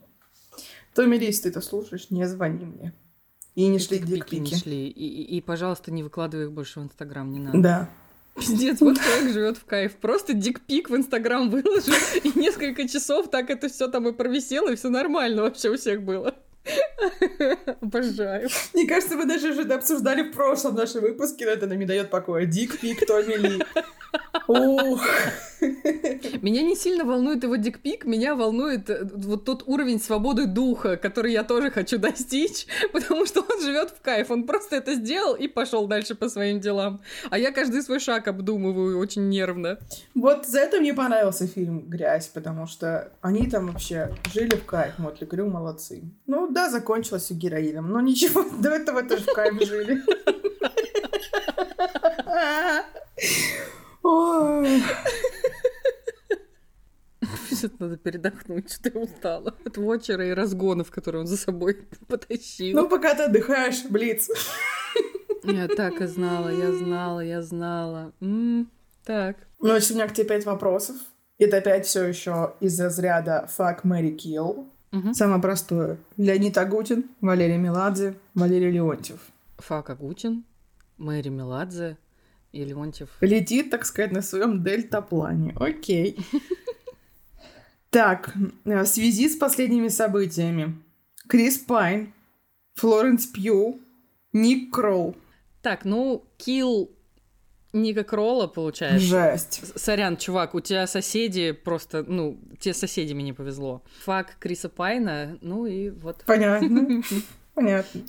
Томми 0.93 1.17
Ли, 1.17 1.27
если 1.27 1.43
ты 1.43 1.49
это 1.49 1.61
слушаешь, 1.61 2.09
не 2.09 2.27
звони 2.27 2.65
мне. 2.65 2.93
И 3.55 3.67
не 3.67 3.79
шли 3.79 3.99
Дикпики 3.99 4.35
не 4.35 4.55
шли. 4.55 4.87
И, 4.87 5.07
и, 5.07 5.37
и, 5.37 5.41
пожалуйста, 5.41 5.91
не 5.91 6.03
выкладывай 6.03 6.45
их 6.45 6.51
больше 6.51 6.79
в 6.79 6.83
Инстаграм, 6.83 7.29
не 7.31 7.39
надо. 7.39 7.57
Да. 7.59 7.89
Пиздец, 8.35 8.79
вот 8.79 8.97
человек 8.97 9.33
живет 9.33 9.57
в 9.57 9.65
кайф. 9.65 9.95
Просто 9.97 10.33
дикпик 10.33 10.89
в 10.89 10.95
Инстаграм 10.95 11.49
выложил, 11.49 11.93
и 12.23 12.39
несколько 12.39 12.87
часов 12.87 13.29
так 13.29 13.49
это 13.49 13.67
все 13.67 13.87
там 13.87 14.07
и 14.07 14.13
провисело, 14.13 14.71
и 14.71 14.75
все 14.75 14.89
нормально 14.89 15.41
вообще 15.43 15.69
у 15.69 15.77
всех 15.77 16.01
было. 16.01 16.33
Обожаю. 17.81 18.49
Мне 18.73 18.87
кажется, 18.87 19.17
мы 19.17 19.25
даже 19.25 19.51
уже 19.51 19.63
обсуждали 19.63 20.23
в 20.23 20.31
прошлом 20.31 20.75
нашем 20.75 21.01
выпуске, 21.01 21.45
но 21.45 21.51
это 21.51 21.67
нам 21.67 21.77
не 21.77 21.85
дает 21.85 22.09
покоя. 22.09 22.45
Дик 22.45 22.79
Пик, 22.79 23.05
Томми 23.05 23.35
Ли. 23.35 23.63
Ух. 24.47 25.01
Меня 26.41 26.63
не 26.63 26.75
сильно 26.75 27.05
волнует 27.05 27.43
его 27.43 27.55
дикпик, 27.55 28.05
меня 28.05 28.35
волнует 28.35 28.89
э, 28.89 29.07
вот 29.13 29.45
тот 29.45 29.63
уровень 29.67 29.99
свободы 29.99 30.47
духа, 30.47 30.97
который 30.97 31.33
я 31.33 31.43
тоже 31.43 31.69
хочу 31.69 31.99
достичь, 31.99 32.65
потому 32.93 33.25
что 33.25 33.41
он 33.41 33.61
живет 33.61 33.91
в 33.91 34.01
кайф. 34.01 34.31
Он 34.31 34.45
просто 34.45 34.77
это 34.77 34.95
сделал 34.95 35.35
и 35.35 35.47
пошел 35.47 35.87
дальше 35.87 36.15
по 36.15 36.29
своим 36.29 36.59
делам. 36.59 37.01
А 37.29 37.37
я 37.37 37.51
каждый 37.51 37.83
свой 37.83 37.99
шаг 37.99 38.27
обдумываю 38.27 38.97
очень 38.97 39.29
нервно. 39.29 39.77
Вот 40.15 40.47
за 40.47 40.59
это 40.59 40.79
мне 40.79 40.93
понравился 40.93 41.47
фильм 41.47 41.87
«Грязь», 41.87 42.27
потому 42.27 42.65
что 42.65 43.11
они 43.21 43.47
там 43.47 43.67
вообще 43.67 44.15
жили 44.33 44.55
в 44.55 44.65
кайф. 44.65 44.97
Мотли 44.97 45.25
Крю 45.25 45.47
молодцы. 45.47 46.01
Ну 46.25 46.47
да, 46.51 46.69
закончилось 46.69 47.23
все 47.23 47.33
героином, 47.35 47.89
но 47.91 48.01
ничего, 48.01 48.43
до 48.59 48.69
этого 48.69 49.03
тоже 49.03 49.23
в 49.23 49.33
кайф 49.33 49.61
жили. 49.61 50.01
Сейчас 57.49 57.71
надо 57.79 57.97
передохнуть, 57.97 58.71
что 58.71 58.89
я 58.89 58.99
устала 58.99 59.55
от 59.65 59.77
вочера 59.77 60.25
и 60.27 60.31
разгонов, 60.31 60.89
которые 60.89 61.21
он 61.21 61.27
за 61.27 61.37
собой 61.37 61.87
потащил. 62.07 62.75
Ну, 62.81 62.89
пока 62.89 63.13
ты 63.13 63.23
отдыхаешь, 63.23 63.85
Блиц. 63.89 64.29
Я 65.43 65.67
так 65.67 66.01
и 66.01 66.07
знала, 66.07 66.49
я 66.49 66.71
знала, 66.71 67.19
я 67.21 67.41
знала. 67.41 68.13
Так. 69.03 69.37
Ну, 69.59 69.67
значит, 69.69 69.91
у 69.91 69.93
меня 69.95 70.07
к 70.07 70.13
тебе 70.13 70.27
пять 70.27 70.45
вопросов. 70.45 70.95
Это 71.37 71.57
опять 71.57 71.85
все 71.87 72.05
еще 72.05 72.53
из 72.59 72.79
разряда 72.79 73.49
«Fuck, 73.57 73.81
Mary 73.83 74.15
Kill». 74.15 74.67
Мгм. 74.91 75.13
Самое 75.13 75.41
простое. 75.41 75.97
Леонид 76.17 76.57
Агутин, 76.57 77.05
Валерий 77.21 77.57
Меладзе, 77.57 78.15
Валерий 78.35 78.71
Леонтьев. 78.71 79.19
Фак 79.57 79.89
Агутин, 79.89 80.43
Мэри 80.97 81.29
Меладзе 81.29 81.97
и 82.51 82.63
Леонтьев. 82.63 83.09
Летит, 83.21 83.69
так 83.69 83.85
сказать, 83.85 84.11
на 84.11 84.21
своем 84.21 84.63
дельтаплане. 84.63 85.55
Окей. 85.59 86.17
Так, 87.89 88.33
э, 88.65 88.83
в 88.83 88.87
связи 88.87 89.27
с 89.27 89.35
последними 89.35 89.89
событиями. 89.89 90.81
Крис 91.27 91.57
Пайн, 91.57 92.13
Флоренс 92.75 93.25
Пью, 93.25 93.79
Ник 94.31 94.73
Кроу. 94.73 95.15
Так, 95.61 95.85
ну, 95.85 96.23
килл 96.37 96.89
Ника 97.73 98.03
Кролла, 98.03 98.47
получается. 98.47 98.99
Жесть. 98.99 99.79
Сорян, 99.79 100.17
чувак, 100.17 100.55
у 100.55 100.59
тебя 100.59 100.87
соседи 100.87 101.51
просто, 101.51 102.03
ну, 102.03 102.37
тебе 102.59 102.73
с 102.73 102.79
соседями 102.79 103.21
не 103.21 103.33
повезло. 103.33 103.81
Фак 104.03 104.35
Криса 104.39 104.67
Пайна, 104.67 105.37
ну 105.41 105.65
и 105.65 105.89
вот. 105.89 106.23
Понятно. 106.25 107.01
Понятно. 107.53 108.01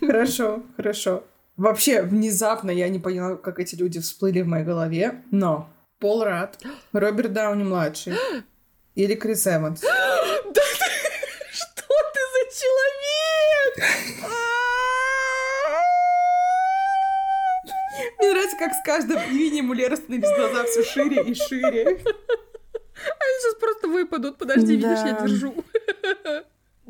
Хорошо, 0.00 0.62
хорошо. 0.76 1.24
Вообще, 1.58 2.02
внезапно 2.02 2.70
я 2.70 2.88
не 2.88 2.98
поняла, 3.00 3.36
как 3.36 3.58
эти 3.58 3.74
люди 3.74 3.98
всплыли 4.00 4.42
в 4.42 4.46
моей 4.46 4.64
голове, 4.64 5.22
но 5.32 5.68
Пол 5.98 6.22
Рад, 6.22 6.56
Роберт 6.92 7.32
Дауни-младший 7.32 8.14
или 8.94 9.14
Крис 9.14 9.46
Эванс. 9.46 9.80
Да 9.82 10.52
ты- 10.54 10.60
Что 11.52 11.82
ты 12.14 12.20
за 12.32 12.60
человек? 12.60 14.18
Мне 18.18 18.30
нравится, 18.30 18.56
как 18.56 18.72
с 18.74 18.82
каждым 18.84 19.18
имени 19.30 19.74
Лера 19.74 19.96
становились 19.96 20.28
глаза 20.36 20.64
все 20.64 20.82
шире 20.84 21.22
и 21.24 21.34
шире. 21.34 21.86
Они 21.86 23.34
сейчас 23.40 23.54
просто 23.60 23.88
выпадут. 23.88 24.38
Подожди, 24.38 24.76
видишь, 24.76 24.98
я 25.04 25.12
держу. 25.22 25.54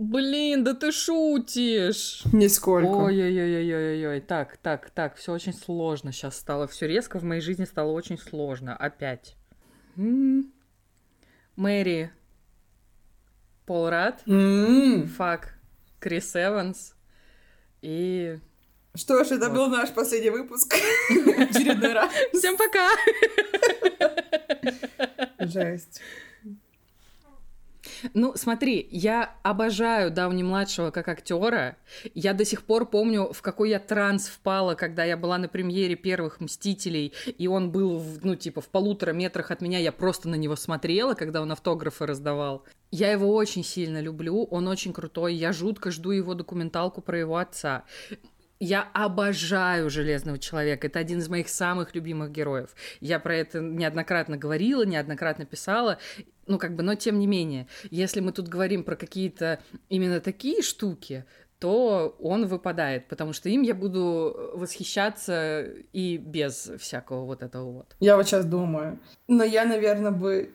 Блин, 0.08 0.64
да 0.64 0.72
ты 0.72 0.90
шутишь. 0.90 2.22
Нисколько. 2.32 2.88
Ой-ой-ой-ой-ой-ой. 2.88 4.20
Так, 4.22 4.56
так, 4.56 4.88
так, 4.88 5.16
все 5.16 5.34
очень 5.34 5.52
сложно 5.52 6.12
сейчас 6.12 6.38
стало. 6.38 6.66
Все 6.66 6.86
резко 6.86 7.18
в 7.18 7.24
моей 7.24 7.42
жизни 7.42 7.66
стало 7.66 7.92
очень 7.92 8.16
сложно. 8.16 8.74
Опять. 8.74 9.36
Мэри 11.56 12.10
Пол 13.66 13.90
Рад. 13.90 14.22
Фак 15.18 15.58
Крис 16.00 16.34
Эванс 16.36 16.94
и... 17.82 18.38
Что 18.94 19.22
ж, 19.24 19.32
это 19.32 19.50
Вот. 19.50 19.54
был 19.56 19.68
наш 19.68 19.90
последний 19.90 20.30
выпуск. 20.30 20.74
Всем 22.32 22.56
пока! 22.56 22.88
Жесть. 25.38 26.00
Ну, 28.14 28.34
смотри, 28.36 28.88
я 28.90 29.34
обожаю 29.42 30.10
Дауни-младшего 30.10 30.90
как 30.90 31.08
актера. 31.08 31.76
Я 32.14 32.34
до 32.34 32.44
сих 32.44 32.62
пор 32.62 32.86
помню, 32.86 33.32
в 33.32 33.42
какой 33.42 33.70
я 33.70 33.78
транс 33.78 34.28
впала, 34.28 34.74
когда 34.74 35.04
я 35.04 35.16
была 35.16 35.38
на 35.38 35.48
премьере 35.48 35.96
первых 35.96 36.40
«Мстителей», 36.40 37.12
и 37.26 37.48
он 37.48 37.70
был, 37.70 37.98
в, 37.98 38.24
ну, 38.24 38.34
типа, 38.34 38.60
в 38.60 38.68
полутора 38.68 39.12
метрах 39.12 39.50
от 39.50 39.60
меня, 39.60 39.78
я 39.78 39.92
просто 39.92 40.28
на 40.28 40.34
него 40.34 40.56
смотрела, 40.56 41.14
когда 41.14 41.42
он 41.42 41.52
автографы 41.52 42.06
раздавал. 42.06 42.64
Я 42.90 43.12
его 43.12 43.34
очень 43.34 43.64
сильно 43.64 44.00
люблю, 44.00 44.44
он 44.44 44.68
очень 44.68 44.92
крутой, 44.92 45.34
я 45.34 45.52
жутко 45.52 45.90
жду 45.90 46.10
его 46.10 46.34
документалку 46.34 47.00
про 47.02 47.18
его 47.18 47.36
отца. 47.36 47.84
Я 48.60 48.88
обожаю 48.92 49.88
Железного 49.88 50.38
человека. 50.38 50.88
Это 50.88 50.98
один 50.98 51.18
из 51.18 51.28
моих 51.28 51.48
самых 51.48 51.94
любимых 51.94 52.32
героев. 52.32 52.74
Я 53.00 53.20
про 53.20 53.36
это 53.36 53.60
неоднократно 53.60 54.36
говорила, 54.36 54.84
неоднократно 54.84 55.44
писала. 55.46 55.98
Ну, 56.46 56.58
как 56.58 56.74
бы, 56.74 56.82
но 56.82 56.94
тем 56.94 57.18
не 57.18 57.26
менее, 57.26 57.68
если 57.90 58.20
мы 58.20 58.32
тут 58.32 58.48
говорим 58.48 58.82
про 58.82 58.96
какие-то 58.96 59.60
именно 59.88 60.18
такие 60.20 60.62
штуки, 60.62 61.24
то 61.58 62.16
он 62.20 62.46
выпадает, 62.46 63.08
потому 63.08 63.32
что 63.32 63.48
им 63.48 63.62
я 63.62 63.74
буду 63.74 64.52
восхищаться 64.54 65.64
и 65.92 66.16
без 66.16 66.70
всякого 66.78 67.24
вот 67.24 67.42
этого 67.42 67.72
вот. 67.72 67.96
Я 68.00 68.16
вот 68.16 68.26
сейчас 68.26 68.44
думаю. 68.44 68.98
Но 69.26 69.44
я, 69.44 69.64
наверное, 69.64 70.12
бы 70.12 70.52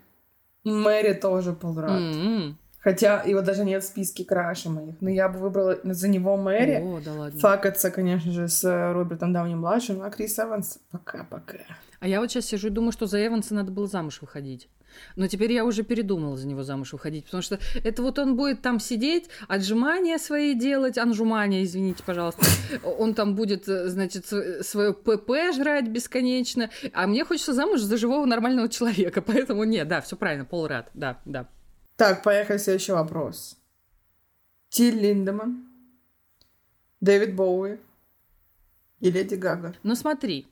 Мэри 0.63 1.13
тоже 1.13 1.53
Полрат. 1.53 1.99
М-м. 1.99 2.57
Хотя 2.83 3.21
его 3.21 3.41
даже 3.41 3.63
нет 3.63 3.81
в 3.81 3.87
списке 3.87 4.25
краши 4.25 4.69
моих. 4.69 4.95
Но 4.99 5.09
я 5.09 5.29
бы 5.29 5.39
выбрала 5.39 5.79
за 5.83 6.09
него 6.09 6.35
Мэри. 6.35 6.81
О, 6.83 6.99
да 7.03 7.13
ладно. 7.13 7.39
Факаться, 7.39 7.91
конечно 7.91 8.31
же, 8.31 8.49
с 8.49 8.63
э, 8.65 8.91
Робертом 8.91 9.31
Дауни-младшим, 9.31 10.01
а 10.01 10.09
Крис 10.09 10.37
Эванс 10.37 10.79
пока-пока. 10.91 11.59
А 12.01 12.07
я 12.07 12.19
вот 12.19 12.29
сейчас 12.29 12.47
сижу 12.47 12.67
и 12.67 12.71
думаю, 12.71 12.91
что 12.91 13.05
за 13.05 13.25
Эванса 13.25 13.53
надо 13.53 13.71
было 13.71 13.87
замуж 13.87 14.19
выходить. 14.19 14.67
Но 15.15 15.27
теперь 15.27 15.53
я 15.53 15.63
уже 15.63 15.83
передумала 15.83 16.35
за 16.35 16.45
него 16.45 16.63
замуж 16.63 16.91
выходить, 16.93 17.25
потому 17.25 17.41
что 17.41 17.57
это 17.83 18.03
вот 18.03 18.19
он 18.19 18.35
будет 18.35 18.61
там 18.61 18.79
сидеть, 18.79 19.29
отжимания 19.47 20.17
свои 20.17 20.53
делать, 20.53 20.97
анжумания, 20.97 21.63
извините, 21.63 22.03
пожалуйста. 22.05 22.45
Он 22.99 23.13
там 23.13 23.35
будет, 23.35 23.67
э, 23.69 23.87
значит, 23.87 24.25
свое 24.25 24.93
ПП 24.93 25.55
жрать 25.55 25.87
бесконечно. 25.87 26.69
А 26.91 27.07
мне 27.07 27.23
хочется 27.23 27.53
замуж 27.53 27.79
за 27.79 27.95
живого 27.95 28.25
нормального 28.25 28.67
человека, 28.67 29.21
поэтому 29.25 29.63
нет, 29.63 29.87
да, 29.87 30.01
все 30.01 30.17
правильно, 30.17 30.43
Пол 30.43 30.67
Рад, 30.67 30.89
да, 30.93 31.21
да. 31.23 31.47
Так, 31.95 32.23
поехали, 32.23 32.57
следующий 32.57 32.91
вопрос. 32.91 33.57
Тиль 34.69 34.99
Линдеман, 34.99 35.67
Дэвид 37.01 37.35
Боуи 37.35 37.77
и 38.99 39.11
Леди 39.11 39.35
Гага. 39.35 39.75
Ну 39.83 39.95
смотри, 39.95 40.47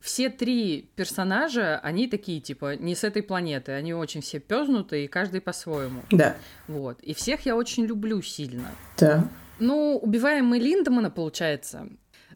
все 0.00 0.30
три 0.30 0.90
персонажа, 0.94 1.78
они 1.80 2.06
такие, 2.06 2.40
типа, 2.40 2.76
не 2.76 2.94
с 2.94 3.02
этой 3.02 3.22
планеты. 3.22 3.72
Они 3.72 3.92
очень 3.92 4.20
все 4.20 4.38
пёзнутые, 4.38 5.06
и 5.06 5.08
каждый 5.08 5.40
по-своему. 5.40 6.02
Да. 6.10 6.36
Вот. 6.68 7.00
И 7.00 7.14
всех 7.14 7.46
я 7.46 7.56
очень 7.56 7.84
люблю 7.84 8.22
сильно. 8.22 8.70
Да. 8.96 9.28
Ну, 9.58 9.98
убиваем 10.00 10.46
мы 10.46 10.58
Линдемана, 10.58 11.10
получается. 11.10 11.88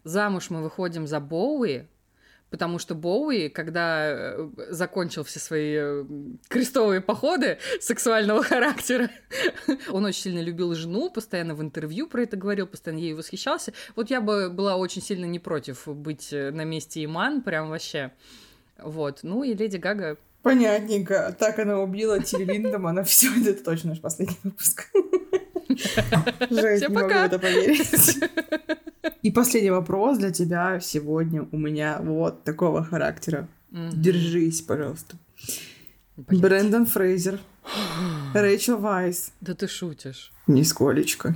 Замуж 0.03 0.51
мы 0.51 0.63
выходим 0.63 1.07
за 1.07 1.21
Боуи, 1.21 1.87
потому 2.53 2.79
что 2.79 2.95
Боуи, 2.95 3.49
когда 3.49 4.11
э, 4.11 4.49
закончил 4.69 5.25
все 5.25 5.41
свои 5.41 5.75
э, 5.75 6.05
крестовые 6.49 7.01
походы 7.01 7.59
сексуального 7.81 8.43
характера, 8.45 9.11
он 9.91 10.05
очень 10.05 10.21
сильно 10.21 10.41
любил 10.41 10.75
жену, 10.75 11.11
постоянно 11.11 11.55
в 11.55 11.63
интервью 11.63 12.07
про 12.07 12.23
это 12.23 12.37
говорил, 12.37 12.67
постоянно 12.67 13.01
ей 13.01 13.15
восхищался. 13.15 13.73
Вот 13.97 14.11
я 14.11 14.21
бы 14.21 14.51
была 14.51 14.77
очень 14.77 15.03
сильно 15.03 15.25
не 15.25 15.39
против 15.39 15.89
быть 15.89 16.31
э, 16.31 16.51
на 16.51 16.65
месте 16.65 17.03
Иман, 17.03 17.41
прям 17.41 17.71
вообще. 17.71 18.13
Вот. 18.77 19.21
Ну 19.23 19.43
и 19.43 19.55
Леди 19.55 19.79
Гага 19.79 20.19
Понятненько. 20.43 21.35
Так 21.39 21.59
она 21.59 21.81
убила 21.81 22.21
Тиль 22.21 22.45
Линдемана. 22.45 23.03
Все, 23.05 23.29
это 23.41 23.65
точно 23.65 23.91
наш 23.91 24.01
последний 24.01 24.37
выпуск. 24.43 24.89
Жесть, 25.69 26.83
Всем 26.85 26.93
не 26.93 26.99
могу 26.99 27.15
это 27.15 27.39
поверить. 27.39 28.19
И 29.23 29.31
последний 29.31 29.71
вопрос 29.71 30.19
для 30.19 30.31
тебя 30.31 30.81
сегодня 30.81 31.47
у 31.53 31.57
меня 31.57 31.99
вот 32.01 32.45
такого 32.45 32.85
характера. 32.85 33.49
Держись, 33.71 34.63
пожалуйста. 34.63 35.17
Брэндон 36.17 36.87
Фрейзер, 36.87 37.41
Рэйчел 38.35 38.79
Вайс, 38.79 39.33
Да 39.41 39.55
ты 39.55 39.67
шутишь. 39.67 40.33
нисколечко. 40.47 41.35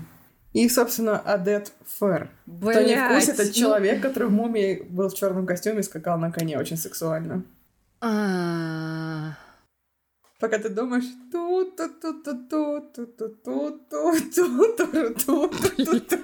И, 0.52 0.68
собственно, 0.68 1.18
Адет 1.18 1.72
Фер. 1.98 2.30
Кто 2.46 2.80
не 2.80 2.96
в 2.96 3.08
курсе, 3.08 3.32
это 3.32 3.52
человек, 3.52 4.00
который 4.00 4.28
в 4.28 4.32
мумии 4.32 4.82
был 4.88 5.08
в 5.10 5.14
черном 5.14 5.46
костюме 5.46 5.80
и 5.80 5.82
скакал 5.82 6.18
на 6.18 6.32
коне 6.32 6.58
очень 6.58 6.78
сексуально. 6.78 7.42
А, 8.00 9.36
Пока 10.38 10.58
ты 10.58 10.68
думаешь 10.68 11.06
ту 11.32 11.64
ту 11.64 11.88
ту 11.88 12.12
ту 12.22 12.34
ту 12.48 12.80
ту 12.92 13.08
ту 13.14 13.28
ту 13.28 13.70
ту 13.90 14.30
ту 14.30 14.46
ту 14.76 15.12
ту 15.14 15.48
ту 15.48 16.00
ту 16.00 16.16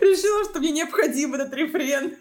Решила, 0.00 0.44
что 0.44 0.60
мне 0.60 0.72
необходим 0.72 1.34
этот 1.34 1.52
рефрен. 1.54 2.16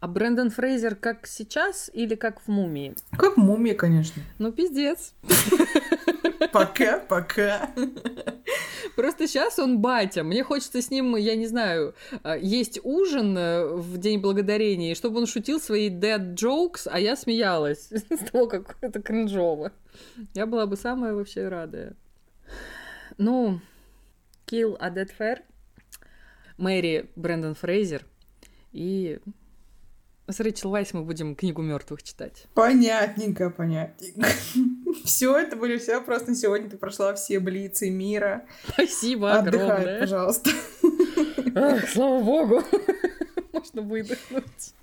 А 0.00 0.08
Брэндон 0.08 0.50
Фрейзер 0.50 0.96
как 0.96 1.26
сейчас 1.26 1.90
или 1.94 2.14
как 2.14 2.40
в 2.42 2.48
«Мумии»? 2.48 2.94
Как 3.16 3.36
мумия, 3.36 3.74
конечно. 3.74 4.20
Ну, 4.38 4.52
пиздец. 4.52 5.14
Пока, 6.52 6.98
пока. 6.98 7.70
Просто 8.96 9.26
сейчас 9.26 9.58
он 9.58 9.80
батя. 9.80 10.22
Мне 10.22 10.42
хочется 10.42 10.80
с 10.80 10.90
ним, 10.90 11.16
я 11.16 11.36
не 11.36 11.46
знаю, 11.46 11.94
а, 12.22 12.36
есть 12.36 12.80
ужин 12.82 13.36
э, 13.36 13.66
в 13.66 13.98
День 13.98 14.20
Благодарения, 14.20 14.94
чтобы 14.94 15.18
он 15.18 15.26
шутил 15.26 15.60
свои 15.60 15.90
dead 15.90 16.34
jokes, 16.34 16.88
а 16.90 16.98
я 16.98 17.16
смеялась 17.16 17.88
с 17.90 18.30
того, 18.30 18.46
как 18.46 18.76
это 18.80 19.02
кринжово. 19.02 19.72
Я 20.34 20.46
была 20.46 20.66
бы 20.66 20.76
самая 20.76 21.14
вообще 21.14 21.48
радая. 21.48 21.96
Ну, 23.18 23.60
Kill 24.46 24.76
a 24.80 24.90
Dead 24.90 25.10
Fair, 25.18 25.38
Мэри 26.56 27.10
Брэндон 27.16 27.54
Фрейзер 27.54 28.04
и 28.72 29.18
с 30.32 30.40
Рэйчел 30.40 30.70
Вайс 30.70 30.94
мы 30.94 31.02
будем 31.02 31.36
книгу 31.36 31.60
мертвых 31.60 32.02
читать. 32.02 32.46
Понятненько, 32.54 33.50
понятненько. 33.50 34.26
Все, 35.04 35.36
это 35.36 35.56
были 35.56 35.76
все 35.76 36.00
на 36.00 36.34
сегодня. 36.34 36.70
Ты 36.70 36.78
прошла 36.78 37.14
все 37.14 37.40
блицы 37.40 37.90
мира. 37.90 38.46
Спасибо 38.68 39.32
Отдыхай, 39.34 39.66
огромное. 39.66 40.00
пожалуйста. 40.00 40.50
Ах, 41.54 41.88
слава 41.92 42.22
богу. 42.22 42.62
Можно 43.52 43.82
выдохнуть. 43.82 44.74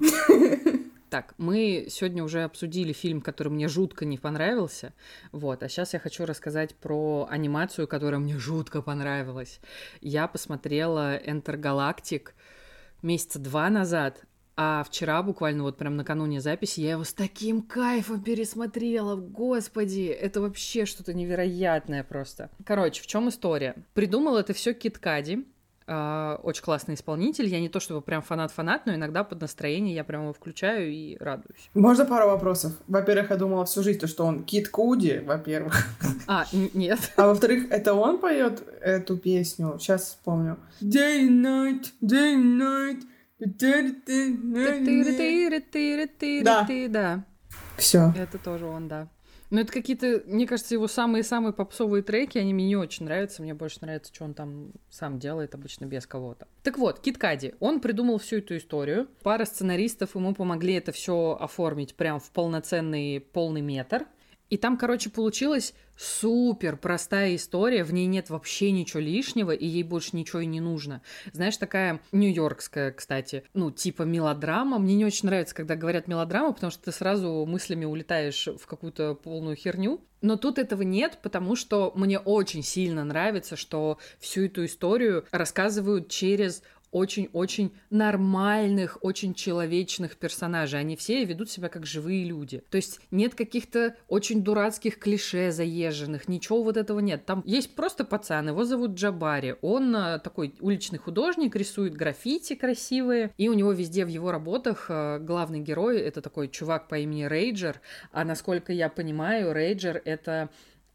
Так, 1.10 1.34
мы 1.38 1.88
сегодня 1.90 2.24
уже 2.24 2.44
обсудили 2.44 2.94
фильм, 2.94 3.22
который 3.22 3.50
мне 3.50 3.68
жутко 3.68 4.06
не 4.06 4.18
понравился. 4.18 4.94
Вот, 5.32 5.64
а 5.64 5.70
сейчас 5.70 5.94
я 5.94 6.00
хочу 6.00 6.26
рассказать 6.26 6.76
про 6.76 7.28
анимацию, 7.30 7.88
которая 7.88 8.20
мне 8.20 8.38
жутко 8.38 8.82
понравилась. 8.82 9.60
Я 10.02 10.28
посмотрела 10.28 11.18
Enter 11.18 11.58
Galactic 11.60 12.30
месяца 13.02 13.40
два 13.40 13.70
назад, 13.70 14.24
а 14.64 14.84
вчера, 14.84 15.24
буквально 15.24 15.64
вот 15.64 15.78
прям 15.78 15.96
накануне 15.96 16.40
записи, 16.40 16.82
я 16.82 16.92
его 16.92 17.04
с 17.04 17.14
таким 17.16 17.64
кайфом 17.64 18.22
пересмотрела. 18.22 19.16
Господи, 19.16 20.04
это 20.06 20.40
вообще 20.40 20.86
что-то 20.86 21.16
невероятное 21.16 22.04
просто. 22.04 22.52
Короче, 22.64 23.02
в 23.02 23.08
чем 23.08 23.28
история? 23.30 23.74
Придумал 23.96 24.38
это 24.38 24.54
все 24.54 24.76
Кит 24.76 25.00
Кади. 25.00 25.48
А, 25.88 26.40
Очень 26.44 26.64
классный 26.64 26.94
исполнитель. 26.94 27.48
Я 27.48 27.60
не 27.60 27.70
то 27.70 27.80
чтобы 27.80 28.02
прям 28.02 28.22
фанат-фанат, 28.22 28.86
но 28.86 28.94
иногда 28.94 29.24
под 29.24 29.42
настроение 29.42 29.96
я 29.96 30.04
прям 30.04 30.22
его 30.22 30.34
включаю 30.34 30.92
и 30.92 31.18
радуюсь. 31.20 31.72
Можно 31.74 32.06
пару 32.06 32.28
вопросов? 32.28 32.74
Во-первых, 32.88 33.32
я 33.32 33.38
думала 33.38 33.66
всю 33.66 33.82
жизнь, 33.82 33.98
то, 34.00 34.06
что 34.06 34.26
он 34.26 34.44
Кит 34.44 34.70
Куди, 34.70 35.20
во-первых. 35.26 35.88
А, 36.28 36.46
нет. 36.54 37.00
А 37.16 37.26
во-вторых, 37.26 37.72
это 37.72 37.96
он 37.96 38.20
поет 38.20 38.62
эту 38.80 39.18
песню. 39.18 39.78
Сейчас 39.80 40.04
вспомню. 40.10 40.60
Day 40.82 41.28
and 41.28 41.42
night, 41.42 41.86
day 42.00 42.36
and 42.36 42.60
night. 42.60 43.02
Да. 46.44 46.68
Да, 46.90 47.26
Все. 47.78 48.14
это 48.18 48.38
тоже 48.38 48.66
он, 48.66 48.88
да. 48.88 49.08
Но 49.52 49.60
это 49.60 49.74
какие-то, 49.74 50.24
мне 50.28 50.48
кажется, 50.48 50.74
его 50.74 50.88
самые-самые 50.88 51.52
попсовые 51.52 52.04
треки, 52.04 52.38
они 52.38 52.54
мне 52.54 52.68
не 52.68 52.78
очень 52.78 53.06
нравятся. 53.06 53.42
Мне 53.42 53.54
больше 53.54 53.80
нравится, 53.82 54.14
что 54.14 54.24
он 54.24 54.34
там 54.34 54.72
сам 54.90 55.20
делает, 55.20 55.54
обычно 55.54 55.86
без 55.86 56.08
кого-то. 56.08 56.48
Так 56.64 56.78
вот, 56.78 57.02
Кит 57.02 57.18
Кади, 57.18 57.54
он 57.60 57.82
придумал 57.82 58.18
всю 58.18 58.38
эту 58.38 58.56
историю. 58.56 59.10
Пара 59.24 59.44
сценаристов 59.44 60.16
ему 60.16 60.34
помогли 60.34 60.76
это 60.76 60.94
все 60.94 61.38
оформить 61.38 61.96
прям 61.96 62.22
в 62.22 62.32
полноценный 62.32 63.20
полный 63.20 63.62
метр. 63.62 64.06
И 64.52 64.58
там, 64.58 64.78
короче, 64.78 65.10
получилась 65.10 65.74
супер 65.96 66.76
простая 66.76 67.38
история, 67.38 67.86
в 67.86 67.94
ней 67.94 68.06
нет 68.06 68.30
вообще 68.30 68.72
ничего 68.72 69.00
лишнего, 69.00 69.52
и 69.52 69.66
ей 69.66 69.84
больше 69.84 70.10
ничего 70.18 70.42
и 70.42 70.46
не 70.46 70.60
нужно. 70.60 71.02
Знаешь, 71.32 71.56
такая 71.56 72.02
нью-йоркская, 72.12 72.92
кстати, 72.92 73.46
ну, 73.54 73.72
типа 73.72 74.04
мелодрама. 74.04 74.78
Мне 74.78 74.96
не 74.96 75.06
очень 75.06 75.28
нравится, 75.28 75.56
когда 75.56 75.78
говорят 75.78 76.10
мелодрама, 76.10 76.52
потому 76.52 76.70
что 76.70 76.84
ты 76.84 76.92
сразу 76.92 77.46
мыслями 77.48 77.86
улетаешь 77.86 78.50
в 78.60 78.68
какую-то 78.68 79.16
полную 79.16 79.56
херню. 79.56 80.02
Но 80.22 80.36
тут 80.36 80.60
этого 80.60 80.82
нет, 80.82 81.20
потому 81.24 81.56
что 81.56 81.94
мне 81.96 82.20
очень 82.20 82.62
сильно 82.62 83.06
нравится, 83.06 83.56
что 83.56 84.00
всю 84.20 84.46
эту 84.46 84.66
историю 84.66 85.26
рассказывают 85.32 86.10
через 86.10 86.62
очень-очень 86.92 87.74
нормальных, 87.90 88.98
очень 89.02 89.34
человечных 89.34 90.18
персонажей. 90.18 90.80
Они 90.80 90.96
все 90.96 91.24
ведут 91.26 91.50
себя 91.50 91.70
как 91.70 91.86
живые 91.86 92.26
люди. 92.26 92.64
То 92.70 92.78
есть 92.78 93.00
нет 93.12 93.36
каких-то 93.36 93.96
очень 94.08 94.44
дурацких 94.44 95.00
клише 95.00 95.52
заезженных, 95.52 96.28
ничего 96.28 96.64
вот 96.64 96.78
этого 96.78 97.00
нет. 97.00 97.26
Там 97.26 97.44
есть 97.46 97.76
просто 97.76 98.04
пацан, 98.04 98.50
его 98.50 98.64
зовут 98.64 98.92
Джабари. 98.92 99.56
Он 99.62 99.96
э, 99.96 100.20
такой 100.20 100.54
уличный 100.60 101.00
художник, 101.00 101.56
рисует 101.56 101.96
граффити 101.96 102.56
красивые, 102.56 103.34
и 103.38 103.50
у 103.50 103.54
него 103.54 103.72
везде 103.72 104.06
в 104.06 104.10
его 104.10 104.32
работах 104.32 104.86
э, 104.90 105.20
главный 105.20 105.60
герой— 105.60 106.00
это 106.02 106.22
такой 106.22 106.50
чувак 106.50 106.88
по 106.88 107.00
имени 107.00 107.24
Рейджер, 107.24 107.82
а 108.12 108.24
насколько 108.24 108.74
я 108.74 108.90
понимаю, 108.90 109.54
Рейджер— 109.54 110.02
это 110.06 110.50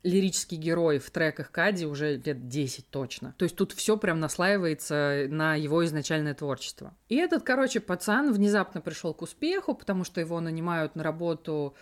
лирический 0.07 0.57
герой 0.57 0.99
в 0.99 1.11
треках 1.11 1.51
Кади 1.51 1.85
уже 1.85 2.17
лет 2.17 2.49
10 2.49 2.89
точно. 2.91 3.35
То 3.37 3.45
есть 3.45 3.57
тут 3.57 3.73
все 3.73 3.97
прям 3.97 4.21
наслаивается 4.21 5.27
на 5.29 5.57
его 5.57 5.85
изначальное 5.85 6.35
творчество. 6.35 6.95
И 7.09 7.17
этот, 7.17 7.43
короче, 7.43 7.81
пацан 7.81 8.33
внезапно 8.33 8.81
пришел 8.81 9.13
к 9.13 9.23
успеху, 9.23 9.75
потому 9.75 10.05
что 10.05 10.21
его 10.21 10.41
нанимают 10.41 10.95
на 10.95 11.03
работу 11.03 11.75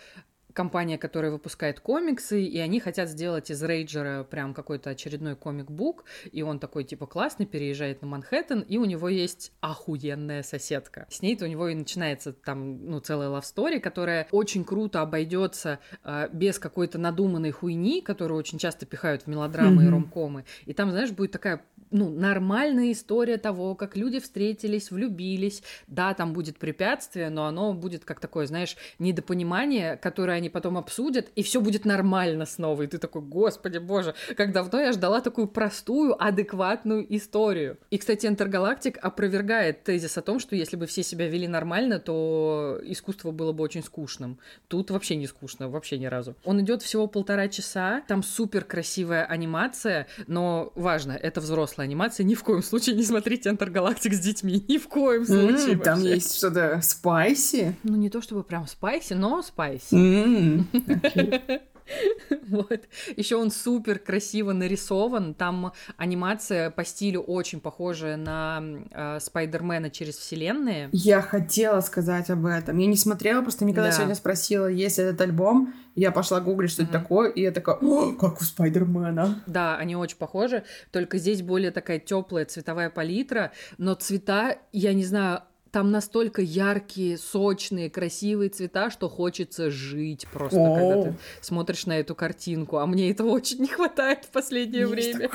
компания, 0.55 0.97
которая 0.97 1.31
выпускает 1.31 1.79
комиксы, 1.79 2.43
и 2.43 2.57
они 2.59 2.79
хотят 2.79 3.09
сделать 3.09 3.51
из 3.51 3.61
Рейджера 3.61 4.23
прям 4.23 4.53
какой-то 4.53 4.89
очередной 4.89 5.35
comic 5.35 5.70
book, 5.70 6.05
и 6.31 6.41
он 6.41 6.59
такой, 6.59 6.85
типа, 6.85 7.05
классный, 7.05 7.45
переезжает 7.45 8.01
на 8.01 8.07
Манхэттен, 8.07 8.61
и 8.61 8.77
у 8.77 8.85
него 8.85 9.09
есть 9.09 9.51
охуенная 9.59 10.41
соседка. 10.41 11.05
С 11.09 11.21
ней-то 11.21 11.45
у 11.45 11.47
него 11.47 11.67
и 11.67 11.75
начинается 11.75 12.33
там, 12.33 12.85
ну, 12.89 12.99
целая 12.99 13.29
love 13.29 13.49
story, 13.49 13.79
которая 13.79 14.27
очень 14.31 14.63
круто 14.63 15.01
обойдется 15.01 15.79
э, 16.03 16.29
без 16.31 16.57
какой-то 16.57 16.97
надуманной 16.97 17.51
хуйни, 17.51 18.01
которую 18.01 18.39
очень 18.39 18.57
часто 18.57 18.85
пихают 18.85 19.23
в 19.23 19.27
мелодрамы 19.27 19.83
mm-hmm. 19.83 19.87
и 19.87 19.89
ромкомы. 19.89 20.45
И 20.65 20.73
там, 20.73 20.89
знаешь, 20.91 21.11
будет 21.11 21.31
такая 21.31 21.65
ну, 21.91 22.09
нормальная 22.09 22.91
история 22.91 23.37
того, 23.37 23.75
как 23.75 23.95
люди 23.95 24.19
встретились, 24.19 24.91
влюбились. 24.91 25.63
Да, 25.87 26.13
там 26.13 26.33
будет 26.33 26.57
препятствие, 26.57 27.29
но 27.29 27.45
оно 27.45 27.73
будет 27.73 28.05
как 28.05 28.19
такое, 28.19 28.47
знаешь, 28.47 28.75
недопонимание, 28.99 29.97
которое 29.97 30.37
они 30.37 30.49
потом 30.49 30.77
обсудят, 30.77 31.29
и 31.35 31.43
все 31.43 31.61
будет 31.61 31.85
нормально 31.85 32.45
снова. 32.45 32.83
И 32.83 32.87
ты 32.87 32.97
такой, 32.97 33.21
господи 33.21 33.77
боже, 33.77 34.15
как 34.35 34.51
давно 34.51 34.79
я 34.79 34.91
ждала 34.91 35.21
такую 35.21 35.47
простую, 35.47 36.21
адекватную 36.21 37.05
историю. 37.15 37.77
И, 37.89 37.97
кстати, 37.97 38.25
Интергалактик 38.25 38.97
опровергает 39.01 39.83
тезис 39.83 40.17
о 40.17 40.21
том, 40.21 40.39
что 40.39 40.55
если 40.55 40.75
бы 40.75 40.87
все 40.87 41.03
себя 41.03 41.27
вели 41.27 41.47
нормально, 41.47 41.99
то 41.99 42.79
искусство 42.83 43.31
было 43.31 43.51
бы 43.51 43.63
очень 43.63 43.83
скучным. 43.83 44.39
Тут 44.67 44.91
вообще 44.91 45.15
не 45.15 45.27
скучно, 45.27 45.69
вообще 45.69 45.97
ни 45.97 46.05
разу. 46.05 46.35
Он 46.43 46.61
идет 46.61 46.81
всего 46.81 47.07
полтора 47.07 47.47
часа, 47.47 48.01
там 48.07 48.23
супер 48.23 48.63
красивая 48.65 49.25
анимация, 49.25 50.07
но 50.27 50.71
важно, 50.75 51.13
это 51.13 51.41
взрослая 51.75 51.87
анимация, 51.87 52.23
ни 52.23 52.35
в 52.35 52.43
коем 52.43 52.63
случае 52.63 52.95
не 52.95 53.03
смотрите 53.03 53.49
Интергалактик 53.49 54.13
с 54.13 54.19
детьми, 54.19 54.63
ни 54.67 54.77
в 54.77 54.87
коем 54.87 55.25
случае. 55.25 55.75
Mm, 55.75 55.83
там 55.83 56.01
есть 56.01 56.37
что-то 56.37 56.79
спайси? 56.81 57.75
Ну, 57.83 57.95
не 57.95 58.09
то 58.09 58.21
чтобы 58.21 58.43
прям 58.43 58.67
спайси, 58.67 59.13
но 59.13 59.41
спайси. 59.41 59.93
Mm. 59.93 61.61
Вот. 62.47 62.81
Еще 63.15 63.35
он 63.35 63.51
супер 63.51 63.99
красиво 63.99 64.53
нарисован. 64.53 65.33
Там 65.33 65.73
анимация 65.97 66.69
по 66.69 66.85
стилю 66.85 67.21
очень 67.21 67.59
похожая 67.59 68.17
на 68.17 68.63
э, 68.91 69.19
Спайдермена 69.19 69.89
через 69.89 70.15
вселенные. 70.17 70.89
Я 70.91 71.21
хотела 71.21 71.81
сказать 71.81 72.29
об 72.29 72.45
этом. 72.45 72.77
Я 72.77 72.87
не 72.87 72.95
смотрела, 72.95 73.41
просто 73.41 73.65
никогда 73.65 73.89
да. 73.89 73.95
сегодня 73.95 74.15
спросила, 74.15 74.67
есть 74.67 74.99
этот 74.99 75.19
альбом. 75.21 75.73
Я 75.95 76.11
пошла 76.11 76.41
гуглить, 76.41 76.71
что 76.71 76.81
mm-hmm. 76.81 76.89
это 76.89 76.99
такое, 76.99 77.29
и 77.29 77.41
я 77.41 77.51
такая, 77.51 77.77
О, 77.77 78.11
как 78.13 78.41
у 78.41 78.43
Спайдермена. 78.43 79.41
Да, 79.47 79.77
они 79.77 79.95
очень 79.95 80.17
похожи, 80.17 80.63
только 80.91 81.17
здесь 81.17 81.41
более 81.41 81.71
такая 81.71 81.99
теплая 81.99 82.43
цветовая 82.45 82.89
палитра, 82.89 83.53
но 83.77 83.93
цвета, 83.93 84.57
я 84.73 84.93
не 84.93 85.05
знаю, 85.05 85.43
там 85.75 85.91
настолько 85.91 86.41
яркие, 86.41 87.17
сочные, 87.17 87.89
красивые 87.89 88.49
цвета, 88.49 88.89
что 88.89 89.09
хочется 89.09 89.69
жить 89.69 90.25
просто, 90.31 90.57
О. 90.57 90.73
когда 90.73 91.03
ты 91.03 91.17
смотришь 91.41 91.85
на 91.85 91.99
эту 91.99 92.15
картинку. 92.15 92.77
А 92.77 92.85
мне 92.85 93.11
этого 93.11 93.31
очень 93.31 93.59
не 93.59 93.67
хватает 93.67 94.23
в 94.23 94.29
последнее 94.29 94.87
Есть 94.87 95.17
время. 95.17 95.29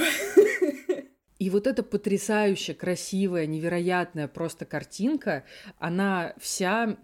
И 1.39 1.51
вот 1.51 1.67
эта 1.67 1.83
потрясающая, 1.83 2.75
красивая, 2.75 3.45
невероятная 3.45 4.29
просто 4.29 4.65
картинка, 4.65 5.45
она 5.79 6.33
вся 6.39 6.97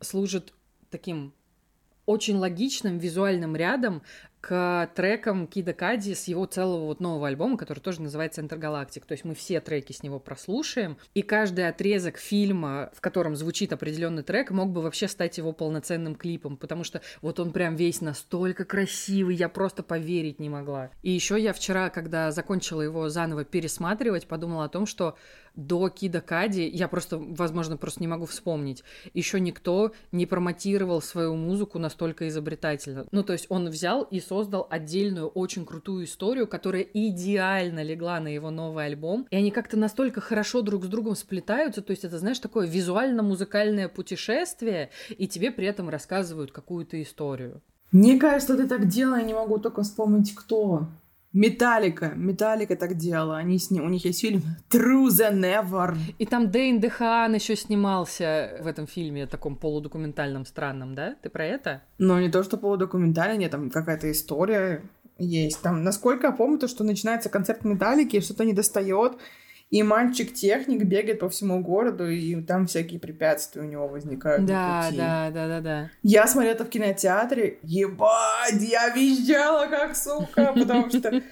служит 0.00 0.52
таким 0.90 1.32
очень 2.06 2.38
логичным 2.38 2.98
визуальным 2.98 3.54
рядом 3.54 4.02
к 4.40 4.90
трекам 4.94 5.46
Кида 5.46 5.74
Кади 5.74 6.14
с 6.14 6.24
его 6.28 6.46
целого 6.46 6.86
вот 6.86 7.00
нового 7.00 7.28
альбома, 7.28 7.56
который 7.58 7.80
тоже 7.80 8.00
называется 8.00 8.40
Интергалактик. 8.40 9.04
То 9.04 9.12
есть 9.12 9.24
мы 9.24 9.34
все 9.34 9.60
треки 9.60 9.92
с 9.92 10.02
него 10.02 10.18
прослушаем, 10.18 10.96
и 11.14 11.22
каждый 11.22 11.68
отрезок 11.68 12.16
фильма, 12.16 12.90
в 12.94 13.00
котором 13.00 13.36
звучит 13.36 13.72
определенный 13.72 14.22
трек, 14.22 14.50
мог 14.50 14.70
бы 14.70 14.80
вообще 14.80 15.08
стать 15.08 15.38
его 15.38 15.52
полноценным 15.52 16.14
клипом, 16.14 16.56
потому 16.56 16.84
что 16.84 17.02
вот 17.20 17.38
он 17.38 17.52
прям 17.52 17.76
весь 17.76 18.00
настолько 18.00 18.64
красивый, 18.64 19.34
я 19.34 19.48
просто 19.48 19.82
поверить 19.82 20.38
не 20.38 20.48
могла. 20.48 20.90
И 21.02 21.10
еще 21.10 21.38
я 21.38 21.52
вчера, 21.52 21.90
когда 21.90 22.30
закончила 22.30 22.80
его 22.82 23.08
заново 23.08 23.44
пересматривать, 23.44 24.26
подумала 24.26 24.64
о 24.64 24.68
том, 24.68 24.86
что 24.86 25.16
до 25.56 25.88
Кида 25.88 26.20
Кади, 26.20 26.68
я 26.68 26.88
просто, 26.88 27.18
возможно, 27.18 27.76
просто 27.76 28.00
не 28.00 28.08
могу 28.08 28.26
вспомнить, 28.26 28.84
еще 29.14 29.40
никто 29.40 29.92
не 30.12 30.26
промотировал 30.26 31.00
свою 31.02 31.34
музыку 31.36 31.78
настолько 31.78 32.28
изобретательно. 32.28 33.06
Ну, 33.10 33.22
то 33.22 33.32
есть 33.32 33.46
он 33.48 33.68
взял 33.68 34.02
и 34.02 34.20
создал 34.20 34.66
отдельную, 34.70 35.28
очень 35.28 35.64
крутую 35.64 36.04
историю, 36.04 36.46
которая 36.46 36.82
идеально 36.82 37.82
легла 37.82 38.20
на 38.20 38.28
его 38.28 38.50
новый 38.50 38.86
альбом, 38.86 39.26
и 39.30 39.36
они 39.36 39.50
как-то 39.50 39.76
настолько 39.76 40.20
хорошо 40.20 40.62
друг 40.62 40.84
с 40.84 40.88
другом 40.88 41.16
сплетаются, 41.16 41.82
то 41.82 41.90
есть 41.90 42.04
это, 42.04 42.18
знаешь, 42.18 42.38
такое 42.38 42.66
визуально-музыкальное 42.66 43.88
путешествие, 43.88 44.90
и 45.10 45.28
тебе 45.28 45.50
при 45.50 45.66
этом 45.66 45.88
рассказывают 45.88 46.52
какую-то 46.52 47.00
историю. 47.02 47.62
Мне 47.92 48.18
кажется, 48.18 48.56
ты 48.56 48.68
так 48.68 48.86
делала, 48.86 49.16
я 49.16 49.24
не 49.24 49.34
могу 49.34 49.58
только 49.58 49.82
вспомнить, 49.82 50.34
кто. 50.34 50.86
Металлика, 51.32 52.12
Металлика 52.16 52.74
так 52.74 52.96
делала. 52.96 53.36
Они 53.36 53.58
с 53.58 53.70
ним, 53.70 53.84
у 53.84 53.88
них 53.88 54.04
есть 54.04 54.20
фильм 54.20 54.42
True 54.68 55.08
the 55.08 55.32
Never. 55.32 55.96
И 56.18 56.26
там 56.26 56.50
Дэйн 56.50 56.80
Дехан 56.80 57.34
еще 57.34 57.54
снимался 57.54 58.58
в 58.60 58.66
этом 58.66 58.86
фильме, 58.88 59.26
таком 59.26 59.56
полудокументальном, 59.56 60.44
странном, 60.44 60.94
да? 60.94 61.14
Ты 61.22 61.30
про 61.30 61.44
это? 61.44 61.82
Ну, 61.98 62.18
не 62.18 62.30
то, 62.30 62.42
что 62.42 62.56
полудокументальный, 62.56 63.38
нет, 63.38 63.52
там 63.52 63.70
какая-то 63.70 64.10
история 64.10 64.82
есть. 65.18 65.62
Там, 65.62 65.84
насколько 65.84 66.28
я 66.28 66.32
помню, 66.32 66.58
то, 66.58 66.66
что 66.66 66.82
начинается 66.82 67.28
концерт 67.28 67.64
Металлики, 67.64 68.20
что-то 68.20 68.44
не 68.44 68.52
достает, 68.52 69.12
и 69.70 69.82
мальчик-техник 69.84 70.82
бегает 70.84 71.20
по 71.20 71.28
всему 71.28 71.60
городу, 71.62 72.08
и 72.08 72.42
там 72.42 72.66
всякие 72.66 72.98
препятствия 72.98 73.62
у 73.62 73.64
него 73.64 73.86
возникают 73.86 74.44
да, 74.44 74.80
на 74.80 74.84
пути. 74.84 74.96
Да, 74.98 75.30
да, 75.30 75.48
да, 75.48 75.60
да. 75.60 75.90
Я 76.02 76.26
смотрела 76.26 76.54
это 76.54 76.64
в 76.64 76.70
кинотеатре. 76.70 77.58
Ебать, 77.62 78.60
я 78.60 78.88
визжала 78.88 79.66
как 79.68 79.96
сука, 79.96 80.52
потому 80.56 80.90
что 80.90 81.22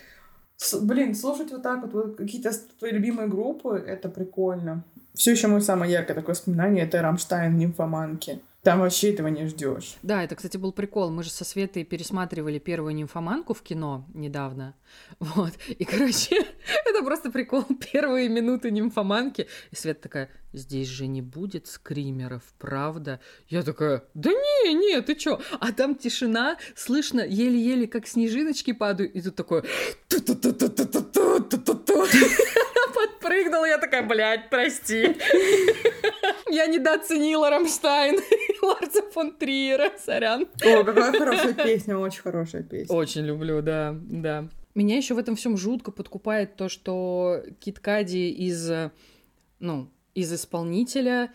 Блин, 0.81 1.15
слушать 1.15 1.52
вот 1.52 1.62
так 1.62 1.82
вот, 1.82 1.93
вот 1.93 2.16
какие-то 2.16 2.51
твои 2.78 2.90
любимые 2.90 3.28
группы, 3.28 3.82
это 3.86 4.09
прикольно. 4.09 4.82
Все 5.15 5.31
еще 5.32 5.47
мое 5.47 5.60
самое 5.60 5.93
яркое 5.93 6.16
такое 6.16 6.35
воспоминание 6.35 6.85
это 6.85 7.01
Рамштайн 7.01 7.56
нимфоманки. 7.56 8.40
Там 8.62 8.80
вообще 8.80 9.12
этого 9.12 9.28
не 9.28 9.47
ждешь. 9.47 9.97
Да, 10.02 10.24
это, 10.24 10.35
кстати, 10.35 10.56
был 10.56 10.72
прикол. 10.72 11.10
Мы 11.10 11.22
же 11.22 11.30
со 11.30 11.44
Светой 11.44 11.85
пересматривали 11.85 12.59
первую 12.59 12.94
нимфоманку 12.94 13.55
в 13.55 13.62
кино 13.62 14.05
недавно. 14.14 14.74
Вот. 15.20 15.52
И, 15.68 15.85
короче, 15.85 16.36
это 16.85 17.05
просто 17.05 17.30
прикол. 17.30 17.64
Первые 17.93 18.28
минуты 18.28 18.70
нимфоманки. 18.70 19.47
И 19.70 19.76
Света 19.76 20.02
такая, 20.02 20.30
здесь 20.52 20.88
же 20.88 21.06
не 21.06 21.22
будет 21.22 21.66
скримеров, 21.66 22.42
правда? 22.58 23.20
Я 23.48 23.62
такая, 23.62 24.04
да 24.14 24.30
не, 24.30 24.74
не, 24.74 25.00
ты 25.02 25.14
чё? 25.14 25.40
А 25.60 25.72
там 25.72 25.94
тишина, 25.94 26.56
слышно 26.74 27.20
еле-еле, 27.20 27.86
как 27.86 28.06
снежиночки 28.06 28.72
падают. 28.72 29.14
И 29.14 29.22
тут 29.22 29.36
такое 29.36 29.64
подпрыгнула, 32.94 33.66
я 33.66 33.78
такая, 33.78 34.06
блядь, 34.06 34.50
прости. 34.50 35.16
Я 36.50 36.66
недооценила 36.66 37.50
Рамштайн 37.50 38.16
и 38.16 38.64
Ларса 38.64 39.02
фон 39.12 39.36
Триера, 39.36 39.92
сорян. 39.98 40.48
О, 40.64 40.82
какая 40.82 41.12
хорошая 41.12 41.52
песня, 41.52 41.98
очень 41.98 42.22
хорошая 42.22 42.62
песня. 42.62 42.94
Очень 42.94 43.26
люблю, 43.26 43.60
да, 43.60 43.94
да. 44.00 44.48
Меня 44.74 44.96
еще 44.96 45.14
в 45.14 45.18
этом 45.18 45.36
всем 45.36 45.58
жутко 45.58 45.90
подкупает 45.90 46.56
то, 46.56 46.70
что 46.70 47.42
Кит 47.60 47.80
Кади 47.80 48.30
из, 48.30 48.70
ну, 49.58 49.90
из 50.19 50.32
исполнителя 50.32 51.31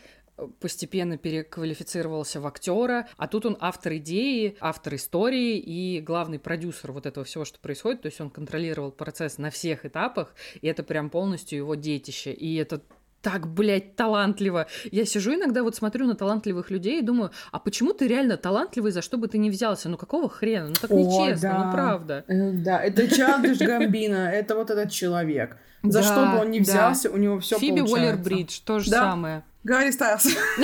постепенно 0.60 1.18
переквалифицировался 1.18 2.42
в 2.42 2.48
актера, 2.48 3.08
а 3.18 3.28
тут 3.28 3.46
он 3.46 3.56
автор 3.60 3.94
идеи, 3.96 4.58
автор 4.60 4.96
истории 4.96 5.58
и 5.58 6.02
главный 6.02 6.40
продюсер 6.40 6.92
вот 6.92 7.06
этого 7.06 7.24
всего, 7.24 7.46
что 7.46 7.60
происходит, 7.60 8.02
то 8.02 8.08
есть 8.08 8.20
он 8.20 8.30
контролировал 8.30 8.92
процесс 8.92 9.38
на 9.38 9.52
всех 9.52 9.86
этапах, 9.86 10.34
и 10.62 10.68
это 10.68 10.84
прям 10.84 11.10
полностью 11.10 11.60
его 11.60 11.76
детище, 11.76 12.34
и 12.34 12.56
это 12.56 12.82
так, 13.22 13.48
блядь, 13.48 13.96
талантливо. 13.96 14.68
Я 14.92 15.06
сижу 15.06 15.34
иногда, 15.34 15.64
вот 15.64 15.76
смотрю 15.76 16.08
на 16.08 16.16
талантливых 16.16 16.70
людей 16.70 17.00
и 17.00 17.02
думаю, 17.02 17.32
а 17.52 17.60
почему 17.60 17.94
ты 17.94 18.08
реально 18.08 18.36
талантливый, 18.36 18.92
за 18.92 19.02
что 19.02 19.18
бы 19.18 19.30
ты 19.30 19.38
ни 19.38 19.50
взялся? 19.50 19.88
Ну 19.88 19.98
какого 19.98 20.28
хрена? 20.28 20.68
Ну 20.68 20.74
так 20.74 20.92
О, 20.92 20.96
нечестно, 20.96 21.50
да. 21.50 21.64
ну 21.64 21.72
правда. 21.72 22.26
Э, 22.28 22.52
Да, 22.52 22.84
это 22.84 23.08
Чалдиш 23.08 23.60
Гамбина, 23.60 24.30
это 24.30 24.56
вот 24.56 24.70
этот 24.72 24.92
человек. 24.92 25.58
За 25.84 26.00
Да, 26.00 26.04
что 26.06 26.26
бы 26.26 26.40
он 26.42 26.52
ни 26.52 26.60
да. 26.60 26.64
взялся, 26.64 27.10
у 27.12 27.18
него 27.18 27.40
все 27.40 27.60
Фиби 27.60 27.82
получается. 27.82 28.16
Уоллер-Бридж, 28.22 28.62
то 28.66 28.80
же 28.80 28.90
Да. 28.90 29.02
самое. 29.12 29.44
Гарри 29.64 29.92
Стайлс. 29.92 30.26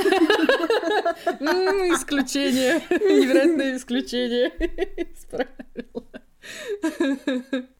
Исключение. 1.93 2.81
Невероятное 2.89 3.75
исключение. 3.77 4.49
Исправила. 4.97 6.05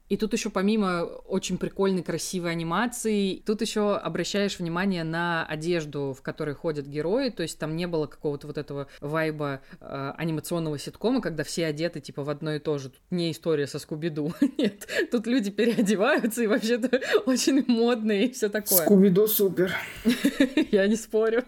И 0.10 0.18
тут 0.18 0.34
еще 0.34 0.50
помимо 0.50 1.04
очень 1.04 1.58
прикольной, 1.58 2.02
красивой 2.02 2.52
анимации, 2.52 3.44
тут 3.46 3.62
еще 3.62 3.96
обращаешь 3.96 4.58
внимание 4.60 5.04
на 5.04 5.46
одежду, 5.46 6.16
в 6.18 6.24
которой 6.24 6.56
ходят 6.56 6.88
герои, 6.88 7.30
то 7.30 7.44
есть 7.44 7.60
там 7.60 7.76
не 7.76 7.86
было 7.86 8.08
какого-то 8.08 8.48
вот 8.48 8.58
этого 8.58 8.88
вайба 9.02 9.62
э, 9.80 10.14
анимационного 10.18 10.80
ситкома, 10.80 11.22
когда 11.22 11.44
все 11.44 11.68
одеты 11.68 12.00
типа 12.00 12.24
в 12.24 12.30
одно 12.30 12.56
и 12.56 12.60
то 12.60 12.80
же. 12.80 12.90
Тут 12.90 13.02
не 13.12 13.32
история 13.32 13.68
со 13.68 13.78
Скуби-Ду, 13.78 14.34
нет. 14.58 14.88
Тут 15.12 15.28
люди 15.28 15.52
переодеваются 15.52 16.44
и 16.44 16.48
вообще-то 16.48 17.00
очень 17.26 17.64
модные 17.68 18.26
и 18.26 18.32
все 18.32 18.50
такое. 18.50 18.86
Скуби-Ду 18.86 19.28
супер. 19.28 19.76
Я 20.72 20.88
не 20.88 20.96
спорю. 20.96 21.44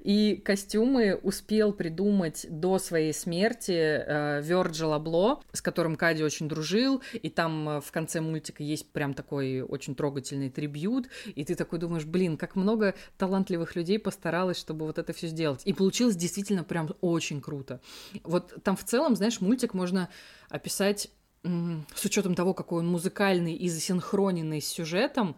И 0.00 0.40
костюмы 0.44 1.18
успел 1.22 1.72
придумать 1.72 2.46
до 2.48 2.78
своей 2.78 3.12
смерти 3.12 3.72
э, 3.72 4.42
Вёрджил 4.42 4.92
Абло, 4.92 5.42
с 5.52 5.60
которым 5.60 5.96
Кади 5.96 6.22
очень 6.22 6.48
дружил, 6.48 7.02
и 7.12 7.28
там 7.30 7.68
э, 7.68 7.80
в 7.80 7.90
конце 7.92 8.20
мультика 8.20 8.62
есть 8.62 8.90
прям 8.90 9.14
такой 9.14 9.60
очень 9.60 9.94
трогательный 9.94 10.50
трибют, 10.50 11.08
и 11.34 11.44
ты 11.44 11.54
такой 11.54 11.78
думаешь, 11.78 12.04
блин, 12.04 12.36
как 12.36 12.56
много 12.56 12.94
талантливых 13.18 13.76
людей 13.76 13.98
постаралось, 13.98 14.58
чтобы 14.58 14.86
вот 14.86 14.98
это 14.98 15.12
все 15.12 15.28
сделать. 15.28 15.62
И 15.64 15.72
получилось 15.72 16.16
действительно 16.16 16.64
прям 16.64 16.90
очень 17.00 17.40
круто. 17.40 17.80
Вот 18.24 18.54
там 18.62 18.76
в 18.76 18.84
целом, 18.84 19.16
знаешь, 19.16 19.40
мультик 19.40 19.74
можно 19.74 20.08
описать 20.48 21.10
с 21.44 22.04
учетом 22.04 22.34
того, 22.34 22.54
какой 22.54 22.80
он 22.80 22.88
музыкальный 22.88 23.54
и 23.54 23.68
засинхроненный 23.68 24.60
с 24.60 24.68
сюжетом, 24.68 25.36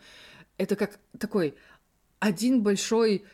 это 0.59 0.77
как 0.77 0.99
такой 1.19 1.55
один 2.19 2.63
большой 2.63 3.25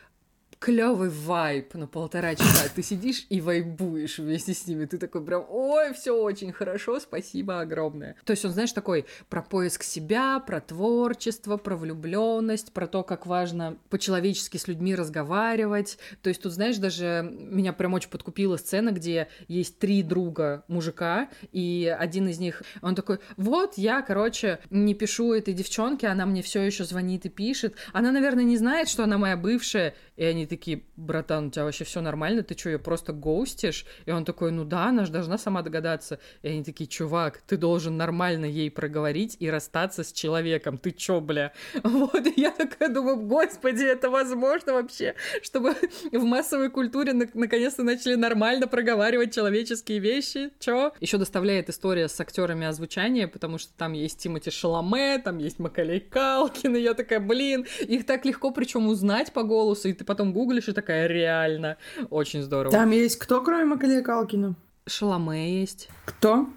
клевый 0.61 1.09
вайб 1.09 1.75
на 1.75 1.87
полтора 1.87 2.35
часа. 2.35 2.69
Ты 2.75 2.83
сидишь 2.83 3.25
и 3.31 3.41
вайбуешь 3.41 4.19
вместе 4.19 4.53
с 4.53 4.67
ними. 4.67 4.85
Ты 4.85 4.99
такой 4.99 5.25
прям, 5.25 5.47
ой, 5.49 5.95
все 5.95 6.13
очень 6.13 6.53
хорошо, 6.53 7.01
спасибо 7.01 7.61
огромное. 7.61 8.15
То 8.27 8.33
есть 8.33 8.45
он, 8.45 8.53
знаешь, 8.53 8.73
такой 8.73 9.07
про 9.31 9.41
поиск 9.41 9.83
себя, 9.83 10.39
про 10.39 10.61
творчество, 10.61 11.57
про 11.57 11.77
влюбленность, 11.77 12.75
про 12.75 12.87
то, 12.87 13.03
как 13.03 13.25
важно 13.25 13.79
по-человечески 13.89 14.59
с 14.59 14.69
людьми 14.69 14.95
разговаривать. 14.95 15.99
То 16.21 16.29
есть 16.29 16.43
тут, 16.43 16.53
знаешь, 16.53 16.77
даже 16.77 17.27
меня 17.33 17.73
прям 17.73 17.95
очень 17.95 18.11
подкупила 18.11 18.59
сцена, 18.59 18.91
где 18.91 19.29
есть 19.49 19.79
три 19.79 20.03
друга 20.03 20.65
мужика, 20.69 21.31
и 21.53 21.95
один 21.99 22.29
из 22.29 22.39
них, 22.39 22.63
он 22.83 22.95
такой, 22.95 23.21
вот 23.39 23.79
я, 23.79 24.03
короче, 24.03 24.59
не 24.69 24.93
пишу 24.93 25.33
этой 25.33 25.55
девчонке, 25.55 26.09
она 26.09 26.27
мне 26.27 26.43
все 26.43 26.61
еще 26.61 26.85
звонит 26.85 27.25
и 27.25 27.31
пишет. 27.31 27.77
Она, 27.95 28.13
наверное, 28.13 28.45
не 28.45 28.59
знает, 28.59 28.91
что 28.91 29.05
она 29.05 29.17
моя 29.17 29.39
бывшая. 29.39 29.95
И 30.21 30.25
они 30.25 30.45
такие, 30.45 30.83
братан, 30.97 31.47
у 31.47 31.51
тебя 31.51 31.65
вообще 31.65 31.85
все 31.85 32.03
нормально, 32.03 32.43
ты 32.43 32.55
что, 32.55 32.69
ее 32.69 32.79
просто 32.79 33.15
гоустишь? 33.15 33.87
И 34.05 34.11
он 34.11 34.27
такой, 34.27 34.53
ну 34.53 34.65
да, 34.65 34.85
она 34.85 35.07
же 35.07 35.13
должна 35.13 35.39
сама 35.39 35.63
догадаться. 35.63 36.19
И 36.43 36.49
они 36.49 36.63
такие, 36.63 36.87
чувак, 36.87 37.41
ты 37.47 37.57
должен 37.57 37.97
нормально 37.97 38.45
ей 38.45 38.71
проговорить 38.71 39.39
и 39.41 39.49
расстаться 39.49 40.05
с 40.05 40.13
человеком. 40.13 40.77
Ты 40.77 40.91
чё, 40.91 41.23
бля? 41.23 41.55
Вот, 41.83 42.27
и 42.27 42.35
я 42.39 42.51
такая 42.51 42.91
думаю, 42.91 43.17
господи, 43.17 43.83
это 43.85 44.11
возможно 44.11 44.75
вообще, 44.75 45.15
чтобы 45.43 45.75
в 46.13 46.25
массовой 46.25 46.69
культуре 46.69 47.15
на- 47.15 47.27
наконец-то 47.33 47.83
начали 47.83 48.15
нормально 48.15 48.67
проговаривать 48.67 49.35
человеческие 49.35 50.01
вещи. 50.01 50.51
Чё? 50.59 50.93
Еще 51.01 51.17
доставляет 51.17 51.71
история 51.71 52.09
с 52.11 52.21
актерами 52.21 52.67
озвучания, 52.67 53.27
потому 53.27 53.57
что 53.57 53.73
там 53.73 53.95
есть 53.95 54.19
Тимати 54.19 54.51
Шаломе, 54.51 55.19
там 55.19 55.39
есть 55.39 55.59
Макалей 55.59 56.01
Калкин, 56.01 56.77
и 56.77 56.81
я 56.81 56.93
такая, 56.93 57.21
блин, 57.21 57.65
их 57.81 58.05
так 58.05 58.27
легко 58.27 58.51
причем 58.51 58.87
узнать 58.89 59.33
по 59.33 59.45
голосу, 59.45 59.89
и 59.89 59.95
ты 59.95 60.10
потом 60.11 60.33
гуглишь 60.33 60.67
и 60.69 60.73
такая, 60.73 61.07
реально, 61.07 61.77
очень 62.11 62.43
здорово. 62.43 62.73
Там 62.73 62.91
есть 62.91 63.17
кто, 63.17 63.43
кроме 63.43 63.65
Макалея 63.65 64.03
Калкина? 64.03 64.57
Шаломе 64.85 65.61
есть. 65.61 65.89
Кто? 66.05 66.49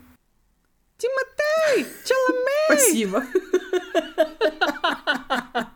Тимотей! 0.97 1.85
Шаломе! 2.03 2.65
Спасибо. 2.65 3.23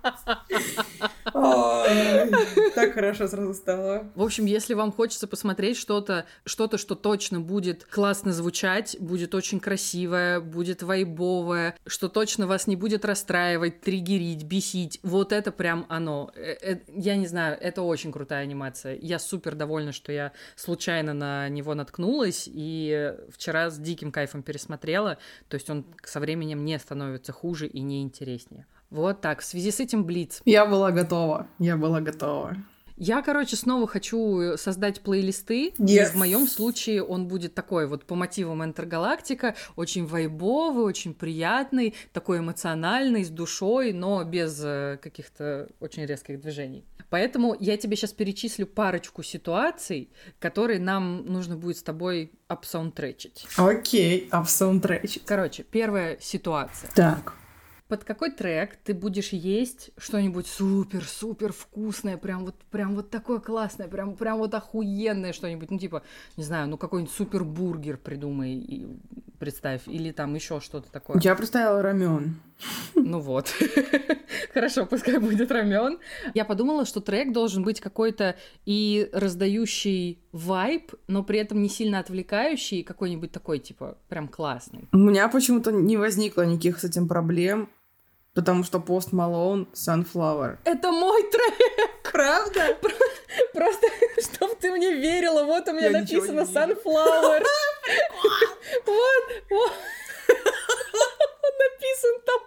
Так 2.76 2.94
хорошо 2.94 3.28
сразу 3.28 3.54
стало. 3.54 4.12
В 4.16 4.22
общем, 4.22 4.46
если 4.46 4.74
вам 4.74 4.92
хочется 4.92 5.28
посмотреть 5.28 5.78
что-то, 5.78 6.26
что-то, 6.46 6.78
что 6.78 6.96
точно 6.96 7.40
будет 7.40 7.86
классно 7.86 8.34
звучать, 8.34 8.98
будет 9.00 9.34
очень 9.34 9.60
красивое, 9.60 10.40
будет 10.40 10.84
вайбовое, 10.84 11.76
что 11.86 12.10
точно 12.10 12.48
вас 12.48 12.68
не 12.68 12.76
будет 12.76 13.06
расстраивать, 13.06 13.82
триггерить, 13.82 14.44
бесить, 14.44 15.00
вот 15.04 15.32
это 15.32 15.52
прям 15.52 15.86
оно. 15.90 16.32
Э, 16.36 16.56
э, 16.62 16.80
Я 16.96 17.16
не 17.16 17.28
знаю, 17.28 17.58
это 17.60 17.82
очень 17.82 18.12
крутая 18.12 18.44
анимация. 18.44 18.98
Я 19.02 19.20
супер 19.20 19.56
довольна, 19.56 19.92
что 19.92 20.12
я 20.12 20.32
случайно 20.56 21.14
на 21.14 21.50
него 21.50 21.74
наткнулась, 21.74 22.48
и 22.48 23.14
вчера 23.30 23.70
с 23.70 23.78
диким 23.78 24.12
кайфом 24.12 24.44
пересмотрела, 24.44 25.18
то 25.48 25.56
есть 25.56 25.70
он 25.70 25.86
со 26.04 26.20
временем 26.20 26.64
не 26.66 26.78
становится 26.78 27.32
хуже 27.32 27.68
и 27.68 27.82
не 27.82 28.02
интереснее. 28.04 28.66
Вот 28.90 29.22
так. 29.22 29.42
В 29.42 29.46
связи 29.46 29.72
с 29.72 29.80
этим 29.80 30.06
Блиц. 30.06 30.42
Я 30.46 30.66
была 30.66 30.92
готова. 30.92 31.48
Я 31.60 31.78
была 31.78 32.02
готова. 32.02 32.56
Я, 33.00 33.22
короче, 33.22 33.56
снова 33.56 33.86
хочу 33.86 34.58
создать 34.58 35.02
плейлисты. 35.02 35.68
И 35.68 35.74
Yes. 35.84 36.14
в 36.14 36.16
моем 36.16 36.48
случае 36.48 37.04
он 37.04 37.28
будет 37.28 37.54
такой 37.54 37.86
вот 37.86 38.06
по 38.06 38.16
мотивам 38.16 38.64
Интергалактика, 38.64 39.54
очень 39.76 40.08
вайбовый, 40.08 40.84
очень 40.84 41.14
приятный, 41.14 41.94
такой 42.12 42.40
эмоциональный, 42.40 43.24
с 43.24 43.30
душой, 43.30 43.94
но 43.94 44.24
без 44.24 44.60
э, 44.64 44.98
каких-то 45.00 45.70
очень 45.80 46.06
резких 46.08 46.42
движений. 46.42 46.86
Поэтому 47.12 47.56
я 47.60 47.78
тебе 47.78 47.96
сейчас 47.96 48.14
перечислю 48.14 48.66
парочку 48.66 49.22
ситуаций, 49.22 50.10
которые 50.40 50.80
нам 50.80 51.24
нужно 51.28 51.56
будет 51.56 51.78
с 51.78 51.84
тобой 51.84 52.32
обсаундтречить. 52.48 53.46
Окей, 53.58 54.28
а 54.32 54.42
в 54.44 54.50
саундтреке? 54.50 55.22
Короче, 55.24 55.62
первая 55.64 56.18
ситуация. 56.20 56.90
Так. 56.96 57.34
Под 57.88 58.04
какой 58.04 58.32
трек 58.32 58.76
ты 58.84 58.94
будешь 58.94 59.30
есть 59.30 59.92
что-нибудь 59.98 60.48
супер-супер 60.48 61.54
вкусное, 61.54 62.18
прям 62.18 62.46
вот, 62.46 62.56
прям 62.70 62.96
вот 62.96 63.10
такое 63.10 63.40
классное, 63.40 63.88
прям, 63.88 64.16
прям 64.16 64.40
вот 64.40 64.54
охуенное 64.54 65.32
что-нибудь, 65.32 65.72
ну 65.72 65.80
типа, 65.80 66.04
не 66.36 66.44
знаю, 66.44 66.68
ну 66.68 66.78
какой-нибудь 66.78 67.14
супер 67.14 67.46
бургер 67.46 67.98
придумай 67.98 68.56
и 68.56 68.88
представь, 69.40 69.88
или 69.88 70.12
там 70.12 70.36
еще 70.36 70.60
что-то 70.60 70.92
такое. 70.92 71.20
Я 71.24 71.36
представила 71.36 71.82
рамен. 71.82 72.36
Ну 72.96 73.20
вот. 73.20 73.54
Хорошо, 74.54 74.86
пускай 74.86 75.20
будет 75.20 75.52
рамен. 75.52 76.00
Я 76.34 76.44
подумала, 76.44 76.86
что 76.86 77.00
трек 77.00 77.32
должен 77.32 77.64
быть 77.64 77.80
какой-то 77.80 78.36
и 78.66 79.10
раздающий 79.14 80.20
вайб, 80.32 80.94
но 81.08 81.24
при 81.24 81.40
этом 81.40 81.62
не 81.62 81.70
сильно 81.70 82.00
отвлекающий, 82.00 82.84
какой-нибудь 82.84 83.32
такой, 83.32 83.60
типа, 83.60 83.98
прям 84.10 84.28
классный. 84.28 84.88
У 84.92 84.98
меня 84.98 85.28
почему-то 85.30 85.72
не 85.72 85.98
возникло 85.98 86.42
никаких 86.44 86.80
с 86.80 86.84
этим 86.84 87.08
проблем, 87.08 87.70
потому 88.38 88.64
что 88.64 88.80
пост 88.80 89.12
Малон 89.14 89.68
Sunflower. 89.74 90.58
Это 90.64 90.92
мой 90.92 91.24
трек! 91.24 92.12
Правда? 92.12 92.78
Просто, 93.54 93.88
чтоб 94.22 94.56
ты 94.60 94.72
мне 94.72 94.94
верила, 94.94 95.44
вот 95.44 95.68
у 95.68 95.72
меня 95.74 95.88
Я 95.90 96.00
написано. 96.02 96.42
Sunflower. 96.42 97.44
Вот, 98.86 99.24
вот. 99.50 99.72
Написан 101.60 102.16
там. 102.26 102.42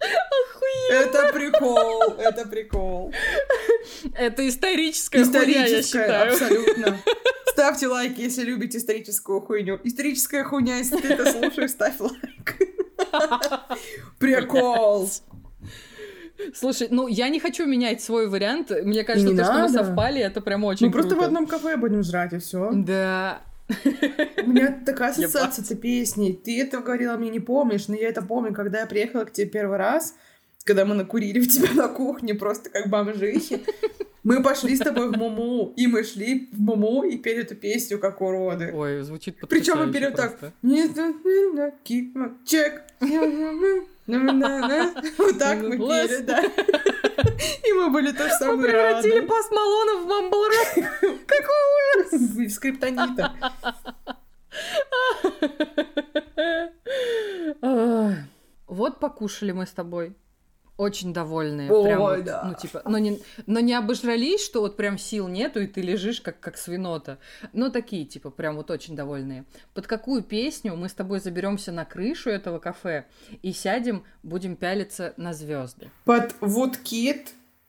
Охуенно. 0.00 1.00
Это 1.04 1.32
прикол, 1.32 2.02
это 2.18 2.48
прикол. 2.48 3.12
Это 4.14 4.48
историческая 4.48 5.24
хуйня, 5.24 5.42
я 5.42 5.80
Историческая, 5.80 5.82
считаю. 6.06 6.32
абсолютно. 6.32 6.98
Ставьте 7.48 7.86
лайк, 7.86 8.18
если 8.18 8.42
любите 8.42 8.78
историческую 8.78 9.40
хуйню. 9.40 9.78
Историческая 9.84 10.42
хуйня, 10.44 10.78
если 10.78 10.96
ты 11.00 11.08
это 11.14 11.30
слушаешь, 11.30 11.70
ставь 11.70 12.00
лайк. 12.00 12.56
Прикол. 14.18 15.08
Слушай, 16.54 16.88
ну 16.90 17.08
я 17.08 17.28
не 17.28 17.40
хочу 17.40 17.66
менять 17.66 18.02
свой 18.02 18.28
вариант. 18.28 18.70
Мне 18.70 19.04
кажется, 19.04 19.30
Не 19.32 19.36
то, 19.36 19.44
что 19.44 19.54
мы 19.54 19.60
надо. 19.60 19.72
совпали, 19.72 20.20
это 20.20 20.40
прям 20.40 20.64
очень 20.64 20.86
Мы 20.86 20.92
просто 20.92 21.10
в 21.10 21.14
круто. 21.14 21.26
одном 21.26 21.46
кафе 21.46 21.76
будем 21.76 22.02
жрать, 22.02 22.32
и 22.34 22.38
все. 22.38 22.70
Да. 22.72 23.40
У 24.44 24.48
меня 24.50 24.78
такая 24.84 25.10
ассоциация 25.10 25.64
этой 25.64 25.76
песней. 25.76 26.34
Ты 26.34 26.60
это 26.60 26.80
говорила, 26.80 27.16
мне 27.16 27.30
не 27.30 27.40
помнишь, 27.40 27.88
но 27.88 27.96
я 27.96 28.08
это 28.08 28.22
помню, 28.22 28.52
когда 28.54 28.80
я 28.80 28.86
приехала 28.86 29.24
к 29.24 29.32
тебе 29.32 29.48
первый 29.48 29.78
раз, 29.78 30.14
когда 30.64 30.84
мы 30.84 30.94
накурили 30.94 31.40
в 31.40 31.48
тебя 31.48 31.72
на 31.74 31.88
кухне, 31.88 32.34
просто 32.34 32.70
как 32.70 32.88
бомжихи. 32.88 33.64
Мы 34.22 34.42
пошли 34.42 34.74
с 34.76 34.80
тобой 34.80 35.08
в 35.08 35.16
Муму, 35.16 35.72
и 35.76 35.86
мы 35.86 36.02
шли 36.02 36.48
в 36.52 36.60
Муму 36.60 37.04
и 37.04 37.16
пели 37.16 37.42
эту 37.42 37.54
песню 37.54 37.98
как 38.00 38.20
уроды. 38.20 38.72
Ой, 38.74 39.02
звучит 39.02 39.36
Причем 39.48 39.78
мы 39.78 39.92
пели 39.92 40.10
так. 40.10 40.52
Чек. 42.44 42.82
Вот 45.18 45.38
так 45.38 45.58
мы 45.58 45.76
пели, 45.76 46.22
да. 46.22 46.40
И 46.42 47.72
мы 47.72 47.90
были 47.90 48.12
тоже 48.12 48.30
самые 48.38 48.56
Мы 48.56 48.62
превратили 48.62 49.20
Пас 49.20 49.50
Малона 49.50 50.00
в 50.02 50.06
Мамбл 50.06 50.44
Какой 51.26 51.60
ужас! 51.96 52.12
В 52.12 52.48
скриптонита. 52.50 53.32
Вот 58.66 59.00
покушали 59.00 59.52
мы 59.52 59.64
с 59.66 59.70
тобой. 59.70 60.14
Очень 60.76 61.14
довольные. 61.14 61.72
Ой, 61.72 61.84
прям 61.84 62.24
да. 62.24 62.44
Ну, 62.44 62.54
типа, 62.54 62.82
но 62.84 62.98
не, 62.98 63.18
но 63.46 63.60
не 63.60 63.72
обожрались, 63.72 64.44
что 64.44 64.60
вот 64.60 64.76
прям 64.76 64.98
сил 64.98 65.26
нету, 65.26 65.60
и 65.60 65.66
ты 65.66 65.80
лежишь 65.80 66.20
как, 66.20 66.38
как 66.38 66.58
свинота. 66.58 67.18
Но 67.54 67.70
такие, 67.70 68.04
типа, 68.04 68.30
прям 68.30 68.56
вот 68.56 68.70
очень 68.70 68.94
довольные. 68.94 69.44
Под 69.72 69.86
какую 69.86 70.22
песню 70.22 70.76
мы 70.76 70.90
с 70.90 70.92
тобой 70.92 71.20
заберемся 71.20 71.72
на 71.72 71.86
крышу 71.86 72.28
этого 72.28 72.58
кафе 72.58 73.06
и 73.40 73.52
сядем, 73.52 74.04
будем 74.22 74.54
пялиться 74.54 75.14
на 75.16 75.32
звезды? 75.32 75.90
Под 76.04 76.34
Woodkid 76.40 77.28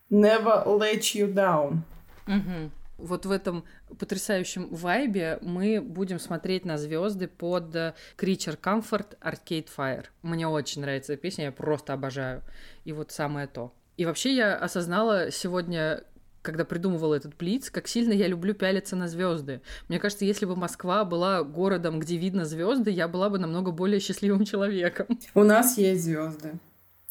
Never 0.10 0.66
Let 0.66 1.02
You 1.16 1.34
Down. 1.34 1.78
Мгм. 2.26 2.72
Вот 2.98 3.26
в 3.26 3.32
этом 3.32 3.64
потрясающем 4.00 4.68
вайбе 4.70 5.40
мы 5.42 5.82
будем 5.82 6.20
смотреть 6.20 6.66
на 6.66 6.78
звезды 6.78 7.28
под 7.28 7.76
э, 7.76 7.94
Creature 8.18 8.60
Comfort 8.60 9.18
Arcade 9.22 9.68
Fire. 9.76 10.06
Мне 10.22 10.48
очень 10.48 10.82
нравится 10.82 11.14
эта 11.14 11.22
песня, 11.22 11.46
я 11.46 11.52
просто 11.52 11.94
обожаю. 11.94 12.44
И 12.86 12.92
вот 12.92 13.12
самое 13.12 13.48
то. 13.48 13.74
И 13.98 14.06
вообще 14.06 14.36
я 14.36 14.56
осознала 14.56 15.32
сегодня, 15.32 16.04
когда 16.42 16.66
придумывала 16.66 17.16
этот 17.16 17.36
плиц, 17.36 17.70
как 17.70 17.88
сильно 17.88 18.14
я 18.14 18.28
люблю 18.28 18.54
пялиться 18.54 18.96
на 18.96 19.08
звезды. 19.08 19.62
Мне 19.88 20.00
кажется, 20.00 20.26
если 20.26 20.46
бы 20.46 20.56
Москва 20.56 21.04
была 21.04 21.44
городом, 21.44 22.00
где 22.00 22.18
видно 22.18 22.46
звезды, 22.46 22.92
я 22.92 23.08
была 23.08 23.30
бы 23.30 23.40
намного 23.40 23.72
более 23.72 24.00
счастливым 24.00 24.46
человеком. 24.46 25.08
У 25.34 25.44
нас 25.44 25.78
есть 25.78 26.04
звезды. 26.04 26.60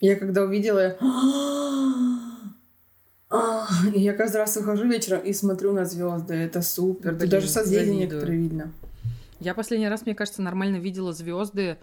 Я 0.01 0.17
когда 0.17 0.43
увидела. 0.43 0.97
А, 1.01 2.36
и 3.95 4.01
я 4.01 4.13
каждый 4.13 4.39
раз 4.39 4.57
выхожу 4.57 4.87
вечером 4.87 5.21
и 5.21 5.33
смотрю 5.33 5.73
на 5.73 5.85
звезды. 5.85 6.35
Это 6.35 6.63
супер. 6.63 7.15
Блин, 7.15 7.31
даже 7.31 7.49
созвездия 7.49 7.95
некоторые 7.95 8.39
видно. 8.39 8.73
Я 9.41 9.55
последний 9.55 9.89
раз, 9.89 10.07
мне 10.07 10.15
кажется, 10.15 10.43
нормально 10.43 10.77
видела 10.77 11.13
звезды 11.13 11.77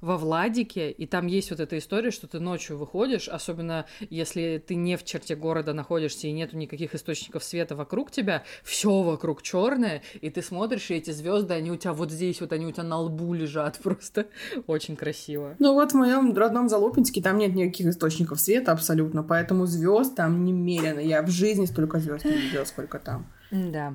во 0.00 0.16
Владике, 0.16 0.90
и 0.90 1.06
там 1.06 1.26
есть 1.26 1.50
вот 1.50 1.60
эта 1.60 1.78
история, 1.78 2.10
что 2.10 2.26
ты 2.26 2.38
ночью 2.38 2.76
выходишь, 2.76 3.28
особенно 3.28 3.86
если 4.10 4.62
ты 4.64 4.74
не 4.74 4.96
в 4.96 5.04
черте 5.04 5.36
города 5.36 5.72
находишься 5.72 6.26
и 6.26 6.32
нету 6.32 6.56
никаких 6.56 6.94
источников 6.94 7.44
света 7.44 7.74
вокруг 7.74 8.10
тебя, 8.10 8.42
все 8.62 9.02
вокруг 9.02 9.42
черное, 9.42 10.02
и 10.20 10.30
ты 10.30 10.42
смотришь, 10.42 10.90
и 10.90 10.94
эти 10.94 11.10
звезды, 11.10 11.54
они 11.54 11.70
у 11.70 11.76
тебя 11.76 11.92
вот 11.92 12.10
здесь, 12.10 12.40
вот 12.40 12.52
они 12.52 12.66
у 12.66 12.72
тебя 12.72 12.84
на 12.84 12.98
лбу 12.98 13.32
лежат, 13.34 13.78
просто 13.82 14.26
очень 14.66 14.96
красиво. 14.96 15.56
Ну 15.58 15.74
вот 15.74 15.92
в 15.92 15.94
моем 15.94 16.34
родном 16.36 16.68
Залупинске 16.68 17.22
там 17.22 17.38
нет 17.38 17.54
никаких 17.54 17.86
источников 17.86 18.40
света 18.40 18.72
абсолютно, 18.72 19.22
поэтому 19.22 19.66
звезд 19.66 20.14
там 20.14 20.44
немерено. 20.44 21.00
Я 21.00 21.22
в 21.22 21.28
жизни 21.28 21.64
столько 21.64 21.98
звезд 21.98 22.24
не 22.24 22.32
видела, 22.32 22.64
сколько 22.64 22.98
там. 22.98 23.26
Да. 23.50 23.94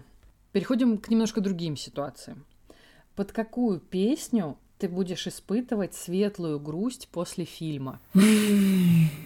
Переходим 0.52 0.98
к 0.98 1.10
немножко 1.10 1.42
другим 1.42 1.78
ситуациям. 1.78 2.46
Под 3.16 3.32
какую 3.32 3.80
песню 3.80 4.58
ты 4.82 4.90
будешь 4.90 5.28
испытывать 5.28 5.94
светлую 5.94 6.60
грусть 6.60 7.08
после 7.12 7.46
фильма? 7.46 8.02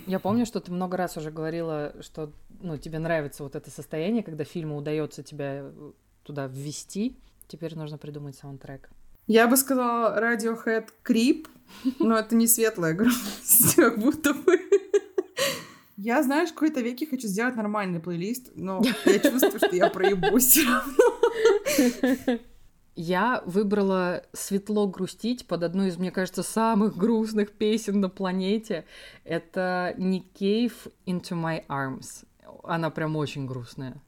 Я 0.05 0.19
помню, 0.19 0.45
что 0.45 0.59
ты 0.59 0.69
много 0.69 0.97
раз 0.97 1.15
уже 1.15 1.31
говорила, 1.31 1.93
что 2.01 2.33
ну, 2.61 2.77
тебе 2.77 2.99
нравится 2.99 3.41
вот 3.43 3.55
это 3.55 3.71
состояние, 3.71 4.21
когда 4.21 4.43
фильму 4.43 4.75
удается 4.75 5.23
тебя 5.23 5.61
э, 5.61 5.91
туда 6.23 6.47
ввести. 6.47 7.15
Теперь 7.47 7.73
нужно 7.75 7.97
придумать 7.97 8.35
саундтрек. 8.35 8.89
Я 9.27 9.47
бы 9.47 9.55
сказала 9.55 10.19
Radiohead 10.19 10.89
Creep, 11.05 11.47
но 11.99 12.17
это 12.17 12.35
не 12.35 12.47
светлая 12.47 12.93
грусть, 12.93 13.75
как 13.77 13.97
будто 13.97 14.33
бы. 14.33 14.59
Я, 15.95 16.21
знаешь, 16.21 16.49
в 16.49 16.53
какой-то 16.53 16.81
веке 16.81 17.07
хочу 17.07 17.27
сделать 17.29 17.55
нормальный 17.55 18.01
плейлист, 18.01 18.51
но 18.55 18.83
я 19.05 19.19
чувствую, 19.19 19.57
что 19.57 19.73
я 19.73 19.89
проебусь 19.89 20.57
равно. 20.57 22.39
Я 22.95 23.43
выбрала 23.45 24.23
«Светло 24.31 24.87
грустить» 24.87 25.47
под 25.47 25.63
одну 25.63 25.85
из, 25.85 25.97
мне 25.97 26.11
кажется, 26.11 26.43
самых 26.43 26.95
грустных 26.95 27.51
песен 27.51 27.99
на 27.99 28.09
планете. 28.09 28.85
Это 29.25 29.93
Nick 29.97 30.25
Cave 30.33 30.91
«Into 31.05 31.31
My 31.31 31.65
Arms». 31.67 32.25
Она 32.63 32.89
прям 32.89 33.17
очень 33.17 33.45
грустная. 33.45 34.01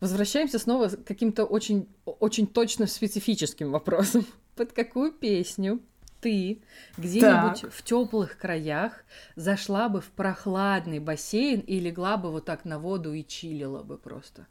Возвращаемся 0.00 0.58
снова 0.58 0.88
к 0.88 1.04
каким-то 1.04 1.44
очень, 1.44 1.88
очень 2.04 2.46
точно 2.46 2.86
специфическим 2.86 3.70
вопросам. 3.72 4.26
Под 4.54 4.72
какую 4.72 5.12
песню 5.12 5.80
ты 6.20 6.62
где-нибудь 6.98 7.62
Так. 7.62 7.72
в 7.72 7.82
теплых 7.82 8.36
краях 8.36 9.04
зашла 9.34 9.88
бы 9.88 10.02
в 10.02 10.10
прохладный 10.10 10.98
бассейн 10.98 11.60
и 11.60 11.80
легла 11.80 12.18
бы 12.18 12.30
вот 12.30 12.44
так 12.44 12.66
на 12.66 12.78
воду 12.78 13.14
и 13.14 13.24
чилила 13.24 13.82
бы 13.82 13.96
просто? 13.96 14.46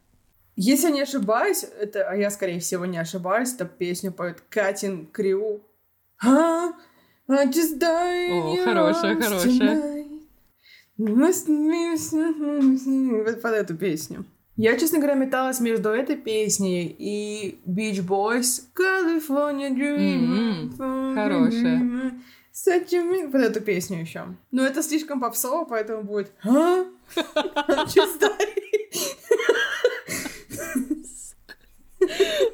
Если 0.55 0.89
не 0.89 1.01
ошибаюсь, 1.01 1.65
это, 1.79 2.09
а 2.09 2.15
я, 2.15 2.29
скорее 2.29 2.59
всего, 2.59 2.85
не 2.85 2.97
ошибаюсь, 2.97 3.53
это 3.53 3.65
песню 3.65 4.11
поет 4.11 4.41
Катин 4.49 5.05
Крю. 5.07 5.61
А, 6.23 6.71
I 7.27 7.47
just 7.47 7.83
О, 7.83 8.55
хорошая, 8.63 9.15
хорошая. 9.21 10.05
Вот 10.97 11.35
под 13.41 13.53
эту 13.53 13.75
песню. 13.75 14.25
Я, 14.55 14.77
честно 14.77 14.99
говоря, 14.99 15.15
металась 15.15 15.59
между 15.59 15.89
этой 15.89 16.15
песней 16.15 16.95
и 16.97 17.59
Beach 17.67 17.99
Boys 18.07 18.63
California 18.73 19.69
Dream. 19.69 20.71
М, 20.79 21.13
хорошая. 21.13 22.21
Such 22.53 22.93
a 22.93 23.27
Вот 23.27 23.41
эту 23.41 23.59
песню 23.59 23.99
еще. 23.99 24.27
Но 24.51 24.65
это 24.65 24.81
слишком 24.81 25.19
попсово, 25.19 25.65
поэтому 25.65 26.03
будет 26.03 26.31
«А? 26.45 26.85
Just 27.17 28.21
die». 28.21 28.65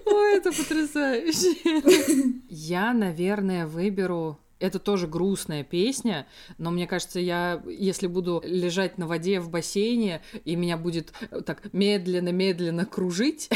Ой, 0.05 0.37
это 0.37 0.51
потрясающе. 0.51 2.41
Я, 2.49 2.93
наверное, 2.93 3.67
выберу... 3.67 4.39
Это 4.59 4.77
тоже 4.77 5.07
грустная 5.07 5.63
песня, 5.63 6.27
но 6.59 6.69
мне 6.69 6.85
кажется, 6.85 7.19
я, 7.19 7.63
если 7.65 8.05
буду 8.05 8.43
лежать 8.45 8.99
на 8.99 9.07
воде 9.07 9.39
в 9.39 9.49
бассейне, 9.49 10.21
и 10.45 10.55
меня 10.55 10.77
будет 10.77 11.13
э, 11.31 11.41
так 11.41 11.73
медленно-медленно 11.73 12.85
кружить, 12.85 13.49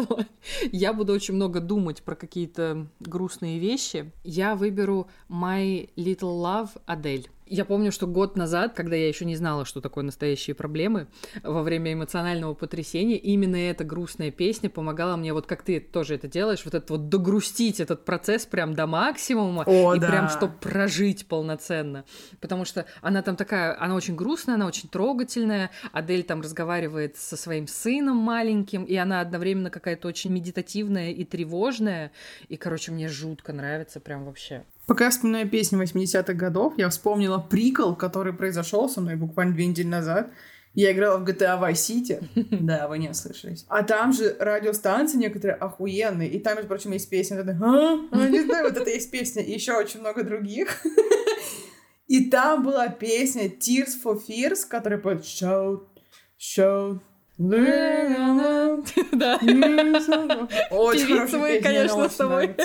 я 0.72 0.94
буду 0.94 1.12
очень 1.12 1.34
много 1.34 1.60
думать 1.60 2.02
про 2.02 2.16
какие-то 2.16 2.86
грустные 2.98 3.58
вещи. 3.58 4.10
Я 4.24 4.54
выберу 4.54 5.08
My 5.28 5.90
Little 5.96 6.42
Love 6.42 6.70
Адель. 6.86 7.28
Я 7.50 7.64
помню, 7.64 7.92
что 7.92 8.06
год 8.06 8.36
назад, 8.36 8.74
когда 8.74 8.96
я 8.96 9.08
еще 9.08 9.24
не 9.24 9.36
знала, 9.36 9.64
что 9.64 9.80
такое 9.80 10.04
настоящие 10.04 10.54
проблемы, 10.54 11.06
во 11.42 11.62
время 11.62 11.92
эмоционального 11.92 12.54
потрясения, 12.54 13.16
именно 13.16 13.56
эта 13.56 13.84
грустная 13.84 14.30
песня 14.30 14.68
помогала 14.68 15.16
мне, 15.16 15.32
вот 15.32 15.46
как 15.46 15.62
ты 15.62 15.80
тоже 15.80 16.14
это 16.14 16.28
делаешь, 16.28 16.62
вот 16.64 16.74
это 16.74 16.92
вот 16.92 17.08
догрустить 17.08 17.80
этот 17.80 18.04
процесс 18.04 18.46
прям 18.46 18.74
до 18.74 18.86
максимума, 18.86 19.64
О, 19.66 19.94
и 19.94 19.98
да. 19.98 20.08
прям 20.08 20.28
чтобы 20.28 20.54
прожить 20.54 21.26
полноценно. 21.26 22.04
Потому 22.40 22.64
что 22.64 22.86
она 23.00 23.22
там 23.22 23.36
такая, 23.36 23.80
она 23.80 23.94
очень 23.94 24.14
грустная, 24.14 24.56
она 24.56 24.66
очень 24.66 24.88
трогательная. 24.88 25.70
Адель 25.92 26.22
там 26.22 26.40
разговаривает 26.40 27.16
со 27.16 27.36
своим 27.36 27.66
сыном 27.66 28.16
маленьким, 28.16 28.84
и 28.84 28.94
она 28.96 29.20
одновременно 29.20 29.70
какая-то 29.70 30.08
очень 30.08 30.32
медитативная 30.32 31.10
и 31.10 31.24
тревожная. 31.24 32.12
И, 32.48 32.56
короче, 32.56 32.92
мне 32.92 33.08
жутко 33.08 33.52
нравится 33.52 34.00
прям 34.00 34.24
вообще. 34.24 34.64
Пока 34.88 35.04
я 35.04 35.10
вспоминаю 35.10 35.46
песни 35.50 35.78
80-х 35.78 36.32
годов, 36.32 36.72
я 36.78 36.88
вспомнила 36.88 37.38
прикол, 37.38 37.94
который 37.94 38.32
произошел 38.32 38.88
со 38.88 39.02
мной 39.02 39.16
буквально 39.16 39.52
две 39.52 39.66
недели 39.66 39.86
назад. 39.86 40.30
Я 40.72 40.92
играла 40.92 41.18
в 41.18 41.24
GTA 41.28 41.60
Vice 41.60 41.72
City. 41.72 42.24
Да, 42.64 42.88
вы 42.88 42.98
не 42.98 43.10
ослышались. 43.10 43.66
А 43.68 43.82
там 43.82 44.14
же 44.14 44.34
радиостанции 44.40 45.18
некоторые 45.18 45.56
охуенные. 45.56 46.30
И 46.30 46.38
там, 46.38 46.54
между 46.54 46.68
прочим, 46.68 46.92
есть 46.92 47.10
песня. 47.10 47.36
вот 47.36 47.48
«А? 47.48 47.98
А, 48.12 48.28
Не 48.28 48.40
знаю, 48.44 48.64
вот 48.64 48.78
это 48.78 48.88
есть 48.88 49.10
песня. 49.10 49.42
И 49.42 49.52
еще 49.52 49.74
очень 49.74 50.00
много 50.00 50.24
других. 50.24 50.82
И 52.06 52.30
там 52.30 52.62
была 52.62 52.88
песня 52.88 53.48
Tears 53.48 53.90
for 54.02 54.18
Fears, 54.26 54.66
которая 54.66 54.98
поет 54.98 55.20
Shout, 55.20 55.82
Shout. 56.40 57.00
Да. 59.12 59.38
Очень 60.70 61.06
хорошая 61.06 61.60
песня, 61.60 61.62
конечно, 61.62 62.08
с 62.08 62.16
тобой. 62.16 62.56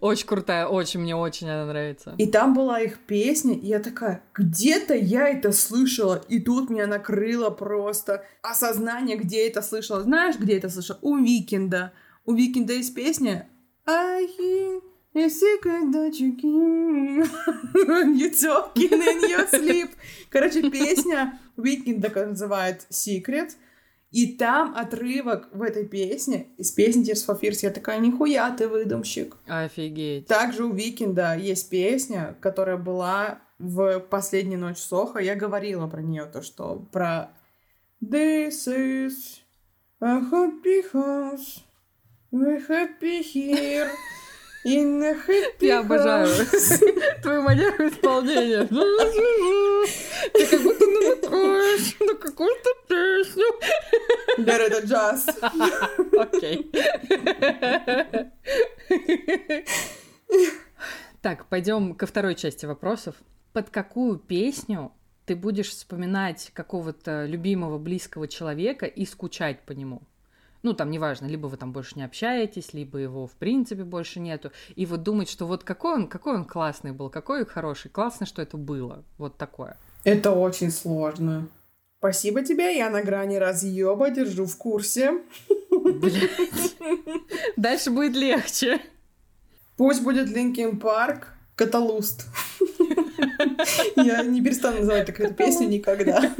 Очень 0.00 0.26
крутая, 0.26 0.66
очень, 0.66 1.00
мне 1.00 1.14
очень 1.14 1.48
она 1.48 1.66
нравится. 1.66 2.14
И 2.18 2.26
там 2.26 2.54
была 2.54 2.80
их 2.80 2.98
песня, 2.98 3.54
и 3.54 3.66
я 3.66 3.78
такая, 3.78 4.22
где-то 4.34 4.94
я 4.94 5.28
это 5.28 5.52
слышала, 5.52 6.22
и 6.28 6.40
тут 6.40 6.70
меня 6.70 6.86
накрыло 6.86 7.50
просто 7.50 8.24
осознание, 8.42 9.16
где 9.16 9.46
это 9.46 9.62
слышала. 9.62 10.02
Знаешь, 10.02 10.36
где 10.36 10.58
это 10.58 10.68
слышала? 10.68 10.98
У 11.02 11.16
Викинда. 11.16 11.92
У 12.24 12.32
Викинда 12.32 12.72
есть 12.72 12.94
песня 12.94 13.48
I 13.86 14.26
hear 14.38 14.80
a 15.14 15.28
secret 15.28 15.92
that 15.92 16.18
you 16.18 16.36
you 18.16 18.30
talking 18.30 18.92
in 18.92 19.28
your 19.28 19.46
sleep. 19.46 19.90
Короче, 20.30 20.70
песня 20.70 21.38
Викинда 21.56 22.10
называет 22.26 22.86
Secret, 22.90 23.52
И 24.14 24.36
там 24.36 24.76
отрывок 24.76 25.48
в 25.52 25.60
этой 25.60 25.84
песне, 25.84 26.46
из 26.56 26.70
песни 26.70 27.02
Tears 27.02 27.26
for 27.26 27.40
Fears, 27.40 27.58
я 27.62 27.70
такая, 27.70 27.98
нихуя 27.98 28.48
ты 28.56 28.68
выдумщик. 28.68 29.36
Офигеть. 29.48 30.28
Также 30.28 30.64
у 30.64 30.72
Викинда 30.72 31.34
есть 31.34 31.68
песня, 31.68 32.36
которая 32.40 32.76
была 32.76 33.40
в 33.58 33.98
«Последнюю 33.98 34.60
ночь 34.60 34.78
Соха». 34.78 35.18
Я 35.18 35.34
говорила 35.34 35.88
про 35.88 36.00
нее, 36.00 36.26
то, 36.26 36.42
что 36.42 36.86
про 36.92 37.32
This 38.00 38.68
is 38.68 39.40
a 40.00 40.20
happy 40.20 40.84
house, 40.92 41.64
we're 42.30 42.64
happy 42.68 43.20
here. 43.20 43.88
Я 44.64 45.80
обожаю 45.80 46.28
твою 47.22 47.42
манеру 47.42 47.88
исполнения. 47.88 48.66
Ты 50.32 50.46
как 50.46 50.62
будто 50.62 50.86
намекаешь 50.86 52.00
на 52.00 52.14
какую-то 52.14 52.70
песню. 52.88 53.44
Да, 54.38 54.56
это 54.56 54.86
джаз. 54.86 55.26
Окей. 56.18 56.72
Так, 61.20 61.46
пойдем 61.48 61.94
ко 61.94 62.06
второй 62.06 62.34
части 62.34 62.64
вопросов. 62.64 63.16
Под 63.52 63.70
какую 63.70 64.18
песню 64.18 64.92
ты 65.26 65.36
будешь 65.36 65.70
вспоминать 65.70 66.50
какого-то 66.52 67.26
любимого, 67.26 67.78
близкого 67.78 68.28
человека 68.28 68.86
и 68.86 69.06
скучать 69.06 69.60
по 69.62 69.72
нему? 69.72 70.02
Ну, 70.64 70.72
там, 70.72 70.90
неважно, 70.90 71.26
либо 71.26 71.46
вы 71.46 71.56
там 71.56 71.72
больше 71.72 71.92
не 71.96 72.04
общаетесь, 72.04 72.72
либо 72.72 72.98
его, 72.98 73.26
в 73.26 73.32
принципе, 73.32 73.84
больше 73.84 74.18
нету, 74.18 74.50
и 74.74 74.86
вот 74.86 75.02
думать, 75.02 75.28
что 75.28 75.46
вот 75.46 75.62
какой 75.62 75.94
он, 75.94 76.08
какой 76.08 76.34
он 76.34 76.44
классный 76.44 76.92
был, 76.92 77.10
какой 77.10 77.40
он 77.40 77.46
хороший, 77.46 77.90
классно, 77.90 78.26
что 78.26 78.42
это 78.42 78.56
было, 78.56 79.04
вот 79.18 79.36
такое. 79.36 79.76
Это 80.04 80.32
очень 80.32 80.70
сложно. 80.70 81.48
Спасибо 81.98 82.42
тебе, 82.42 82.76
я 82.76 82.90
на 82.90 83.02
грани 83.02 83.36
разъеба, 83.36 84.10
держу 84.10 84.46
в 84.46 84.56
курсе. 84.56 85.22
Дальше 87.56 87.90
будет 87.90 88.14
легче. 88.14 88.80
Пусть 89.76 90.02
будет 90.02 90.28
Linkin 90.28 90.78
Park, 90.78 91.28
Catalyst. 91.56 92.26
Я 93.96 94.22
не 94.22 94.42
перестану 94.42 94.80
называть 94.80 95.06
такую 95.06 95.34
песню 95.34 95.68
никогда. 95.68 96.30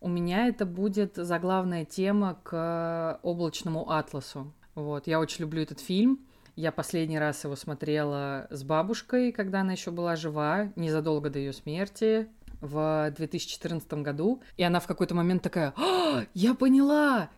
У 0.00 0.08
меня 0.08 0.48
это 0.48 0.64
будет 0.64 1.16
заглавная 1.16 1.84
тема 1.84 2.40
к 2.42 3.20
облачному 3.22 3.90
атласу. 3.90 4.50
Вот, 4.74 5.06
я 5.06 5.20
очень 5.20 5.42
люблю 5.42 5.62
этот 5.62 5.80
фильм. 5.80 6.20
Я 6.56 6.72
последний 6.72 7.18
раз 7.18 7.44
его 7.44 7.54
смотрела 7.54 8.46
с 8.50 8.62
бабушкой, 8.62 9.30
когда 9.30 9.60
она 9.60 9.72
еще 9.72 9.90
была 9.90 10.16
жива, 10.16 10.72
незадолго 10.74 11.28
до 11.28 11.38
ее 11.38 11.52
смерти 11.52 12.28
в 12.62 13.12
2014 13.14 13.92
году. 13.94 14.42
И 14.56 14.62
она 14.62 14.80
в 14.80 14.86
какой-то 14.86 15.14
момент 15.14 15.42
такая, 15.42 15.74
«А, 15.76 16.24
я 16.32 16.54
поняла, 16.54 17.28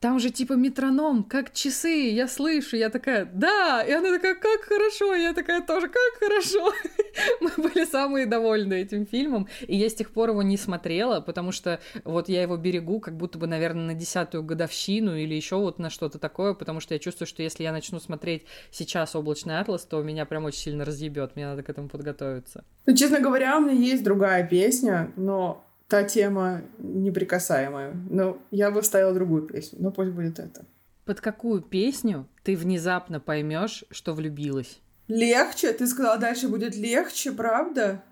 там 0.00 0.18
же 0.18 0.30
типа 0.30 0.54
метроном, 0.54 1.22
как 1.22 1.52
часы, 1.52 2.10
я 2.10 2.26
слышу, 2.26 2.76
я 2.76 2.88
такая, 2.88 3.26
да, 3.26 3.84
и 3.86 3.92
она 3.92 4.10
такая, 4.12 4.34
как 4.34 4.62
хорошо, 4.62 5.14
я 5.14 5.32
такая 5.32 5.60
тоже, 5.60 5.88
как 5.88 6.18
хорошо. 6.18 6.72
Мы 7.40 7.50
были 7.56 7.84
самые 7.84 8.26
довольны 8.26 8.74
этим 8.74 9.06
фильмом, 9.06 9.48
и 9.66 9.76
я 9.76 9.88
с 9.88 9.94
тех 9.94 10.10
пор 10.10 10.30
его 10.30 10.42
не 10.42 10.56
смотрела, 10.56 11.20
потому 11.20 11.52
что 11.52 11.80
вот 12.04 12.28
я 12.28 12.42
его 12.42 12.56
берегу, 12.56 13.00
как 13.00 13.16
будто 13.16 13.38
бы, 13.38 13.46
наверное, 13.46 13.86
на 13.86 13.94
десятую 13.94 14.42
годовщину 14.42 15.16
или 15.16 15.34
еще 15.34 15.56
вот 15.56 15.78
на 15.78 15.90
что-то 15.90 16.18
такое, 16.18 16.54
потому 16.54 16.80
что 16.80 16.94
я 16.94 17.00
чувствую, 17.00 17.26
что 17.26 17.42
если 17.42 17.62
я 17.62 17.72
начну 17.72 18.00
смотреть 18.00 18.44
сейчас 18.70 19.14
«Облачный 19.14 19.58
атлас», 19.58 19.84
то 19.84 20.02
меня 20.02 20.24
прям 20.26 20.44
очень 20.44 20.60
сильно 20.60 20.84
разъебет, 20.84 21.36
мне 21.36 21.46
надо 21.46 21.62
к 21.62 21.70
этому 21.70 21.88
подготовиться. 21.88 22.64
Ну, 22.86 22.94
честно 22.94 23.20
говоря, 23.20 23.56
у 23.58 23.60
меня 23.60 23.72
есть 23.72 24.04
другая 24.04 24.46
песня, 24.46 25.12
но 25.16 25.64
та 25.88 26.04
тема 26.04 26.62
неприкасаемая. 26.78 27.94
Но 28.08 28.38
я 28.50 28.70
бы 28.70 28.80
вставила 28.80 29.12
другую 29.12 29.42
песню, 29.42 29.78
но 29.82 29.90
пусть 29.90 30.12
будет 30.12 30.38
это. 30.38 30.64
Под 31.04 31.20
какую 31.20 31.60
песню 31.60 32.28
ты 32.44 32.56
внезапно 32.56 33.18
поймешь, 33.18 33.84
что 33.90 34.14
влюбилась? 34.14 34.80
Легче? 35.10 35.72
Ты 35.72 35.88
сказала, 35.88 36.18
дальше 36.18 36.46
будет 36.46 36.76
легче, 36.76 37.32
правда? 37.32 38.04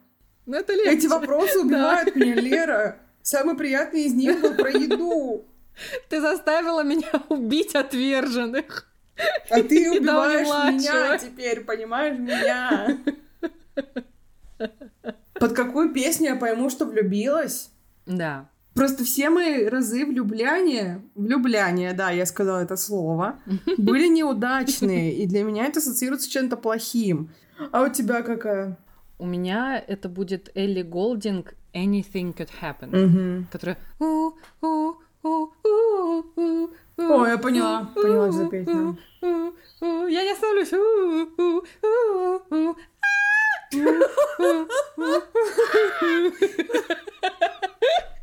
Ну, 0.47 0.57
это 0.57 0.73
легче. 0.73 0.91
Эти 0.91 1.07
вопросы 1.07 1.59
убивают 1.61 2.17
меня, 2.17 2.35
Лера. 2.35 2.99
Самый 3.23 3.57
приятный 3.57 4.03
из 4.03 4.15
них 4.15 4.41
был 4.41 4.55
про 4.55 4.71
еду. 4.71 5.45
Ты 6.09 6.21
заставила 6.21 6.83
меня 6.83 7.09
убить 7.29 7.77
отверженных. 7.77 8.91
А 9.49 9.63
ты 9.63 9.93
убиваешь 9.93 10.49
меня 10.75 11.19
теперь, 11.19 11.61
понимаешь, 11.61 12.19
меня. 12.19 12.99
Под 15.35 15.53
какую 15.53 15.93
песню 15.93 16.31
я 16.31 16.37
пойму, 16.37 16.69
что 16.69 16.85
влюбилась? 16.85 17.71
Да. 18.07 18.49
Просто 18.79 19.03
все 19.03 19.29
мои 19.29 19.65
разы 19.65 20.07
влюбляния, 20.07 21.03
влюбляния, 21.17 21.93
да, 21.95 22.11
я 22.11 22.25
сказала 22.27 22.61
это 22.61 22.77
слово, 22.77 23.41
были 23.77 24.07
неудачные, 24.07 25.17
и 25.17 25.27
для 25.27 25.43
меня 25.43 25.67
это 25.67 25.81
ассоциируется 25.81 26.29
с 26.29 26.31
чем-то 26.31 26.57
плохим. 26.57 27.31
А 27.73 27.83
у 27.83 27.89
тебя 27.89 28.23
какая? 28.23 28.79
У 29.19 29.27
меня 29.27 29.83
это 29.85 30.09
будет 30.09 30.53
Элли 30.55 30.83
Голдинг 30.83 31.55
«Anything 31.75 32.37
Could 32.37 32.51
Happen», 32.63 32.95
угу. 32.95 33.47
которая... 33.51 33.79
О, 33.99 34.33
я 37.27 37.39
поняла, 37.39 37.91
поняла, 37.97 38.31
что 38.31 38.33
за 38.33 38.47
песня. 38.47 38.97
Я 39.83 40.23
не 40.23 40.31
остановлюсь. 40.31 40.73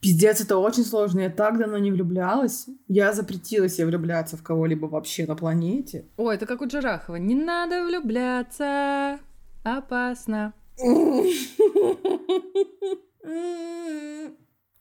Пиздец, 0.00 0.40
это 0.40 0.56
очень 0.56 0.84
сложно. 0.84 1.20
Я 1.20 1.30
так 1.30 1.58
давно 1.58 1.76
не 1.78 1.90
влюблялась. 1.92 2.66
Я 2.88 3.12
запретила 3.12 3.68
себе 3.68 3.86
влюбляться 3.86 4.36
в 4.36 4.42
кого-либо 4.42 4.86
вообще 4.86 5.26
на 5.26 5.36
планете. 5.36 6.06
Ой, 6.16 6.36
это 6.36 6.46
как 6.46 6.62
у 6.62 6.66
Джарахова. 6.66 7.16
Не 7.16 7.34
надо 7.34 7.84
влюбляться. 7.84 9.18
Опасно. 9.62 10.54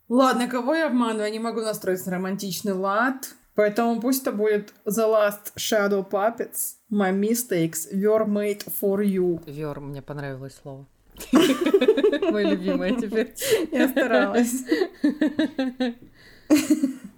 Ладно, 0.07 0.47
кого 0.47 0.73
я 0.73 0.87
обманываю? 0.87 1.25
Я 1.25 1.29
не 1.29 1.39
могу 1.39 1.61
настроиться 1.61 2.09
на 2.09 2.15
романтичный 2.15 2.73
лад. 2.73 3.35
Поэтому 3.55 3.99
пусть 3.99 4.21
это 4.21 4.31
будет 4.31 4.73
The 4.85 5.05
Last 5.05 5.53
Shadow 5.57 6.09
Puppets, 6.09 6.77
My 6.89 7.11
Mistakes 7.11 7.93
Were 7.93 8.25
Made 8.25 8.65
For 8.81 9.03
You. 9.03 9.43
Вер, 9.51 9.81
мне 9.81 10.01
понравилось 10.01 10.55
слово. 10.63 10.85
Мое 12.31 12.49
любимое 12.51 12.95
теперь. 12.95 13.33
Я 13.71 13.87
старалась. 13.89 14.63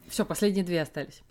Все, 0.07 0.25
последние 0.25 0.65
две 0.65 0.81
остались. 0.81 1.21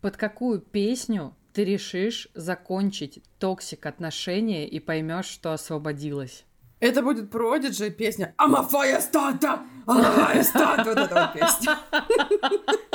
Под 0.00 0.16
какую 0.16 0.60
песню 0.60 1.34
ты 1.52 1.64
решишь 1.64 2.28
закончить 2.34 3.22
toxic 3.38 3.86
отношения 3.86 4.68
и 4.68 4.80
поймешь, 4.80 5.26
что 5.26 5.52
освободилась? 5.52 6.44
Это 6.80 7.02
будет 7.02 7.30
Продиджи 7.30 7.90
песня 7.90 8.34
«I'm 8.36 8.54
a 8.54 8.62
fire 8.62 9.00
starter! 9.00 9.60
I'm 9.86 10.00
a 10.00 10.10
fire 10.16 10.42
starter!» 10.42 10.84
Вот 10.84 10.98
эта 10.98 11.14
вот 11.14 11.32
песня. 11.32 11.78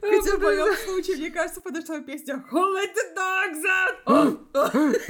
Хотя 0.00 0.36
в 0.36 0.40
моем 0.40 0.76
случае, 0.76 1.04
мне 1.20 1.30
кажется, 1.30 1.60
подошла 1.60 2.00
песня 2.00 2.42
«Who 2.50 2.74
let 2.74 2.94
the 2.96 3.14
dogs 3.14 3.62
out?» 4.54 5.04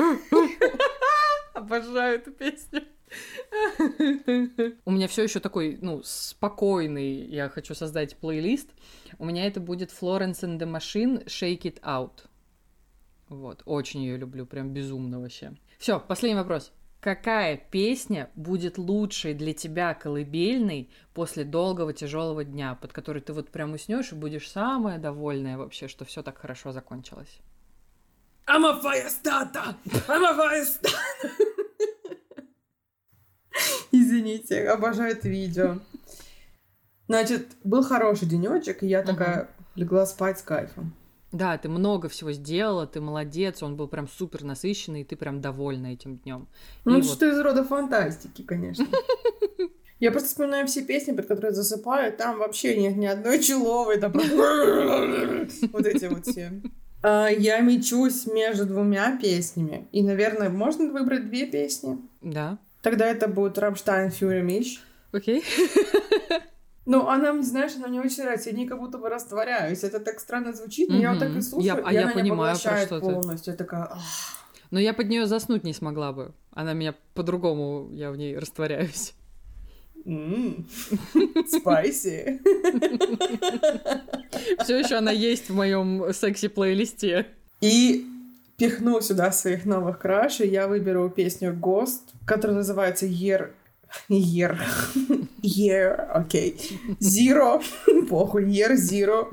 Обожаю 1.55 2.17
эту 2.17 2.33
песню. 2.33 2.83
У 4.85 4.91
меня 4.91 5.07
все 5.09 5.23
еще 5.23 5.41
такой, 5.41 5.79
ну, 5.81 6.03
спокойный, 6.03 7.27
я 7.27 7.49
хочу 7.49 7.75
создать 7.75 8.17
плейлист. 8.17 8.71
У 9.19 9.25
меня 9.25 9.47
это 9.47 9.61
будет 9.61 9.91
Florence 9.91 10.43
and 10.43 10.59
the 10.59 10.67
Machine 10.67 11.25
Shake 11.27 11.63
It 11.63 11.81
Out. 11.83 12.27
Вот, 13.29 13.63
очень 13.65 14.03
ее 14.03 14.17
люблю, 14.17 14.47
прям 14.47 14.73
безумно 14.73 15.21
вообще. 15.21 15.53
Все, 15.79 16.01
последний 16.01 16.39
вопрос. 16.39 16.73
Какая 17.01 17.57
песня 17.57 18.29
будет 18.35 18.77
лучшей 18.77 19.33
для 19.33 19.55
тебя 19.55 19.95
колыбельной 19.95 20.91
после 21.15 21.45
долгого 21.45 21.95
тяжелого 21.95 22.45
дня, 22.45 22.75
под 22.75 22.93
который 22.93 23.23
ты 23.23 23.33
вот 23.33 23.49
прям 23.49 23.73
уснешь 23.73 24.13
и 24.13 24.15
будешь 24.15 24.51
самая 24.51 24.99
довольная 24.99 25.57
вообще, 25.57 25.89
что 25.89 26.05
все 26.05 26.23
так 26.23 26.37
хорошо 26.37 26.73
закончилось? 26.73 27.41
I'm 28.47 28.67
a 28.67 28.79
fire 28.83 29.09
starter! 29.09 29.75
I'm 30.09 30.25
a 30.25 30.37
fire 30.37 30.67
starter! 30.67 31.31
Извините, 33.93 34.69
обожаю 34.69 35.13
это 35.13 35.29
видео. 35.29 35.79
Значит, 37.09 37.49
был 37.65 37.83
хороший 37.83 38.29
денечек, 38.29 38.83
и 38.83 38.87
я 38.87 39.03
такая 39.03 39.49
легла 39.75 40.05
спать 40.05 40.39
с 40.39 40.43
кайфом. 40.43 40.95
Да, 41.33 41.57
ты 41.59 41.69
много 41.69 42.09
всего 42.09 42.33
сделала, 42.33 42.87
ты 42.87 43.01
молодец, 43.01 43.63
он 43.63 43.77
был 43.77 43.87
прям 43.87 44.09
супер 44.09 44.43
насыщенный, 44.43 45.03
и 45.03 45.05
ты 45.05 45.17
прям 45.17 45.41
довольна 45.41 45.89
этим 45.93 46.17
днем. 46.19 46.49
Ну, 46.85 46.99
И 46.99 47.03
вот- 47.03 47.11
что 47.11 47.27
из 47.29 47.39
рода 47.39 47.63
фантастики, 47.65 48.43
конечно. 48.43 48.87
Я 50.01 50.11
просто 50.13 50.29
вспоминаю 50.31 50.67
все 50.67 50.83
песни, 50.83 51.13
под 51.13 51.27
которые 51.27 51.53
засыпаю, 51.53 52.13
там 52.17 52.39
вообще 52.39 52.75
нет 52.81 52.97
ни 52.97 53.05
одной 53.07 53.39
человой, 53.39 53.99
там 54.01 54.13
вот 55.73 55.87
эти 55.87 56.07
вот 56.07 56.27
все. 56.27 56.53
А, 57.03 57.29
я 57.29 57.61
мечусь 57.61 58.27
между 58.27 58.65
двумя 58.67 59.19
песнями. 59.19 59.89
И, 59.93 60.03
наверное, 60.03 60.49
можно 60.49 60.91
выбрать 60.91 61.29
две 61.29 61.47
песни? 61.47 61.99
Да. 62.23 62.59
Тогда 62.83 63.07
это 63.07 63.29
будет 63.29 63.59
Рамштайн 63.59 64.11
Фьюри 64.11 64.41
Миш. 64.41 64.83
Окей. 65.13 65.45
Ну, 66.87 67.07
она, 67.09 67.41
знаешь, 67.43 67.73
она 67.77 67.89
мне 67.89 68.01
очень 68.01 68.23
нравится. 68.23 68.51
Я 68.51 68.57
не 68.57 68.67
как 68.67 68.79
будто 68.79 68.99
бы 68.99 69.09
растворяюсь. 69.09 69.85
Это 69.85 70.01
так 70.01 70.19
странно 70.19 70.53
звучит, 70.53 70.89
но 70.89 70.97
я 70.97 71.11
вот 71.11 71.21
так 71.21 71.37
и 71.37 71.41
слушаю, 71.43 71.77
Я- 71.77 71.83
а 71.85 71.91
и 71.91 71.95
я 71.95 72.03
она 72.03 72.11
меня 72.13 72.23
понимаю, 72.23 72.57
про 72.63 72.79
что 72.79 73.01
ты. 73.01 73.07
полностью. 73.07 73.53
Я 73.53 73.57
такая... 73.57 73.83
«Ах, 73.93 73.99
Но 74.71 74.81
я 74.81 74.95
под 74.95 75.09
нее 75.09 75.27
заснуть 75.27 75.63
не 75.65 75.73
смогла 75.75 76.13
бы. 76.13 76.33
Она 76.53 76.73
меня 76.73 76.95
по-другому, 77.15 77.91
я 77.93 78.11
в 78.11 78.17
ней 78.17 78.37
растворяюсь. 78.37 79.15
Спайси. 81.49 82.41
Все 84.65 84.79
еще 84.79 84.97
она 84.97 85.11
есть 85.11 85.49
в 85.51 85.55
моем 85.55 86.13
секси-плейлисте. 86.13 87.27
И 87.61 88.07
пихну 88.57 89.01
сюда 89.01 89.33
своих 89.33 89.67
новых 89.67 89.99
крашей. 89.99 90.49
Я 90.49 90.69
выберу 90.69 91.11
песню 91.11 91.53
Ghost, 91.53 92.01
которая 92.27 92.57
называется 92.59 93.07
Year... 93.07 93.51
Year. 94.09 94.59
Year, 95.43 95.95
окей. 96.13 96.57
Zero. 97.01 97.63
Похуй, 98.09 98.45
Year 98.45 98.75
Zero. 98.75 99.29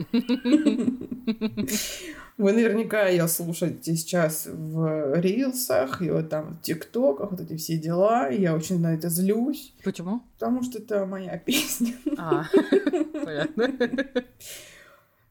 Вы 2.38 2.54
наверняка 2.54 3.08
ее 3.08 3.28
слушаете 3.28 3.96
сейчас 3.96 4.46
в 4.46 5.20
рилсах 5.20 6.04
и 6.04 6.12
вот 6.12 6.30
там 6.30 6.54
в 6.54 6.62
тиктоках, 6.62 7.32
вот 7.32 7.42
эти 7.42 7.58
все 7.58 7.78
дела. 7.78 8.30
И 8.30 8.42
я 8.42 8.54
очень 8.56 8.80
на 8.80 8.94
это 8.94 9.10
злюсь, 9.10 9.74
Почему? 9.84 10.22
потому 10.34 10.62
что 10.62 10.78
это 10.78 11.06
моя 11.08 11.38
песня. 11.40 11.94
А, 12.18 12.46
понятно. 13.26 13.74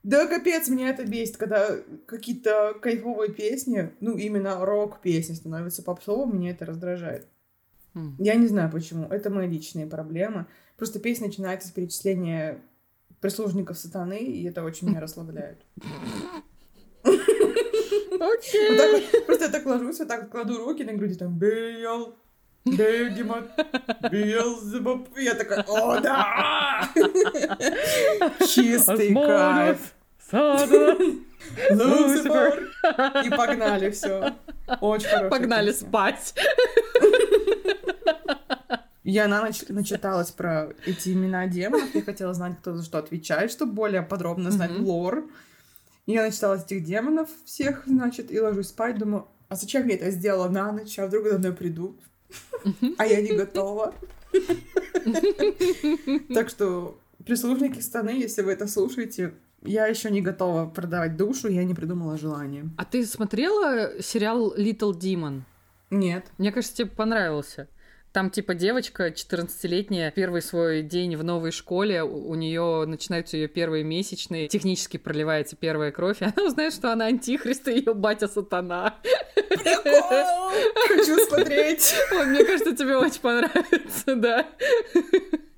Да, 0.03 0.27
капец, 0.27 0.69
меня 0.69 0.91
это 0.91 1.05
бесит, 1.05 1.37
когда 1.37 1.69
какие-то 2.07 2.75
кайфовые 2.81 3.33
песни, 3.33 3.91
ну, 4.01 4.17
именно 4.17 4.65
рок-песни 4.65 5.35
становятся 5.35 5.83
попсовым, 5.83 6.37
меня 6.39 6.51
это 6.51 6.65
раздражает. 6.65 7.27
М. 7.97 8.15
Я 8.19 8.35
не 8.35 8.47
знаю 8.47 8.71
почему, 8.71 9.09
это 9.09 9.31
мои 9.31 9.49
личные 9.49 9.87
проблемы. 9.87 10.47
Просто 10.77 11.01
песня 11.01 11.27
начинается 11.29 11.69
с 11.69 11.71
перечисления 11.73 12.61
прислужников 13.21 13.79
сатаны, 13.79 14.19
и 14.19 14.45
это 14.45 14.63
очень 14.63 14.89
меня 14.89 15.01
расслабляет. 15.01 15.65
Окей. 18.21 19.09
просто 19.27 19.47
я 19.47 19.51
так 19.51 19.67
ложусь, 19.67 19.99
вот 19.99 20.09
так 20.09 20.31
кладу 20.31 20.59
руки 20.59 20.85
на 20.85 20.93
груди, 20.93 21.15
там, 21.15 21.39
Бел, 21.39 22.15
Бегемот, 22.67 23.49
Белзебуб. 24.11 25.09
И 25.17 25.25
Я 25.25 25.35
такая, 25.35 25.63
о, 25.67 25.99
да! 26.01 26.91
Чистый 28.47 29.15
кайф. 29.15 29.95
Люцифер. 31.71 32.73
И 33.25 33.31
погнали, 33.31 33.91
все. 33.91 34.35
Очень 34.81 35.09
хорошая 35.09 35.31
Погнали 35.31 35.73
спать. 35.73 36.35
Я 39.09 39.29
на 39.29 39.41
ночь 39.41 39.63
начиталась 39.69 40.33
про 40.33 40.73
эти 40.85 41.11
имена 41.11 41.47
демонов. 41.47 41.95
Я 41.95 42.03
хотела 42.03 42.35
знать, 42.35 42.59
кто 42.59 42.75
за 42.75 42.83
что 42.83 42.99
отвечает, 42.99 43.53
чтобы 43.53 43.73
более 43.73 44.03
подробно 44.03 44.51
знать 44.51 44.73
Мгм. 44.73 44.85
лор. 44.85 45.31
Я 46.07 46.25
начиталась 46.25 46.65
этих 46.65 46.83
демонов 46.85 47.29
всех, 47.45 47.85
значит, 47.87 48.33
и 48.33 48.41
ложусь 48.41 48.67
спать. 48.69 48.99
Думаю, 48.99 49.29
а 49.49 49.55
зачем 49.55 49.87
я 49.87 49.95
это 49.95 50.11
сделала 50.11 50.49
на 50.49 50.73
ночь? 50.73 50.99
А 50.99 51.07
вдруг 51.07 51.29
за 51.29 51.39
мной 51.39 51.53
придут? 51.53 52.01
А 52.99 53.07
я 53.07 53.23
не 53.23 53.33
готова. 53.37 53.95
Так 56.35 56.49
что, 56.49 56.99
прислужники 57.25 57.79
станы, 57.79 58.11
если 58.11 58.43
вы 58.43 58.51
это 58.53 58.67
слушаете, 58.67 59.35
я 59.63 59.87
еще 59.87 60.11
не 60.11 60.21
готова 60.21 60.67
продавать 60.67 61.17
душу, 61.17 61.47
я 61.49 61.63
не 61.63 61.75
придумала 61.75 62.19
желание. 62.19 62.65
А 62.77 62.85
ты 62.85 63.07
смотрела 63.07 64.03
сериал 64.03 64.53
Little 64.57 64.93
Demon? 64.99 65.43
Нет. 65.91 66.27
Мне 66.39 66.51
кажется, 66.51 66.77
тебе 66.79 66.91
понравился. 66.91 67.69
Там 68.17 68.31
типа 68.31 68.55
девочка 68.55 69.09
14-летняя, 69.09 70.11
первый 70.11 70.41
свой 70.41 70.81
день 70.81 71.17
в 71.17 71.23
новой 71.23 71.51
школе, 71.51 72.03
у 72.03 72.35
нее 72.35 72.87
начинаются 72.87 73.37
ее 73.37 73.47
первые 73.47 73.85
месячные, 73.85 74.49
технически 74.49 74.97
проливается 74.97 75.55
первая 75.55 75.93
кровь, 75.93 76.23
и 76.23 76.25
она 76.25 76.47
узнает, 76.47 76.73
что 76.73 76.91
она 76.91 77.05
антихрист, 77.05 77.69
и 77.69 77.73
ее 77.73 77.93
батя 77.93 78.27
сатана. 78.27 78.95
Прикол! 79.35 80.51
Хочу 80.89 81.27
смотреть. 81.29 81.95
Мне 82.11 82.43
кажется, 82.43 82.75
тебе 82.75 82.97
очень 82.97 83.21
понравится, 83.21 84.17
да. 84.17 84.47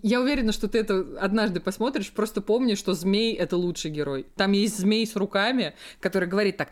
Я 0.03 0.21
уверена, 0.21 0.51
что 0.51 0.67
ты 0.67 0.79
это 0.79 1.07
однажды 1.21 1.61
посмотришь, 1.61 2.11
просто 2.11 2.41
помни, 2.41 2.75
что 2.75 2.95
змей— 2.95 3.35
это 3.37 3.57
лучший 3.57 3.93
герой. 3.93 4.27
Там 4.35 4.51
есть 4.51 4.79
змей 4.79 5.07
с 5.07 5.15
руками, 5.15 5.75
который 6.01 6.29
говорит 6.29 6.57
так... 6.57 6.71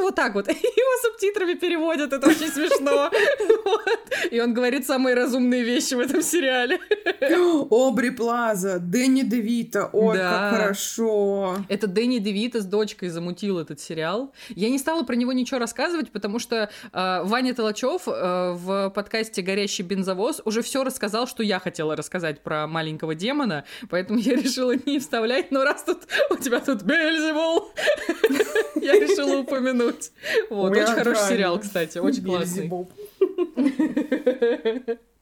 Вот 0.00 0.14
так 0.14 0.34
вот. 0.34 0.48
Его 0.48 1.02
субтитрами 1.02 1.54
переводят, 1.54 2.12
это 2.12 2.28
очень 2.28 2.48
смешно. 2.48 3.10
И 4.30 4.40
он 4.40 4.54
говорит 4.54 4.86
самые 4.86 5.14
разумные 5.14 5.62
вещи 5.62 5.94
в 5.94 6.00
этом 6.00 6.22
сериале. 6.22 6.80
Обри 7.70 8.10
Плаза, 8.10 8.78
Дэнни 8.78 9.22
Девита, 9.22 9.88
ой, 9.92 10.18
как 10.18 10.54
хорошо. 10.54 11.56
Это 11.68 11.86
Дэнни 11.86 12.18
Девита 12.18 12.60
с 12.60 12.64
дочкой 12.64 13.08
замутил 13.08 13.58
этот 13.58 13.80
сериал. 13.80 14.32
Я 14.48 14.70
не 14.70 14.78
стала 14.78 15.02
про 15.02 15.14
него 15.14 15.32
ничего 15.32 15.58
рассказывать, 15.58 16.10
потому 16.10 16.38
что 16.38 16.70
э, 16.92 17.22
Ваня 17.24 17.54
Толочев 17.54 18.02
э, 18.06 18.52
в 18.52 18.90
подкасте 18.90 19.42
«Горящий 19.42 19.82
бензовоз» 19.82 20.42
уже 20.44 20.62
все 20.62 20.84
рассказал, 20.84 21.26
что 21.26 21.42
я 21.42 21.58
хотела 21.58 21.96
рассказать 21.96 22.42
про 22.42 22.66
маленького 22.66 23.14
демона, 23.14 23.64
поэтому 23.88 24.18
я 24.18 24.36
решила 24.36 24.74
не 24.86 24.98
вставлять, 24.98 25.50
но 25.50 25.64
раз 25.64 25.84
тут 25.84 26.06
у 26.30 26.36
тебя 26.36 26.60
тут 26.60 26.82
Бельзевул, 26.82 27.70
я 28.76 28.94
решила 28.94 29.38
упомянуть. 29.38 29.85
Вот, 30.50 30.72
Ой, 30.72 30.82
очень 30.82 30.92
хороший 30.92 31.12
правильно. 31.12 31.28
сериал, 31.28 31.58
кстати, 31.60 31.98
очень 31.98 32.24
классный. 32.24 32.70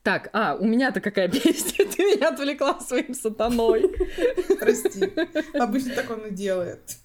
Так, 0.03 0.28
а, 0.35 0.55
у 0.61 0.66
меня-то 0.66 1.01
какая 1.01 1.28
песня? 1.31 1.86
Ты 1.86 2.03
меня 2.05 2.28
отвлекла 2.28 2.78
своим 2.81 3.15
сатаной. 3.15 3.89
Прости. 4.61 5.11
Обычно 5.55 5.95
так 5.95 6.11
он 6.11 6.27
и 6.27 6.31
делает. 6.31 6.99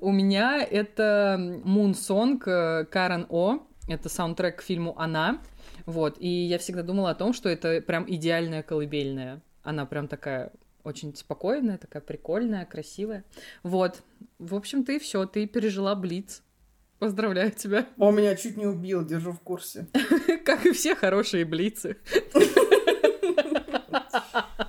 У 0.00 0.12
меня 0.12 0.62
это 0.62 1.36
Moon 1.64 1.92
Song 1.92 2.40
э, 2.46 2.84
Карен 2.84 3.26
О. 3.28 3.58
Это 3.88 4.08
саундтрек 4.08 4.58
к 4.58 4.62
фильму 4.62 4.94
«Она». 4.98 5.40
Вот, 5.86 6.16
и 6.18 6.28
я 6.28 6.58
всегда 6.58 6.82
думала 6.82 7.10
о 7.10 7.14
том, 7.14 7.32
что 7.32 7.48
это 7.48 7.80
прям 7.80 8.04
идеальная 8.08 8.62
колыбельная. 8.62 9.40
Она 9.62 9.86
прям 9.86 10.08
такая 10.08 10.52
очень 10.86 11.14
спокойная, 11.16 11.78
такая 11.78 12.00
прикольная, 12.00 12.64
красивая. 12.64 13.24
Вот, 13.62 14.02
в 14.38 14.54
общем-то 14.54 14.92
и 14.92 14.98
все, 14.98 15.26
ты 15.26 15.46
пережила 15.46 15.94
Блиц. 15.94 16.42
Поздравляю 16.98 17.50
тебя. 17.50 17.86
Он 17.98 18.14
меня 18.14 18.36
чуть 18.36 18.56
не 18.56 18.66
убил, 18.66 19.04
держу 19.04 19.32
в 19.32 19.40
курсе. 19.40 19.88
Как 20.44 20.64
и 20.64 20.72
все 20.72 20.94
хорошие 20.94 21.44
Блицы. 21.44 21.96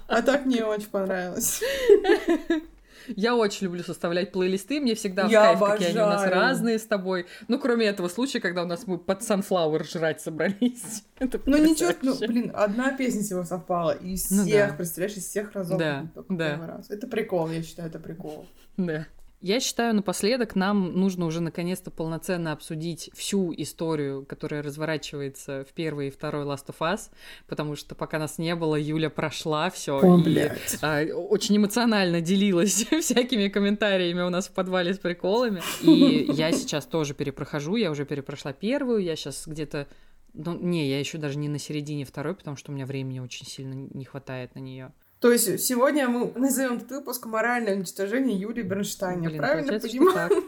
А 0.09 0.23
так 0.23 0.45
мне 0.47 0.65
очень 0.65 0.87
понравилось. 0.87 1.61
Я 3.15 3.35
очень 3.35 3.65
люблю 3.65 3.83
составлять 3.83 4.31
плейлисты, 4.31 4.79
мне 4.79 4.95
всегда 4.95 5.27
в 5.27 5.31
Я 5.31 5.43
кайф, 5.43 5.59
какие 5.59 5.89
они 5.89 5.99
у 5.99 6.05
нас 6.05 6.27
разные 6.27 6.79
с 6.79 6.85
тобой. 6.85 7.25
Ну, 7.47 7.59
кроме 7.59 7.85
этого 7.85 8.07
случая, 8.07 8.39
когда 8.39 8.63
у 8.63 8.65
нас 8.65 8.87
мы 8.87 8.97
под 8.97 9.21
Sunflower 9.21 9.83
жрать 9.89 10.21
собрались. 10.21 11.03
Это 11.19 11.39
Ну 11.45 11.57
ничего, 11.57 11.91
ну, 12.01 12.15
блин, 12.19 12.51
одна 12.53 12.91
песня 12.91 13.21
всего 13.21 13.43
совпала. 13.43 13.91
Из 13.91 14.29
Ну 14.31 14.43
всех, 14.43 14.71
да. 14.71 14.75
представляешь, 14.75 15.17
из 15.17 15.25
всех 15.25 15.53
разов. 15.53 15.79
Да, 15.79 16.05
да. 16.29 16.67
раз. 16.67 16.89
Это 16.89 17.07
прикол, 17.07 17.49
я 17.49 17.63
считаю, 17.63 17.89
это 17.89 17.99
прикол. 17.99 18.45
Да. 18.77 19.07
Я 19.39 19.59
считаю, 19.59 19.93
напоследок 19.93 20.55
нам 20.55 20.93
нужно 20.93 21.25
уже 21.27 21.41
наконец-то 21.41 21.91
полноценно 21.91 22.51
обсудить 22.51 23.11
всю 23.13 23.53
историю, 23.55 24.25
которая 24.25 24.63
разворачивается 24.63 25.63
в 25.69 25.73
первой 25.73 26.07
и 26.07 26.09
второй 26.09 26.43
Last 26.43 26.65
of 26.67 26.77
Us, 26.79 27.11
потому 27.47 27.75
что 27.75 27.93
пока 27.93 28.17
нас 28.17 28.39
не 28.39 28.55
было, 28.55 28.75
Юля 28.75 29.11
прошла 29.11 29.69
все 29.69 29.99
О, 29.99 30.17
и 30.17 30.23
блядь. 30.23 30.79
а, 30.81 31.03
очень 31.13 31.57
эмоционально 31.57 32.19
делилась 32.19 32.85
всякими 33.01 33.47
комментариями 33.47 34.21
у 34.21 34.29
нас 34.29 34.47
в 34.47 34.53
подвале 34.53 34.95
с 34.95 34.97
приколами. 34.97 35.61
И 35.83 36.25
я 36.33 36.51
сейчас 36.51 36.85
тоже 36.85 37.13
перепрохожу, 37.13 37.75
я 37.75 37.91
уже 37.91 38.05
перепрошла 38.05 38.53
первую, 38.53 39.03
я 39.03 39.15
сейчас 39.15 39.45
где-то 39.45 39.87
ну, 40.33 40.57
не, 40.57 40.89
я 40.89 40.99
еще 40.99 41.19
даже 41.19 41.37
не 41.37 41.47
на 41.47 41.59
середине 41.59 42.05
второй, 42.05 42.33
потому 42.33 42.57
что 42.57 42.71
у 42.71 42.75
меня 42.75 42.85
времени 42.85 43.19
очень 43.19 43.45
сильно 43.45 43.73
не 43.73 44.05
хватает 44.05 44.55
на 44.55 44.59
нее. 44.59 44.93
То 45.19 45.31
есть 45.31 45.59
сегодня 45.61 46.07
мы 46.07 46.31
назовем 46.35 46.77
этот 46.77 46.91
выпуск 46.91 47.25
«Моральное 47.25 47.75
уничтожение 47.75 48.37
Юрия 48.37 48.63
Бернштейна». 48.63 49.29
Блин, 49.29 49.39
Правильно 49.39 49.79
понимаю? 49.79 50.43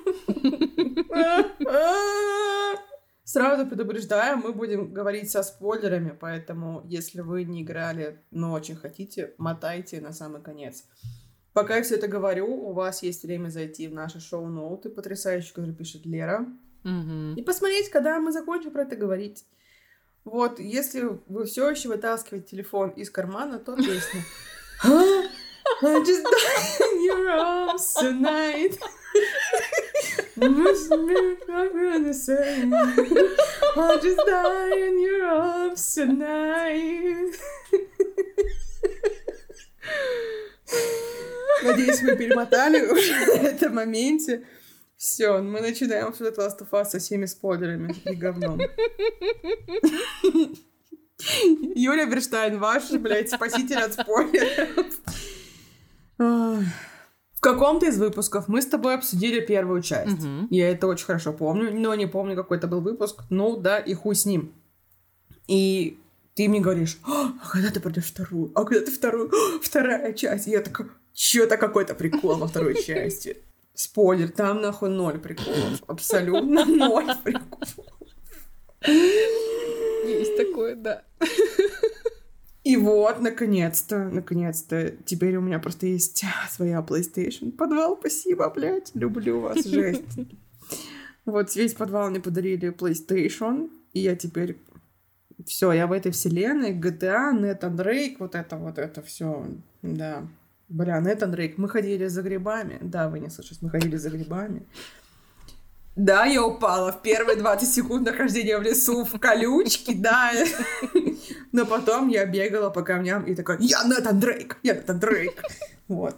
Сразу 3.23 3.65
предупреждаю, 3.67 4.37
мы 4.37 4.53
будем 4.53 4.93
говорить 4.93 5.29
со 5.29 5.43
спойлерами, 5.43 6.17
поэтому 6.19 6.83
если 6.85 7.21
вы 7.21 7.43
не 7.43 7.61
играли, 7.61 8.23
но 8.31 8.53
очень 8.53 8.75
хотите, 8.75 9.35
мотайте 9.37 10.01
на 10.01 10.13
самый 10.13 10.41
конец. 10.41 10.83
Пока 11.53 11.77
я 11.77 11.83
все 11.83 11.95
это 11.95 12.07
говорю, 12.07 12.47
у 12.47 12.73
вас 12.73 13.03
есть 13.03 13.23
время 13.23 13.49
зайти 13.49 13.87
в 13.87 13.93
наши 13.93 14.19
шоу-ноуты 14.19 14.89
потрясающие, 14.89 15.53
которые 15.53 15.75
пишет 15.75 16.05
Лера, 16.05 16.47
и 16.83 17.41
посмотреть, 17.41 17.89
когда 17.89 18.19
мы 18.19 18.31
закончим 18.31 18.71
про 18.71 18.83
это 18.83 18.95
говорить. 18.95 19.45
Вот, 20.23 20.59
если 20.59 21.19
вы 21.27 21.45
все 21.45 21.69
еще 21.69 21.89
вытаскиваете 21.89 22.47
телефон 22.47 22.89
из 22.91 23.09
кармана, 23.09 23.59
то 23.59 23.75
песня. 23.75 24.21
А? 24.83 25.29
I 25.81 26.03
just 26.03 26.23
die 26.23 26.85
in 26.91 27.03
your 27.05 27.29
arms 27.29 27.93
tonight. 27.93 28.77
I'm 30.41 30.63
gonna 31.73 32.13
say? 32.13 32.69
I'll 33.75 33.99
just 33.99 34.19
die 34.27 34.77
in 34.77 34.99
your 34.99 35.25
arms 35.25 35.93
tonight. 35.95 37.35
Надеюсь, 41.63 42.01
вы 42.01 42.15
перемотали 42.15 42.81
уже 42.85 43.13
на 43.13 43.47
этом 43.47 43.75
моменте. 43.75 44.45
Все, 44.97 45.41
мы 45.41 45.61
начинаем 45.61 46.07
обсуждать 46.07 46.37
Last 46.37 46.59
of 46.59 46.69
Us 46.71 46.89
со 46.89 46.99
всеми 46.99 47.25
спойлерами 47.25 47.95
и 48.05 48.15
говном. 48.15 48.59
Юля 51.75 52.05
Берштайн, 52.05 52.59
ваш, 52.59 52.91
блядь, 52.91 53.29
спаситель 53.29 53.77
от 53.77 53.93
спойлеров. 53.93 54.87
В 56.17 57.41
каком-то 57.41 57.85
из 57.85 57.97
выпусков 57.97 58.49
мы 58.49 58.61
с 58.61 58.65
тобой 58.65 58.95
обсудили 58.95 59.39
первую 59.39 59.81
часть. 59.81 60.21
Мгм. 60.21 60.47
Я 60.49 60.69
это 60.71 60.87
очень 60.87 61.05
хорошо 61.05 61.31
помню, 61.31 61.71
но 61.73 61.95
не 61.95 62.05
помню, 62.05 62.35
какой 62.35 62.57
это 62.57 62.67
был 62.67 62.81
выпуск. 62.81 63.21
Ну 63.29 63.55
да, 63.55 63.79
и 63.79 63.93
хуй 63.93 64.15
с 64.15 64.25
ним. 64.25 64.51
И 65.47 65.97
ты 66.35 66.49
мне 66.49 66.59
говоришь, 66.59 66.99
«А, 67.03 67.31
а 67.41 67.49
когда 67.49 67.69
ты 67.69 67.79
пройдешь 67.79 68.07
вторую? 68.07 68.51
А 68.55 68.65
когда 68.65 68.85
ты 68.85 68.91
вторую? 68.91 69.31
«А, 69.31 69.59
вторая 69.61 70.11
часть. 70.13 70.47
И 70.47 70.51
я 70.51 70.59
такая, 70.59 70.89
что-то 71.13 71.55
какой-то 71.55 71.95
прикол 71.95 72.35
во 72.35 72.47
второй 72.47 72.83
части. 72.83 73.37
Спойлер, 73.73 74.29
там 74.29 74.61
нахуй 74.61 74.89
ноль 74.89 75.19
приколов. 75.19 75.81
Абсолютно 75.87 76.65
ноль 76.65 77.15
приколов. 77.23 77.69
Такое, 80.69 80.75
да. 80.75 81.03
И 82.63 82.77
вот, 82.77 83.19
наконец-то, 83.21 84.09
наконец-то, 84.09 84.91
теперь 85.05 85.37
у 85.37 85.41
меня 85.41 85.59
просто 85.59 85.87
есть 85.87 86.23
своя 86.49 86.85
PlayStation. 86.87 87.51
Подвал, 87.51 87.97
спасибо, 87.97 88.49
блядь, 88.49 88.91
люблю 88.93 89.39
вас, 89.39 89.65
жесть. 89.65 90.19
Вот 91.25 91.55
весь 91.55 91.73
подвал 91.73 92.09
мне 92.09 92.19
подарили 92.19 92.71
PlayStation, 92.71 93.69
и 93.93 94.01
я 94.01 94.15
теперь 94.15 94.57
все, 95.45 95.71
я 95.71 95.87
в 95.87 95.91
этой 95.93 96.11
вселенной, 96.11 96.73
GTA, 96.73 97.31
Nathan 97.33 97.75
Drake, 97.75 98.17
вот 98.19 98.35
это 98.35 98.57
вот 98.57 98.77
это 98.77 99.01
все, 99.01 99.47
да. 99.81 100.27
Бля, 100.67 101.01
Nathan 101.01 101.33
Drake, 101.33 101.55
мы 101.57 101.69
ходили 101.69 102.07
за 102.07 102.21
грибами. 102.21 102.77
Да, 102.81 103.09
вы 103.09 103.19
не 103.19 103.29
слышите, 103.29 103.59
мы 103.61 103.69
ходили 103.71 103.95
за 103.95 104.09
грибами. 104.09 104.67
Да, 105.99 106.23
я 106.25 106.45
упала 106.45 106.93
в 106.93 107.01
первые 107.01 107.35
20 107.35 107.69
секунд 107.69 108.05
нахождения 108.05 108.57
в 108.57 108.61
лесу 108.61 109.03
в 109.03 109.19
колючке, 109.19 109.93
да. 109.95 110.31
Но 111.51 111.65
потом 111.65 112.07
я 112.07 112.25
бегала 112.25 112.69
по 112.69 112.83
камням 112.83 113.25
и 113.25 113.35
такая, 113.35 113.57
я 113.59 113.83
Натан 113.83 114.17
Дрейк, 114.17 114.57
я 114.63 114.75
Натан 114.75 114.97
Дрейк. 114.97 115.43
Вот. 115.89 116.15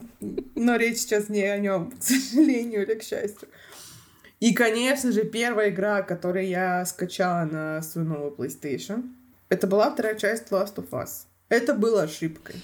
Но 0.53 0.75
речь 0.75 0.99
сейчас 0.99 1.29
не 1.29 1.41
о 1.45 1.57
нем, 1.57 1.91
к 1.99 2.03
сожалению 2.03 2.83
или 2.83 2.93
к 2.93 3.01
счастью. 3.01 3.47
И, 4.39 4.53
конечно 4.53 5.11
же, 5.11 5.23
первая 5.23 5.71
игра, 5.71 6.03
которую 6.03 6.47
я 6.47 6.85
скачала 6.85 7.45
на 7.45 7.81
свою 7.81 8.07
новую 8.07 8.35
PlayStation, 8.35 9.09
это 9.49 9.65
была 9.65 9.89
вторая 9.89 10.13
часть 10.13 10.51
Last 10.51 10.75
of 10.75 10.91
Us. 10.91 11.25
Это 11.49 11.73
было 11.73 12.03
ошибкой. 12.03 12.55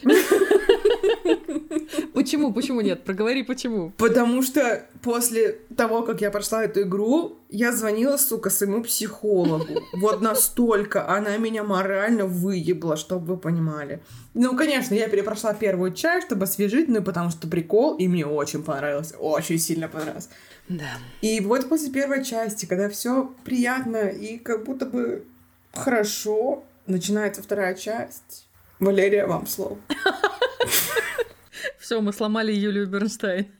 Почему, 2.14 2.54
почему 2.54 2.82
нет? 2.82 3.04
Проговори, 3.04 3.44
почему. 3.44 3.92
Потому 3.98 4.42
что 4.42 4.86
после 5.02 5.60
того, 5.76 6.04
как 6.04 6.22
я 6.22 6.32
прошла 6.32 6.64
эту 6.64 6.82
игру, 6.82 7.38
я 7.50 7.72
звонила, 7.72 8.18
сука, 8.18 8.50
своему 8.50 8.84
психологу. 8.84 9.82
Вот 9.94 10.22
настолько 10.22 11.10
она 11.10 11.38
меня 11.38 11.64
морально 11.64 12.26
выебла, 12.26 12.98
чтобы 12.98 13.34
вы 13.34 13.38
понимали. 13.38 14.02
Ну, 14.34 14.56
конечно, 14.56 14.94
я 14.94 15.08
перепрошла 15.08 15.54
первую 15.54 15.94
часть, 15.94 16.28
чтобы 16.28 16.44
освежить, 16.44 16.88
ну, 16.88 17.02
потому 17.02 17.30
что 17.30 17.48
прикол, 17.48 17.96
и 17.98 18.08
мне 18.08 18.26
очень 18.26 18.64
понравилось, 18.64 19.14
очень 19.20 19.60
сильно 19.60 19.88
понравилось. 19.88 20.30
Да. 20.70 20.98
И 21.22 21.40
вот 21.40 21.70
после 21.70 21.92
первой 21.92 22.24
части, 22.24 22.66
когда 22.66 22.90
все 22.90 23.32
приятно 23.46 24.08
и 24.08 24.38
как 24.38 24.66
будто 24.66 24.86
бы 24.86 25.26
хорошо, 25.74 26.64
начинается 26.88 27.42
вторая 27.42 27.76
часть. 27.76 28.48
Валерия, 28.80 29.26
вам 29.26 29.48
слово. 29.48 29.78
Все, 31.80 32.02
мы 32.02 32.14
сломали 32.14 32.52
Юлию 32.52 32.88
Бернштейн. 32.88 33.48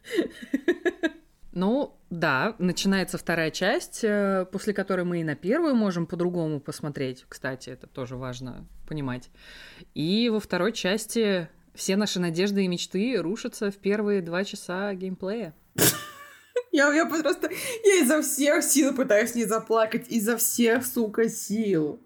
Ну, 1.54 2.00
да, 2.12 2.56
начинается 2.60 3.18
вторая 3.18 3.50
часть, 3.50 4.04
э, 4.04 4.46
после 4.52 4.76
которой 4.76 5.06
мы 5.06 5.22
и 5.22 5.24
на 5.24 5.34
первую 5.34 5.74
можем 5.74 6.06
по-другому 6.06 6.60
посмотреть. 6.60 7.26
Кстати, 7.28 7.72
это 7.72 7.88
тоже 7.88 8.16
важно 8.16 8.68
понимать. 8.88 9.32
И 9.96 10.30
во 10.30 10.40
второй 10.40 10.72
части 10.72 11.50
все 11.74 11.96
наши 11.96 12.20
надежды 12.20 12.64
и 12.64 12.68
мечты 12.68 13.18
рушатся 13.20 13.72
в 13.72 13.78
первые 13.78 14.22
два 14.22 14.44
часа 14.44 14.94
геймплея. 14.94 15.56
Я, 16.72 16.94
я 16.94 17.08
просто... 17.08 17.50
Я 17.84 18.04
изо 18.04 18.22
всех 18.22 18.64
сил 18.64 18.96
пытаюсь 18.96 19.34
не 19.34 19.46
заплакать. 19.46 20.08
Изо 20.10 20.38
всех, 20.38 20.86
сука, 20.86 21.28
сил. 21.28 22.00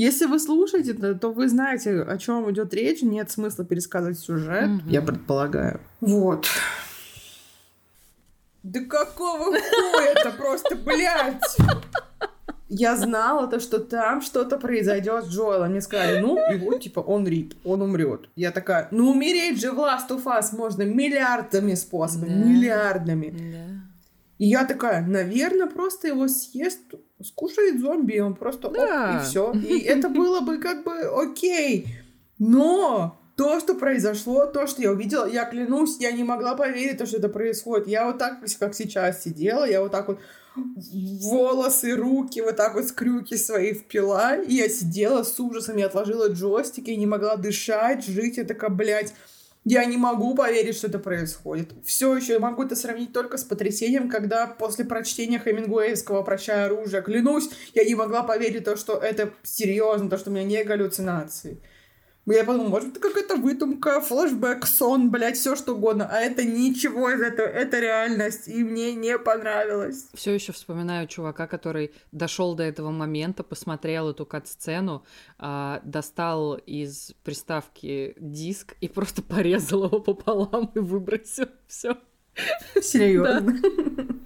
Если 0.00 0.24
вы 0.24 0.38
слушаете, 0.38 0.94
то, 0.94 1.14
то 1.14 1.30
вы 1.30 1.46
знаете, 1.46 2.00
о 2.00 2.16
чем 2.16 2.50
идет 2.50 2.72
речь. 2.72 3.02
Нет 3.02 3.30
смысла 3.30 3.66
пересказывать 3.66 4.18
сюжет, 4.18 4.66
Мгм. 4.68 4.88
я 4.88 5.02
предполагаю. 5.02 5.78
Вот. 6.00 6.46
Да 8.62 8.80
какого 8.80 9.44
хуя 9.44 10.12
это 10.14 10.30
просто, 10.30 10.74
блядь? 10.76 11.56
Я 12.70 12.96
знала 12.96 13.46
то, 13.46 13.60
что 13.60 13.78
там 13.78 14.22
что-то 14.22 14.56
произойдет 14.58 15.24
с 15.24 15.28
Джоэлом. 15.28 15.70
Мне 15.72 15.82
сказали, 15.82 16.20
ну, 16.20 16.36
его, 16.50 16.78
типа, 16.78 17.00
он 17.00 17.26
рип, 17.28 17.54
он 17.64 17.82
умрет. 17.82 18.30
Я 18.36 18.52
такая, 18.52 18.88
ну, 18.92 19.10
умереть 19.10 19.60
же 19.60 19.70
в 19.72 19.78
Last 19.80 20.08
of 20.10 20.24
Us 20.24 20.56
можно 20.56 20.82
миллиардами 20.82 21.74
способами, 21.74 22.28
Да. 22.30 22.48
миллиардами. 22.48 23.52
Да. 23.52 23.82
И 24.38 24.46
я 24.46 24.64
такая, 24.64 25.02
наверное, 25.06 25.66
просто 25.66 26.08
его 26.08 26.26
съест, 26.28 26.80
скушает 27.24 27.80
зомби, 27.80 28.18
он 28.18 28.34
просто 28.34 28.68
оп, 28.68 28.74
Да. 28.74 29.20
и 29.20 29.24
все. 29.24 29.52
И 29.68 29.80
это 29.80 30.08
было 30.08 30.40
бы 30.40 30.58
как 30.58 30.84
бы 30.84 30.92
окей. 31.22 31.86
Но 32.38 33.16
то, 33.36 33.58
что 33.60 33.74
произошло, 33.74 34.46
то, 34.46 34.66
что 34.66 34.82
я 34.82 34.92
увидела, 34.92 35.26
я 35.26 35.44
клянусь, 35.44 35.98
я 36.00 36.12
не 36.12 36.24
могла 36.24 36.54
поверить, 36.54 36.98
то, 36.98 37.06
что 37.06 37.18
это 37.18 37.28
происходит. 37.28 37.88
Я 37.88 38.06
вот 38.06 38.18
так, 38.18 38.40
как 38.58 38.74
сейчас 38.74 39.22
сидела, 39.22 39.64
я 39.68 39.80
вот 39.80 39.92
так 39.92 40.08
вот 40.08 40.18
волосы, 40.54 41.96
руки, 41.96 42.40
вот 42.40 42.56
так 42.56 42.74
вот 42.74 42.84
с 42.86 42.92
крюки 42.92 43.36
свои 43.36 43.72
впила, 43.72 44.36
и 44.36 44.54
я 44.54 44.68
сидела 44.68 45.22
с 45.22 45.38
ужасом, 45.40 45.76
я 45.76 45.86
отложила 45.86 46.28
джойстик, 46.28 46.88
я 46.88 46.96
не 46.96 47.06
могла 47.06 47.36
дышать, 47.36 48.04
жить, 48.04 48.36
я 48.36 48.44
такая, 48.44 48.70
блядь, 48.70 49.14
я 49.64 49.84
не 49.84 49.96
могу 49.96 50.34
поверить, 50.34 50.76
что 50.76 50.86
это 50.86 50.98
происходит. 50.98 51.72
Все 51.84 52.16
еще 52.16 52.38
могу 52.38 52.62
это 52.62 52.76
сравнить 52.76 53.12
только 53.12 53.36
с 53.36 53.44
потрясением, 53.44 54.08
когда 54.08 54.46
после 54.46 54.84
прочтения 54.84 55.38
Хемингуэйского 55.38 56.22
«Прощай 56.22 56.64
оружие», 56.64 57.02
клянусь, 57.02 57.50
я 57.74 57.84
не 57.84 57.94
могла 57.94 58.22
поверить 58.22 58.64
то, 58.64 58.76
что 58.76 58.94
это 58.94 59.32
серьезно, 59.42 60.08
то, 60.08 60.16
что 60.16 60.30
у 60.30 60.32
меня 60.32 60.44
не 60.44 60.64
галлюцинации. 60.64 61.60
Я 62.32 62.44
подумала, 62.44 62.68
может, 62.68 62.90
это 62.90 63.00
какая-то 63.00 63.36
выдумка, 63.36 64.00
флешбэк, 64.00 64.66
сон, 64.66 65.10
блядь, 65.10 65.36
все 65.36 65.56
что 65.56 65.74
угодно. 65.74 66.08
А 66.10 66.20
это 66.20 66.44
ничего 66.44 67.10
из 67.10 67.20
этого, 67.20 67.46
это 67.46 67.80
реальность, 67.80 68.48
и 68.48 68.62
мне 68.62 68.94
не 68.94 69.18
понравилось. 69.18 70.08
Все 70.14 70.34
еще 70.34 70.52
вспоминаю 70.52 71.08
чувака, 71.08 71.46
который 71.46 71.92
дошел 72.12 72.54
до 72.54 72.62
этого 72.62 72.90
момента, 72.90 73.42
посмотрел 73.42 74.10
эту 74.10 74.26
кат-сцену, 74.26 75.04
а, 75.38 75.80
достал 75.84 76.54
из 76.54 77.12
приставки 77.24 78.14
диск 78.18 78.76
и 78.80 78.88
просто 78.88 79.22
порезал 79.22 79.86
его 79.86 80.00
пополам 80.00 80.70
и 80.74 80.78
выбросил. 80.78 81.46
Все. 81.66 81.96
Серьезно. 82.80 83.58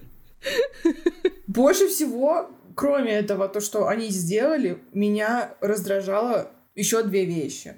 Больше 1.46 1.88
всего, 1.88 2.50
кроме 2.74 3.12
этого, 3.12 3.48
то, 3.48 3.60
что 3.60 3.88
они 3.88 4.08
сделали, 4.08 4.82
меня 4.92 5.54
раздражало 5.60 6.50
еще 6.74 7.02
две 7.02 7.24
вещи. 7.24 7.76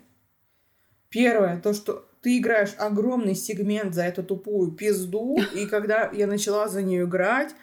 Первое, 1.11 1.61
то, 1.61 1.73
что 1.73 2.09
ты 2.21 2.39
играешь 2.39 2.75
огромный 2.79 3.35
сегмент 3.35 3.95
за 3.95 4.03
эту 4.03 4.23
тупую 4.23 4.73
пизду, 4.73 5.39
и 5.55 5.67
когда 5.71 6.11
я 6.13 6.27
начала 6.27 6.69
за 6.69 6.83
нее 6.83 7.05
играть, 7.05 7.55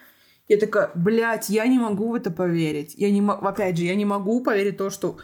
я 0.48 0.57
такая, 0.57 0.91
блядь, 0.95 1.49
я 1.49 1.65
не 1.68 1.80
могу 1.80 2.10
в 2.10 2.15
это 2.15 2.30
поверить. 2.32 2.95
Я 2.98 3.11
не 3.11 3.22
мо- 3.22 3.40
Опять 3.40 3.78
же, 3.78 3.86
я 3.86 3.95
не 3.95 4.06
могу 4.06 4.41
поверить 4.41 4.78
то, 4.78 4.90
что 4.90 5.18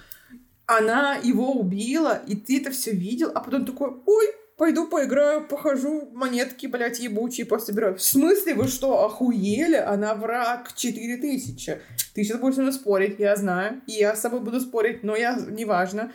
она 0.65 1.15
его 1.15 1.53
убила, 1.53 2.21
и 2.27 2.35
ты 2.35 2.61
это 2.61 2.71
все 2.71 2.91
видел, 2.91 3.31
а 3.33 3.41
потом 3.41 3.65
такой, 3.65 3.91
ой, 4.05 4.25
пойду 4.55 4.87
поиграю, 4.87 5.47
похожу, 5.47 6.09
монетки, 6.13 6.67
блядь, 6.67 6.99
ебучие 6.99 7.45
пособираю. 7.45 7.95
В 7.95 8.01
смысле, 8.01 8.53
вы 8.53 8.67
что, 8.67 9.05
охуели? 9.05 9.77
Она 9.77 10.13
враг 10.15 10.73
4000. 10.75 11.81
Ты 12.13 12.23
сейчас 12.23 12.39
будешь 12.39 12.55
со 12.55 12.61
мной 12.61 12.73
спорить, 12.73 13.15
я 13.19 13.35
знаю, 13.35 13.81
и 13.87 13.93
я 13.93 14.15
с 14.15 14.21
собой 14.21 14.41
буду 14.41 14.59
спорить, 14.59 15.01
но 15.03 15.15
я, 15.15 15.35
неважно. 15.49 16.11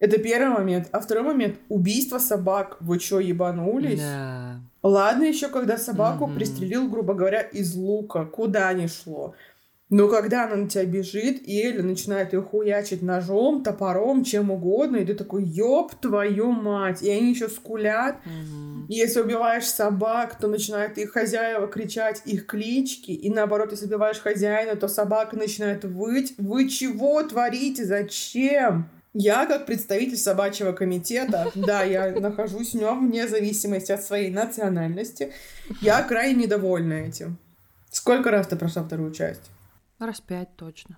Это 0.00 0.18
первый 0.18 0.48
момент. 0.48 0.88
А 0.92 1.00
второй 1.00 1.22
момент, 1.24 1.56
убийство 1.68 2.18
собак. 2.18 2.78
Вы 2.80 2.98
что, 2.98 3.20
ебанулись? 3.20 4.00
Да. 4.00 4.60
Ладно 4.82 5.24
еще, 5.24 5.48
когда 5.48 5.76
собаку 5.76 6.26
Мгм. 6.26 6.34
пристрелил, 6.36 6.88
грубо 6.88 7.12
говоря, 7.14 7.42
из 7.42 7.74
лука, 7.74 8.24
куда 8.24 8.72
ни 8.72 8.86
шло. 8.86 9.34
Но 9.90 10.06
когда 10.08 10.44
она 10.46 10.54
на 10.54 10.68
тебя 10.68 10.84
бежит, 10.84 11.42
и 11.46 11.60
Элли 11.62 11.82
начинает 11.82 12.32
ее 12.32 12.42
хуячить 12.42 13.02
ножом, 13.02 13.62
топором, 13.64 14.22
чем 14.24 14.50
угодно, 14.52 14.96
и 14.98 15.04
ты 15.04 15.14
такой, 15.14 15.44
ёб 15.44 15.94
твою 15.96 16.52
мать. 16.52 17.02
И 17.02 17.10
они 17.10 17.30
еще 17.32 17.48
скулят. 17.48 18.16
Мгм. 18.24 18.86
Если 18.88 19.20
убиваешь 19.20 19.66
собак, 19.66 20.38
то 20.38 20.46
начинают 20.46 20.96
их 20.96 21.10
хозяева 21.12 21.66
кричать 21.66 22.22
их 22.24 22.46
клички. 22.46 23.10
И 23.10 23.30
наоборот, 23.30 23.72
если 23.72 23.86
убиваешь 23.86 24.20
хозяина, 24.20 24.76
то 24.76 24.88
собака 24.88 25.36
начинает 25.36 25.84
выть. 25.84 26.34
Вы 26.38 26.68
чего 26.68 27.22
творите? 27.24 27.84
Зачем? 27.84 28.88
Я, 29.12 29.46
как 29.46 29.66
представитель 29.66 30.16
собачьего 30.16 30.72
комитета, 30.72 31.50
да, 31.56 31.82
я 31.82 32.12
нахожусь 32.12 32.72
в 32.72 32.76
нем 32.76 33.08
вне 33.08 33.26
зависимости 33.26 33.90
от 33.90 34.04
своей 34.04 34.30
национальности, 34.30 35.32
я 35.80 36.02
крайне 36.04 36.44
недовольна 36.44 36.94
этим. 36.94 37.36
Сколько 37.90 38.30
раз 38.30 38.46
ты 38.46 38.56
прошла 38.56 38.84
вторую 38.84 39.12
часть? 39.12 39.50
Раз 39.98 40.20
пять 40.20 40.54
точно. 40.56 40.96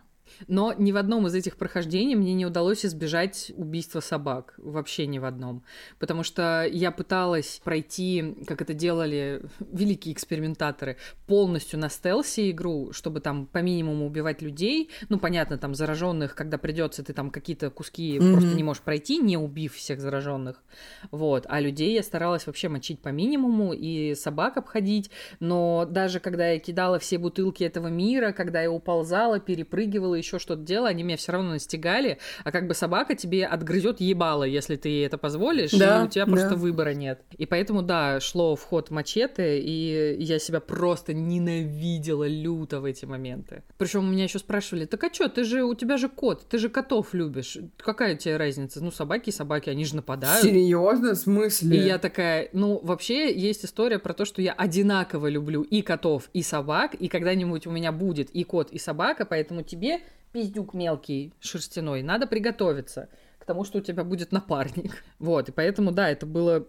Но 0.48 0.72
ни 0.72 0.92
в 0.92 0.96
одном 0.96 1.26
из 1.26 1.34
этих 1.34 1.56
прохождений 1.56 2.14
мне 2.14 2.34
не 2.34 2.46
удалось 2.46 2.84
избежать 2.84 3.52
убийства 3.56 4.00
собак. 4.00 4.54
Вообще 4.58 5.06
ни 5.06 5.18
в 5.18 5.24
одном. 5.24 5.62
Потому 5.98 6.22
что 6.22 6.66
я 6.70 6.90
пыталась 6.90 7.60
пройти, 7.64 8.36
как 8.46 8.62
это 8.62 8.74
делали 8.74 9.42
великие 9.72 10.14
экспериментаторы, 10.14 10.96
полностью 11.26 11.78
на 11.78 11.88
стелсе 11.88 12.50
игру, 12.50 12.92
чтобы 12.92 13.20
там 13.20 13.46
по 13.46 13.58
минимуму 13.58 14.06
убивать 14.06 14.42
людей. 14.42 14.90
Ну, 15.08 15.18
понятно, 15.18 15.58
там 15.58 15.74
зараженных, 15.74 16.34
когда 16.34 16.58
придется, 16.58 17.02
ты 17.02 17.12
там 17.12 17.30
какие-то 17.30 17.70
куски 17.70 18.18
Мгм. 18.18 18.32
просто 18.32 18.54
не 18.54 18.62
можешь 18.62 18.82
пройти, 18.82 19.18
не 19.18 19.36
убив 19.36 19.74
всех 19.74 20.00
зараженных. 20.00 20.62
Вот. 21.10 21.46
А 21.48 21.60
людей 21.60 21.94
я 21.94 22.02
старалась 22.02 22.46
вообще 22.46 22.68
мочить 22.68 23.00
по 23.00 23.08
минимуму 23.08 23.72
и 23.72 24.14
собак 24.14 24.56
обходить. 24.56 25.10
Но 25.40 25.86
даже 25.88 26.20
когда 26.20 26.50
я 26.50 26.58
кидала 26.58 26.98
все 26.98 27.18
бутылки 27.18 27.64
этого 27.64 27.88
мира, 27.88 28.32
когда 28.32 28.62
я 28.62 28.70
уползала, 28.70 29.40
перепрыгивала, 29.40 30.14
еще 30.14 30.31
что-то 30.38 30.62
делала, 30.62 30.88
они 30.88 31.02
меня 31.02 31.16
все 31.16 31.32
равно 31.32 31.50
настигали. 31.50 32.18
А 32.44 32.52
как 32.52 32.66
бы 32.66 32.74
собака 32.74 33.14
тебе 33.14 33.46
отгрызет 33.46 34.00
ебало, 34.00 34.44
если 34.44 34.76
ты 34.76 34.88
ей 34.88 35.06
это 35.06 35.18
позволишь, 35.18 35.72
Да, 35.72 36.02
и 36.02 36.04
у 36.06 36.08
тебя 36.08 36.26
просто 36.26 36.50
да. 36.50 36.56
выбора 36.56 36.94
нет. 36.94 37.22
И 37.36 37.46
поэтому, 37.46 37.82
да, 37.82 38.20
шло 38.20 38.56
в 38.56 38.62
ход 38.62 38.90
мачете, 38.90 39.60
и 39.60 40.16
я 40.22 40.38
себя 40.38 40.60
просто 40.60 41.14
ненавидела 41.14 42.26
люто 42.26 42.80
в 42.80 42.84
эти 42.84 43.04
моменты. 43.04 43.62
Причем 43.78 44.00
у 44.08 44.12
меня 44.12 44.24
еще 44.24 44.38
спрашивали, 44.38 44.86
так 44.86 45.02
а 45.04 45.12
что, 45.12 45.28
ты 45.28 45.44
же, 45.44 45.62
у 45.64 45.74
тебя 45.74 45.96
же 45.96 46.08
кот, 46.08 46.48
ты 46.48 46.58
же 46.58 46.68
котов 46.68 47.14
любишь. 47.14 47.58
Какая 47.78 48.14
у 48.14 48.18
тебя 48.18 48.38
разница? 48.38 48.82
Ну, 48.82 48.90
собаки 48.90 49.28
и 49.30 49.32
собаки, 49.32 49.70
они 49.70 49.84
же 49.84 49.96
нападают. 49.96 50.42
Серьезно? 50.44 51.14
В 51.14 51.18
смысле? 51.18 51.76
И 51.76 51.80
я 51.80 51.98
такая, 51.98 52.48
ну, 52.52 52.80
вообще 52.82 53.32
есть 53.34 53.64
история 53.64 53.98
про 53.98 54.14
то, 54.14 54.24
что 54.24 54.42
я 54.42 54.52
одинаково 54.52 55.28
люблю 55.28 55.62
и 55.62 55.82
котов, 55.82 56.28
и 56.32 56.42
собак, 56.42 56.94
и 56.94 57.08
когда-нибудь 57.08 57.66
у 57.66 57.70
меня 57.70 57.92
будет 57.92 58.30
и 58.30 58.44
кот, 58.44 58.70
и 58.70 58.78
собака, 58.78 59.24
поэтому 59.24 59.62
тебе, 59.62 60.00
пиздюк 60.32 60.74
мелкий, 60.74 61.34
шерстяной, 61.40 62.02
надо 62.02 62.26
приготовиться 62.26 63.08
к 63.38 63.44
тому, 63.44 63.64
что 63.64 63.78
у 63.78 63.82
тебя 63.82 64.04
будет 64.04 64.32
напарник. 64.32 65.04
Вот, 65.18 65.48
и 65.48 65.52
поэтому, 65.52 65.92
да, 65.92 66.08
это 66.08 66.26
было... 66.26 66.66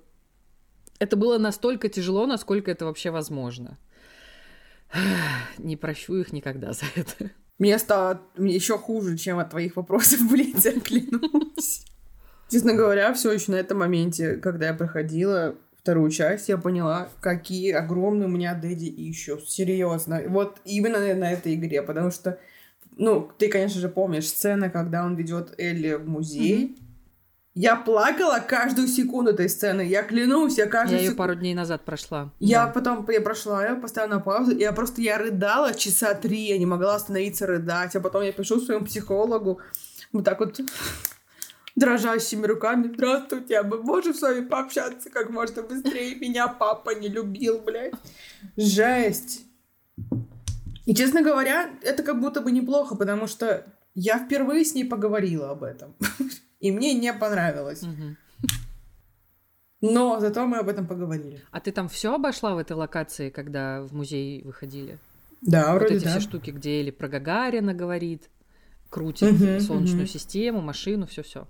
Это 1.00 1.18
было 1.18 1.38
настолько 1.38 1.90
тяжело, 1.90 2.26
насколько 2.28 2.72
это 2.72 2.86
вообще 2.86 3.12
возможно. 3.12 3.78
Не 5.58 5.76
прощу 5.76 6.16
их 6.16 6.32
никогда 6.34 6.74
за 6.74 6.86
это. 6.96 7.32
Мне 7.60 7.78
стало 7.78 8.22
еще 8.38 8.78
хуже, 8.78 9.18
чем 9.18 9.40
от 9.40 9.52
твоих 9.52 9.76
вопросов 9.76 10.20
в 10.30 10.34
лице, 10.34 10.80
клянусь. 10.80 11.86
Честно 12.50 12.74
говоря, 12.74 13.14
все 13.14 13.32
еще 13.32 13.52
на 13.52 13.56
этом 13.56 13.80
моменте, 13.80 14.36
когда 14.36 14.68
я 14.68 14.74
проходила 14.74 15.56
вторую 15.84 16.12
часть, 16.12 16.50
я 16.50 16.58
поняла, 16.58 17.10
какие 17.20 17.72
огромные 17.72 18.28
у 18.28 18.32
меня 18.32 18.54
дэдди 18.54 18.86
ищут. 18.86 19.50
Серьезно. 19.50 20.22
Вот 20.28 20.60
именно 20.64 21.00
на 21.14 21.32
этой 21.32 21.56
игре, 21.56 21.82
потому 21.82 22.12
что, 22.12 22.40
ну, 22.98 23.30
ты, 23.38 23.50
конечно 23.50 23.80
же, 23.80 23.90
помнишь 23.90 24.28
сцену, 24.28 24.72
когда 24.72 25.04
он 25.04 25.16
ведет 25.16 25.54
Элли 25.60 25.94
в 25.94 26.08
музей. 26.08 26.78
Я 27.56 27.76
плакала 27.76 28.40
каждую 28.40 28.88
секунду 28.88 29.30
этой 29.30 29.48
сцены. 29.48 29.82
Я 29.82 30.02
клянусь, 30.02 30.58
я 30.58 30.66
каждую 30.66 30.98
Я 30.98 31.04
ее 31.04 31.12
секунду... 31.12 31.18
пару 31.18 31.36
дней 31.36 31.54
назад 31.54 31.86
прошла. 31.86 32.32
Я 32.40 32.66
Да. 32.66 32.72
потом 32.72 33.06
я 33.10 33.22
прошла, 33.22 33.64
я 33.64 33.76
поставила 33.76 34.16
на 34.16 34.20
паузу, 34.20 34.58
я 34.58 34.72
просто 34.72 35.02
я 35.02 35.20
рыдала 35.20 35.74
часа 35.76 36.16
три, 36.16 36.48
я 36.48 36.58
не 36.58 36.66
могла 36.66 36.96
остановиться 36.96 37.46
рыдать, 37.46 37.96
а 37.96 38.00
потом 38.00 38.24
я 38.24 38.32
пишу 38.32 38.60
своему 38.60 38.86
психологу 38.86 39.62
вот 40.12 40.26
так 40.26 40.40
вот 40.40 40.60
дрожащими 41.76 42.46
руками. 42.48 42.92
Здравствуйте, 42.92 43.60
а 43.60 43.64
мы 43.64 43.84
можем 43.84 44.16
с 44.16 44.22
вами 44.22 44.46
пообщаться 44.46 45.12
как 45.12 45.30
можно 45.30 45.62
быстрее? 45.62 46.16
Меня 46.16 46.48
папа 46.48 46.96
не 46.96 47.08
любил, 47.08 47.60
блядь. 47.60 47.94
Жесть. 48.58 49.46
И, 50.86 50.94
честно 50.94 51.22
говоря, 51.22 51.70
это 51.82 52.04
как 52.04 52.20
будто 52.20 52.42
бы 52.42 52.52
неплохо, 52.52 52.96
потому 52.96 53.28
что 53.28 53.66
я 53.96 54.20
впервые 54.20 54.66
с 54.66 54.76
ней 54.76 54.84
поговорила 54.84 55.52
об 55.52 55.64
этом. 55.64 55.96
И 56.60 56.72
мне 56.72 56.94
не 56.94 57.14
понравилось. 57.14 57.84
Но 59.82 60.20
зато 60.20 60.46
мы 60.46 60.58
об 60.58 60.70
этом 60.70 60.88
поговорили. 60.88 61.42
А 61.52 61.60
ты 61.60 61.72
там 61.72 61.90
все 61.90 62.16
обошла 62.16 62.56
в 62.56 62.58
этой 62.58 62.74
локации, 62.74 63.30
когда 63.30 63.82
в 63.82 63.94
музей 63.94 64.42
выходили? 64.44 64.98
Да, 65.42 65.74
вот 65.74 65.80
вроде 65.80 65.98
эти 65.98 66.06
да. 66.06 66.12
все 66.12 66.20
штуки, 66.22 66.52
где 66.52 66.80
Элли 66.80 66.92
про 66.92 67.10
Гагарина 67.10 67.74
говорит, 67.74 68.30
крутит 68.90 69.62
солнечную 69.62 70.08
систему, 70.08 70.62
машину, 70.62 71.06
все 71.06 71.22
все. 71.22 71.48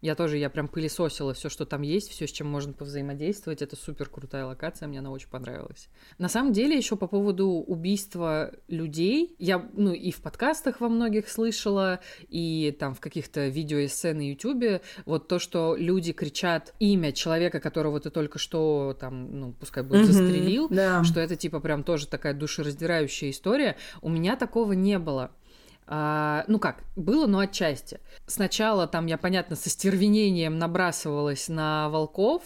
Я 0.00 0.14
тоже, 0.14 0.36
я 0.38 0.48
прям 0.48 0.68
пылесосила 0.68 1.34
все, 1.34 1.48
что 1.48 1.66
там 1.66 1.82
есть, 1.82 2.10
все, 2.10 2.26
с 2.28 2.30
чем 2.30 2.46
можно 2.46 2.72
повзаимодействовать. 2.72 3.62
Это 3.62 3.74
супер 3.74 4.08
крутая 4.08 4.46
локация, 4.46 4.86
мне 4.86 5.00
она 5.00 5.10
очень 5.10 5.28
понравилась. 5.28 5.88
На 6.18 6.28
самом 6.28 6.52
деле, 6.52 6.76
еще 6.76 6.96
по 6.96 7.08
поводу 7.08 7.48
убийства 7.48 8.52
людей, 8.68 9.34
я, 9.38 9.68
ну, 9.72 9.92
и 9.92 10.10
в 10.12 10.22
подкастах 10.22 10.80
во 10.80 10.88
многих 10.88 11.28
слышала, 11.28 12.00
и 12.28 12.76
там 12.78 12.94
в 12.94 13.00
каких-то 13.00 13.48
видеоэссе 13.48 14.14
на 14.14 14.28
Ютубе, 14.30 14.82
вот 15.04 15.26
то, 15.26 15.38
что 15.38 15.74
люди 15.76 16.12
кричат 16.12 16.74
имя 16.78 17.12
человека, 17.12 17.58
которого 17.58 17.98
ты 17.98 18.10
только 18.10 18.38
что 18.38 18.96
там, 19.00 19.40
ну, 19.40 19.52
пускай 19.52 19.82
будет, 19.82 20.06
застрелил, 20.06 20.68
Да. 20.68 21.02
что 21.02 21.18
это 21.20 21.34
типа 21.34 21.58
прям 21.60 21.82
тоже 21.82 22.06
такая 22.06 22.34
душераздирающая 22.34 23.30
история. 23.30 23.76
У 24.00 24.08
меня 24.08 24.36
такого 24.36 24.74
не 24.74 24.98
было. 24.98 25.32
А, 25.90 26.44
ну 26.48 26.58
как, 26.58 26.84
было, 26.96 27.26
но 27.26 27.38
отчасти. 27.38 27.98
Сначала 28.26 28.86
там 28.86 29.06
я, 29.06 29.16
понятно, 29.16 29.56
со 29.56 29.70
стервенением 29.70 30.58
набрасывалась 30.58 31.48
на 31.48 31.88
волков, 31.88 32.42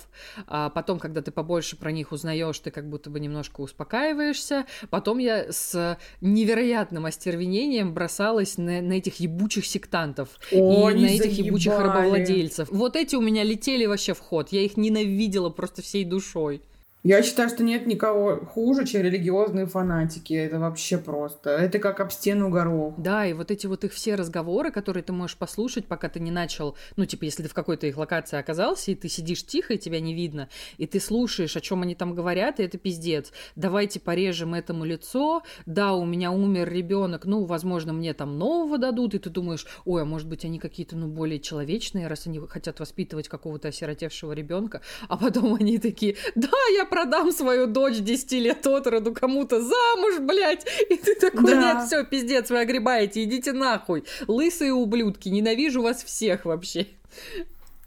а 0.46 0.70
потом, 0.70 1.00
когда 1.00 1.22
ты 1.22 1.32
побольше 1.32 1.76
про 1.76 1.90
них 1.90 2.12
узнаешь, 2.12 2.56
ты 2.60 2.70
как 2.70 2.88
будто 2.88 3.10
бы 3.10 3.18
немножко 3.18 3.60
успокаиваешься. 3.60 4.66
Потом 4.90 5.18
я 5.18 5.50
с 5.50 5.98
невероятным 6.20 7.04
остервенением 7.04 7.94
бросалась 7.94 8.58
на, 8.58 8.80
на 8.80 8.92
этих 8.92 9.18
ебучих 9.18 9.66
сектантов 9.66 10.28
О, 10.52 10.90
и 10.90 10.94
на 10.94 11.06
этих 11.06 11.32
ебучих 11.32 11.72
заебали. 11.72 11.88
рабовладельцев. 11.88 12.68
Вот 12.70 12.94
эти 12.94 13.16
у 13.16 13.20
меня 13.20 13.42
летели 13.42 13.86
вообще 13.86 14.14
в 14.14 14.20
ход. 14.20 14.50
Я 14.52 14.60
их 14.60 14.76
ненавидела 14.76 15.50
просто 15.50 15.82
всей 15.82 16.04
душой. 16.04 16.62
Я 17.04 17.20
считаю, 17.24 17.48
что 17.48 17.64
нет 17.64 17.84
никого 17.86 18.36
хуже, 18.46 18.86
чем 18.86 19.02
религиозные 19.02 19.66
фанатики. 19.66 20.34
Это 20.34 20.60
вообще 20.60 20.98
просто. 20.98 21.50
Это 21.50 21.80
как 21.80 21.98
об 21.98 22.12
стену 22.12 22.48
горох. 22.48 22.94
Да, 22.96 23.26
и 23.26 23.32
вот 23.32 23.50
эти 23.50 23.66
вот 23.66 23.82
их 23.82 23.92
все 23.92 24.14
разговоры, 24.14 24.70
которые 24.70 25.02
ты 25.02 25.12
можешь 25.12 25.36
послушать, 25.36 25.86
пока 25.86 26.08
ты 26.08 26.20
не 26.20 26.30
начал, 26.30 26.76
ну, 26.94 27.04
типа, 27.04 27.24
если 27.24 27.42
ты 27.42 27.48
в 27.48 27.54
какой-то 27.54 27.88
их 27.88 27.96
локации 27.96 28.38
оказался, 28.38 28.92
и 28.92 28.94
ты 28.94 29.08
сидишь 29.08 29.44
тихо, 29.44 29.74
и 29.74 29.78
тебя 29.78 29.98
не 29.98 30.14
видно, 30.14 30.48
и 30.78 30.86
ты 30.86 31.00
слушаешь, 31.00 31.56
о 31.56 31.60
чем 31.60 31.82
они 31.82 31.96
там 31.96 32.14
говорят, 32.14 32.60
и 32.60 32.62
это 32.62 32.78
пиздец. 32.78 33.32
Давайте 33.56 33.98
порежем 33.98 34.54
этому 34.54 34.84
лицо, 34.84 35.42
да, 35.66 35.94
у 35.94 36.04
меня 36.04 36.30
умер 36.30 36.70
ребенок, 36.70 37.24
ну, 37.24 37.44
возможно, 37.46 37.92
мне 37.92 38.14
там 38.14 38.38
нового 38.38 38.78
дадут, 38.78 39.14
и 39.14 39.18
ты 39.18 39.28
думаешь, 39.28 39.66
ой, 39.84 40.02
а 40.02 40.04
может 40.04 40.28
быть, 40.28 40.44
они 40.44 40.60
какие-то, 40.60 40.96
ну, 40.96 41.08
более 41.08 41.40
человечные, 41.40 42.06
раз 42.06 42.28
они 42.28 42.38
хотят 42.46 42.78
воспитывать 42.78 43.26
какого-то 43.26 43.68
осиротевшего 43.68 44.34
ребенка, 44.34 44.82
а 45.08 45.16
потом 45.16 45.54
они 45.54 45.78
такие, 45.78 46.14
да, 46.36 46.48
я 46.76 46.91
продам 46.92 47.32
свою 47.32 47.66
дочь 47.66 47.96
10 48.00 48.32
лет 48.32 48.66
от 48.66 48.86
роду 48.86 49.14
кому-то 49.14 49.62
замуж, 49.62 50.18
блядь, 50.20 50.66
и 50.90 50.96
ты 50.96 51.14
такой, 51.14 51.54
Да. 51.54 51.74
нет, 51.74 51.86
все, 51.86 52.04
пиздец, 52.04 52.50
вы 52.50 52.60
огребаете, 52.60 53.24
идите 53.24 53.52
нахуй. 53.52 54.04
Лысые 54.28 54.74
ублюдки, 54.74 55.30
ненавижу 55.30 55.80
вас 55.80 56.04
всех 56.04 56.44
вообще. 56.44 56.86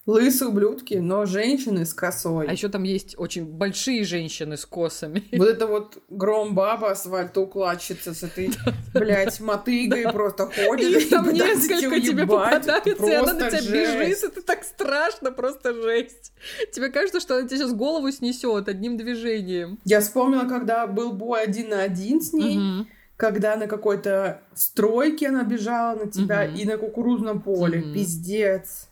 Лысые 0.06 0.50
ублюдки, 0.50 0.96
но 0.96 1.26
женщины 1.26 1.84
с 1.84 1.94
косой. 1.94 2.48
А 2.48 2.52
еще 2.52 2.70
там 2.70 2.84
есть 2.84 3.16
очень 3.18 3.46
большие 3.46 4.04
женщины 4.04 4.56
с 4.56 4.66
косами. 4.66 5.24
Вот 5.36 5.48
это 5.48 5.68
вот 5.68 5.98
гром 6.10 6.54
баба 6.54 6.92
асфальтоукладчица 6.92 8.14
с 8.14 8.24
этой, 8.24 8.52
блядь, 8.94 9.40
мотыгой 9.40 10.04
просто 10.12 10.46
ходит. 10.46 11.10
Там 11.10 11.30
и 11.30 11.32
пытается 11.32 11.74
несколько 11.74 12.02
тебе 12.02 12.28
попадается, 12.28 13.06
и 13.06 13.14
она 13.14 13.34
на 13.34 13.50
тебя 13.50 13.98
бежит, 14.00 14.36
ты 14.36 14.42
так 14.42 14.64
страшно, 14.64 15.32
просто 15.32 15.74
жесть. 15.74 16.34
Тебе 16.72 16.90
кажется, 16.90 17.20
что 17.20 17.38
она 17.38 17.48
тебе 17.48 17.58
сейчас 17.58 17.74
голову 17.74 18.12
снесет 18.12 18.68
одним 18.68 18.98
движением. 18.98 19.80
Я 19.86 20.02
вспомнила, 20.02 20.48
когда 20.48 20.88
был 20.88 21.14
бой 21.14 21.44
один 21.44 21.70
на 21.70 21.82
один 21.82 22.22
с 22.22 22.32
ней, 22.34 22.88
когда 23.18 23.56
на 23.56 23.68
какой-то 23.68 24.42
стройке 24.54 25.30
она 25.30 25.44
бежала 25.44 25.96
на 25.96 26.12
тебя 26.12 26.46
и 26.46 26.66
на 26.66 26.78
кукурузном 26.78 27.42
поле. 27.42 27.82
Пиздец. 27.82 28.90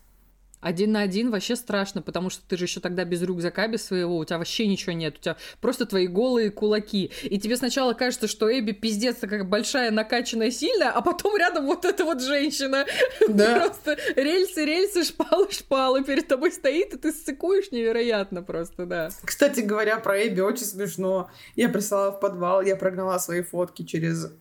Один 0.64 0.94
на 0.94 1.02
один 1.02 1.30
вообще 1.30 1.56
страшно, 1.56 2.02
потому 2.02 2.30
что 2.30 2.41
ты 2.48 2.57
же 2.57 2.65
еще 2.65 2.80
тогда 2.80 3.03
без 3.03 3.22
рюкзака, 3.22 3.68
без 3.68 3.85
своего, 3.85 4.18
у 4.18 4.26
тебя 4.26 4.38
вообще 4.38 4.65
ничего 4.68 4.94
нет, 4.94 5.18
у 5.18 5.22
тебя 5.22 5.38
просто 5.60 5.85
твои 5.85 6.07
голые 6.07 6.52
кулаки. 6.52 7.11
И 7.23 7.38
тебе 7.38 7.57
сначала 7.57 7.94
кажется, 7.94 8.27
что 8.27 8.48
Эбби 8.48 8.72
пиздец 8.72 9.18
такая 9.18 9.44
большая, 9.44 9.91
накачанная, 9.91 10.52
сильная, 10.52 10.91
а 10.91 11.02
потом 11.02 11.35
рядом 11.38 11.65
вот 11.65 11.85
эта 11.85 12.06
вот 12.06 12.22
женщина. 12.22 12.85
Да. 13.30 13.61
Просто 13.61 13.98
рельсы, 14.15 14.65
рельсы, 14.65 15.03
шпалы, 15.03 15.52
шпалы 15.52 16.03
перед 16.03 16.27
тобой 16.27 16.52
стоит, 16.52 16.94
и 16.94 16.98
ты 16.98 17.11
ссыкуешь 17.11 17.72
невероятно 17.72 18.44
просто, 18.44 18.85
да. 18.85 19.10
Кстати 19.23 19.61
говоря, 19.61 19.98
про 19.98 20.27
Эбби 20.27 20.41
очень 20.41 20.65
смешно. 20.65 21.30
Я 21.56 21.69
прислала 21.69 22.11
в 22.11 22.19
подвал, 22.19 22.61
я 22.61 22.76
прогнала 22.76 23.18
свои 23.18 23.41
фотки 23.41 23.84
через 23.84 24.31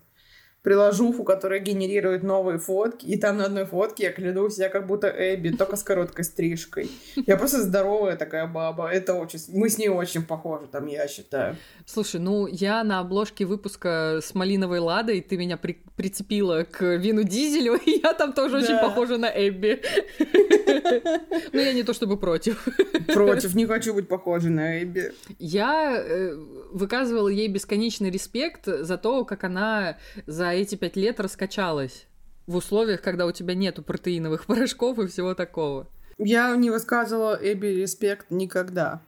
приложуху, 0.62 1.24
которая 1.24 1.58
генерирует 1.58 2.22
новые 2.22 2.58
фотки, 2.58 3.04
и 3.04 3.18
там 3.18 3.38
на 3.38 3.46
одной 3.46 3.64
фотке, 3.64 4.04
я 4.04 4.12
клянусь, 4.12 4.58
я 4.58 4.68
как 4.68 4.86
будто 4.86 5.08
Эбби, 5.08 5.50
только 5.50 5.76
с 5.76 5.82
короткой 5.82 6.24
стрижкой. 6.24 6.88
Я 7.26 7.36
просто 7.36 7.62
здоровая 7.62 8.16
такая 8.16 8.46
баба, 8.46 8.88
это 8.88 9.14
очень... 9.14 9.40
Мы 9.48 9.68
с 9.68 9.78
ней 9.78 9.88
очень 9.88 10.22
похожи 10.22 10.66
там, 10.70 10.86
я 10.86 11.08
считаю. 11.08 11.56
Слушай, 11.84 12.20
ну 12.20 12.46
я 12.46 12.84
на 12.84 13.00
обложке 13.00 13.44
выпуска 13.44 14.20
с 14.22 14.34
малиновой 14.34 14.78
ладой, 14.78 15.20
ты 15.20 15.36
меня 15.36 15.56
при... 15.56 15.82
прицепила 15.96 16.62
к 16.62 16.82
Вину 16.96 17.24
Дизелю, 17.24 17.74
и 17.84 18.00
я 18.02 18.14
там 18.14 18.32
тоже 18.32 18.60
да. 18.60 18.64
очень 18.64 18.78
похожа 18.78 19.18
на 19.18 19.26
Эбби. 19.26 19.82
Но 21.52 21.60
я 21.60 21.72
не 21.72 21.82
то 21.82 21.92
чтобы 21.92 22.16
против. 22.16 22.68
Против, 23.08 23.54
не 23.56 23.66
хочу 23.66 23.94
быть 23.94 24.06
похожей 24.06 24.50
на 24.50 24.80
Эбби. 24.80 25.12
Я 25.40 25.96
э, 25.96 26.36
выказывала 26.70 27.28
ей 27.28 27.48
бесконечный 27.48 28.10
респект 28.10 28.66
за 28.66 28.96
то, 28.96 29.24
как 29.24 29.42
она 29.42 29.96
за 30.26 30.51
эти 30.54 30.74
пять 30.74 30.96
лет 30.96 31.20
раскачалась 31.20 32.06
в 32.46 32.56
условиях, 32.56 33.02
когда 33.02 33.26
у 33.26 33.32
тебя 33.32 33.54
нету 33.54 33.82
протеиновых 33.82 34.46
порошков 34.46 34.98
и 34.98 35.06
всего 35.06 35.34
такого. 35.34 35.88
Я 36.18 36.54
не 36.56 36.70
высказывала 36.70 37.38
Эбби 37.40 37.68
респект 37.68 38.30
никогда. 38.30 39.02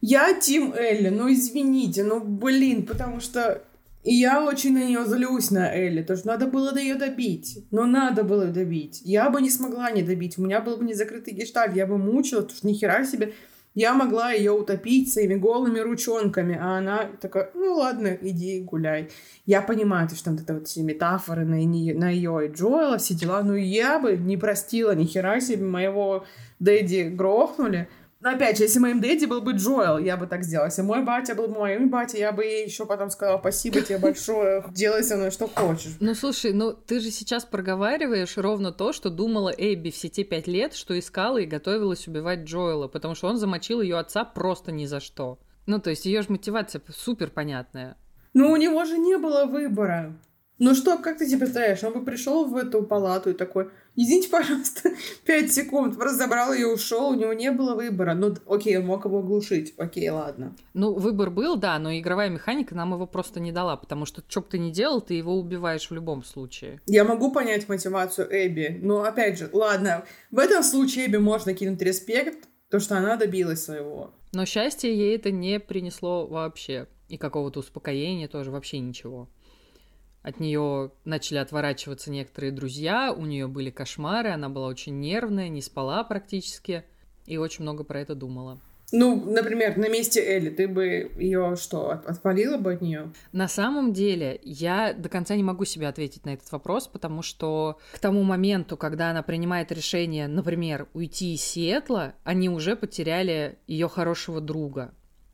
Я 0.00 0.38
Тим 0.38 0.72
Элли, 0.72 1.08
ну 1.08 1.30
извините, 1.30 2.04
ну 2.04 2.20
блин, 2.20 2.86
потому 2.86 3.20
что 3.20 3.62
я 4.02 4.42
очень 4.42 4.72
на 4.72 4.84
нее 4.84 5.04
злюсь, 5.04 5.50
на 5.50 5.74
Элли, 5.74 6.02
то 6.02 6.16
что 6.16 6.28
надо 6.28 6.46
было 6.46 6.76
ее 6.76 6.94
добить. 6.94 7.66
Но 7.70 7.84
надо 7.84 8.24
было 8.24 8.46
добить. 8.46 9.02
Я 9.04 9.28
бы 9.28 9.42
не 9.42 9.50
смогла 9.50 9.90
не 9.90 10.02
добить, 10.02 10.38
у 10.38 10.42
меня 10.42 10.60
был 10.60 10.78
бы 10.78 10.84
не 10.84 10.94
закрытый 10.94 11.34
гештальт, 11.34 11.76
я 11.76 11.86
бы 11.86 11.98
мучила, 11.98 12.40
потому 12.40 12.56
что 12.56 12.66
нихера 12.66 13.04
себе 13.04 13.34
я 13.74 13.94
могла 13.94 14.32
ее 14.32 14.52
утопить 14.52 15.12
своими 15.12 15.36
голыми 15.36 15.78
ручонками, 15.78 16.58
а 16.60 16.78
она 16.78 17.08
такая, 17.20 17.50
ну 17.54 17.74
ладно, 17.74 18.16
иди 18.20 18.60
гуляй. 18.60 19.10
Я 19.46 19.62
понимаю, 19.62 20.08
что 20.08 20.24
там 20.24 20.34
это 20.34 20.54
вот 20.54 20.66
все 20.66 20.82
метафоры 20.82 21.44
на, 21.44 21.56
на 21.56 22.10
ее 22.10 22.46
и 22.46 22.52
Джоэла, 22.52 22.98
все 22.98 23.14
дела, 23.14 23.42
но 23.42 23.54
я 23.54 24.00
бы 24.00 24.16
не 24.16 24.36
простила 24.36 24.94
ни 24.94 25.04
хера 25.04 25.40
себе 25.40 25.64
моего 25.64 26.24
Дэдди 26.58 27.10
грохнули. 27.10 27.88
Но 28.20 28.30
опять 28.30 28.58
же, 28.58 28.64
если 28.64 28.78
моим 28.78 29.00
дэдди 29.00 29.24
был 29.24 29.40
бы 29.40 29.52
Джоэл, 29.52 29.98
я 29.98 30.18
бы 30.18 30.26
так 30.26 30.44
сделала. 30.44 30.66
Если 30.66 30.82
мой 30.82 31.02
батя 31.02 31.34
был 31.34 31.48
бы 31.48 31.58
моим 31.58 31.88
батя, 31.88 32.18
я 32.18 32.32
бы 32.32 32.44
ей 32.44 32.66
еще 32.66 32.84
потом 32.84 33.08
сказала 33.08 33.38
спасибо 33.38 33.80
тебе 33.80 33.96
большое, 33.96 34.62
делай 34.72 35.02
со 35.02 35.16
мной 35.16 35.30
что 35.30 35.48
хочешь. 35.48 35.96
Ну 36.00 36.14
слушай, 36.14 36.52
ну 36.52 36.72
ты 36.72 37.00
же 37.00 37.10
сейчас 37.10 37.46
проговариваешь 37.46 38.36
ровно 38.36 38.72
то, 38.72 38.92
что 38.92 39.08
думала 39.08 39.48
Эбби 39.56 39.90
все 39.90 40.10
те 40.10 40.24
пять 40.24 40.46
лет, 40.46 40.74
что 40.74 40.98
искала 40.98 41.38
и 41.38 41.46
готовилась 41.46 42.06
убивать 42.08 42.40
Джоэла, 42.40 42.88
потому 42.88 43.14
что 43.14 43.28
он 43.28 43.38
замочил 43.38 43.80
ее 43.80 43.98
отца 43.98 44.24
просто 44.24 44.70
ни 44.70 44.84
за 44.84 45.00
что. 45.00 45.38
Ну 45.64 45.78
то 45.78 45.88
есть 45.88 46.04
ее 46.04 46.20
же 46.20 46.30
мотивация 46.30 46.82
супер 46.94 47.30
понятная. 47.30 47.96
Ну 48.34 48.50
у 48.50 48.56
него 48.56 48.84
же 48.84 48.98
не 48.98 49.16
было 49.16 49.46
выбора. 49.46 50.14
Ну 50.58 50.74
что, 50.74 50.98
как 50.98 51.16
ты 51.16 51.26
себе 51.26 51.38
представляешь, 51.38 51.82
он 51.82 51.94
бы 51.94 52.04
пришел 52.04 52.44
в 52.44 52.54
эту 52.54 52.82
палату 52.82 53.30
и 53.30 53.32
такой, 53.32 53.70
извините, 53.96 54.28
пожалуйста, 54.28 54.90
пять 55.24 55.52
секунд, 55.52 55.96
разобрал 56.00 56.52
ее, 56.52 56.66
ушел, 56.68 57.10
у 57.10 57.14
него 57.14 57.32
не 57.32 57.50
было 57.50 57.74
выбора. 57.74 58.14
Ну, 58.14 58.34
окей, 58.46 58.78
он 58.78 58.86
мог 58.86 59.04
его 59.04 59.18
оглушить, 59.18 59.74
окей, 59.76 60.08
ладно. 60.10 60.56
Ну, 60.74 60.94
выбор 60.94 61.30
был, 61.30 61.56
да, 61.56 61.78
но 61.78 61.92
игровая 61.92 62.30
механика 62.30 62.74
нам 62.74 62.92
его 62.94 63.06
просто 63.06 63.40
не 63.40 63.52
дала, 63.52 63.76
потому 63.76 64.06
что 64.06 64.22
что 64.28 64.40
бы 64.40 64.48
ты 64.48 64.58
ни 64.58 64.70
делал, 64.70 65.00
ты 65.00 65.14
его 65.14 65.38
убиваешь 65.38 65.88
в 65.88 65.94
любом 65.94 66.24
случае. 66.24 66.80
Я 66.86 67.04
могу 67.04 67.32
понять 67.32 67.68
мотивацию 67.68 68.28
Эбби, 68.30 68.78
но, 68.82 69.02
опять 69.02 69.38
же, 69.38 69.50
ладно, 69.52 70.04
в 70.30 70.38
этом 70.38 70.62
случае 70.62 71.06
Эбби 71.06 71.16
можно 71.16 71.54
кинуть 71.54 71.82
респект, 71.82 72.48
то, 72.70 72.78
что 72.78 72.96
она 72.96 73.16
добилась 73.16 73.64
своего. 73.64 74.14
Но 74.32 74.46
счастье 74.46 74.96
ей 74.96 75.16
это 75.16 75.30
не 75.30 75.58
принесло 75.58 76.26
вообще. 76.26 76.86
И 77.08 77.18
какого-то 77.18 77.58
успокоения 77.58 78.28
тоже, 78.28 78.52
вообще 78.52 78.78
ничего. 78.78 79.28
От 80.22 80.38
нее 80.38 80.92
начали 81.04 81.38
отворачиваться 81.38 82.10
некоторые 82.10 82.52
друзья, 82.52 83.12
у 83.12 83.24
нее 83.24 83.46
были 83.46 83.70
кошмары, 83.70 84.30
она 84.30 84.48
была 84.48 84.66
очень 84.66 85.00
нервная, 85.00 85.48
не 85.48 85.62
спала 85.62 86.04
практически 86.04 86.84
и 87.26 87.38
очень 87.38 87.62
много 87.62 87.84
про 87.84 88.00
это 88.00 88.14
думала. 88.14 88.60
Ну, 88.92 89.24
например, 89.24 89.76
на 89.76 89.88
месте 89.88 90.20
Элли, 90.20 90.50
ты 90.50 90.66
бы 90.66 91.12
ее 91.16 91.56
что, 91.56 91.90
отпалила 91.90 92.56
бы 92.56 92.72
от 92.72 92.80
нее? 92.80 93.12
На 93.32 93.46
самом 93.46 93.92
деле, 93.92 94.40
я 94.42 94.92
до 94.92 95.08
конца 95.08 95.36
не 95.36 95.44
могу 95.44 95.64
себе 95.64 95.86
ответить 95.86 96.24
на 96.24 96.30
этот 96.30 96.50
вопрос, 96.50 96.88
потому 96.88 97.22
что 97.22 97.78
к 97.92 97.98
тому 97.98 98.22
моменту, 98.22 98.76
когда 98.76 99.10
она 99.10 99.22
принимает 99.22 99.70
решение, 99.70 100.26
например, 100.26 100.88
уйти 100.92 101.34
из 101.34 101.42
Сиэтла, 101.42 102.14
они 102.24 102.48
уже 102.48 102.74
потеряли 102.74 103.58
ее 103.66 103.88
хорошего 103.88 104.40
друга. 104.40 104.92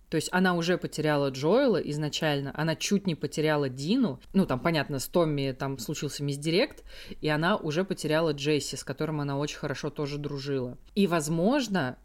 То 0.09 0.17
есть 0.17 0.29
она 0.33 0.55
уже 0.55 0.79
потеряла 0.79 1.31
Джоэла 1.31 1.79
изначально, 1.79 2.53
она 2.55 2.77
чуть 2.77 3.07
не 3.07 3.15
потеряла 3.15 3.69
Дину. 3.69 4.21
Ну, 4.33 4.47
там, 4.47 4.61
понятно, 4.61 4.99
с 4.99 5.09
Томми 5.09 5.53
там 5.53 5.79
случился 5.79 6.23
мисдирект, 6.23 6.85
и 7.21 7.29
она 7.29 7.57
уже 7.57 7.85
потеряла 7.85 8.33
Джесси, 8.33 8.77
с 8.77 8.85
которым 8.85 9.21
она 9.21 9.37
очень 9.37 9.59
хорошо 9.59 9.91
тоже 9.91 10.19
дружила. 10.19 10.79
И, 10.95 11.07
возможно, 11.07 11.99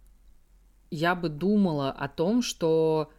я 0.90 1.16
бы 1.16 1.30
думала 1.30 1.92
о 1.92 2.08
том, 2.08 2.42
что 2.42 3.12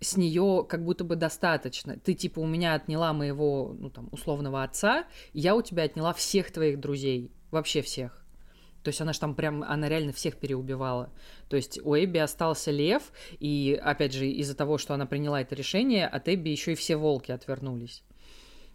с 0.00 0.16
нее 0.16 0.64
как 0.68 0.84
будто 0.84 1.04
бы 1.04 1.16
достаточно. 1.16 1.98
Ты 1.98 2.14
типа 2.14 2.40
у 2.40 2.46
меня 2.46 2.74
отняла 2.74 3.12
моего, 3.12 3.74
ну 3.78 3.90
там, 3.90 4.08
условного 4.12 4.62
отца, 4.62 5.06
я 5.32 5.56
у 5.56 5.62
тебя 5.62 5.84
отняла 5.84 6.12
всех 6.12 6.52
твоих 6.52 6.80
друзей, 6.80 7.32
вообще 7.50 7.82
всех. 7.82 8.25
То 8.86 8.90
есть 8.90 9.00
она 9.00 9.12
же 9.12 9.18
там 9.18 9.34
прям, 9.34 9.64
она 9.64 9.88
реально 9.88 10.12
всех 10.12 10.36
переубивала. 10.36 11.10
То 11.48 11.56
есть 11.56 11.80
у 11.82 11.96
Эбби 11.96 12.18
остался 12.18 12.70
лев, 12.70 13.10
и 13.40 13.76
опять 13.82 14.12
же 14.12 14.28
из-за 14.28 14.54
того, 14.54 14.78
что 14.78 14.94
она 14.94 15.06
приняла 15.06 15.40
это 15.40 15.56
решение, 15.56 16.06
от 16.06 16.28
Эбби 16.28 16.50
еще 16.50 16.70
и 16.70 16.74
все 16.76 16.94
волки 16.94 17.32
отвернулись. 17.32 18.04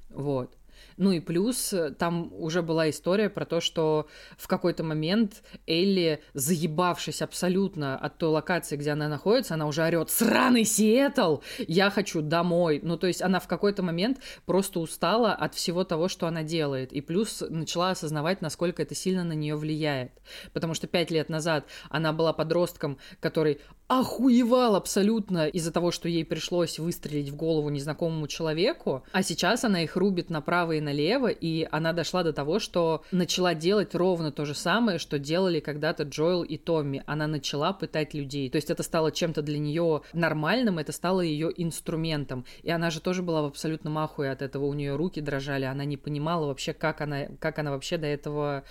Вот. 0.10 0.54
Ну 0.98 1.12
и 1.12 1.20
плюс 1.20 1.74
э, 1.74 1.92
там 1.92 2.32
уже 2.34 2.62
была 2.62 2.90
история 2.90 3.30
про 3.30 3.46
то, 3.46 3.62
что 3.62 4.08
в 4.38 4.48
какой-то 4.48 4.84
момент 4.84 5.44
Элли, 5.68 6.22
заебавшись 6.34 7.22
абсолютно 7.22 7.98
от 7.98 8.18
той 8.18 8.30
локации, 8.30 8.76
где 8.76 8.92
она 8.92 9.08
находится, 9.08 9.56
она 9.56 9.68
уже 9.68 9.84
орет 9.84 10.10
«Сраный 10.10 10.66
Сиэтл! 10.66 11.38
Я 11.60 11.90
хочу 11.90 12.22
домой!» 12.22 12.80
Ну 12.84 12.98
то 12.98 13.08
есть 13.08 13.22
она 13.22 13.40
в 13.40 13.48
какой-то 13.48 13.84
момент 13.84 14.20
просто 14.46 14.80
устала 14.80 15.34
от 15.34 15.56
всего 15.56 15.84
того, 15.84 16.08
что 16.08 16.28
она 16.28 16.44
делает. 16.44 16.94
И 16.94 17.02
плюс 17.02 17.44
начала 17.50 17.92
осознавать, 17.92 18.42
насколько 18.42 18.82
это 18.82 18.96
сильно 18.96 19.24
на 19.24 19.34
нее 19.34 19.56
влияет. 19.56 20.12
Потому 20.54 20.74
что 20.74 20.88
пять 20.88 21.12
лет 21.12 21.30
назад 21.30 21.66
она 21.90 22.14
была 22.14 22.34
подростком, 22.34 22.98
который 23.20 23.60
охуевал 24.00 24.78
абсолютно 24.78 25.48
из-за 25.48 25.70
того, 25.70 25.92
что 25.92 26.08
ей 26.08 26.24
пришлось 26.24 26.80
выстрелить 26.80 27.30
в 27.30 27.36
голову 27.36 27.70
незнакомому 27.70 28.26
человеку, 28.28 29.04
а 29.12 29.22
сейчас 29.22 29.66
она 29.66 29.84
их 29.84 29.98
рубит 29.98 30.30
направо 30.30 30.74
и 30.74 30.80
налево, 30.80 31.28
и 31.28 31.68
она 31.72 31.92
дошла 31.92 32.24
до 32.24 32.32
того, 32.32 32.60
что 32.60 33.04
начала 33.12 33.54
делать 33.54 33.94
ровно 33.94 34.32
то 34.32 34.46
же 34.46 34.56
самое, 34.56 34.98
что 34.98 35.20
делали 35.20 35.60
когда-то 35.60 36.04
Джоэл 36.04 36.44
и 36.44 36.58
Томми. 36.58 37.04
Она 37.06 37.28
начала 37.28 37.74
пытать 37.74 38.14
людей. 38.14 38.50
То 38.50 38.56
есть 38.56 38.70
это 38.70 38.82
стало 38.82 39.12
чем-то 39.12 39.42
для 39.42 39.60
нее 39.60 40.04
нормальным, 40.14 40.80
это 40.80 40.94
стало 40.94 41.20
ее 41.20 41.52
инструментом. 41.58 42.46
И 42.64 42.72
она 42.72 42.92
же 42.92 43.02
тоже 43.02 43.22
была 43.22 43.42
в 43.42 43.48
абсолютном 43.48 43.98
ахуе 43.98 44.32
от 44.32 44.42
этого. 44.42 44.68
У 44.68 44.74
нее 44.74 44.96
руки 44.96 45.20
дрожали, 45.20 45.66
она 45.66 45.84
не 45.84 45.98
понимала 45.98 46.46
вообще, 46.46 46.72
как 46.72 47.02
она, 47.02 47.26
как 47.40 47.60
она 47.60 47.72
вообще 47.72 47.98
до 47.98 48.08
этого 48.08 48.64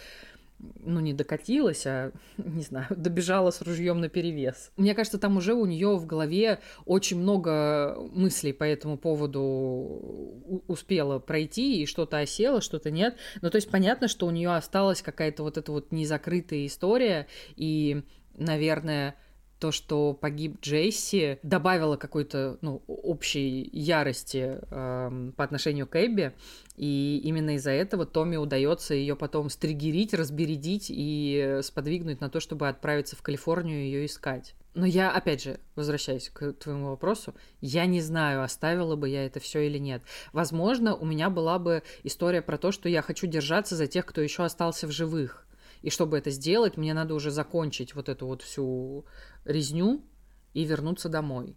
ну, 0.82 1.00
не 1.00 1.12
докатилась, 1.12 1.86
а, 1.86 2.12
не 2.38 2.62
знаю, 2.62 2.86
добежала 2.90 3.50
с 3.50 3.62
ружьем 3.62 4.00
на 4.00 4.08
перевес. 4.08 4.72
Мне 4.76 4.94
кажется, 4.94 5.18
там 5.18 5.36
уже 5.36 5.54
у 5.54 5.66
нее 5.66 5.96
в 5.96 6.06
голове 6.06 6.60
очень 6.84 7.18
много 7.18 7.96
мыслей 8.12 8.52
по 8.52 8.64
этому 8.64 8.98
поводу 8.98 10.62
успела 10.66 11.18
пройти, 11.18 11.82
и 11.82 11.86
что-то 11.86 12.18
осело, 12.18 12.60
что-то 12.60 12.90
нет. 12.90 13.16
Ну, 13.42 13.50
то 13.50 13.56
есть 13.56 13.70
понятно, 13.70 14.08
что 14.08 14.26
у 14.26 14.30
нее 14.30 14.54
осталась 14.54 15.02
какая-то 15.02 15.42
вот 15.42 15.58
эта 15.58 15.72
вот 15.72 15.92
незакрытая 15.92 16.66
история, 16.66 17.26
и, 17.56 18.02
наверное, 18.36 19.16
то, 19.60 19.70
что 19.72 20.14
погиб 20.14 20.60
Джейси, 20.62 21.38
добавило 21.42 21.96
какой-то 21.96 22.58
ну, 22.62 22.82
общей 22.86 23.68
ярости 23.72 24.58
э, 24.60 25.32
по 25.36 25.44
отношению 25.44 25.86
к 25.86 25.96
Эбби. 25.96 26.32
И 26.76 27.20
именно 27.22 27.56
из-за 27.56 27.72
этого 27.72 28.06
Томми 28.06 28.36
удается 28.36 28.94
ее 28.94 29.14
потом 29.14 29.50
стригерить, 29.50 30.14
разбередить 30.14 30.86
и 30.88 31.60
сподвигнуть 31.62 32.20
на 32.20 32.30
то, 32.30 32.40
чтобы 32.40 32.68
отправиться 32.68 33.16
в 33.16 33.22
Калифорнию 33.22 33.82
ее 33.82 34.06
искать. 34.06 34.54
Но 34.74 34.86
я, 34.86 35.10
опять 35.10 35.42
же, 35.42 35.60
возвращаясь 35.74 36.30
к 36.30 36.52
твоему 36.54 36.90
вопросу, 36.90 37.34
я 37.60 37.86
не 37.86 38.00
знаю, 38.00 38.42
оставила 38.42 38.96
бы 38.96 39.08
я 39.08 39.26
это 39.26 39.40
все 39.40 39.66
или 39.66 39.78
нет. 39.78 40.02
Возможно, 40.32 40.94
у 40.94 41.04
меня 41.04 41.28
была 41.28 41.58
бы 41.58 41.82
история 42.04 42.40
про 42.40 42.56
то, 42.56 42.72
что 42.72 42.88
я 42.88 43.02
хочу 43.02 43.26
держаться 43.26 43.76
за 43.76 43.86
тех, 43.86 44.06
кто 44.06 44.20
еще 44.20 44.44
остался 44.44 44.86
в 44.86 44.92
живых 44.92 45.46
И 45.82 45.90
чтобы 45.90 46.18
это 46.18 46.30
сделать, 46.30 46.76
мне 46.76 46.94
надо 46.94 47.14
уже 47.14 47.30
закончить 47.30 47.94
вот 47.94 48.08
эту 48.08 48.26
вот 48.26 48.42
всю 48.42 49.04
резню 49.44 50.04
и 50.52 50.64
вернуться 50.64 51.08
домой. 51.08 51.56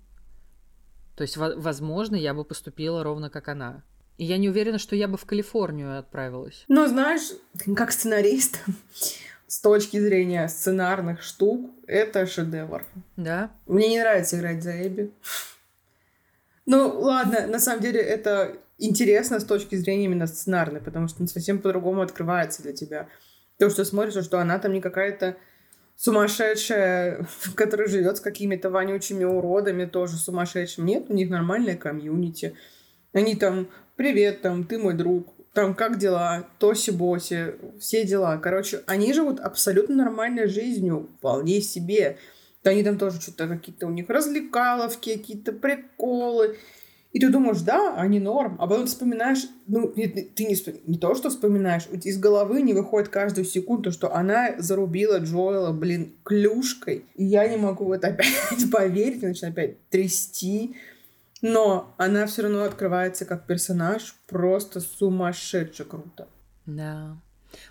То 1.16 1.24
есть, 1.24 1.38
возможно, 1.38 2.16
я 2.16 2.34
бы 2.34 2.44
поступила 2.44 3.04
ровно 3.04 3.30
как 3.30 3.48
она. 3.48 3.84
И 4.18 4.26
я 4.26 4.38
не 4.38 4.50
уверена, 4.50 4.78
что 4.78 4.96
я 4.96 5.08
бы 5.08 5.18
в 5.18 5.26
Калифорнию 5.26 5.98
отправилась. 5.98 6.66
Ну, 6.68 6.88
знаешь, 6.88 7.32
как 7.76 7.92
сценарист, 7.92 8.60
с 9.48 9.60
точки 9.60 10.00
зрения 10.00 10.48
сценарных 10.48 11.22
штук, 11.22 11.72
это 11.88 12.26
шедевр. 12.26 12.86
Да? 13.18 13.52
Мне 13.68 13.90
не 13.90 14.00
нравится 14.00 14.38
играть 14.38 14.64
за 14.64 14.88
Эбби. 14.88 15.12
Ну, 16.66 16.98
ладно, 16.98 17.46
на 17.46 17.60
самом 17.60 17.82
деле 17.82 18.00
это 18.00 18.56
интересно 18.78 19.42
с 19.42 19.44
точки 19.44 19.76
зрения 19.76 20.06
именно 20.06 20.28
сценарной, 20.28 20.80
потому 20.80 21.10
что 21.10 21.22
он 21.22 21.28
совсем 21.28 21.60
по-другому 21.60 22.02
открывается 22.02 22.62
для 22.64 22.72
тебя. 22.72 23.10
То, 23.64 23.70
что 23.70 23.86
смотришь, 23.86 24.22
что 24.26 24.42
она 24.42 24.60
там 24.60 24.74
не 24.74 24.82
какая-то 24.82 25.38
сумасшедшая, 25.96 27.26
которая 27.56 27.88
живет 27.88 28.18
с 28.18 28.20
какими-то 28.20 28.70
вонючими 28.70 29.24
уродами, 29.24 29.86
тоже 29.86 30.18
сумасшедшим. 30.18 30.86
Нет, 30.86 31.06
у 31.08 31.14
них 31.14 31.30
нормальная 31.30 31.78
комьюнити. 31.78 32.58
Они 33.14 33.38
там, 33.38 33.70
привет, 33.96 34.42
там, 34.42 34.66
ты 34.66 34.78
мой 34.78 34.96
друг, 34.96 35.34
там, 35.54 35.76
как 35.76 35.98
дела, 35.98 36.46
тоси-боси, 36.60 37.56
все 37.80 38.04
дела. 38.04 38.38
Короче, 38.38 38.82
они 38.86 39.14
живут 39.14 39.40
абсолютно 39.40 39.96
нормальной 39.96 40.48
жизнью, 40.48 41.10
вполне 41.20 41.62
себе. 41.62 42.18
Они 42.66 42.84
там 42.84 42.98
тоже 42.98 43.22
что-то 43.22 43.48
какие-то 43.48 43.88
у 43.88 43.92
них 43.92 44.10
развлекаловки, 44.10 45.14
какие-то 45.14 45.54
приколы. 45.54 46.58
И 47.14 47.20
ты 47.20 47.30
думаешь, 47.30 47.62
да, 47.62 47.94
они 47.96 48.20
норм, 48.20 48.58
а 48.60 48.66
потом 48.66 48.88
вспоминаешь, 48.88 49.48
ну, 49.68 49.88
ты 49.88 50.46
не, 50.46 50.90
не 50.90 50.98
то, 50.98 51.14
что 51.14 51.30
вспоминаешь, 51.30 51.88
из 51.92 52.18
головы 52.18 52.64
не 52.64 52.74
выходит 52.74 53.10
каждую 53.10 53.46
секунду, 53.46 53.92
что 53.92 54.14
она 54.16 54.56
зарубила 54.58 55.20
Джоэла, 55.20 55.72
блин, 55.72 56.16
клюшкой. 56.24 57.06
И 57.14 57.24
я 57.24 57.48
не 57.48 57.58
могу 57.58 57.86
в 57.86 57.92
это 57.92 58.08
опять 58.08 58.70
поверить, 58.72 59.22
начинаю 59.22 59.54
опять 59.54 59.90
трясти. 59.90 60.76
Но 61.44 61.94
она 61.98 62.26
все 62.26 62.44
равно 62.44 62.64
открывается 62.64 63.26
как 63.26 63.46
персонаж 63.46 64.16
просто 64.28 64.80
сумасшедше 64.80 65.86
круто. 65.86 66.28
Да. 66.66 67.18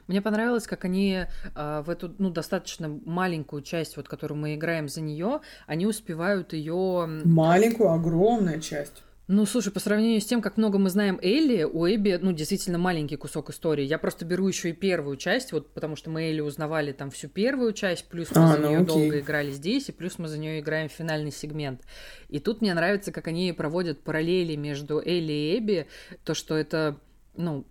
Мне 0.06 0.22
понравилось, 0.22 0.68
как 0.68 0.84
они 0.84 1.24
э, 1.56 1.82
в 1.84 1.90
эту 1.90 2.14
ну, 2.18 2.30
достаточно 2.30 3.00
маленькую 3.04 3.62
часть, 3.62 3.96
вот, 3.96 4.08
которую 4.08 4.38
мы 4.38 4.54
играем 4.54 4.88
за 4.88 5.00
нее, 5.00 5.40
они 5.66 5.86
успевают 5.86 6.52
ее. 6.52 7.06
Маленькую, 7.24 7.90
огромная 7.90 8.60
часть. 8.60 9.02
Ну, 9.28 9.46
слушай, 9.46 9.72
по 9.72 9.78
сравнению 9.78 10.20
с 10.20 10.26
тем, 10.26 10.42
как 10.42 10.56
много 10.56 10.78
мы 10.78 10.90
знаем 10.90 11.18
Элли, 11.22 11.62
у 11.62 11.86
Эбби, 11.86 12.18
ну, 12.20 12.32
действительно 12.32 12.78
маленький 12.78 13.16
кусок 13.16 13.50
истории. 13.50 13.84
Я 13.84 13.98
просто 13.98 14.24
беру 14.24 14.48
еще 14.48 14.70
и 14.70 14.72
первую 14.72 15.16
часть, 15.16 15.52
вот 15.52 15.72
потому 15.72 15.94
что 15.94 16.10
мы 16.10 16.24
Элли 16.24 16.40
узнавали 16.40 16.92
там 16.92 17.10
всю 17.10 17.28
первую 17.28 17.72
часть, 17.72 18.08
плюс 18.08 18.34
мы 18.34 18.44
а, 18.44 18.48
за 18.48 18.58
ну, 18.58 18.68
нее 18.68 18.80
долго 18.80 19.20
играли 19.20 19.52
здесь, 19.52 19.88
и 19.88 19.92
плюс 19.92 20.18
мы 20.18 20.26
за 20.26 20.38
нее 20.38 20.58
играем 20.58 20.88
в 20.88 20.92
финальный 20.92 21.30
сегмент. 21.30 21.82
И 22.28 22.40
тут 22.40 22.62
мне 22.62 22.74
нравится, 22.74 23.12
как 23.12 23.28
они 23.28 23.52
проводят 23.52 24.02
параллели 24.02 24.56
между 24.56 24.98
Элли 24.98 25.32
и 25.32 25.58
Эбби, 25.58 25.86
то, 26.24 26.34
что 26.34 26.56
это, 26.56 26.98
ну, 27.36 27.64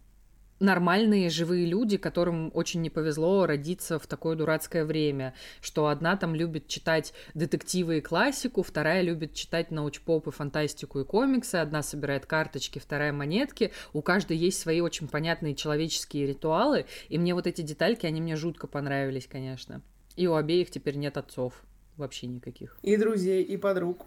нормальные 0.61 1.29
живые 1.29 1.65
люди, 1.65 1.97
которым 1.97 2.51
очень 2.53 2.81
не 2.81 2.89
повезло 2.89 3.45
родиться 3.45 3.99
в 3.99 4.07
такое 4.07 4.35
дурацкое 4.35 4.85
время, 4.85 5.33
что 5.61 5.87
одна 5.87 6.15
там 6.15 6.35
любит 6.35 6.67
читать 6.67 7.13
детективы 7.33 7.97
и 7.97 8.01
классику, 8.01 8.63
вторая 8.63 9.01
любит 9.01 9.33
читать 9.33 9.71
научпоп 9.71 10.27
и 10.27 10.31
фантастику 10.31 10.99
и 10.99 11.05
комиксы, 11.05 11.55
одна 11.55 11.81
собирает 11.81 12.25
карточки, 12.25 12.79
вторая 12.79 13.11
монетки, 13.11 13.73
у 13.93 14.01
каждой 14.01 14.37
есть 14.37 14.59
свои 14.59 14.81
очень 14.81 15.07
понятные 15.07 15.55
человеческие 15.55 16.27
ритуалы, 16.27 16.85
и 17.09 17.17
мне 17.17 17.33
вот 17.33 17.47
эти 17.47 17.61
детальки, 17.61 18.05
они 18.05 18.21
мне 18.21 18.35
жутко 18.35 18.67
понравились, 18.67 19.27
конечно. 19.27 19.81
И 20.15 20.27
у 20.27 20.35
обеих 20.35 20.69
теперь 20.69 20.95
нет 20.95 21.17
отцов. 21.17 21.53
Вообще 21.97 22.27
никаких. 22.27 22.77
И 22.81 22.95
друзей, 22.95 23.43
и 23.43 23.57
подруг. 23.57 24.05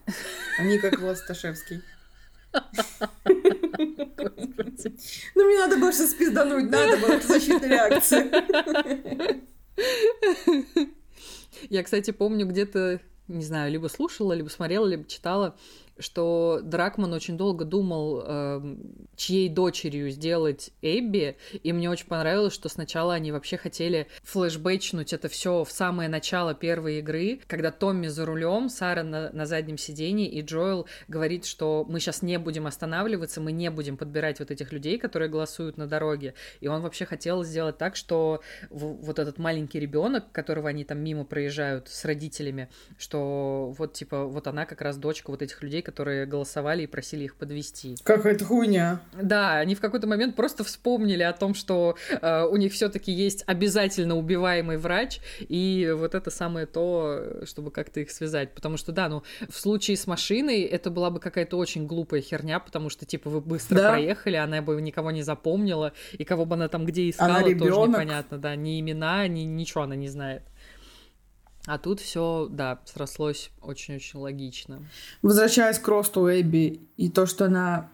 Они 0.59 0.78
как 0.78 0.98
Влад 1.01 1.18
Сташевский. 1.18 1.82
Ну, 5.35 5.44
мне 5.44 5.59
надо 5.59 5.76
сейчас 5.93 6.10
спиздануть, 6.10 6.70
надо 6.70 6.97
было 6.98 7.20
защитной 7.20 7.68
реакции. 7.68 8.31
Я, 11.70 11.82
кстати, 11.82 12.10
помню 12.10 12.47
где-то, 12.47 13.01
не 13.28 13.44
знаю, 13.44 13.72
либо 13.72 13.89
слушала, 13.89 14.32
либо 14.32 14.48
смотрела, 14.48 14.86
либо 14.86 15.05
читала, 15.06 15.56
что 15.99 16.61
Дракман 16.62 17.12
очень 17.12 17.37
долго 17.37 17.65
думал, 17.65 18.23
э, 18.25 18.77
чьей 19.16 19.49
дочерью 19.49 20.11
сделать 20.11 20.71
Эбби, 20.83 21.37
и 21.62 21.73
мне 21.73 21.91
очень 21.91 22.07
понравилось, 22.07 22.53
что 22.53 22.69
сначала 22.69 23.15
они 23.15 23.33
вообще 23.33 23.57
хотели 23.57 24.09
флешбэчнуть 24.23 25.12
это 25.12 25.29
все 25.29 25.65
в 25.65 25.71
самое 25.71 26.09
начало 26.09 26.55
первой 26.55 26.99
игры, 26.99 27.41
когда 27.47 27.71
Томми 27.71 28.09
за 28.09 28.27
рулем, 28.27 28.69
Сара 28.69 29.03
на, 29.03 29.31
на 29.33 29.47
заднем 29.47 29.79
сидении, 29.79 30.29
и 30.29 30.43
Джоэл 30.43 30.87
говорит, 31.09 31.45
что 31.45 31.85
мы 31.89 32.01
сейчас 32.01 32.23
не 32.23 32.39
будем 32.39 32.66
останавливаться, 32.66 33.41
мы 33.41 33.53
не 33.53 33.71
будем 33.71 33.97
подбирать 33.97 34.41
вот 34.41 34.51
этих 34.51 34.73
людей, 34.73 34.99
которые 34.99 35.29
голосуют 35.29 35.77
на 35.77 35.87
дороге. 35.87 36.35
И 36.61 36.69
он 36.69 36.83
вообще 36.83 37.05
хотел 37.05 37.45
сделать 37.45 37.79
так, 37.79 37.97
что 37.97 38.41
вот 38.71 39.19
этот 39.19 39.39
маленький 39.39 39.79
ребенок, 39.79 40.33
которого 40.33 40.69
они 40.69 40.85
там 40.85 40.99
мимо 40.99 41.25
проезжают 41.25 41.89
с 41.89 42.05
родителями, 42.05 42.69
что 42.99 43.75
вот 43.79 43.93
типа 43.95 44.25
вот 44.25 44.47
она 44.47 44.66
как 44.66 44.81
раз 44.81 44.97
дочка 44.97 45.31
вот 45.31 45.43
этих 45.43 45.62
людей, 45.62 45.83
которые 45.85 46.27
голосовали 46.27 46.82
и 46.82 46.86
просили 46.86 47.24
их 47.24 47.36
подвести. 47.36 47.97
Какая-то 48.02 48.44
хуйня. 48.44 49.01
Да, 49.20 49.59
они 49.59 49.74
в 49.74 49.81
какой-то 49.81 50.06
момент 50.06 50.35
просто 50.35 50.65
вспомнили 50.65 51.23
о 51.23 51.32
том, 51.32 51.55
что 51.55 51.97
э, 52.11 52.44
у 52.44 52.56
них 52.56 52.73
все-таки 52.73 53.12
есть 53.12 53.44
обязательно 53.47 54.16
убиваемый 54.16 54.77
врач, 54.77 55.20
и 55.40 55.94
вот 55.97 56.15
это 56.15 56.31
самое 56.31 56.66
то, 56.66 57.43
чтобы 57.44 57.70
как-то 57.70 58.01
их 58.01 58.11
связать. 58.11 58.52
Потому 58.55 58.77
что, 58.77 58.93
да, 58.93 59.09
ну, 59.09 59.23
в 59.48 59.56
случае 59.56 59.97
с 59.97 60.06
машиной 60.06 60.62
это 60.62 60.90
была 60.90 61.11
бы 61.11 61.20
какая-то 61.20 61.56
очень 61.56 61.86
глупая 61.86 62.20
херня, 62.20 62.59
потому 62.59 62.90
что, 62.90 63.06
типа, 63.06 63.31
вы 63.31 63.40
быстро 63.40 63.77
да. 63.77 63.90
проехали, 63.90 64.36
она 64.36 64.62
бы 64.62 64.81
никого 64.81 65.11
не 65.11 65.23
запомнила, 65.23 65.93
и 66.12 66.24
кого 66.24 66.44
бы 66.44 66.55
она 66.55 66.69
там 66.69 66.85
где 66.86 67.11
искала, 67.11 67.43
тоже 67.43 67.89
непонятно, 67.89 68.39
да, 68.39 68.56
ни 68.56 68.81
имена, 68.81 69.27
ни 69.28 69.40
ничего 69.40 69.82
она 69.82 69.97
не 69.97 70.09
знает. 70.09 70.43
А 71.66 71.78
тут 71.78 72.01
все, 72.01 72.47
да, 72.51 72.81
срослось 72.85 73.51
очень-очень 73.62 74.19
логично. 74.19 74.85
Возвращаясь 75.23 75.78
к 75.78 75.89
росту 75.89 76.28
Эбби 76.28 76.89
и 76.97 77.09
то, 77.09 77.24
что 77.24 77.47
она 77.47 77.91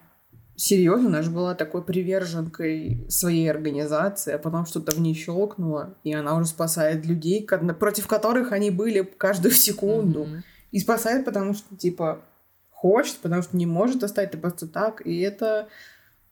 серьезно, 0.61 1.07
она 1.07 1.21
же 1.21 1.31
была 1.31 1.55
такой 1.55 1.83
приверженкой 1.83 3.05
своей 3.09 3.49
организации, 3.49 4.33
а 4.33 4.37
потом 4.37 4.65
что-то 4.65 4.95
в 4.95 4.99
ней 4.99 5.15
щелкнуло, 5.15 5.95
и 6.03 6.13
она 6.13 6.35
уже 6.35 6.47
спасает 6.47 7.05
людей, 7.05 7.47
против 7.79 8.07
которых 8.07 8.51
они 8.51 8.71
были 8.71 9.01
каждую 9.01 9.53
секунду. 9.55 10.25
Mm-hmm. 10.25 10.41
И 10.71 10.79
спасает, 10.79 11.25
потому 11.25 11.53
что, 11.53 11.75
типа, 11.75 12.21
хочет, 12.69 13.17
потому 13.17 13.41
что 13.41 13.57
не 13.57 13.65
может 13.65 14.03
оставить 14.03 14.29
это 14.29 14.37
просто 14.37 14.67
так. 14.67 15.05
И 15.05 15.19
это 15.19 15.67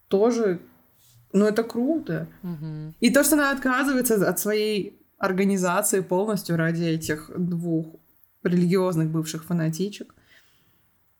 тоже, 0.07 0.61
ну, 1.33 1.45
это 1.45 1.63
круто. 1.63 2.27
Mm-hmm. 2.43 2.93
И 2.99 3.09
то, 3.11 3.23
что 3.23 3.35
она 3.35 3.51
отказывается 3.51 4.29
от 4.29 4.39
своей 4.39 4.98
организации 5.19 5.99
полностью 5.99 6.57
ради 6.57 6.83
этих 6.83 7.29
двух 7.37 7.95
религиозных 8.43 9.09
бывших 9.09 9.43
фанатичек. 9.43 10.15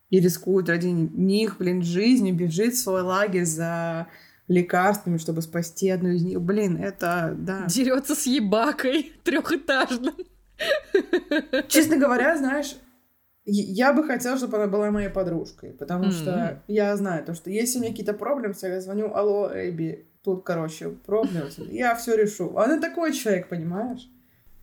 И 0.10 0.20
рискует 0.20 0.70
ради 0.70 0.88
них, 0.88 1.58
блин, 1.60 1.84
жизнью, 1.84 2.36
бежит 2.36 2.74
в 2.74 2.80
свой 2.80 3.02
лагерь 3.04 3.46
за 3.46 4.08
лекарствами, 4.48 5.18
чтобы 5.18 5.44
спасти 5.44 5.90
одну 5.90 6.10
из 6.10 6.24
них. 6.24 6.42
Блин, 6.42 6.78
это, 6.78 7.36
да. 7.38 7.66
Дерется 7.68 8.16
с 8.16 8.26
ебакой 8.26 9.14
трехэтажным. 9.24 10.16
Честно 11.68 11.98
говоря, 11.98 12.36
знаешь, 12.38 12.76
я 13.46 13.94
бы 13.94 14.04
хотела, 14.04 14.38
чтобы 14.38 14.58
она 14.58 14.68
была 14.68 14.90
моей 14.90 15.10
подружкой, 15.10 15.72
потому 15.72 16.06
mm-hmm. 16.06 16.12
что 16.12 16.64
я 16.68 16.96
знаю 16.98 17.24
то, 17.24 17.34
что 17.36 17.50
если 17.50 17.78
у 17.78 17.82
меня 17.82 17.92
какие-то 17.92 18.14
проблемы, 18.14 18.56
я 18.62 18.82
звоню, 18.82 19.14
алло, 19.14 19.52
Эбби, 19.54 20.09
тут, 20.24 20.44
короче, 20.44 20.90
проблемы, 20.90 21.50
я 21.72 21.96
все 21.96 22.16
решу. 22.16 22.58
Она 22.58 22.80
такой 22.80 23.14
человек, 23.14 23.50
понимаешь? 23.50 24.10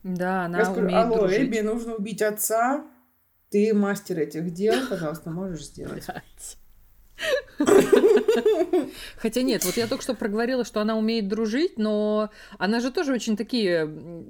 Да, 0.03 0.45
она 0.45 0.59
Я 0.59 0.65
скажу, 0.65 0.95
алло, 0.95 1.17
дружить. 1.17 1.49
Эбби, 1.49 1.59
нужно 1.59 1.95
убить 1.95 2.21
отца, 2.21 2.85
ты 3.49 3.73
мастер 3.73 4.19
этих 4.19 4.53
дел, 4.53 4.87
пожалуйста, 4.89 5.29
можешь 5.29 5.65
сделать. 5.65 6.05
Хотя 9.17 9.41
нет, 9.41 9.65
вот 9.65 9.77
я 9.77 9.87
только 9.87 10.03
что 10.03 10.13
проговорила, 10.13 10.63
что 10.63 10.81
она 10.81 10.95
умеет 10.95 11.27
дружить, 11.27 11.77
но 11.77 12.29
она 12.57 12.79
же 12.79 12.91
тоже 12.91 13.13
очень 13.13 13.35
такие 13.35 13.87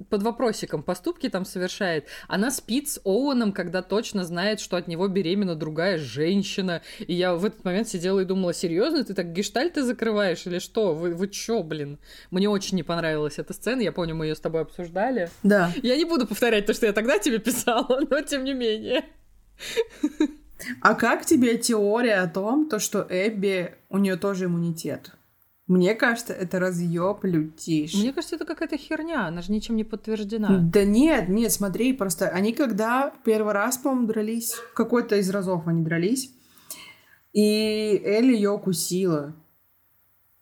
под 0.10 0.24
вопросиком 0.24 0.84
поступки 0.84 1.30
там 1.30 1.46
совершает. 1.46 2.08
Она 2.28 2.52
спит 2.52 2.90
с 2.90 3.02
Оуэном, 3.04 3.52
когда 3.52 3.82
точно 3.82 4.24
знает, 4.24 4.60
что 4.60 4.78
от 4.78 4.88
него 4.88 5.08
беременна 5.08 5.56
другая 5.56 5.98
женщина. 5.98 6.82
И 7.00 7.14
я 7.14 7.36
в 7.36 7.46
этот 7.46 7.64
момент 7.66 7.88
сидела 7.90 8.22
и 8.22 8.26
думала, 8.26 8.54
серьезно, 8.54 9.04
ты 9.04 9.14
так 9.14 9.34
гештальты 9.34 9.84
закрываешь 9.84 10.46
или 10.46 10.60
что? 10.60 10.94
Вы, 10.94 11.14
вы 11.14 11.28
чё, 11.28 11.64
блин? 11.64 12.00
Мне 12.32 12.50
очень 12.50 12.78
не 12.78 12.84
понравилась 12.84 13.40
эта 13.40 13.54
сцена, 13.54 13.82
я 13.82 13.92
помню, 13.92 14.16
мы 14.16 14.28
ее 14.28 14.36
с 14.36 14.40
тобой 14.40 14.62
обсуждали. 14.62 15.30
Да. 15.44 15.72
Я 15.84 15.98
не 15.98 16.06
буду 16.06 16.28
повторять 16.28 16.66
то, 16.66 16.74
что 16.74 16.86
я 16.86 16.94
тогда 16.94 17.20
тебе 17.20 17.40
писала, 17.40 18.02
но 18.10 18.22
тем 18.22 18.44
не 18.44 18.54
менее. 18.54 19.04
А 20.82 20.96
как 20.96 21.26
тебе 21.26 21.58
теория 21.58 22.16
о 22.16 22.28
том, 22.28 22.68
то, 22.70 22.80
что 22.80 23.06
Эбби, 23.10 23.76
у 23.90 23.98
нее 23.98 24.16
тоже 24.16 24.46
иммунитет? 24.46 25.12
Мне 25.68 25.96
кажется, 25.96 26.32
это 26.32 26.60
разъеб 26.60 27.24
лютейший. 27.24 28.00
Мне 28.00 28.14
кажется, 28.14 28.38
это 28.38 28.46
какая-то 28.46 28.78
херня, 28.78 29.28
она 29.28 29.42
же 29.42 29.52
ничем 29.52 29.76
не 29.76 29.84
подтверждена. 29.84 30.60
Да 30.62 30.86
нет, 30.86 31.28
нет, 31.28 31.52
смотри, 31.52 31.92
просто 31.92 32.30
они 32.30 32.54
когда 32.54 33.14
первый 33.26 33.54
раз, 33.54 33.78
по-моему, 33.78 34.08
дрались, 34.08 34.56
какой-то 34.74 35.18
из 35.18 35.30
разов 35.30 35.68
они 35.68 35.84
дрались, 35.84 36.32
и 37.34 38.02
Элли 38.04 38.34
ее 38.34 38.52
укусила, 38.52 39.36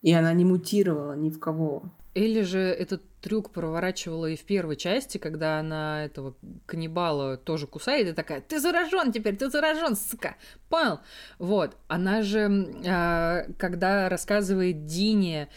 и 0.04 0.14
она 0.14 0.32
не 0.34 0.46
мутировала 0.46 1.14
ни 1.14 1.32
в 1.32 1.40
кого. 1.40 1.92
Или 2.14 2.42
же 2.42 2.60
этот 2.60 3.02
трюк 3.26 3.50
проворачивала 3.50 4.28
и 4.28 4.36
в 4.36 4.44
первой 4.44 4.76
части, 4.76 5.18
когда 5.18 5.58
она 5.58 6.06
этого 6.06 6.36
каннибала 6.68 7.38
тоже 7.38 7.66
кусает, 7.66 8.08
и 8.08 8.14
такая, 8.14 8.40
ты 8.40 8.60
заражен 8.60 9.12
теперь, 9.12 9.36
ты 9.36 9.50
заражен, 9.50 9.96
сука, 9.96 10.36
понял? 10.70 11.00
Вот, 11.40 11.76
она 11.88 12.22
же, 12.22 12.42
э, 12.86 13.52
когда 13.58 14.10
рассказывает 14.10 14.86
Дине, 14.86 15.50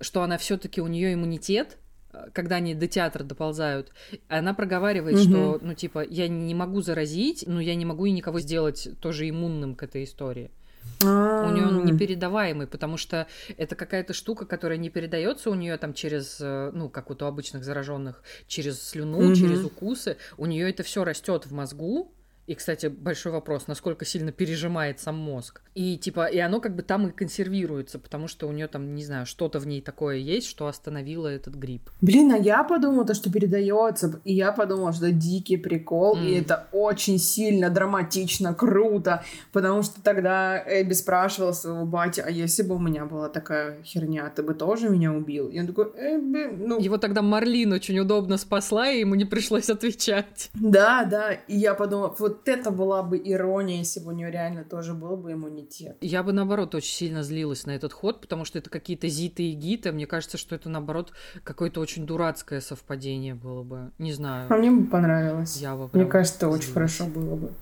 что 0.00 0.22
она 0.22 0.38
все-таки 0.38 0.80
у 0.80 0.86
нее 0.86 1.14
иммунитет, 1.14 1.78
а, 2.12 2.30
когда 2.32 2.56
они 2.56 2.76
до 2.76 2.86
театра 2.86 3.24
доползают, 3.24 3.92
она 4.28 4.54
проговаривает, 4.54 5.16
угу. 5.16 5.24
что, 5.24 5.58
ну, 5.60 5.74
типа, 5.74 6.04
я 6.08 6.28
не 6.28 6.54
могу 6.54 6.80
заразить, 6.80 7.42
но 7.48 7.60
я 7.60 7.74
не 7.74 7.84
могу 7.84 8.06
и 8.06 8.12
никого 8.12 8.38
сделать 8.38 8.88
тоже 9.00 9.28
иммунным 9.28 9.74
к 9.74 9.82
этой 9.82 10.04
истории. 10.04 10.52
У 11.00 11.04
нее 11.04 11.66
он 11.66 11.84
непередаваемый, 11.84 12.66
потому 12.66 12.96
что 12.96 13.26
это 13.56 13.76
какая-то 13.76 14.12
штука, 14.12 14.46
которая 14.46 14.78
не 14.78 14.90
передается 14.90 15.50
у 15.50 15.54
нее 15.54 15.76
там 15.76 15.94
через, 15.94 16.38
э, 16.40 16.70
ну, 16.72 16.88
как 16.88 17.10
вот 17.10 17.22
у 17.22 17.26
обычных 17.26 17.64
зараженных, 17.64 18.22
через 18.46 18.82
слюну, 18.82 19.34
через 19.34 19.64
укусы. 19.64 20.16
У 20.36 20.46
нее 20.46 20.70
это 20.70 20.82
все 20.82 21.04
растет 21.04 21.46
в 21.46 21.52
мозгу, 21.52 22.12
и, 22.46 22.54
кстати, 22.54 22.86
большой 22.86 23.32
вопрос, 23.32 23.66
насколько 23.66 24.04
сильно 24.04 24.30
пережимает 24.30 25.00
сам 25.00 25.16
мозг. 25.16 25.62
И 25.74 25.96
типа, 25.98 26.26
и 26.26 26.38
оно 26.38 26.60
как 26.60 26.76
бы 26.76 26.82
там 26.82 27.08
и 27.08 27.10
консервируется, 27.10 27.98
потому 27.98 28.28
что 28.28 28.46
у 28.46 28.52
нее 28.52 28.68
там, 28.68 28.94
не 28.94 29.04
знаю, 29.04 29.26
что-то 29.26 29.58
в 29.58 29.66
ней 29.66 29.80
такое 29.80 30.16
есть, 30.16 30.48
что 30.48 30.68
остановило 30.68 31.26
этот 31.26 31.54
грипп. 31.54 31.90
Блин, 32.00 32.32
а 32.32 32.36
я 32.36 32.62
подумала, 32.62 33.04
то, 33.04 33.14
что 33.14 33.32
передается, 33.32 34.20
и 34.24 34.32
я 34.32 34.52
подумала, 34.52 34.92
что 34.92 35.10
дикий 35.10 35.56
прикол, 35.56 36.16
mm. 36.16 36.26
и 36.26 36.40
это 36.40 36.68
очень 36.72 37.18
сильно 37.18 37.68
драматично, 37.68 38.54
круто, 38.54 39.24
потому 39.52 39.82
что 39.82 40.00
тогда 40.00 40.62
Эбби 40.66 40.92
спрашивала 40.92 41.52
своего 41.52 41.84
батя, 41.84 42.24
а 42.26 42.30
если 42.30 42.62
бы 42.62 42.76
у 42.76 42.78
меня 42.78 43.06
была 43.06 43.28
такая 43.28 43.82
херня, 43.82 44.30
ты 44.34 44.42
бы 44.42 44.54
тоже 44.54 44.88
меня 44.88 45.12
убил? 45.12 45.48
И 45.48 45.58
он 45.58 45.66
такой, 45.66 45.86
Эбби, 45.96 46.56
ну... 46.56 46.78
Его 46.78 46.98
тогда 46.98 47.22
Марлин 47.22 47.72
очень 47.72 47.98
удобно 47.98 48.36
спасла, 48.36 48.88
и 48.88 49.00
ему 49.00 49.16
не 49.16 49.24
пришлось 49.24 49.68
отвечать. 49.68 50.50
Да, 50.54 51.04
да, 51.04 51.32
и 51.32 51.56
я 51.56 51.74
подумала, 51.74 52.14
вот 52.18 52.35
вот 52.36 52.48
это 52.48 52.70
была 52.70 53.02
бы 53.02 53.20
ирония, 53.22 53.78
если 53.78 54.00
бы 54.00 54.08
у 54.08 54.12
нее 54.12 54.30
реально 54.30 54.64
тоже 54.64 54.94
был 54.94 55.16
бы 55.16 55.32
иммунитет. 55.32 55.96
Я 56.00 56.22
бы, 56.22 56.32
наоборот, 56.32 56.74
очень 56.74 56.94
сильно 56.94 57.22
злилась 57.22 57.66
на 57.66 57.72
этот 57.72 57.92
ход, 57.92 58.20
потому 58.20 58.44
что 58.44 58.58
это 58.58 58.70
какие-то 58.70 59.08
зиты 59.08 59.50
и 59.50 59.52
гиты. 59.52 59.92
Мне 59.92 60.06
кажется, 60.06 60.36
что 60.38 60.54
это, 60.54 60.68
наоборот, 60.68 61.12
какое-то 61.44 61.80
очень 61.80 62.06
дурацкое 62.06 62.60
совпадение 62.60 63.34
было 63.34 63.62
бы. 63.62 63.90
Не 63.98 64.12
знаю. 64.12 64.46
А 64.50 64.56
мне 64.56 64.70
бы 64.70 64.86
понравилось. 64.86 65.56
Я 65.56 65.74
бы 65.76 65.88
Мне 65.92 66.04
кажется, 66.04 66.36
это 66.36 66.48
очень 66.48 66.72
хорошо 66.72 67.06
было 67.06 67.36
бы. 67.36 67.52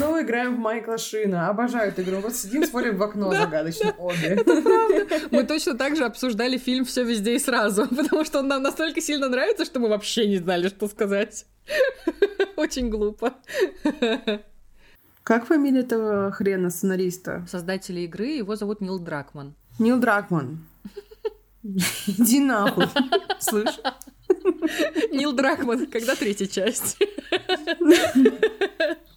Снова 0.00 0.22
играем 0.22 0.56
в 0.56 0.58
Майкла 0.58 0.96
Шина. 0.96 1.50
Обожаю 1.50 1.90
эту 1.90 2.00
игру. 2.00 2.20
Вот 2.20 2.34
сидим, 2.34 2.64
смотрим 2.64 2.96
в 2.96 3.02
окно 3.02 3.30
загадочно 3.36 3.94
обе. 3.98 4.28
Это 4.28 4.62
правда. 4.62 5.06
Мы 5.30 5.44
точно 5.44 5.76
так 5.76 5.94
же 5.94 6.06
обсуждали 6.06 6.56
фильм 6.56 6.86
«Все 6.86 7.04
везде 7.04 7.34
и 7.34 7.38
сразу», 7.38 7.86
потому 7.94 8.24
что 8.24 8.38
он 8.38 8.48
нам 8.48 8.62
настолько 8.62 9.02
сильно 9.02 9.28
нравится, 9.28 9.66
что 9.66 9.78
мы 9.78 9.90
вообще 9.90 10.26
не 10.26 10.38
знали, 10.38 10.68
что 10.68 10.88
сказать. 10.88 11.44
Очень 12.56 12.88
глупо. 12.88 13.34
Как 15.22 15.44
фамилия 15.44 15.80
этого 15.80 16.32
хрена 16.32 16.70
сценариста? 16.70 17.44
Создателя 17.46 18.00
игры, 18.00 18.28
его 18.28 18.56
зовут 18.56 18.80
Нил 18.80 18.98
Дракман. 18.98 19.54
Нил 19.78 19.98
Дракман. 19.98 20.64
Иди 21.62 22.40
нахуй. 22.40 22.86
Слышь? 23.38 23.78
Нил 25.12 25.34
Дракман, 25.34 25.88
когда 25.88 26.14
третья 26.14 26.46
часть? 26.46 26.96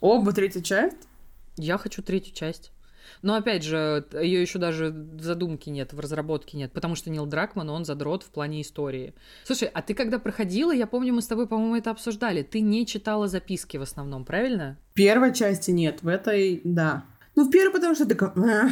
Оба 0.03 0.33
третья 0.33 0.59
часть? 0.59 1.07
Я 1.55 1.77
хочу 1.77 2.03
третью 2.03 2.35
часть. 2.35 2.73
Но 3.21 3.35
опять 3.35 3.63
же, 3.63 4.05
ее 4.11 4.41
еще 4.41 4.59
даже 4.59 4.89
в 4.89 5.23
задумке 5.23 5.71
нет, 5.71 5.93
в 5.93 5.99
разработке 6.01 6.57
нет, 6.57 6.73
потому 6.73 6.95
что 6.95 7.09
Нил 7.09 7.25
Дракман, 7.25 7.69
он 7.69 7.85
задрот 7.85 8.23
в 8.23 8.29
плане 8.29 8.61
истории. 8.61 9.13
Слушай, 9.45 9.69
а 9.73 9.81
ты 9.81 9.93
когда 9.93 10.19
проходила, 10.19 10.73
я 10.73 10.87
помню, 10.87 11.13
мы 11.13 11.21
с 11.21 11.27
тобой, 11.27 11.47
по-моему, 11.47 11.77
это 11.77 11.89
обсуждали, 11.89 12.43
ты 12.43 12.59
не 12.59 12.85
читала 12.85 13.29
записки 13.29 13.77
в 13.77 13.81
основном, 13.81 14.25
правильно? 14.25 14.77
Первой 14.93 15.33
части 15.33 15.71
нет, 15.71 16.03
в 16.03 16.09
этой 16.09 16.59
да. 16.65 17.05
Ну, 17.35 17.45
в 17.45 17.49
первой, 17.49 17.71
потому 17.71 17.95
что 17.95 18.05
такая, 18.05 18.33
э, 18.35 18.71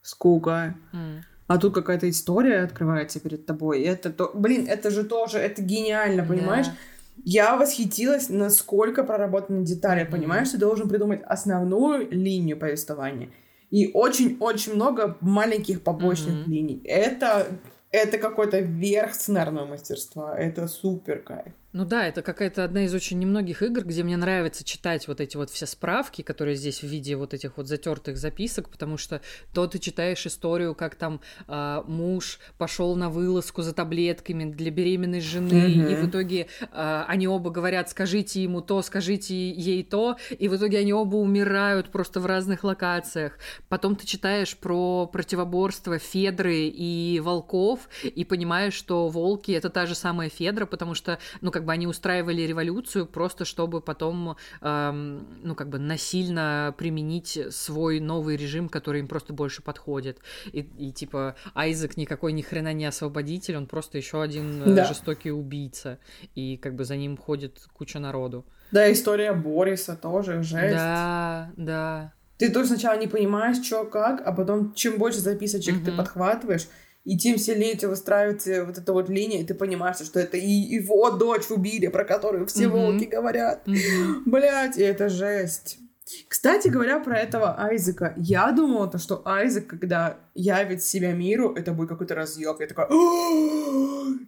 скука. 0.00 0.74
Mm. 0.94 1.20
А 1.48 1.58
тут 1.58 1.74
какая-то 1.74 2.08
история 2.08 2.60
открывается 2.62 3.20
перед 3.20 3.44
тобой. 3.44 3.82
И 3.82 3.84
это 3.84 4.08
то... 4.10 4.30
Блин, 4.32 4.66
это 4.66 4.90
же 4.90 5.04
тоже, 5.04 5.36
это 5.36 5.60
гениально, 5.60 6.24
понимаешь? 6.24 6.68
Yeah. 6.68 6.76
Я 7.24 7.56
восхитилась, 7.56 8.28
насколько 8.28 9.04
проработаны 9.04 9.64
детали, 9.64 10.04
понимаешь? 10.04 10.50
Ты 10.50 10.58
должен 10.58 10.88
придумать 10.88 11.22
основную 11.24 12.10
линию 12.10 12.58
повествования 12.58 13.30
и 13.70 13.90
очень-очень 13.94 14.74
много 14.74 15.16
маленьких 15.20 15.82
побочных 15.82 16.46
mm-hmm. 16.46 16.50
линий. 16.50 16.82
Это, 16.84 17.46
это 17.90 18.18
какой-то 18.18 18.58
верх 18.60 19.14
сценарного 19.14 19.66
мастерства. 19.66 20.36
Это 20.38 20.68
супер 20.68 21.22
кайф. 21.22 21.52
Ну 21.72 21.86
да, 21.86 22.06
это 22.06 22.20
какая-то 22.20 22.64
одна 22.64 22.84
из 22.84 22.92
очень 22.92 23.18
немногих 23.18 23.62
игр, 23.62 23.82
где 23.84 24.02
мне 24.02 24.18
нравится 24.18 24.62
читать 24.62 25.08
вот 25.08 25.22
эти 25.22 25.38
вот 25.38 25.48
все 25.48 25.64
справки, 25.64 26.20
которые 26.20 26.54
здесь 26.54 26.82
в 26.82 26.86
виде 26.86 27.16
вот 27.16 27.32
этих 27.32 27.56
вот 27.56 27.66
затертых 27.66 28.18
записок, 28.18 28.68
потому 28.68 28.98
что 28.98 29.22
то 29.54 29.66
ты 29.66 29.78
читаешь 29.78 30.26
историю, 30.26 30.74
как 30.74 30.96
там 30.96 31.22
э, 31.48 31.82
муж 31.86 32.40
пошел 32.58 32.94
на 32.94 33.08
вылазку 33.08 33.62
за 33.62 33.72
таблетками 33.72 34.52
для 34.52 34.70
беременной 34.70 35.22
жены, 35.22 35.52
mm-hmm. 35.52 35.92
и 35.92 35.94
в 35.94 36.10
итоге 36.10 36.46
э, 36.60 37.04
они 37.08 37.26
оба 37.26 37.50
говорят, 37.50 37.88
скажите 37.88 38.42
ему 38.42 38.60
то, 38.60 38.82
скажите 38.82 39.50
ей 39.50 39.82
то, 39.82 40.18
и 40.30 40.48
в 40.48 40.56
итоге 40.56 40.78
они 40.80 40.92
оба 40.92 41.16
умирают 41.16 41.88
просто 41.88 42.20
в 42.20 42.26
разных 42.26 42.64
локациях. 42.64 43.38
Потом 43.70 43.96
ты 43.96 44.06
читаешь 44.06 44.54
про 44.58 45.06
противоборство 45.06 45.98
Федры 45.98 46.66
и 46.66 47.18
волков, 47.20 47.88
и 48.02 48.26
понимаешь, 48.26 48.74
что 48.74 49.08
волки 49.08 49.52
это 49.52 49.70
та 49.70 49.86
же 49.86 49.94
самая 49.94 50.28
Федра, 50.28 50.66
потому 50.66 50.94
что, 50.94 51.18
ну, 51.40 51.50
как 51.50 51.61
как 51.62 51.66
бы 51.66 51.72
они 51.74 51.86
устраивали 51.86 52.42
революцию 52.42 53.06
просто 53.06 53.44
чтобы 53.44 53.80
потом, 53.80 54.36
эм, 54.62 55.26
ну, 55.44 55.54
как 55.54 55.68
бы 55.68 55.78
насильно 55.78 56.74
применить 56.76 57.38
свой 57.50 58.00
новый 58.00 58.36
режим, 58.36 58.68
который 58.68 58.98
им 58.98 59.06
просто 59.06 59.32
больше 59.32 59.62
подходит. 59.62 60.18
И, 60.52 60.60
и 60.76 60.90
типа 60.90 61.36
Айзек 61.54 61.96
никакой 61.96 62.32
ни 62.32 62.42
хрена 62.42 62.72
не 62.72 62.84
освободитель, 62.84 63.56
он 63.56 63.66
просто 63.66 63.96
еще 63.96 64.20
один 64.20 64.62
э, 64.62 64.74
да. 64.74 64.84
жестокий 64.86 65.30
убийца. 65.30 65.98
И 66.34 66.56
как 66.56 66.74
бы 66.74 66.84
за 66.84 66.96
ним 66.96 67.16
ходит 67.16 67.60
куча 67.72 68.00
народу. 68.00 68.44
Да, 68.72 68.90
история 68.90 69.32
Бориса 69.32 69.94
тоже 69.94 70.42
жесть. 70.42 70.74
Да, 70.74 71.52
да. 71.56 72.12
Ты 72.38 72.50
тоже 72.50 72.66
сначала 72.66 72.98
не 72.98 73.06
понимаешь, 73.06 73.64
что 73.64 73.84
как, 73.84 74.20
а 74.26 74.32
потом 74.32 74.74
чем 74.74 74.98
больше 74.98 75.20
записочек 75.20 75.76
угу. 75.76 75.84
ты 75.84 75.92
подхватываешь, 75.92 76.66
и 77.04 77.18
тем 77.18 77.38
сильнее 77.38 77.76
тебя 77.76 77.88
выстраивается 77.88 78.64
вот 78.64 78.78
эта 78.78 78.92
вот 78.92 79.08
линия, 79.08 79.40
и 79.40 79.44
ты 79.44 79.54
понимаешь, 79.54 79.96
что 79.96 80.20
это 80.20 80.36
и 80.36 80.50
его 80.50 81.10
дочь 81.10 81.50
убили, 81.50 81.88
про 81.88 82.04
которую 82.04 82.46
все 82.46 82.64
mm-hmm. 82.64 82.68
волки 82.68 83.04
говорят. 83.04 83.66
Mm-hmm. 83.66 84.22
Блять, 84.26 84.78
это 84.78 85.08
жесть. 85.08 85.78
Кстати 86.28 86.68
говоря 86.68 86.98
про 86.98 87.18
этого 87.18 87.58
Айзека, 87.58 88.12
я 88.16 88.50
думала, 88.52 88.88
то, 88.88 88.98
что 88.98 89.22
Айзек, 89.24 89.68
когда 89.68 90.18
явит 90.34 90.82
себя 90.82 91.12
миру, 91.12 91.54
это 91.54 91.72
будет 91.72 91.88
какой-то 91.88 92.14
разъеб. 92.14 92.60
Я 92.60 92.66
такая, 92.66 92.88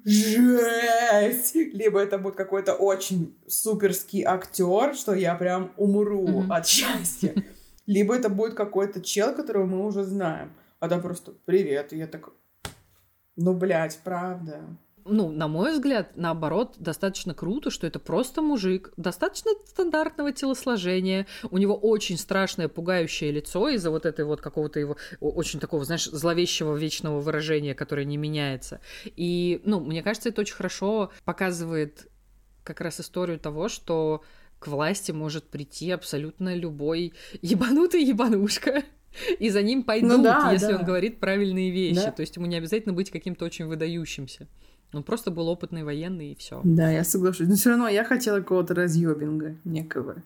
жесть! 0.05 1.55
Либо 1.55 2.01
это 2.01 2.19
будет 2.19 2.37
какой-то 2.37 2.75
очень 2.75 3.37
суперский 3.49 4.23
актер, 4.25 4.95
что 4.95 5.15
я 5.15 5.35
прям 5.35 5.73
умру 5.77 6.27
mm-hmm. 6.27 6.47
от 6.51 6.67
счастья. 6.67 7.35
Либо 7.87 8.17
это 8.17 8.29
будет 8.29 8.55
какой-то 8.55 9.01
чел, 9.01 9.35
которого 9.35 9.67
мы 9.67 9.87
уже 9.87 10.05
знаем. 10.05 10.53
А 10.81 10.89
там 10.89 11.03
просто 11.03 11.33
привет. 11.45 11.93
И 11.93 11.99
я 11.99 12.07
такая, 12.07 12.35
ну, 13.37 13.55
блядь, 13.55 13.99
правда. 14.05 14.63
Ну, 15.07 15.31
на 15.31 15.49
мой 15.49 15.73
взгляд, 15.73 16.13
наоборот, 16.17 16.77
достаточно 16.79 17.35
круто, 17.35 17.71
что 17.71 17.87
это 17.87 17.99
просто 17.99 18.41
мужик, 18.41 18.91
достаточно 18.97 19.51
стандартного 19.67 20.33
телосложения, 20.33 21.27
у 21.51 21.59
него 21.59 21.77
очень 21.77 22.17
страшное, 22.17 22.69
пугающее 22.69 23.31
лицо 23.31 23.69
из-за 23.69 23.91
вот 23.91 24.07
этой 24.07 24.25
вот 24.25 24.41
какого-то 24.41 24.81
его 24.81 24.97
очень 25.21 25.61
такого, 25.61 25.85
знаешь, 25.85 26.07
зловещего 26.07 26.75
вечного 26.75 27.21
выражения, 27.21 27.75
которое 27.75 28.07
не 28.07 28.17
меняется. 28.17 28.81
И, 29.05 29.61
ну, 29.65 29.81
мне 29.81 30.03
кажется, 30.03 30.31
это 30.31 30.41
очень 30.41 30.55
хорошо 30.55 31.11
показывает 31.27 32.09
как 32.63 32.81
раз 32.81 32.99
историю 32.99 33.39
того, 33.39 33.69
что 33.69 34.23
к 34.59 34.69
власти 34.69 35.13
может 35.13 35.51
прийти 35.51 35.91
абсолютно 35.91 36.55
любой 36.55 37.13
ебанутый 37.43 38.03
ебанушка 38.03 38.85
и 39.39 39.51
за 39.51 39.63
ним 39.63 39.83
пойдут, 39.83 40.19
ну, 40.19 40.23
да, 40.23 40.51
если 40.53 40.73
да. 40.73 40.79
он 40.79 40.85
говорит 40.85 41.21
правильные 41.21 41.71
вещи. 41.71 42.05
Да. 42.05 42.11
То 42.11 42.21
есть 42.21 42.37
ему 42.37 42.47
не 42.47 42.57
обязательно 42.57 42.95
быть 42.95 43.11
каким-то 43.11 43.45
очень 43.45 43.67
выдающимся. 43.67 44.49
Он 44.93 45.03
просто 45.03 45.31
был 45.31 45.49
опытный 45.49 45.83
военный 45.83 46.33
и 46.33 46.37
все. 46.37 46.61
Да, 46.65 46.91
я 46.91 47.05
соглашусь. 47.05 47.49
Но 47.49 47.57
все 47.57 47.71
равно 47.71 47.89
я 47.89 48.05
хотела 48.05 48.39
какого-то 48.41 48.75
разъебинга 48.75 49.57
некого. 49.65 50.23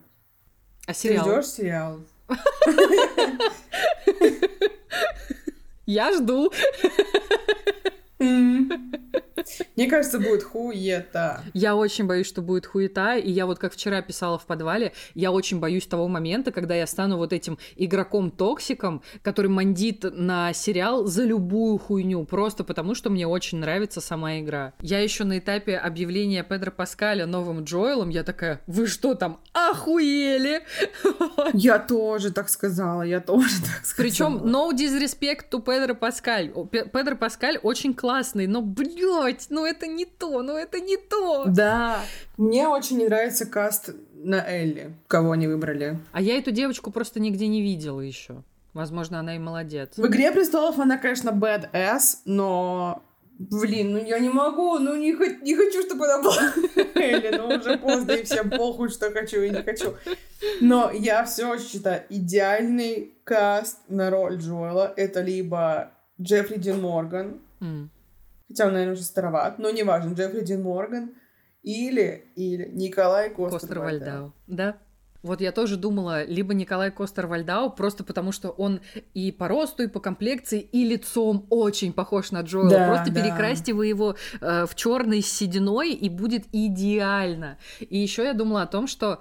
А 0.85 0.93
сериал? 0.93 1.25
Ты 1.25 1.31
ждешь 1.31 1.45
сериал? 1.45 1.99
Я 5.85 6.11
жду. 6.13 6.51
Мне 9.75 9.87
кажется, 9.87 10.19
будет 10.19 10.43
хуета. 10.43 11.43
Я 11.53 11.75
очень 11.75 12.05
боюсь, 12.05 12.27
что 12.27 12.41
будет 12.41 12.65
хуета, 12.65 13.15
и 13.15 13.31
я 13.31 13.45
вот 13.45 13.59
как 13.59 13.73
вчера 13.73 14.01
писала 14.01 14.37
в 14.37 14.45
подвале, 14.45 14.93
я 15.15 15.31
очень 15.31 15.59
боюсь 15.59 15.85
того 15.87 16.07
момента, 16.07 16.51
когда 16.51 16.75
я 16.75 16.87
стану 16.87 17.17
вот 17.17 17.33
этим 17.33 17.57
игроком-токсиком, 17.75 19.01
который 19.21 19.47
мандит 19.47 20.03
на 20.03 20.53
сериал 20.53 21.05
за 21.05 21.23
любую 21.23 21.77
хуйню, 21.77 22.25
просто 22.25 22.63
потому 22.63 22.95
что 22.95 23.09
мне 23.09 23.27
очень 23.27 23.59
нравится 23.59 24.01
сама 24.01 24.39
игра. 24.39 24.73
Я 24.81 24.99
еще 24.99 25.23
на 25.23 25.39
этапе 25.39 25.77
объявления 25.77 26.43
Педро 26.43 26.71
Паскаля 26.71 27.25
новым 27.25 27.63
Джоэлом, 27.63 28.09
я 28.09 28.23
такая, 28.23 28.61
вы 28.67 28.87
что 28.87 29.15
там, 29.15 29.39
охуели? 29.53 30.63
Я 31.53 31.79
тоже 31.79 32.31
так 32.31 32.49
сказала, 32.49 33.03
я 33.03 33.19
тоже 33.19 33.61
так 33.61 33.85
сказала. 33.85 34.07
Причем 34.07 34.37
no 34.43 34.71
disrespect 34.71 35.49
to 35.51 35.61
Педро 35.61 35.95
Паскаль. 35.95 36.51
Педро 36.71 37.15
Паскаль 37.15 37.57
очень 37.61 37.93
классный, 37.93 38.47
но, 38.47 38.61
блядь, 38.61 39.28
ну 39.49 39.65
это 39.65 39.87
не 39.87 40.05
то, 40.05 40.41
ну 40.41 40.55
это 40.55 40.79
не 40.79 40.97
то. 40.97 41.45
Да, 41.45 42.01
мне 42.37 42.67
очень 42.67 42.97
не 42.97 43.05
нравится 43.05 43.45
каст 43.45 43.91
на 44.13 44.45
Элли, 44.47 44.95
кого 45.07 45.31
они 45.31 45.47
выбрали. 45.47 45.99
А 46.11 46.21
я 46.21 46.37
эту 46.37 46.51
девочку 46.51 46.91
просто 46.91 47.19
нигде 47.19 47.47
не 47.47 47.61
видела 47.61 48.01
еще. 48.01 48.43
Возможно, 48.73 49.19
она 49.19 49.35
и 49.35 49.39
молодец. 49.39 49.97
В 49.97 50.05
«Игре 50.05 50.31
престолов» 50.31 50.77
она, 50.77 50.97
конечно, 50.97 51.29
badass, 51.29 52.19
но 52.25 53.01
Блин, 53.39 53.93
ну 53.93 54.05
я 54.05 54.19
не 54.19 54.27
могу, 54.29 54.79
ну 54.79 54.97
не, 54.97 55.13
не 55.43 55.55
хочу, 55.55 55.81
чтобы 55.81 56.05
она 56.05 56.21
была 56.21 56.53
Элли, 56.95 57.37
ну 57.37 57.47
уже 57.47 57.77
поздно, 57.77 58.11
и 58.11 58.23
всем 58.23 58.49
похуй, 58.49 58.89
что 58.89 59.11
хочу 59.11 59.41
и 59.41 59.49
не 59.49 59.63
хочу. 59.63 59.95
Но 60.59 60.91
я 60.91 61.23
все 61.23 61.57
считаю, 61.57 62.03
идеальный 62.09 63.13
каст 63.23 63.77
на 63.87 64.09
роль 64.09 64.35
Джоэла 64.39 64.93
это 64.93 65.21
либо 65.21 65.91
Джеффри 66.21 66.57
Дин 66.59 66.81
Морган, 66.81 67.39
mm. 67.61 67.87
Хотя 68.49 68.65
он, 68.65 68.73
наверное, 68.73 68.95
уже 68.95 69.03
староват, 69.03 69.59
но 69.59 69.69
неважно, 69.69 70.13
Джеффри 70.13 70.41
Дин 70.41 70.63
Морган, 70.63 71.15
или, 71.63 72.31
или 72.35 72.69
Николай 72.73 73.29
Костер-Вальдау. 73.29 74.33
Да, 74.47 74.77
вот 75.21 75.41
я 75.41 75.51
тоже 75.51 75.75
думала, 75.75 76.23
либо 76.23 76.53
Николай 76.53 76.91
Костер-Вальдау, 76.91 77.75
просто 77.75 78.03
потому 78.03 78.31
что 78.31 78.49
он 78.49 78.79
и 79.13 79.31
по 79.31 79.47
росту, 79.49 79.83
и 79.83 79.87
по 79.87 79.99
комплекции, 79.99 80.61
и 80.61 80.85
лицом 80.85 81.45
очень 81.49 81.91
похож 81.91 82.31
на 82.31 82.41
Джоэла. 82.41 82.69
Да, 82.69 82.87
просто 82.87 83.11
да. 83.11 83.21
перекрасьте 83.21 83.73
вы 83.73 83.87
его 83.87 84.15
э, 84.39 84.65
в 84.65 84.75
черный 84.75 85.21
с 85.21 85.29
сединой, 85.31 85.91
и 85.91 86.09
будет 86.09 86.45
идеально. 86.53 87.57
И 87.81 87.97
еще 87.97 88.23
я 88.23 88.33
думала 88.33 88.61
о 88.61 88.67
том, 88.67 88.87
что 88.87 89.19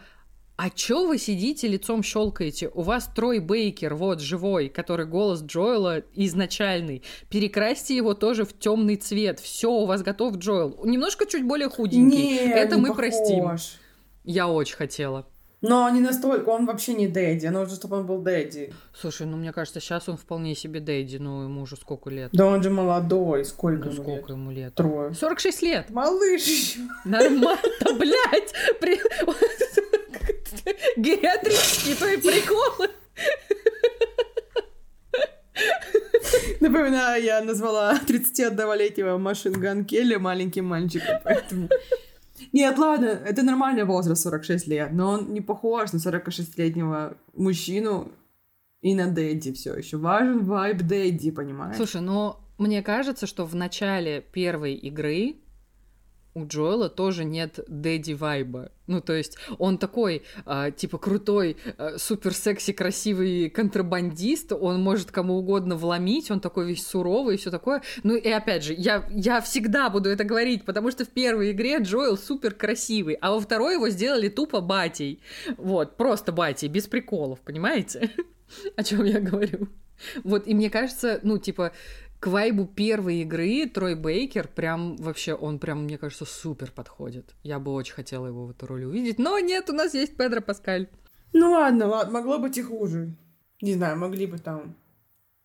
а 0.61 0.71
чё 0.71 1.07
вы 1.07 1.19
сидите, 1.19 1.69
лицом 1.69 2.03
щелкаете? 2.03 2.69
У 2.75 2.83
вас 2.83 3.09
Трой 3.15 3.39
Бейкер, 3.39 3.95
вот, 3.95 4.21
живой, 4.21 4.69
который 4.69 5.07
голос 5.07 5.41
Джоэла 5.41 6.03
изначальный. 6.15 7.05
Перекрасьте 7.31 7.95
его 7.95 8.13
тоже 8.15 8.45
в 8.45 8.59
темный 8.59 8.97
цвет. 8.97 9.39
Все, 9.39 9.71
у 9.71 9.87
вас 9.87 10.03
готов 10.03 10.39
Джоэл. 10.39 10.81
Немножко 10.85 11.27
чуть 11.27 11.45
более 11.45 11.69
худенький. 11.69 12.17
Не, 12.17 12.39
Это 12.51 12.75
не 12.75 12.83
мы 12.83 12.89
похож. 12.89 12.97
простим. 12.97 13.51
Я 14.25 14.49
очень 14.49 14.75
хотела. 14.75 15.29
Но 15.61 15.89
не 15.91 16.01
настолько, 16.01 16.49
он 16.49 16.67
вообще 16.67 16.95
не 16.95 17.07
Дэдди, 17.07 17.47
нужно, 17.47 17.77
чтобы 17.77 17.99
он 17.99 18.07
был 18.07 18.19
Дэдди. 18.19 18.73
Слушай, 18.93 19.27
ну 19.29 19.37
мне 19.37 19.53
кажется, 19.53 19.79
сейчас 19.81 20.09
он 20.09 20.17
вполне 20.17 20.57
себе 20.57 20.81
Дэдди, 20.81 21.19
ну 21.19 21.45
ему 21.45 21.63
уже 21.63 21.77
сколько 21.77 22.11
лет? 22.11 22.31
Да 22.33 22.47
он 22.47 22.63
же 22.65 22.71
молодой, 22.71 23.45
сколько 23.45 23.87
ну, 23.87 23.93
ему 23.93 24.03
сколько 24.03 24.29
лет? 24.29 24.31
ему 24.31 24.51
лет? 24.51 24.75
Трое. 24.75 25.15
46 25.15 25.63
лет. 25.63 25.91
Малыш 25.91 26.43
еще. 26.43 26.81
Нормально, 27.05 27.59
блядь. 27.99 28.55
Гериатрические 30.97 31.95
твои 31.97 32.17
приколы. 32.17 32.91
Напоминаю, 36.61 37.23
я 37.23 37.43
назвала 37.43 37.99
31-летнего 38.07 39.19
Машинган 39.19 39.85
Келли 39.85 40.17
маленьким 40.17 40.67
мальчиком, 40.67 41.17
поэтому... 41.25 41.69
Нет, 42.53 42.79
ладно, 42.79 43.07
это 43.07 43.43
нормальный 43.43 43.85
возраст, 43.85 44.23
46 44.23 44.67
лет, 44.69 44.93
но 44.93 45.11
он 45.11 45.33
не 45.33 45.41
похож 45.41 45.93
на 45.93 45.99
46-летнего 45.99 47.17
мужчину 47.35 48.13
и 48.81 48.95
на 48.95 49.09
Дэдди 49.09 49.53
все 49.53 49.75
еще. 49.75 49.97
Важен 49.97 50.45
вайб 50.45 50.83
Дэдди, 50.83 51.31
понимаешь? 51.31 51.77
Слушай, 51.77 52.01
ну, 52.01 52.37
мне 52.59 52.83
кажется, 52.83 53.27
что 53.27 53.45
в 53.45 53.55
начале 53.55 54.21
первой 54.21 54.75
игры 54.75 55.37
у 56.39 56.47
Джоэла 56.47 56.89
тоже 56.89 57.25
нет 57.25 57.59
дэдди 57.69 58.13
вайба. 58.13 58.71
Ну, 58.87 59.03
то 59.03 59.13
есть 59.13 59.37
он 59.59 59.77
такой, 59.77 60.23
э, 60.47 60.73
типа, 60.75 60.99
крутой, 60.99 61.57
э, 61.77 61.99
супер 61.99 62.33
секси, 62.33 62.73
красивый 62.73 63.51
контрабандист, 63.51 64.53
он 64.53 64.83
может 64.83 65.11
кому 65.11 65.35
угодно 65.35 65.77
вломить, 65.77 66.31
он 66.31 66.41
такой 66.41 66.67
весь 66.67 66.87
суровый 66.87 67.35
и 67.35 67.39
все 67.39 67.51
такое. 67.51 67.83
Ну, 68.03 68.17
и 68.17 68.29
опять 68.29 68.65
же, 68.65 68.75
я, 68.75 69.07
я 69.11 69.41
всегда 69.43 69.91
буду 69.91 70.09
это 70.09 70.25
говорить, 70.25 70.65
потому 70.65 70.91
что 70.91 71.05
в 71.05 71.09
первой 71.09 71.53
игре 71.53 71.79
Джоэл 71.79 72.17
супер 72.17 72.55
красивый, 72.55 73.15
а 73.21 73.33
во 73.33 73.41
второй 73.41 73.75
его 73.75 73.91
сделали 73.91 74.29
тупо 74.29 74.61
батей. 74.61 75.21
Вот, 75.59 75.97
просто 75.97 76.33
батей, 76.33 76.69
без 76.69 76.87
приколов, 76.87 77.41
понимаете? 77.41 78.11
О 78.77 78.83
чем 78.83 79.05
я 79.05 79.21
говорю? 79.21 79.69
Вот, 80.25 80.47
и 80.47 80.55
мне 80.55 80.71
кажется, 80.71 81.21
ну, 81.23 81.39
типа, 81.39 81.73
к 82.21 82.27
вайбу 82.27 82.67
первой 82.67 83.23
игры 83.23 83.67
Трой 83.67 83.95
Бейкер 83.95 84.49
прям 84.49 84.97
вообще, 84.97 85.35
он 85.35 85.59
прям, 85.59 85.85
мне 85.85 85.99
кажется, 85.99 86.25
супер 86.25 86.73
подходит. 86.73 87.35
Я 87.43 87.59
бы 87.59 87.73
очень 87.73 87.95
хотела 87.95 88.27
его 88.27 88.47
в 88.47 88.51
эту 88.51 88.67
роль 88.67 88.85
увидеть, 88.85 89.19
но 89.19 89.39
нет, 89.39 89.71
у 89.71 89.73
нас 89.73 89.95
есть 89.95 90.17
Педро 90.17 90.41
Паскаль. 90.41 90.89
Ну 91.33 91.53
ладно, 91.53 91.87
ладно, 91.87 92.13
могло 92.13 92.39
быть 92.39 92.59
и 92.59 92.63
хуже. 92.63 93.17
Не 93.61 93.75
знаю, 93.75 93.99
могли 93.99 94.27
бы 94.27 94.39
там 94.39 94.77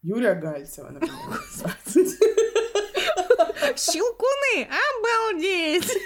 Юлия 0.02 0.36
Гальцева, 0.36 0.90
например. 0.90 1.16
Щелкуны, 3.78 4.70
обалдеть! 4.70 5.98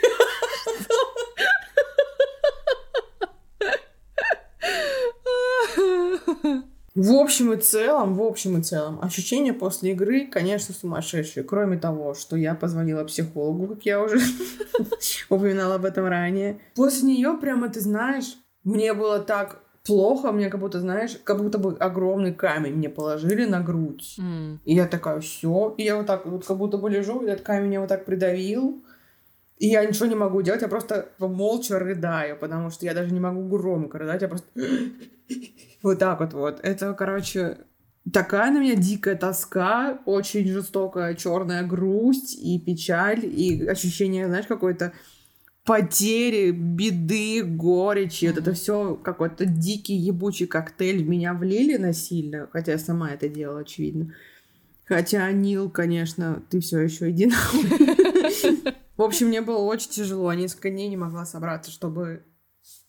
В 6.97 7.13
общем 7.13 7.53
и 7.53 7.57
целом, 7.57 8.15
в 8.15 8.23
общем 8.23 8.57
и 8.57 8.63
целом, 8.63 8.99
ощущения 9.03 9.53
после 9.53 9.91
игры, 9.91 10.25
конечно, 10.25 10.73
сумасшедшие. 10.73 11.43
Кроме 11.43 11.77
того, 11.77 12.15
что 12.15 12.35
я 12.35 12.55
позвонила 12.55 13.03
психологу, 13.03 13.67
как 13.67 13.85
я 13.85 14.01
уже 14.01 14.17
упоминала 15.29 15.75
об 15.75 15.85
этом 15.85 16.07
ранее. 16.07 16.59
После 16.73 17.09
нее 17.09 17.37
прямо, 17.39 17.69
ты 17.69 17.81
знаешь, 17.81 18.37
мне 18.63 18.95
было 18.95 19.19
так 19.19 19.61
плохо, 19.85 20.31
мне 20.31 20.49
как 20.49 20.59
будто, 20.59 20.79
знаешь, 20.79 21.19
как 21.23 21.37
будто 21.39 21.59
бы 21.59 21.77
огромный 21.77 22.33
камень 22.33 22.73
мне 22.73 22.89
положили 22.89 23.45
на 23.45 23.61
грудь. 23.61 24.15
Mm. 24.19 24.57
И 24.65 24.73
я 24.73 24.87
такая, 24.87 25.19
все. 25.19 25.75
И 25.77 25.83
я 25.83 25.97
вот 25.97 26.07
так 26.07 26.25
вот 26.25 26.47
как 26.47 26.57
будто 26.57 26.79
бы 26.79 26.89
лежу, 26.89 27.21
и 27.21 27.29
этот 27.29 27.45
камень 27.45 27.67
меня 27.67 27.81
вот 27.81 27.89
так 27.89 28.05
придавил. 28.05 28.83
И 29.59 29.67
я 29.67 29.85
ничего 29.85 30.07
не 30.07 30.15
могу 30.15 30.41
делать, 30.41 30.63
я 30.63 30.67
просто 30.67 31.09
молча 31.19 31.77
рыдаю, 31.77 32.37
потому 32.39 32.71
что 32.71 32.85
я 32.85 32.95
даже 32.95 33.13
не 33.13 33.19
могу 33.19 33.47
громко 33.47 33.99
рыдать, 33.99 34.23
я 34.23 34.27
просто 34.27 34.47
вот 35.83 35.99
так 35.99 36.19
вот 36.19 36.33
вот. 36.33 36.59
Это, 36.63 36.93
короче, 36.93 37.59
такая 38.11 38.51
на 38.51 38.59
меня 38.59 38.75
дикая 38.75 39.15
тоска, 39.15 39.99
очень 40.05 40.47
жестокая 40.47 41.15
черная 41.15 41.63
грусть 41.63 42.35
и 42.35 42.59
печаль, 42.59 43.25
и 43.25 43.67
ощущение, 43.67 44.27
знаешь, 44.27 44.47
какой-то 44.47 44.93
потери, 45.65 46.51
беды, 46.51 47.43
горечи. 47.43 48.25
Mm-hmm. 48.25 48.29
Вот 48.29 48.37
это 48.39 48.53
все 48.53 48.95
какой-то 48.95 49.45
дикий 49.45 49.95
ебучий 49.95 50.47
коктейль 50.47 51.03
в 51.03 51.09
меня 51.09 51.33
влили 51.33 51.77
насильно, 51.77 52.47
хотя 52.51 52.73
я 52.73 52.77
сама 52.77 53.11
это 53.11 53.27
делала, 53.27 53.59
очевидно. 53.59 54.13
Хотя, 54.85 55.29
Нил, 55.31 55.69
конечно, 55.69 56.41
ты 56.49 56.61
все 56.61 56.79
еще 56.79 57.09
иди 57.11 57.29
В 58.95 59.01
общем, 59.01 59.27
мне 59.27 59.41
было 59.41 59.59
очень 59.59 59.89
тяжело. 59.89 60.31
Несколько 60.33 60.69
дней 60.69 60.87
не 60.87 60.97
могла 60.97 61.25
собраться, 61.25 61.69
чтобы 61.69 62.23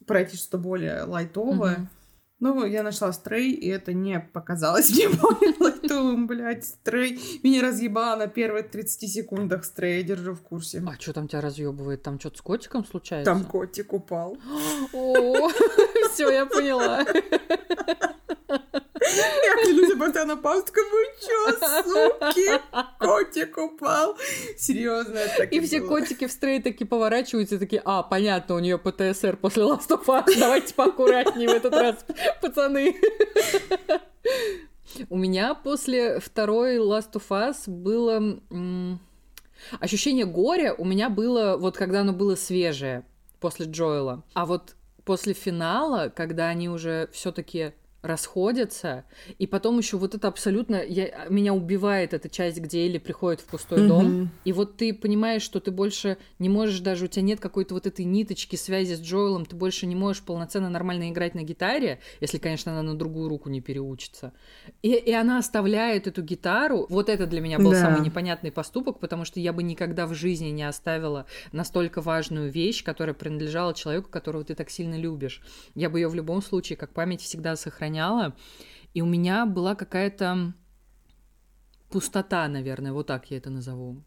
пройти 0.07 0.37
что-то 0.37 0.59
более 0.59 1.03
лайтовое. 1.03 1.91
Ну, 2.41 2.65
я 2.65 2.85
нашла 2.85 3.13
стрей, 3.13 3.53
и 3.53 3.69
это 3.69 3.93
не 3.93 4.21
показалось 4.21 4.91
мне 4.95 5.09
более 5.09 5.55
лайтовым, 5.59 6.27
блядь. 6.27 6.65
Стрей 6.65 7.19
меня 7.43 7.63
разъебала 7.63 8.17
на 8.17 8.27
первых 8.29 8.71
30 8.71 9.11
секундах 9.11 9.65
стрей, 9.65 10.03
держу 10.05 10.35
в 10.35 10.43
курсе. 10.43 10.83
А 10.87 11.01
что 11.01 11.13
там 11.13 11.27
тебя 11.27 11.41
разъебывает? 11.41 12.03
Там 12.03 12.21
что-то 12.21 12.39
с 12.39 12.43
котиком 12.43 12.85
случается? 12.85 13.33
Там 13.33 13.45
котик 13.45 13.93
упал. 13.93 14.37
О, 14.93 15.49
все, 16.13 16.31
я 16.31 16.47
поняла. 16.47 17.05
Я 19.17 19.57
клянусь, 19.63 19.91
я 19.91 19.97
постоянно 19.97 20.37
пауз, 20.37 20.65
вы 20.65 21.07
чё, 21.21 21.53
суки? 21.83 22.61
Котик 22.99 23.59
упал. 23.59 24.17
Серьезно, 24.57 25.19
это 25.19 25.45
И 25.45 25.61
все 25.61 25.81
котики 25.81 26.27
в 26.27 26.33
стрей 26.33 26.63
таки 26.63 26.85
поворачиваются 26.85 27.57
и 27.57 27.59
такие, 27.59 27.83
а, 27.85 28.03
понятно, 28.03 28.55
у 28.55 28.59
нее 28.59 28.79
ПТСР 28.79 29.37
после 29.37 29.65
Last 29.65 29.89
of 29.89 30.07
Us, 30.07 30.39
давайте 30.39 30.75
поаккуратнее 30.75 31.49
в 31.49 31.53
этот 31.53 31.73
раз, 31.73 32.05
пацаны. 32.41 32.97
У 35.11 35.17
меня 35.17 35.55
после 35.55 36.19
второй 36.19 36.77
Last 36.77 37.13
of 37.13 37.29
Us 37.31 37.69
было 37.69 38.39
ощущение 39.81 40.25
горя 40.25 40.75
у 40.75 40.85
меня 40.85 41.11
было 41.11 41.57
вот 41.57 41.77
когда 41.77 42.01
оно 42.01 42.13
было 42.13 42.37
свежее 42.37 43.05
после 43.41 43.67
Джоэла. 43.67 44.25
А 44.35 44.47
вот 44.47 44.77
после 45.05 45.33
финала, 45.33 46.13
когда 46.15 46.49
они 46.49 46.69
уже 46.69 47.09
все-таки 47.13 47.73
расходятся, 48.03 49.05
и 49.39 49.47
потом 49.47 49.79
еще 49.79 49.97
вот 49.97 50.15
это 50.15 50.29
абсолютно 50.29 50.77
я, 50.77 51.27
меня 51.29 51.53
убивает 51.53 52.15
эта 52.15 52.29
часть, 52.29 52.59
где 52.59 52.87
Элли 52.87 52.99
приходит 52.99 53.41
в 53.41 53.47
пустой 53.47 53.81
mm-hmm. 53.81 53.89
дом, 53.89 54.31
и 54.45 54.53
вот 54.53 54.77
ты 54.77 54.95
понимаешь, 54.95 55.43
что 55.43 55.59
ты 55.59 55.73
больше 55.73 56.17
не 56.39 56.49
можешь 56.49 56.79
даже 56.79 57.07
у 57.07 57.09
тебя 57.09 57.23
нет 57.23 57.41
какой-то 57.41 57.75
вот 57.75 57.87
этой 57.87 58.05
ниточки 58.05 58.55
связи 58.55 58.95
с 58.95 59.01
Джоэлом, 59.01 59.47
ты 59.47 59.57
больше 59.57 59.87
не 59.87 59.97
можешь 59.97 60.23
полноценно 60.23 60.71
нормально 60.71 61.11
играть 61.11 61.35
на 61.35 61.43
гитаре, 61.43 61.99
если, 62.21 62.39
конечно, 62.39 62.71
она 62.71 62.83
на 62.83 62.97
другую 62.97 63.29
руку 63.29 63.49
не 63.49 63.61
переучится, 63.61 64.33
и, 64.83 64.93
и 64.93 65.13
она 65.13 65.39
оставляет 65.39 66.07
эту 66.07 66.23
гитару. 66.23 66.87
Вот 66.89 67.09
это 67.09 67.27
для 67.27 67.41
меня 67.41 67.59
был 67.59 67.73
да. 67.73 67.81
самый 67.81 68.01
непонятный 68.01 68.53
поступок, 68.53 69.01
потому 69.01 69.25
что 69.25 69.41
я 69.41 69.53
бы 69.53 69.65
никогда 69.65 70.07
в 70.07 70.15
жизни 70.15 70.49
не 70.49 70.63
оставила 70.63 71.27
настолько 71.51 72.01
важную 72.01 72.51
вещь, 72.51 72.85
которая 72.85 73.15
принадлежала 73.15 73.75
человеку, 73.75 74.09
которого 74.09 74.45
ты 74.45 74.55
так 74.55 74.71
сильно 74.71 74.95
любишь. 74.95 75.43
Я 75.75 75.91
бы 75.91 75.99
ее 75.99 76.09
в 76.09 76.15
любом 76.15 76.43
случае 76.43 76.77
как 76.77 76.93
память 76.93 77.23
всегда 77.23 77.57
сохранила 77.57 77.88
сохраняла, 77.89 78.35
и 78.95 79.03
у 79.03 79.07
меня 79.07 79.47
была 79.47 79.75
какая-то 79.75 80.53
пустота, 81.91 82.49
наверное, 82.49 82.93
вот 82.93 83.07
так 83.07 83.31
я 83.31 83.39
это 83.39 83.51
назову 83.51 84.03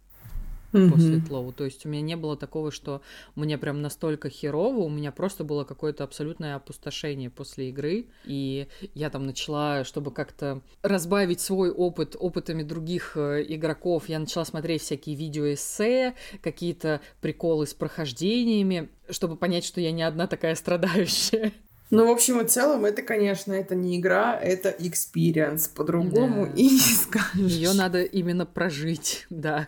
mm-hmm. 0.71 1.27
Тлоу. 1.27 1.51
То 1.51 1.65
есть 1.65 1.85
у 1.85 1.89
меня 1.89 2.01
не 2.01 2.15
было 2.15 2.37
такого, 2.37 2.71
что 2.71 3.01
мне 3.35 3.57
прям 3.57 3.81
настолько 3.81 4.29
херово, 4.29 4.79
у 4.79 4.89
меня 4.89 5.11
просто 5.11 5.43
было 5.43 5.63
какое-то 5.63 6.03
абсолютное 6.03 6.55
опустошение 6.55 7.29
после 7.29 7.69
игры. 7.69 8.07
И 8.25 8.67
я 8.93 9.09
там 9.09 9.25
начала, 9.25 9.83
чтобы 9.83 10.11
как-то 10.11 10.61
разбавить 10.81 11.41
свой 11.41 11.71
опыт 11.71 12.15
опытами 12.19 12.63
других 12.63 13.17
э, 13.17 13.43
игроков, 13.47 14.09
я 14.09 14.19
начала 14.19 14.45
смотреть 14.45 14.81
всякие 14.81 15.15
видео-эссе, 15.15 16.15
какие-то 16.41 17.01
приколы 17.21 17.65
с 17.65 17.73
прохождениями, 17.73 18.89
чтобы 19.09 19.35
понять, 19.35 19.65
что 19.65 19.81
я 19.81 19.91
не 19.91 20.03
одна 20.03 20.27
такая 20.27 20.55
страдающая. 20.55 21.51
Ну, 21.91 22.07
в 22.07 22.09
общем 22.09 22.39
и 22.39 22.47
целом, 22.47 22.85
это, 22.85 23.01
конечно, 23.01 23.51
это 23.51 23.75
не 23.75 23.99
игра, 23.99 24.39
это 24.39 24.69
experience. 24.69 25.69
По-другому 25.75 26.45
да. 26.45 26.53
и 26.53 26.69
не 26.69 26.79
скажешь. 26.79 27.51
Ее 27.51 27.73
надо 27.73 28.01
именно 28.01 28.45
прожить, 28.45 29.27
да. 29.29 29.67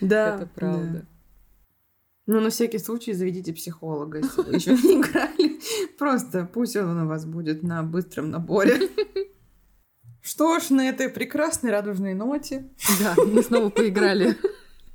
Да. 0.00 0.36
Это 0.36 0.46
правда. 0.46 0.88
Да. 0.88 1.02
Ну, 2.28 2.40
на 2.40 2.50
всякий 2.50 2.78
случай 2.78 3.12
заведите 3.12 3.52
психолога, 3.52 4.18
если 4.18 4.42
вы 4.42 4.54
еще 4.54 4.72
не 4.74 5.00
играли. 5.00 5.60
Просто 5.98 6.48
пусть 6.52 6.76
он 6.76 7.02
у 7.02 7.08
вас 7.08 7.24
будет 7.24 7.64
на 7.64 7.82
быстром 7.82 8.30
наборе. 8.30 8.88
Что 10.22 10.58
ж, 10.58 10.70
на 10.70 10.88
этой 10.88 11.08
прекрасной 11.08 11.70
радужной 11.70 12.14
ноте. 12.14 12.68
Да, 13.00 13.14
мы 13.24 13.42
снова 13.42 13.70
поиграли 13.70 14.36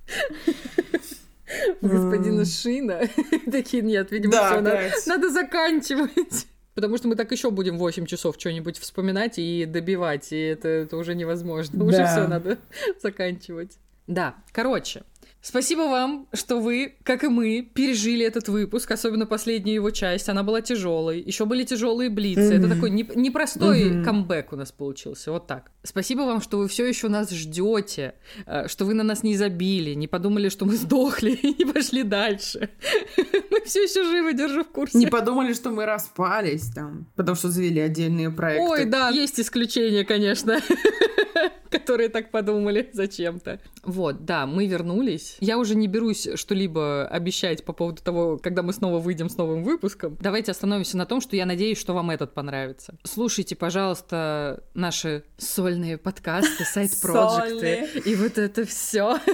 господина 1.82 2.46
Шина. 2.46 3.02
Такие, 3.52 3.84
нет, 3.84 4.12
видимо, 4.12 4.32
все, 4.34 5.10
надо 5.10 5.30
заканчивать. 5.30 6.48
Потому 6.74 6.98
что 6.98 7.08
мы 7.08 7.16
так 7.16 7.32
еще 7.32 7.52
будем 7.52 7.78
8 7.78 8.06
часов 8.06 8.36
что-нибудь 8.40 8.78
вспоминать 8.78 9.38
и 9.38 9.66
добивать, 9.66 10.32
и 10.32 10.40
это, 10.40 10.68
это 10.68 10.98
уже 10.98 11.16
невозможно. 11.16 11.80
Да. 11.82 11.86
Уже 11.86 12.06
все 12.06 12.28
надо 12.28 12.58
заканчивать. 13.02 13.78
Да, 14.08 14.36
короче, 14.52 15.04
Спасибо 15.42 15.82
вам, 15.82 16.28
что 16.34 16.60
вы, 16.60 16.96
как 17.04 17.24
и 17.24 17.28
мы, 17.28 17.64
пережили 17.64 18.24
этот 18.24 18.48
выпуск, 18.48 18.92
особенно 18.92 19.26
последнюю 19.26 19.76
его 19.76 19.90
часть. 19.90 20.30
Она 20.30 20.44
была 20.44 20.62
тяжелой. 20.62 21.20
Еще 21.20 21.46
были 21.46 21.64
тяжелые 21.64 22.12
блицы. 22.12 22.42
Mm-hmm. 22.42 22.58
Это 22.58 22.70
такой 22.70 22.90
непростой 22.92 23.84
mm-hmm. 23.86 24.04
камбэк 24.04 24.54
у 24.54 24.56
нас 24.56 24.72
получился. 24.72 25.32
Вот 25.32 25.48
так. 25.48 25.72
Спасибо 25.82 26.22
вам, 26.22 26.42
что 26.42 26.60
вы 26.60 26.68
все 26.68 26.86
еще 26.86 27.08
нас 27.08 27.32
ждете, 27.32 28.14
э, 28.46 28.68
что 28.68 28.86
вы 28.86 28.94
на 28.94 29.02
нас 29.04 29.24
не 29.24 29.36
забили, 29.36 29.96
не 29.96 30.08
подумали, 30.08 30.50
что 30.50 30.66
мы 30.66 30.76
сдохли 30.76 31.32
и 31.42 31.56
не 31.58 31.66
пошли 31.66 32.04
дальше. 32.04 32.70
Мы 33.52 33.62
все 33.66 33.84
еще 33.84 34.04
живы, 34.04 34.34
держу 34.34 34.64
в 34.64 34.70
курсе. 34.70 34.98
Не 34.98 35.08
подумали, 35.08 35.54
что 35.54 35.72
мы 35.72 35.86
распались 35.86 36.72
там, 36.72 37.08
потому 37.16 37.36
что 37.36 37.50
завели 37.50 37.82
отдельные 37.82 38.32
проекты. 38.32 38.72
Ой, 38.72 38.86
да, 38.86 39.10
есть 39.10 39.40
исключения, 39.40 40.06
конечно 40.06 40.62
которые 41.72 42.10
так 42.10 42.30
подумали 42.30 42.90
зачем-то. 42.94 43.60
Вот, 43.84 44.26
да, 44.26 44.46
мы 44.46 44.68
вернулись. 44.68 45.38
Я 45.40 45.58
уже 45.58 45.76
не 45.76 45.88
берусь 45.88 46.28
что-либо 46.36 47.08
обещать 47.08 47.64
по 47.64 47.74
поводу 47.74 48.04
того, 48.04 48.38
когда 48.38 48.62
мы 48.62 48.74
снова 48.74 49.00
выйдем 49.00 49.30
с 49.30 49.38
новым 49.38 49.64
выпуском. 49.64 50.18
Давайте 50.20 50.52
остановимся 50.52 50.98
на 50.98 51.06
том, 51.06 51.22
что 51.22 51.36
я 51.36 51.46
надеюсь, 51.46 51.80
что 51.80 51.94
вам 51.94 52.12
этот 52.12 52.34
понравится. 52.34 52.96
Слушайте, 53.04 53.56
пожалуйста, 53.56 54.64
наши 54.74 55.24
сольные 55.38 55.98
подкасты, 55.98 56.66
сайт-проекты 56.66 58.02
и 58.06 58.16
вот 58.16 58.38
это 58.38 58.66
все. 58.66 59.18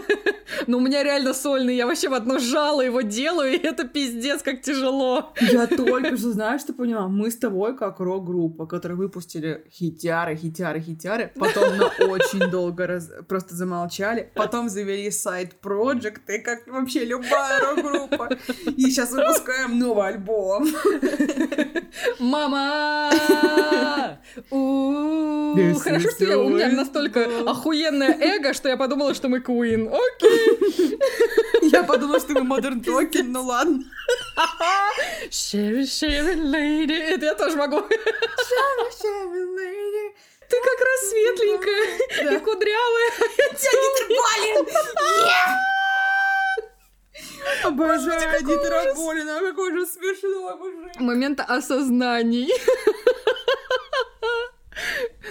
Ну, 0.66 0.78
у 0.78 0.82
меня 0.82 1.04
реально 1.04 1.34
сольный, 1.34 1.76
я 1.76 1.86
вообще 1.86 2.10
в 2.10 2.14
одно 2.14 2.40
жало 2.40 2.82
его 2.82 3.02
делаю, 3.02 3.54
и 3.54 3.58
это 3.58 3.86
пиздец, 3.86 4.42
как 4.42 4.62
тяжело. 4.62 5.34
Я 5.40 5.68
только 5.68 6.18
что, 6.18 6.32
знаешь, 6.32 6.62
что 6.62 6.74
поняла? 6.74 7.08
Мы 7.08 7.32
с 7.32 7.36
тобой 7.36 7.76
как 7.76 8.00
рок-группа, 8.00 8.66
которые 8.66 8.98
выпустили 8.98 9.66
хитяры, 9.72 10.36
хитяры, 10.36 10.80
хитяры, 10.80 11.32
потом 11.36 11.78
на 11.78 11.88
очень 12.06 12.27
долго 12.34 12.88
раз... 12.88 13.10
просто 13.28 13.56
замолчали, 13.56 14.32
потом 14.36 14.70
завели 14.70 15.12
сайт-проекты, 15.12 16.40
как 16.40 16.68
вообще 16.68 17.06
любая 17.06 17.60
рок-группа, 17.62 18.30
и 18.66 18.90
сейчас 18.90 19.12
выпускаем 19.12 19.80
новый 19.80 20.08
альбом. 20.08 20.68
Мама! 22.20 23.12
Хорошо, 25.80 26.10
что 26.12 26.38
у 26.40 26.50
меня 26.50 26.70
настолько 26.70 27.28
охуенное 27.46 28.18
эго, 28.20 28.54
что 28.54 28.70
я 28.70 28.78
подумала, 28.78 29.14
что 29.14 29.30
мы 29.30 29.40
Queen. 29.40 29.88
Окей. 29.88 31.00
Я 31.72 31.84
подумала, 31.84 32.20
что 32.20 32.34
мы 32.34 32.42
Modern 32.42 32.84
Talking, 32.84 33.28
ну 33.28 33.44
ладно. 33.44 33.84
Sherry, 35.30 35.84
Sherry 35.84 36.36
Lady. 36.36 36.94
Это 36.94 37.26
я 37.26 37.36
тоже 37.36 37.58
могу. 37.58 37.78
Sherry, 37.78 38.92
Sherry 39.02 39.46
Lady. 39.58 40.14
Ты 40.50 40.56
как 40.62 40.80
раз 40.80 41.10
светленькая 41.10 42.36
и 42.36 42.40
кудрявая. 42.40 43.12
Я 43.38 43.50
Дитер 43.50 44.08
Болин! 44.10 44.66
Обожаю 47.64 48.44
Дитера 48.44 48.94
Болина, 48.96 49.40
какой 49.40 49.74
же 49.74 49.86
смешной 49.86 50.56
мужик. 50.56 51.00
Момент 51.00 51.40
осознаний. 51.46 52.52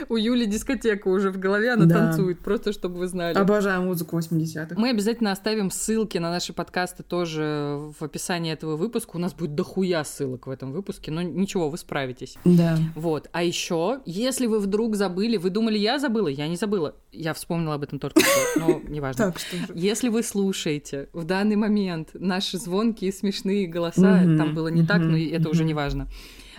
У 0.09 0.16
Юли 0.16 0.47
дискотека 0.47 1.09
уже 1.09 1.31
в 1.31 1.39
голове, 1.39 1.73
она 1.73 1.86
да. 1.86 1.94
танцует, 1.94 2.40
просто 2.40 2.73
чтобы 2.73 2.98
вы 2.98 3.06
знали. 3.06 3.36
Обожаю 3.36 3.82
музыку 3.82 4.18
80-х. 4.18 4.74
Мы 4.77 4.90
обязательно 4.90 5.32
оставим 5.32 5.70
ссылки 5.70 6.18
на 6.18 6.31
наши 6.31 6.52
подкасты 6.52 7.02
тоже 7.02 7.78
в 7.98 8.02
описании 8.02 8.52
этого 8.52 8.77
выпуска. 8.77 9.16
У 9.16 9.18
нас 9.18 9.35
будет 9.35 9.55
дохуя 9.55 10.05
ссылок 10.05 10.47
в 10.47 10.51
этом 10.51 10.73
выпуске, 10.73 11.10
но 11.10 11.23
ничего, 11.23 11.70
вы 11.70 11.78
справитесь. 11.78 12.36
Да. 12.44 12.78
Вот. 12.94 13.28
А 13.32 13.43
еще, 13.43 14.01
если 14.05 14.47
вы 14.47 14.60
вдруг 14.60 14.97
забыли, 14.97 15.36
вы 15.36 15.51
думали, 15.51 15.78
я 15.78 15.98
забыла? 15.98 16.28
Я 16.28 16.48
не 16.48 16.56
забыла. 16.56 16.94
Я 17.12 17.35
вспомнила 17.35 17.74
об 17.74 17.82
этом 17.82 17.98
только 17.98 18.20
что, 18.20 18.60
но 18.60 18.81
неважно. 18.89 19.27
Так, 19.27 19.39
что 19.39 19.56
же. 19.56 19.66
Если 19.74 20.09
вы 20.09 20.23
слушаете 20.23 21.09
в 21.12 21.24
данный 21.24 21.56
момент 21.56 22.10
наши 22.14 22.59
звонкие 22.59 23.12
смешные 23.12 23.66
голоса, 23.66 24.23
там 24.36 24.55
было 24.55 24.68
не 24.68 24.85
так, 24.86 25.01
но 25.01 25.16
это 25.16 25.48
уже 25.48 25.64
не 25.64 25.74
важно. 25.74 26.09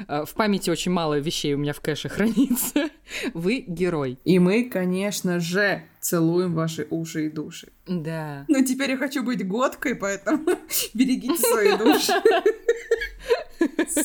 Э, 0.08 0.26
в 0.26 0.34
памяти 0.34 0.70
очень 0.70 0.92
мало 0.92 1.20
вещей 1.20 1.54
у 1.54 1.58
меня 1.58 1.74
в 1.74 1.82
кэше 1.82 2.10
хранится. 2.10 2.90
Вы 3.34 3.64
герой. 3.68 4.20
И 4.26 4.40
мы, 4.40 4.64
конечно 4.66 5.40
же, 5.40 5.84
целуем 6.02 6.54
ваши 6.54 6.88
уши 6.90 7.28
и 7.28 7.30
души. 7.30 7.70
Да. 7.88 8.46
Но 8.48 8.64
теперь 8.64 8.92
я 8.92 8.98
хочу 8.98 9.24
быть 9.24 9.46
годкой, 9.48 9.96
поэтому 9.96 10.46
берегите 10.94 11.38
свои 11.38 11.78
души. 11.78 12.14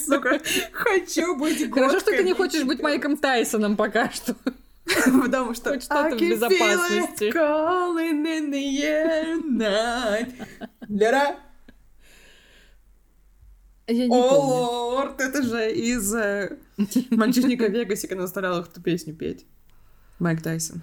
Сука, 0.06 0.40
хочу 0.72 1.36
быть 1.36 1.68
годкой. 1.68 1.82
Хорошо, 1.88 2.00
что 2.00 2.10
ты 2.12 2.22
не 2.24 2.32
хочешь 2.32 2.64
быть 2.64 2.80
Майком 2.82 3.16
Тайсоном 3.16 3.76
пока 3.76 4.10
что. 4.10 4.34
Потому 4.84 5.54
что 5.54 5.70
Хоть 5.70 5.84
что-то 5.84 6.16
в 6.16 6.20
безопасности. 6.20 7.30
calling 7.32 8.24
in 8.26 8.50
the 8.50 8.82
air 8.82 9.40
night. 9.48 10.32
Ля-ра. 10.88 11.36
Я 13.88 14.06
не 14.06 14.14
О, 14.14 14.92
лорд, 14.94 15.20
это 15.20 15.42
же 15.42 15.72
из 15.72 16.14
э, 16.14 16.56
«Мальчишника 17.10 17.66
в 17.66 17.72
Вегасе», 17.72 18.06
когда 18.06 18.22
заставлял 18.22 18.60
их 18.60 18.68
эту 18.68 18.80
песню 18.80 19.14
петь. 19.14 19.44
Майк 20.18 20.40
Тайсон. 20.40 20.82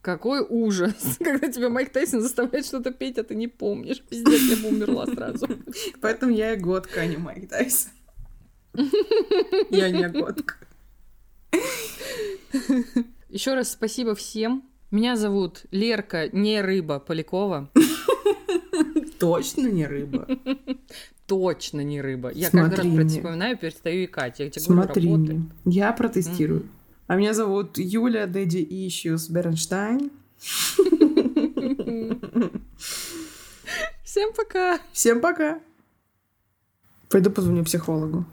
Какой 0.00 0.44
ужас, 0.48 1.16
когда 1.18 1.50
тебя 1.50 1.68
Майк 1.68 1.90
Тайсон 1.90 2.22
заставляет 2.22 2.64
что-то 2.64 2.90
петь, 2.90 3.18
а 3.18 3.24
ты 3.24 3.34
не 3.34 3.48
помнишь. 3.48 4.02
Пиздец, 4.02 4.40
я 4.50 4.56
бы 4.56 4.68
умерла 4.68 5.06
сразу. 5.06 5.46
Поэтому 6.00 6.32
я 6.32 6.54
и 6.54 6.56
годка, 6.56 7.00
а 7.00 7.06
не 7.06 7.18
Майк 7.18 7.50
Тайсон. 7.50 7.90
Я 9.70 9.90
не 9.90 10.08
годка. 10.08 10.56
Еще 13.28 13.54
раз 13.54 13.72
спасибо 13.72 14.14
всем. 14.14 14.64
Меня 14.90 15.16
зовут 15.16 15.64
Лерка, 15.70 16.28
не 16.28 16.60
рыба 16.62 16.98
Полякова. 16.98 17.70
Точно 19.18 19.66
не 19.68 19.86
рыба 19.86 20.26
точно 21.26 21.80
не 21.82 22.00
рыба. 22.00 22.30
Я 22.32 22.50
Смотри 22.50 22.76
каждый 22.76 22.98
раз 23.02 23.12
вспоминаю, 23.12 23.56
перестаю 23.58 24.04
икать. 24.04 24.40
Я 24.40 24.50
тебе 24.50 24.62
Смотри 24.62 25.08
говорю, 25.08 25.26
работает. 25.26 25.52
Я 25.64 25.92
протестирую. 25.92 26.60
Mm-hmm. 26.60 26.84
А 27.06 27.16
меня 27.16 27.34
зовут 27.34 27.78
Юля 27.78 28.26
Дэдди 28.26 28.58
Ищус 28.58 29.28
Бернштайн. 29.28 30.10
Всем 34.04 34.32
пока. 34.34 34.80
Всем 34.92 35.20
пока. 35.20 35.60
Пойду 37.10 37.30
позвоню 37.30 37.64
психологу. 37.64 38.24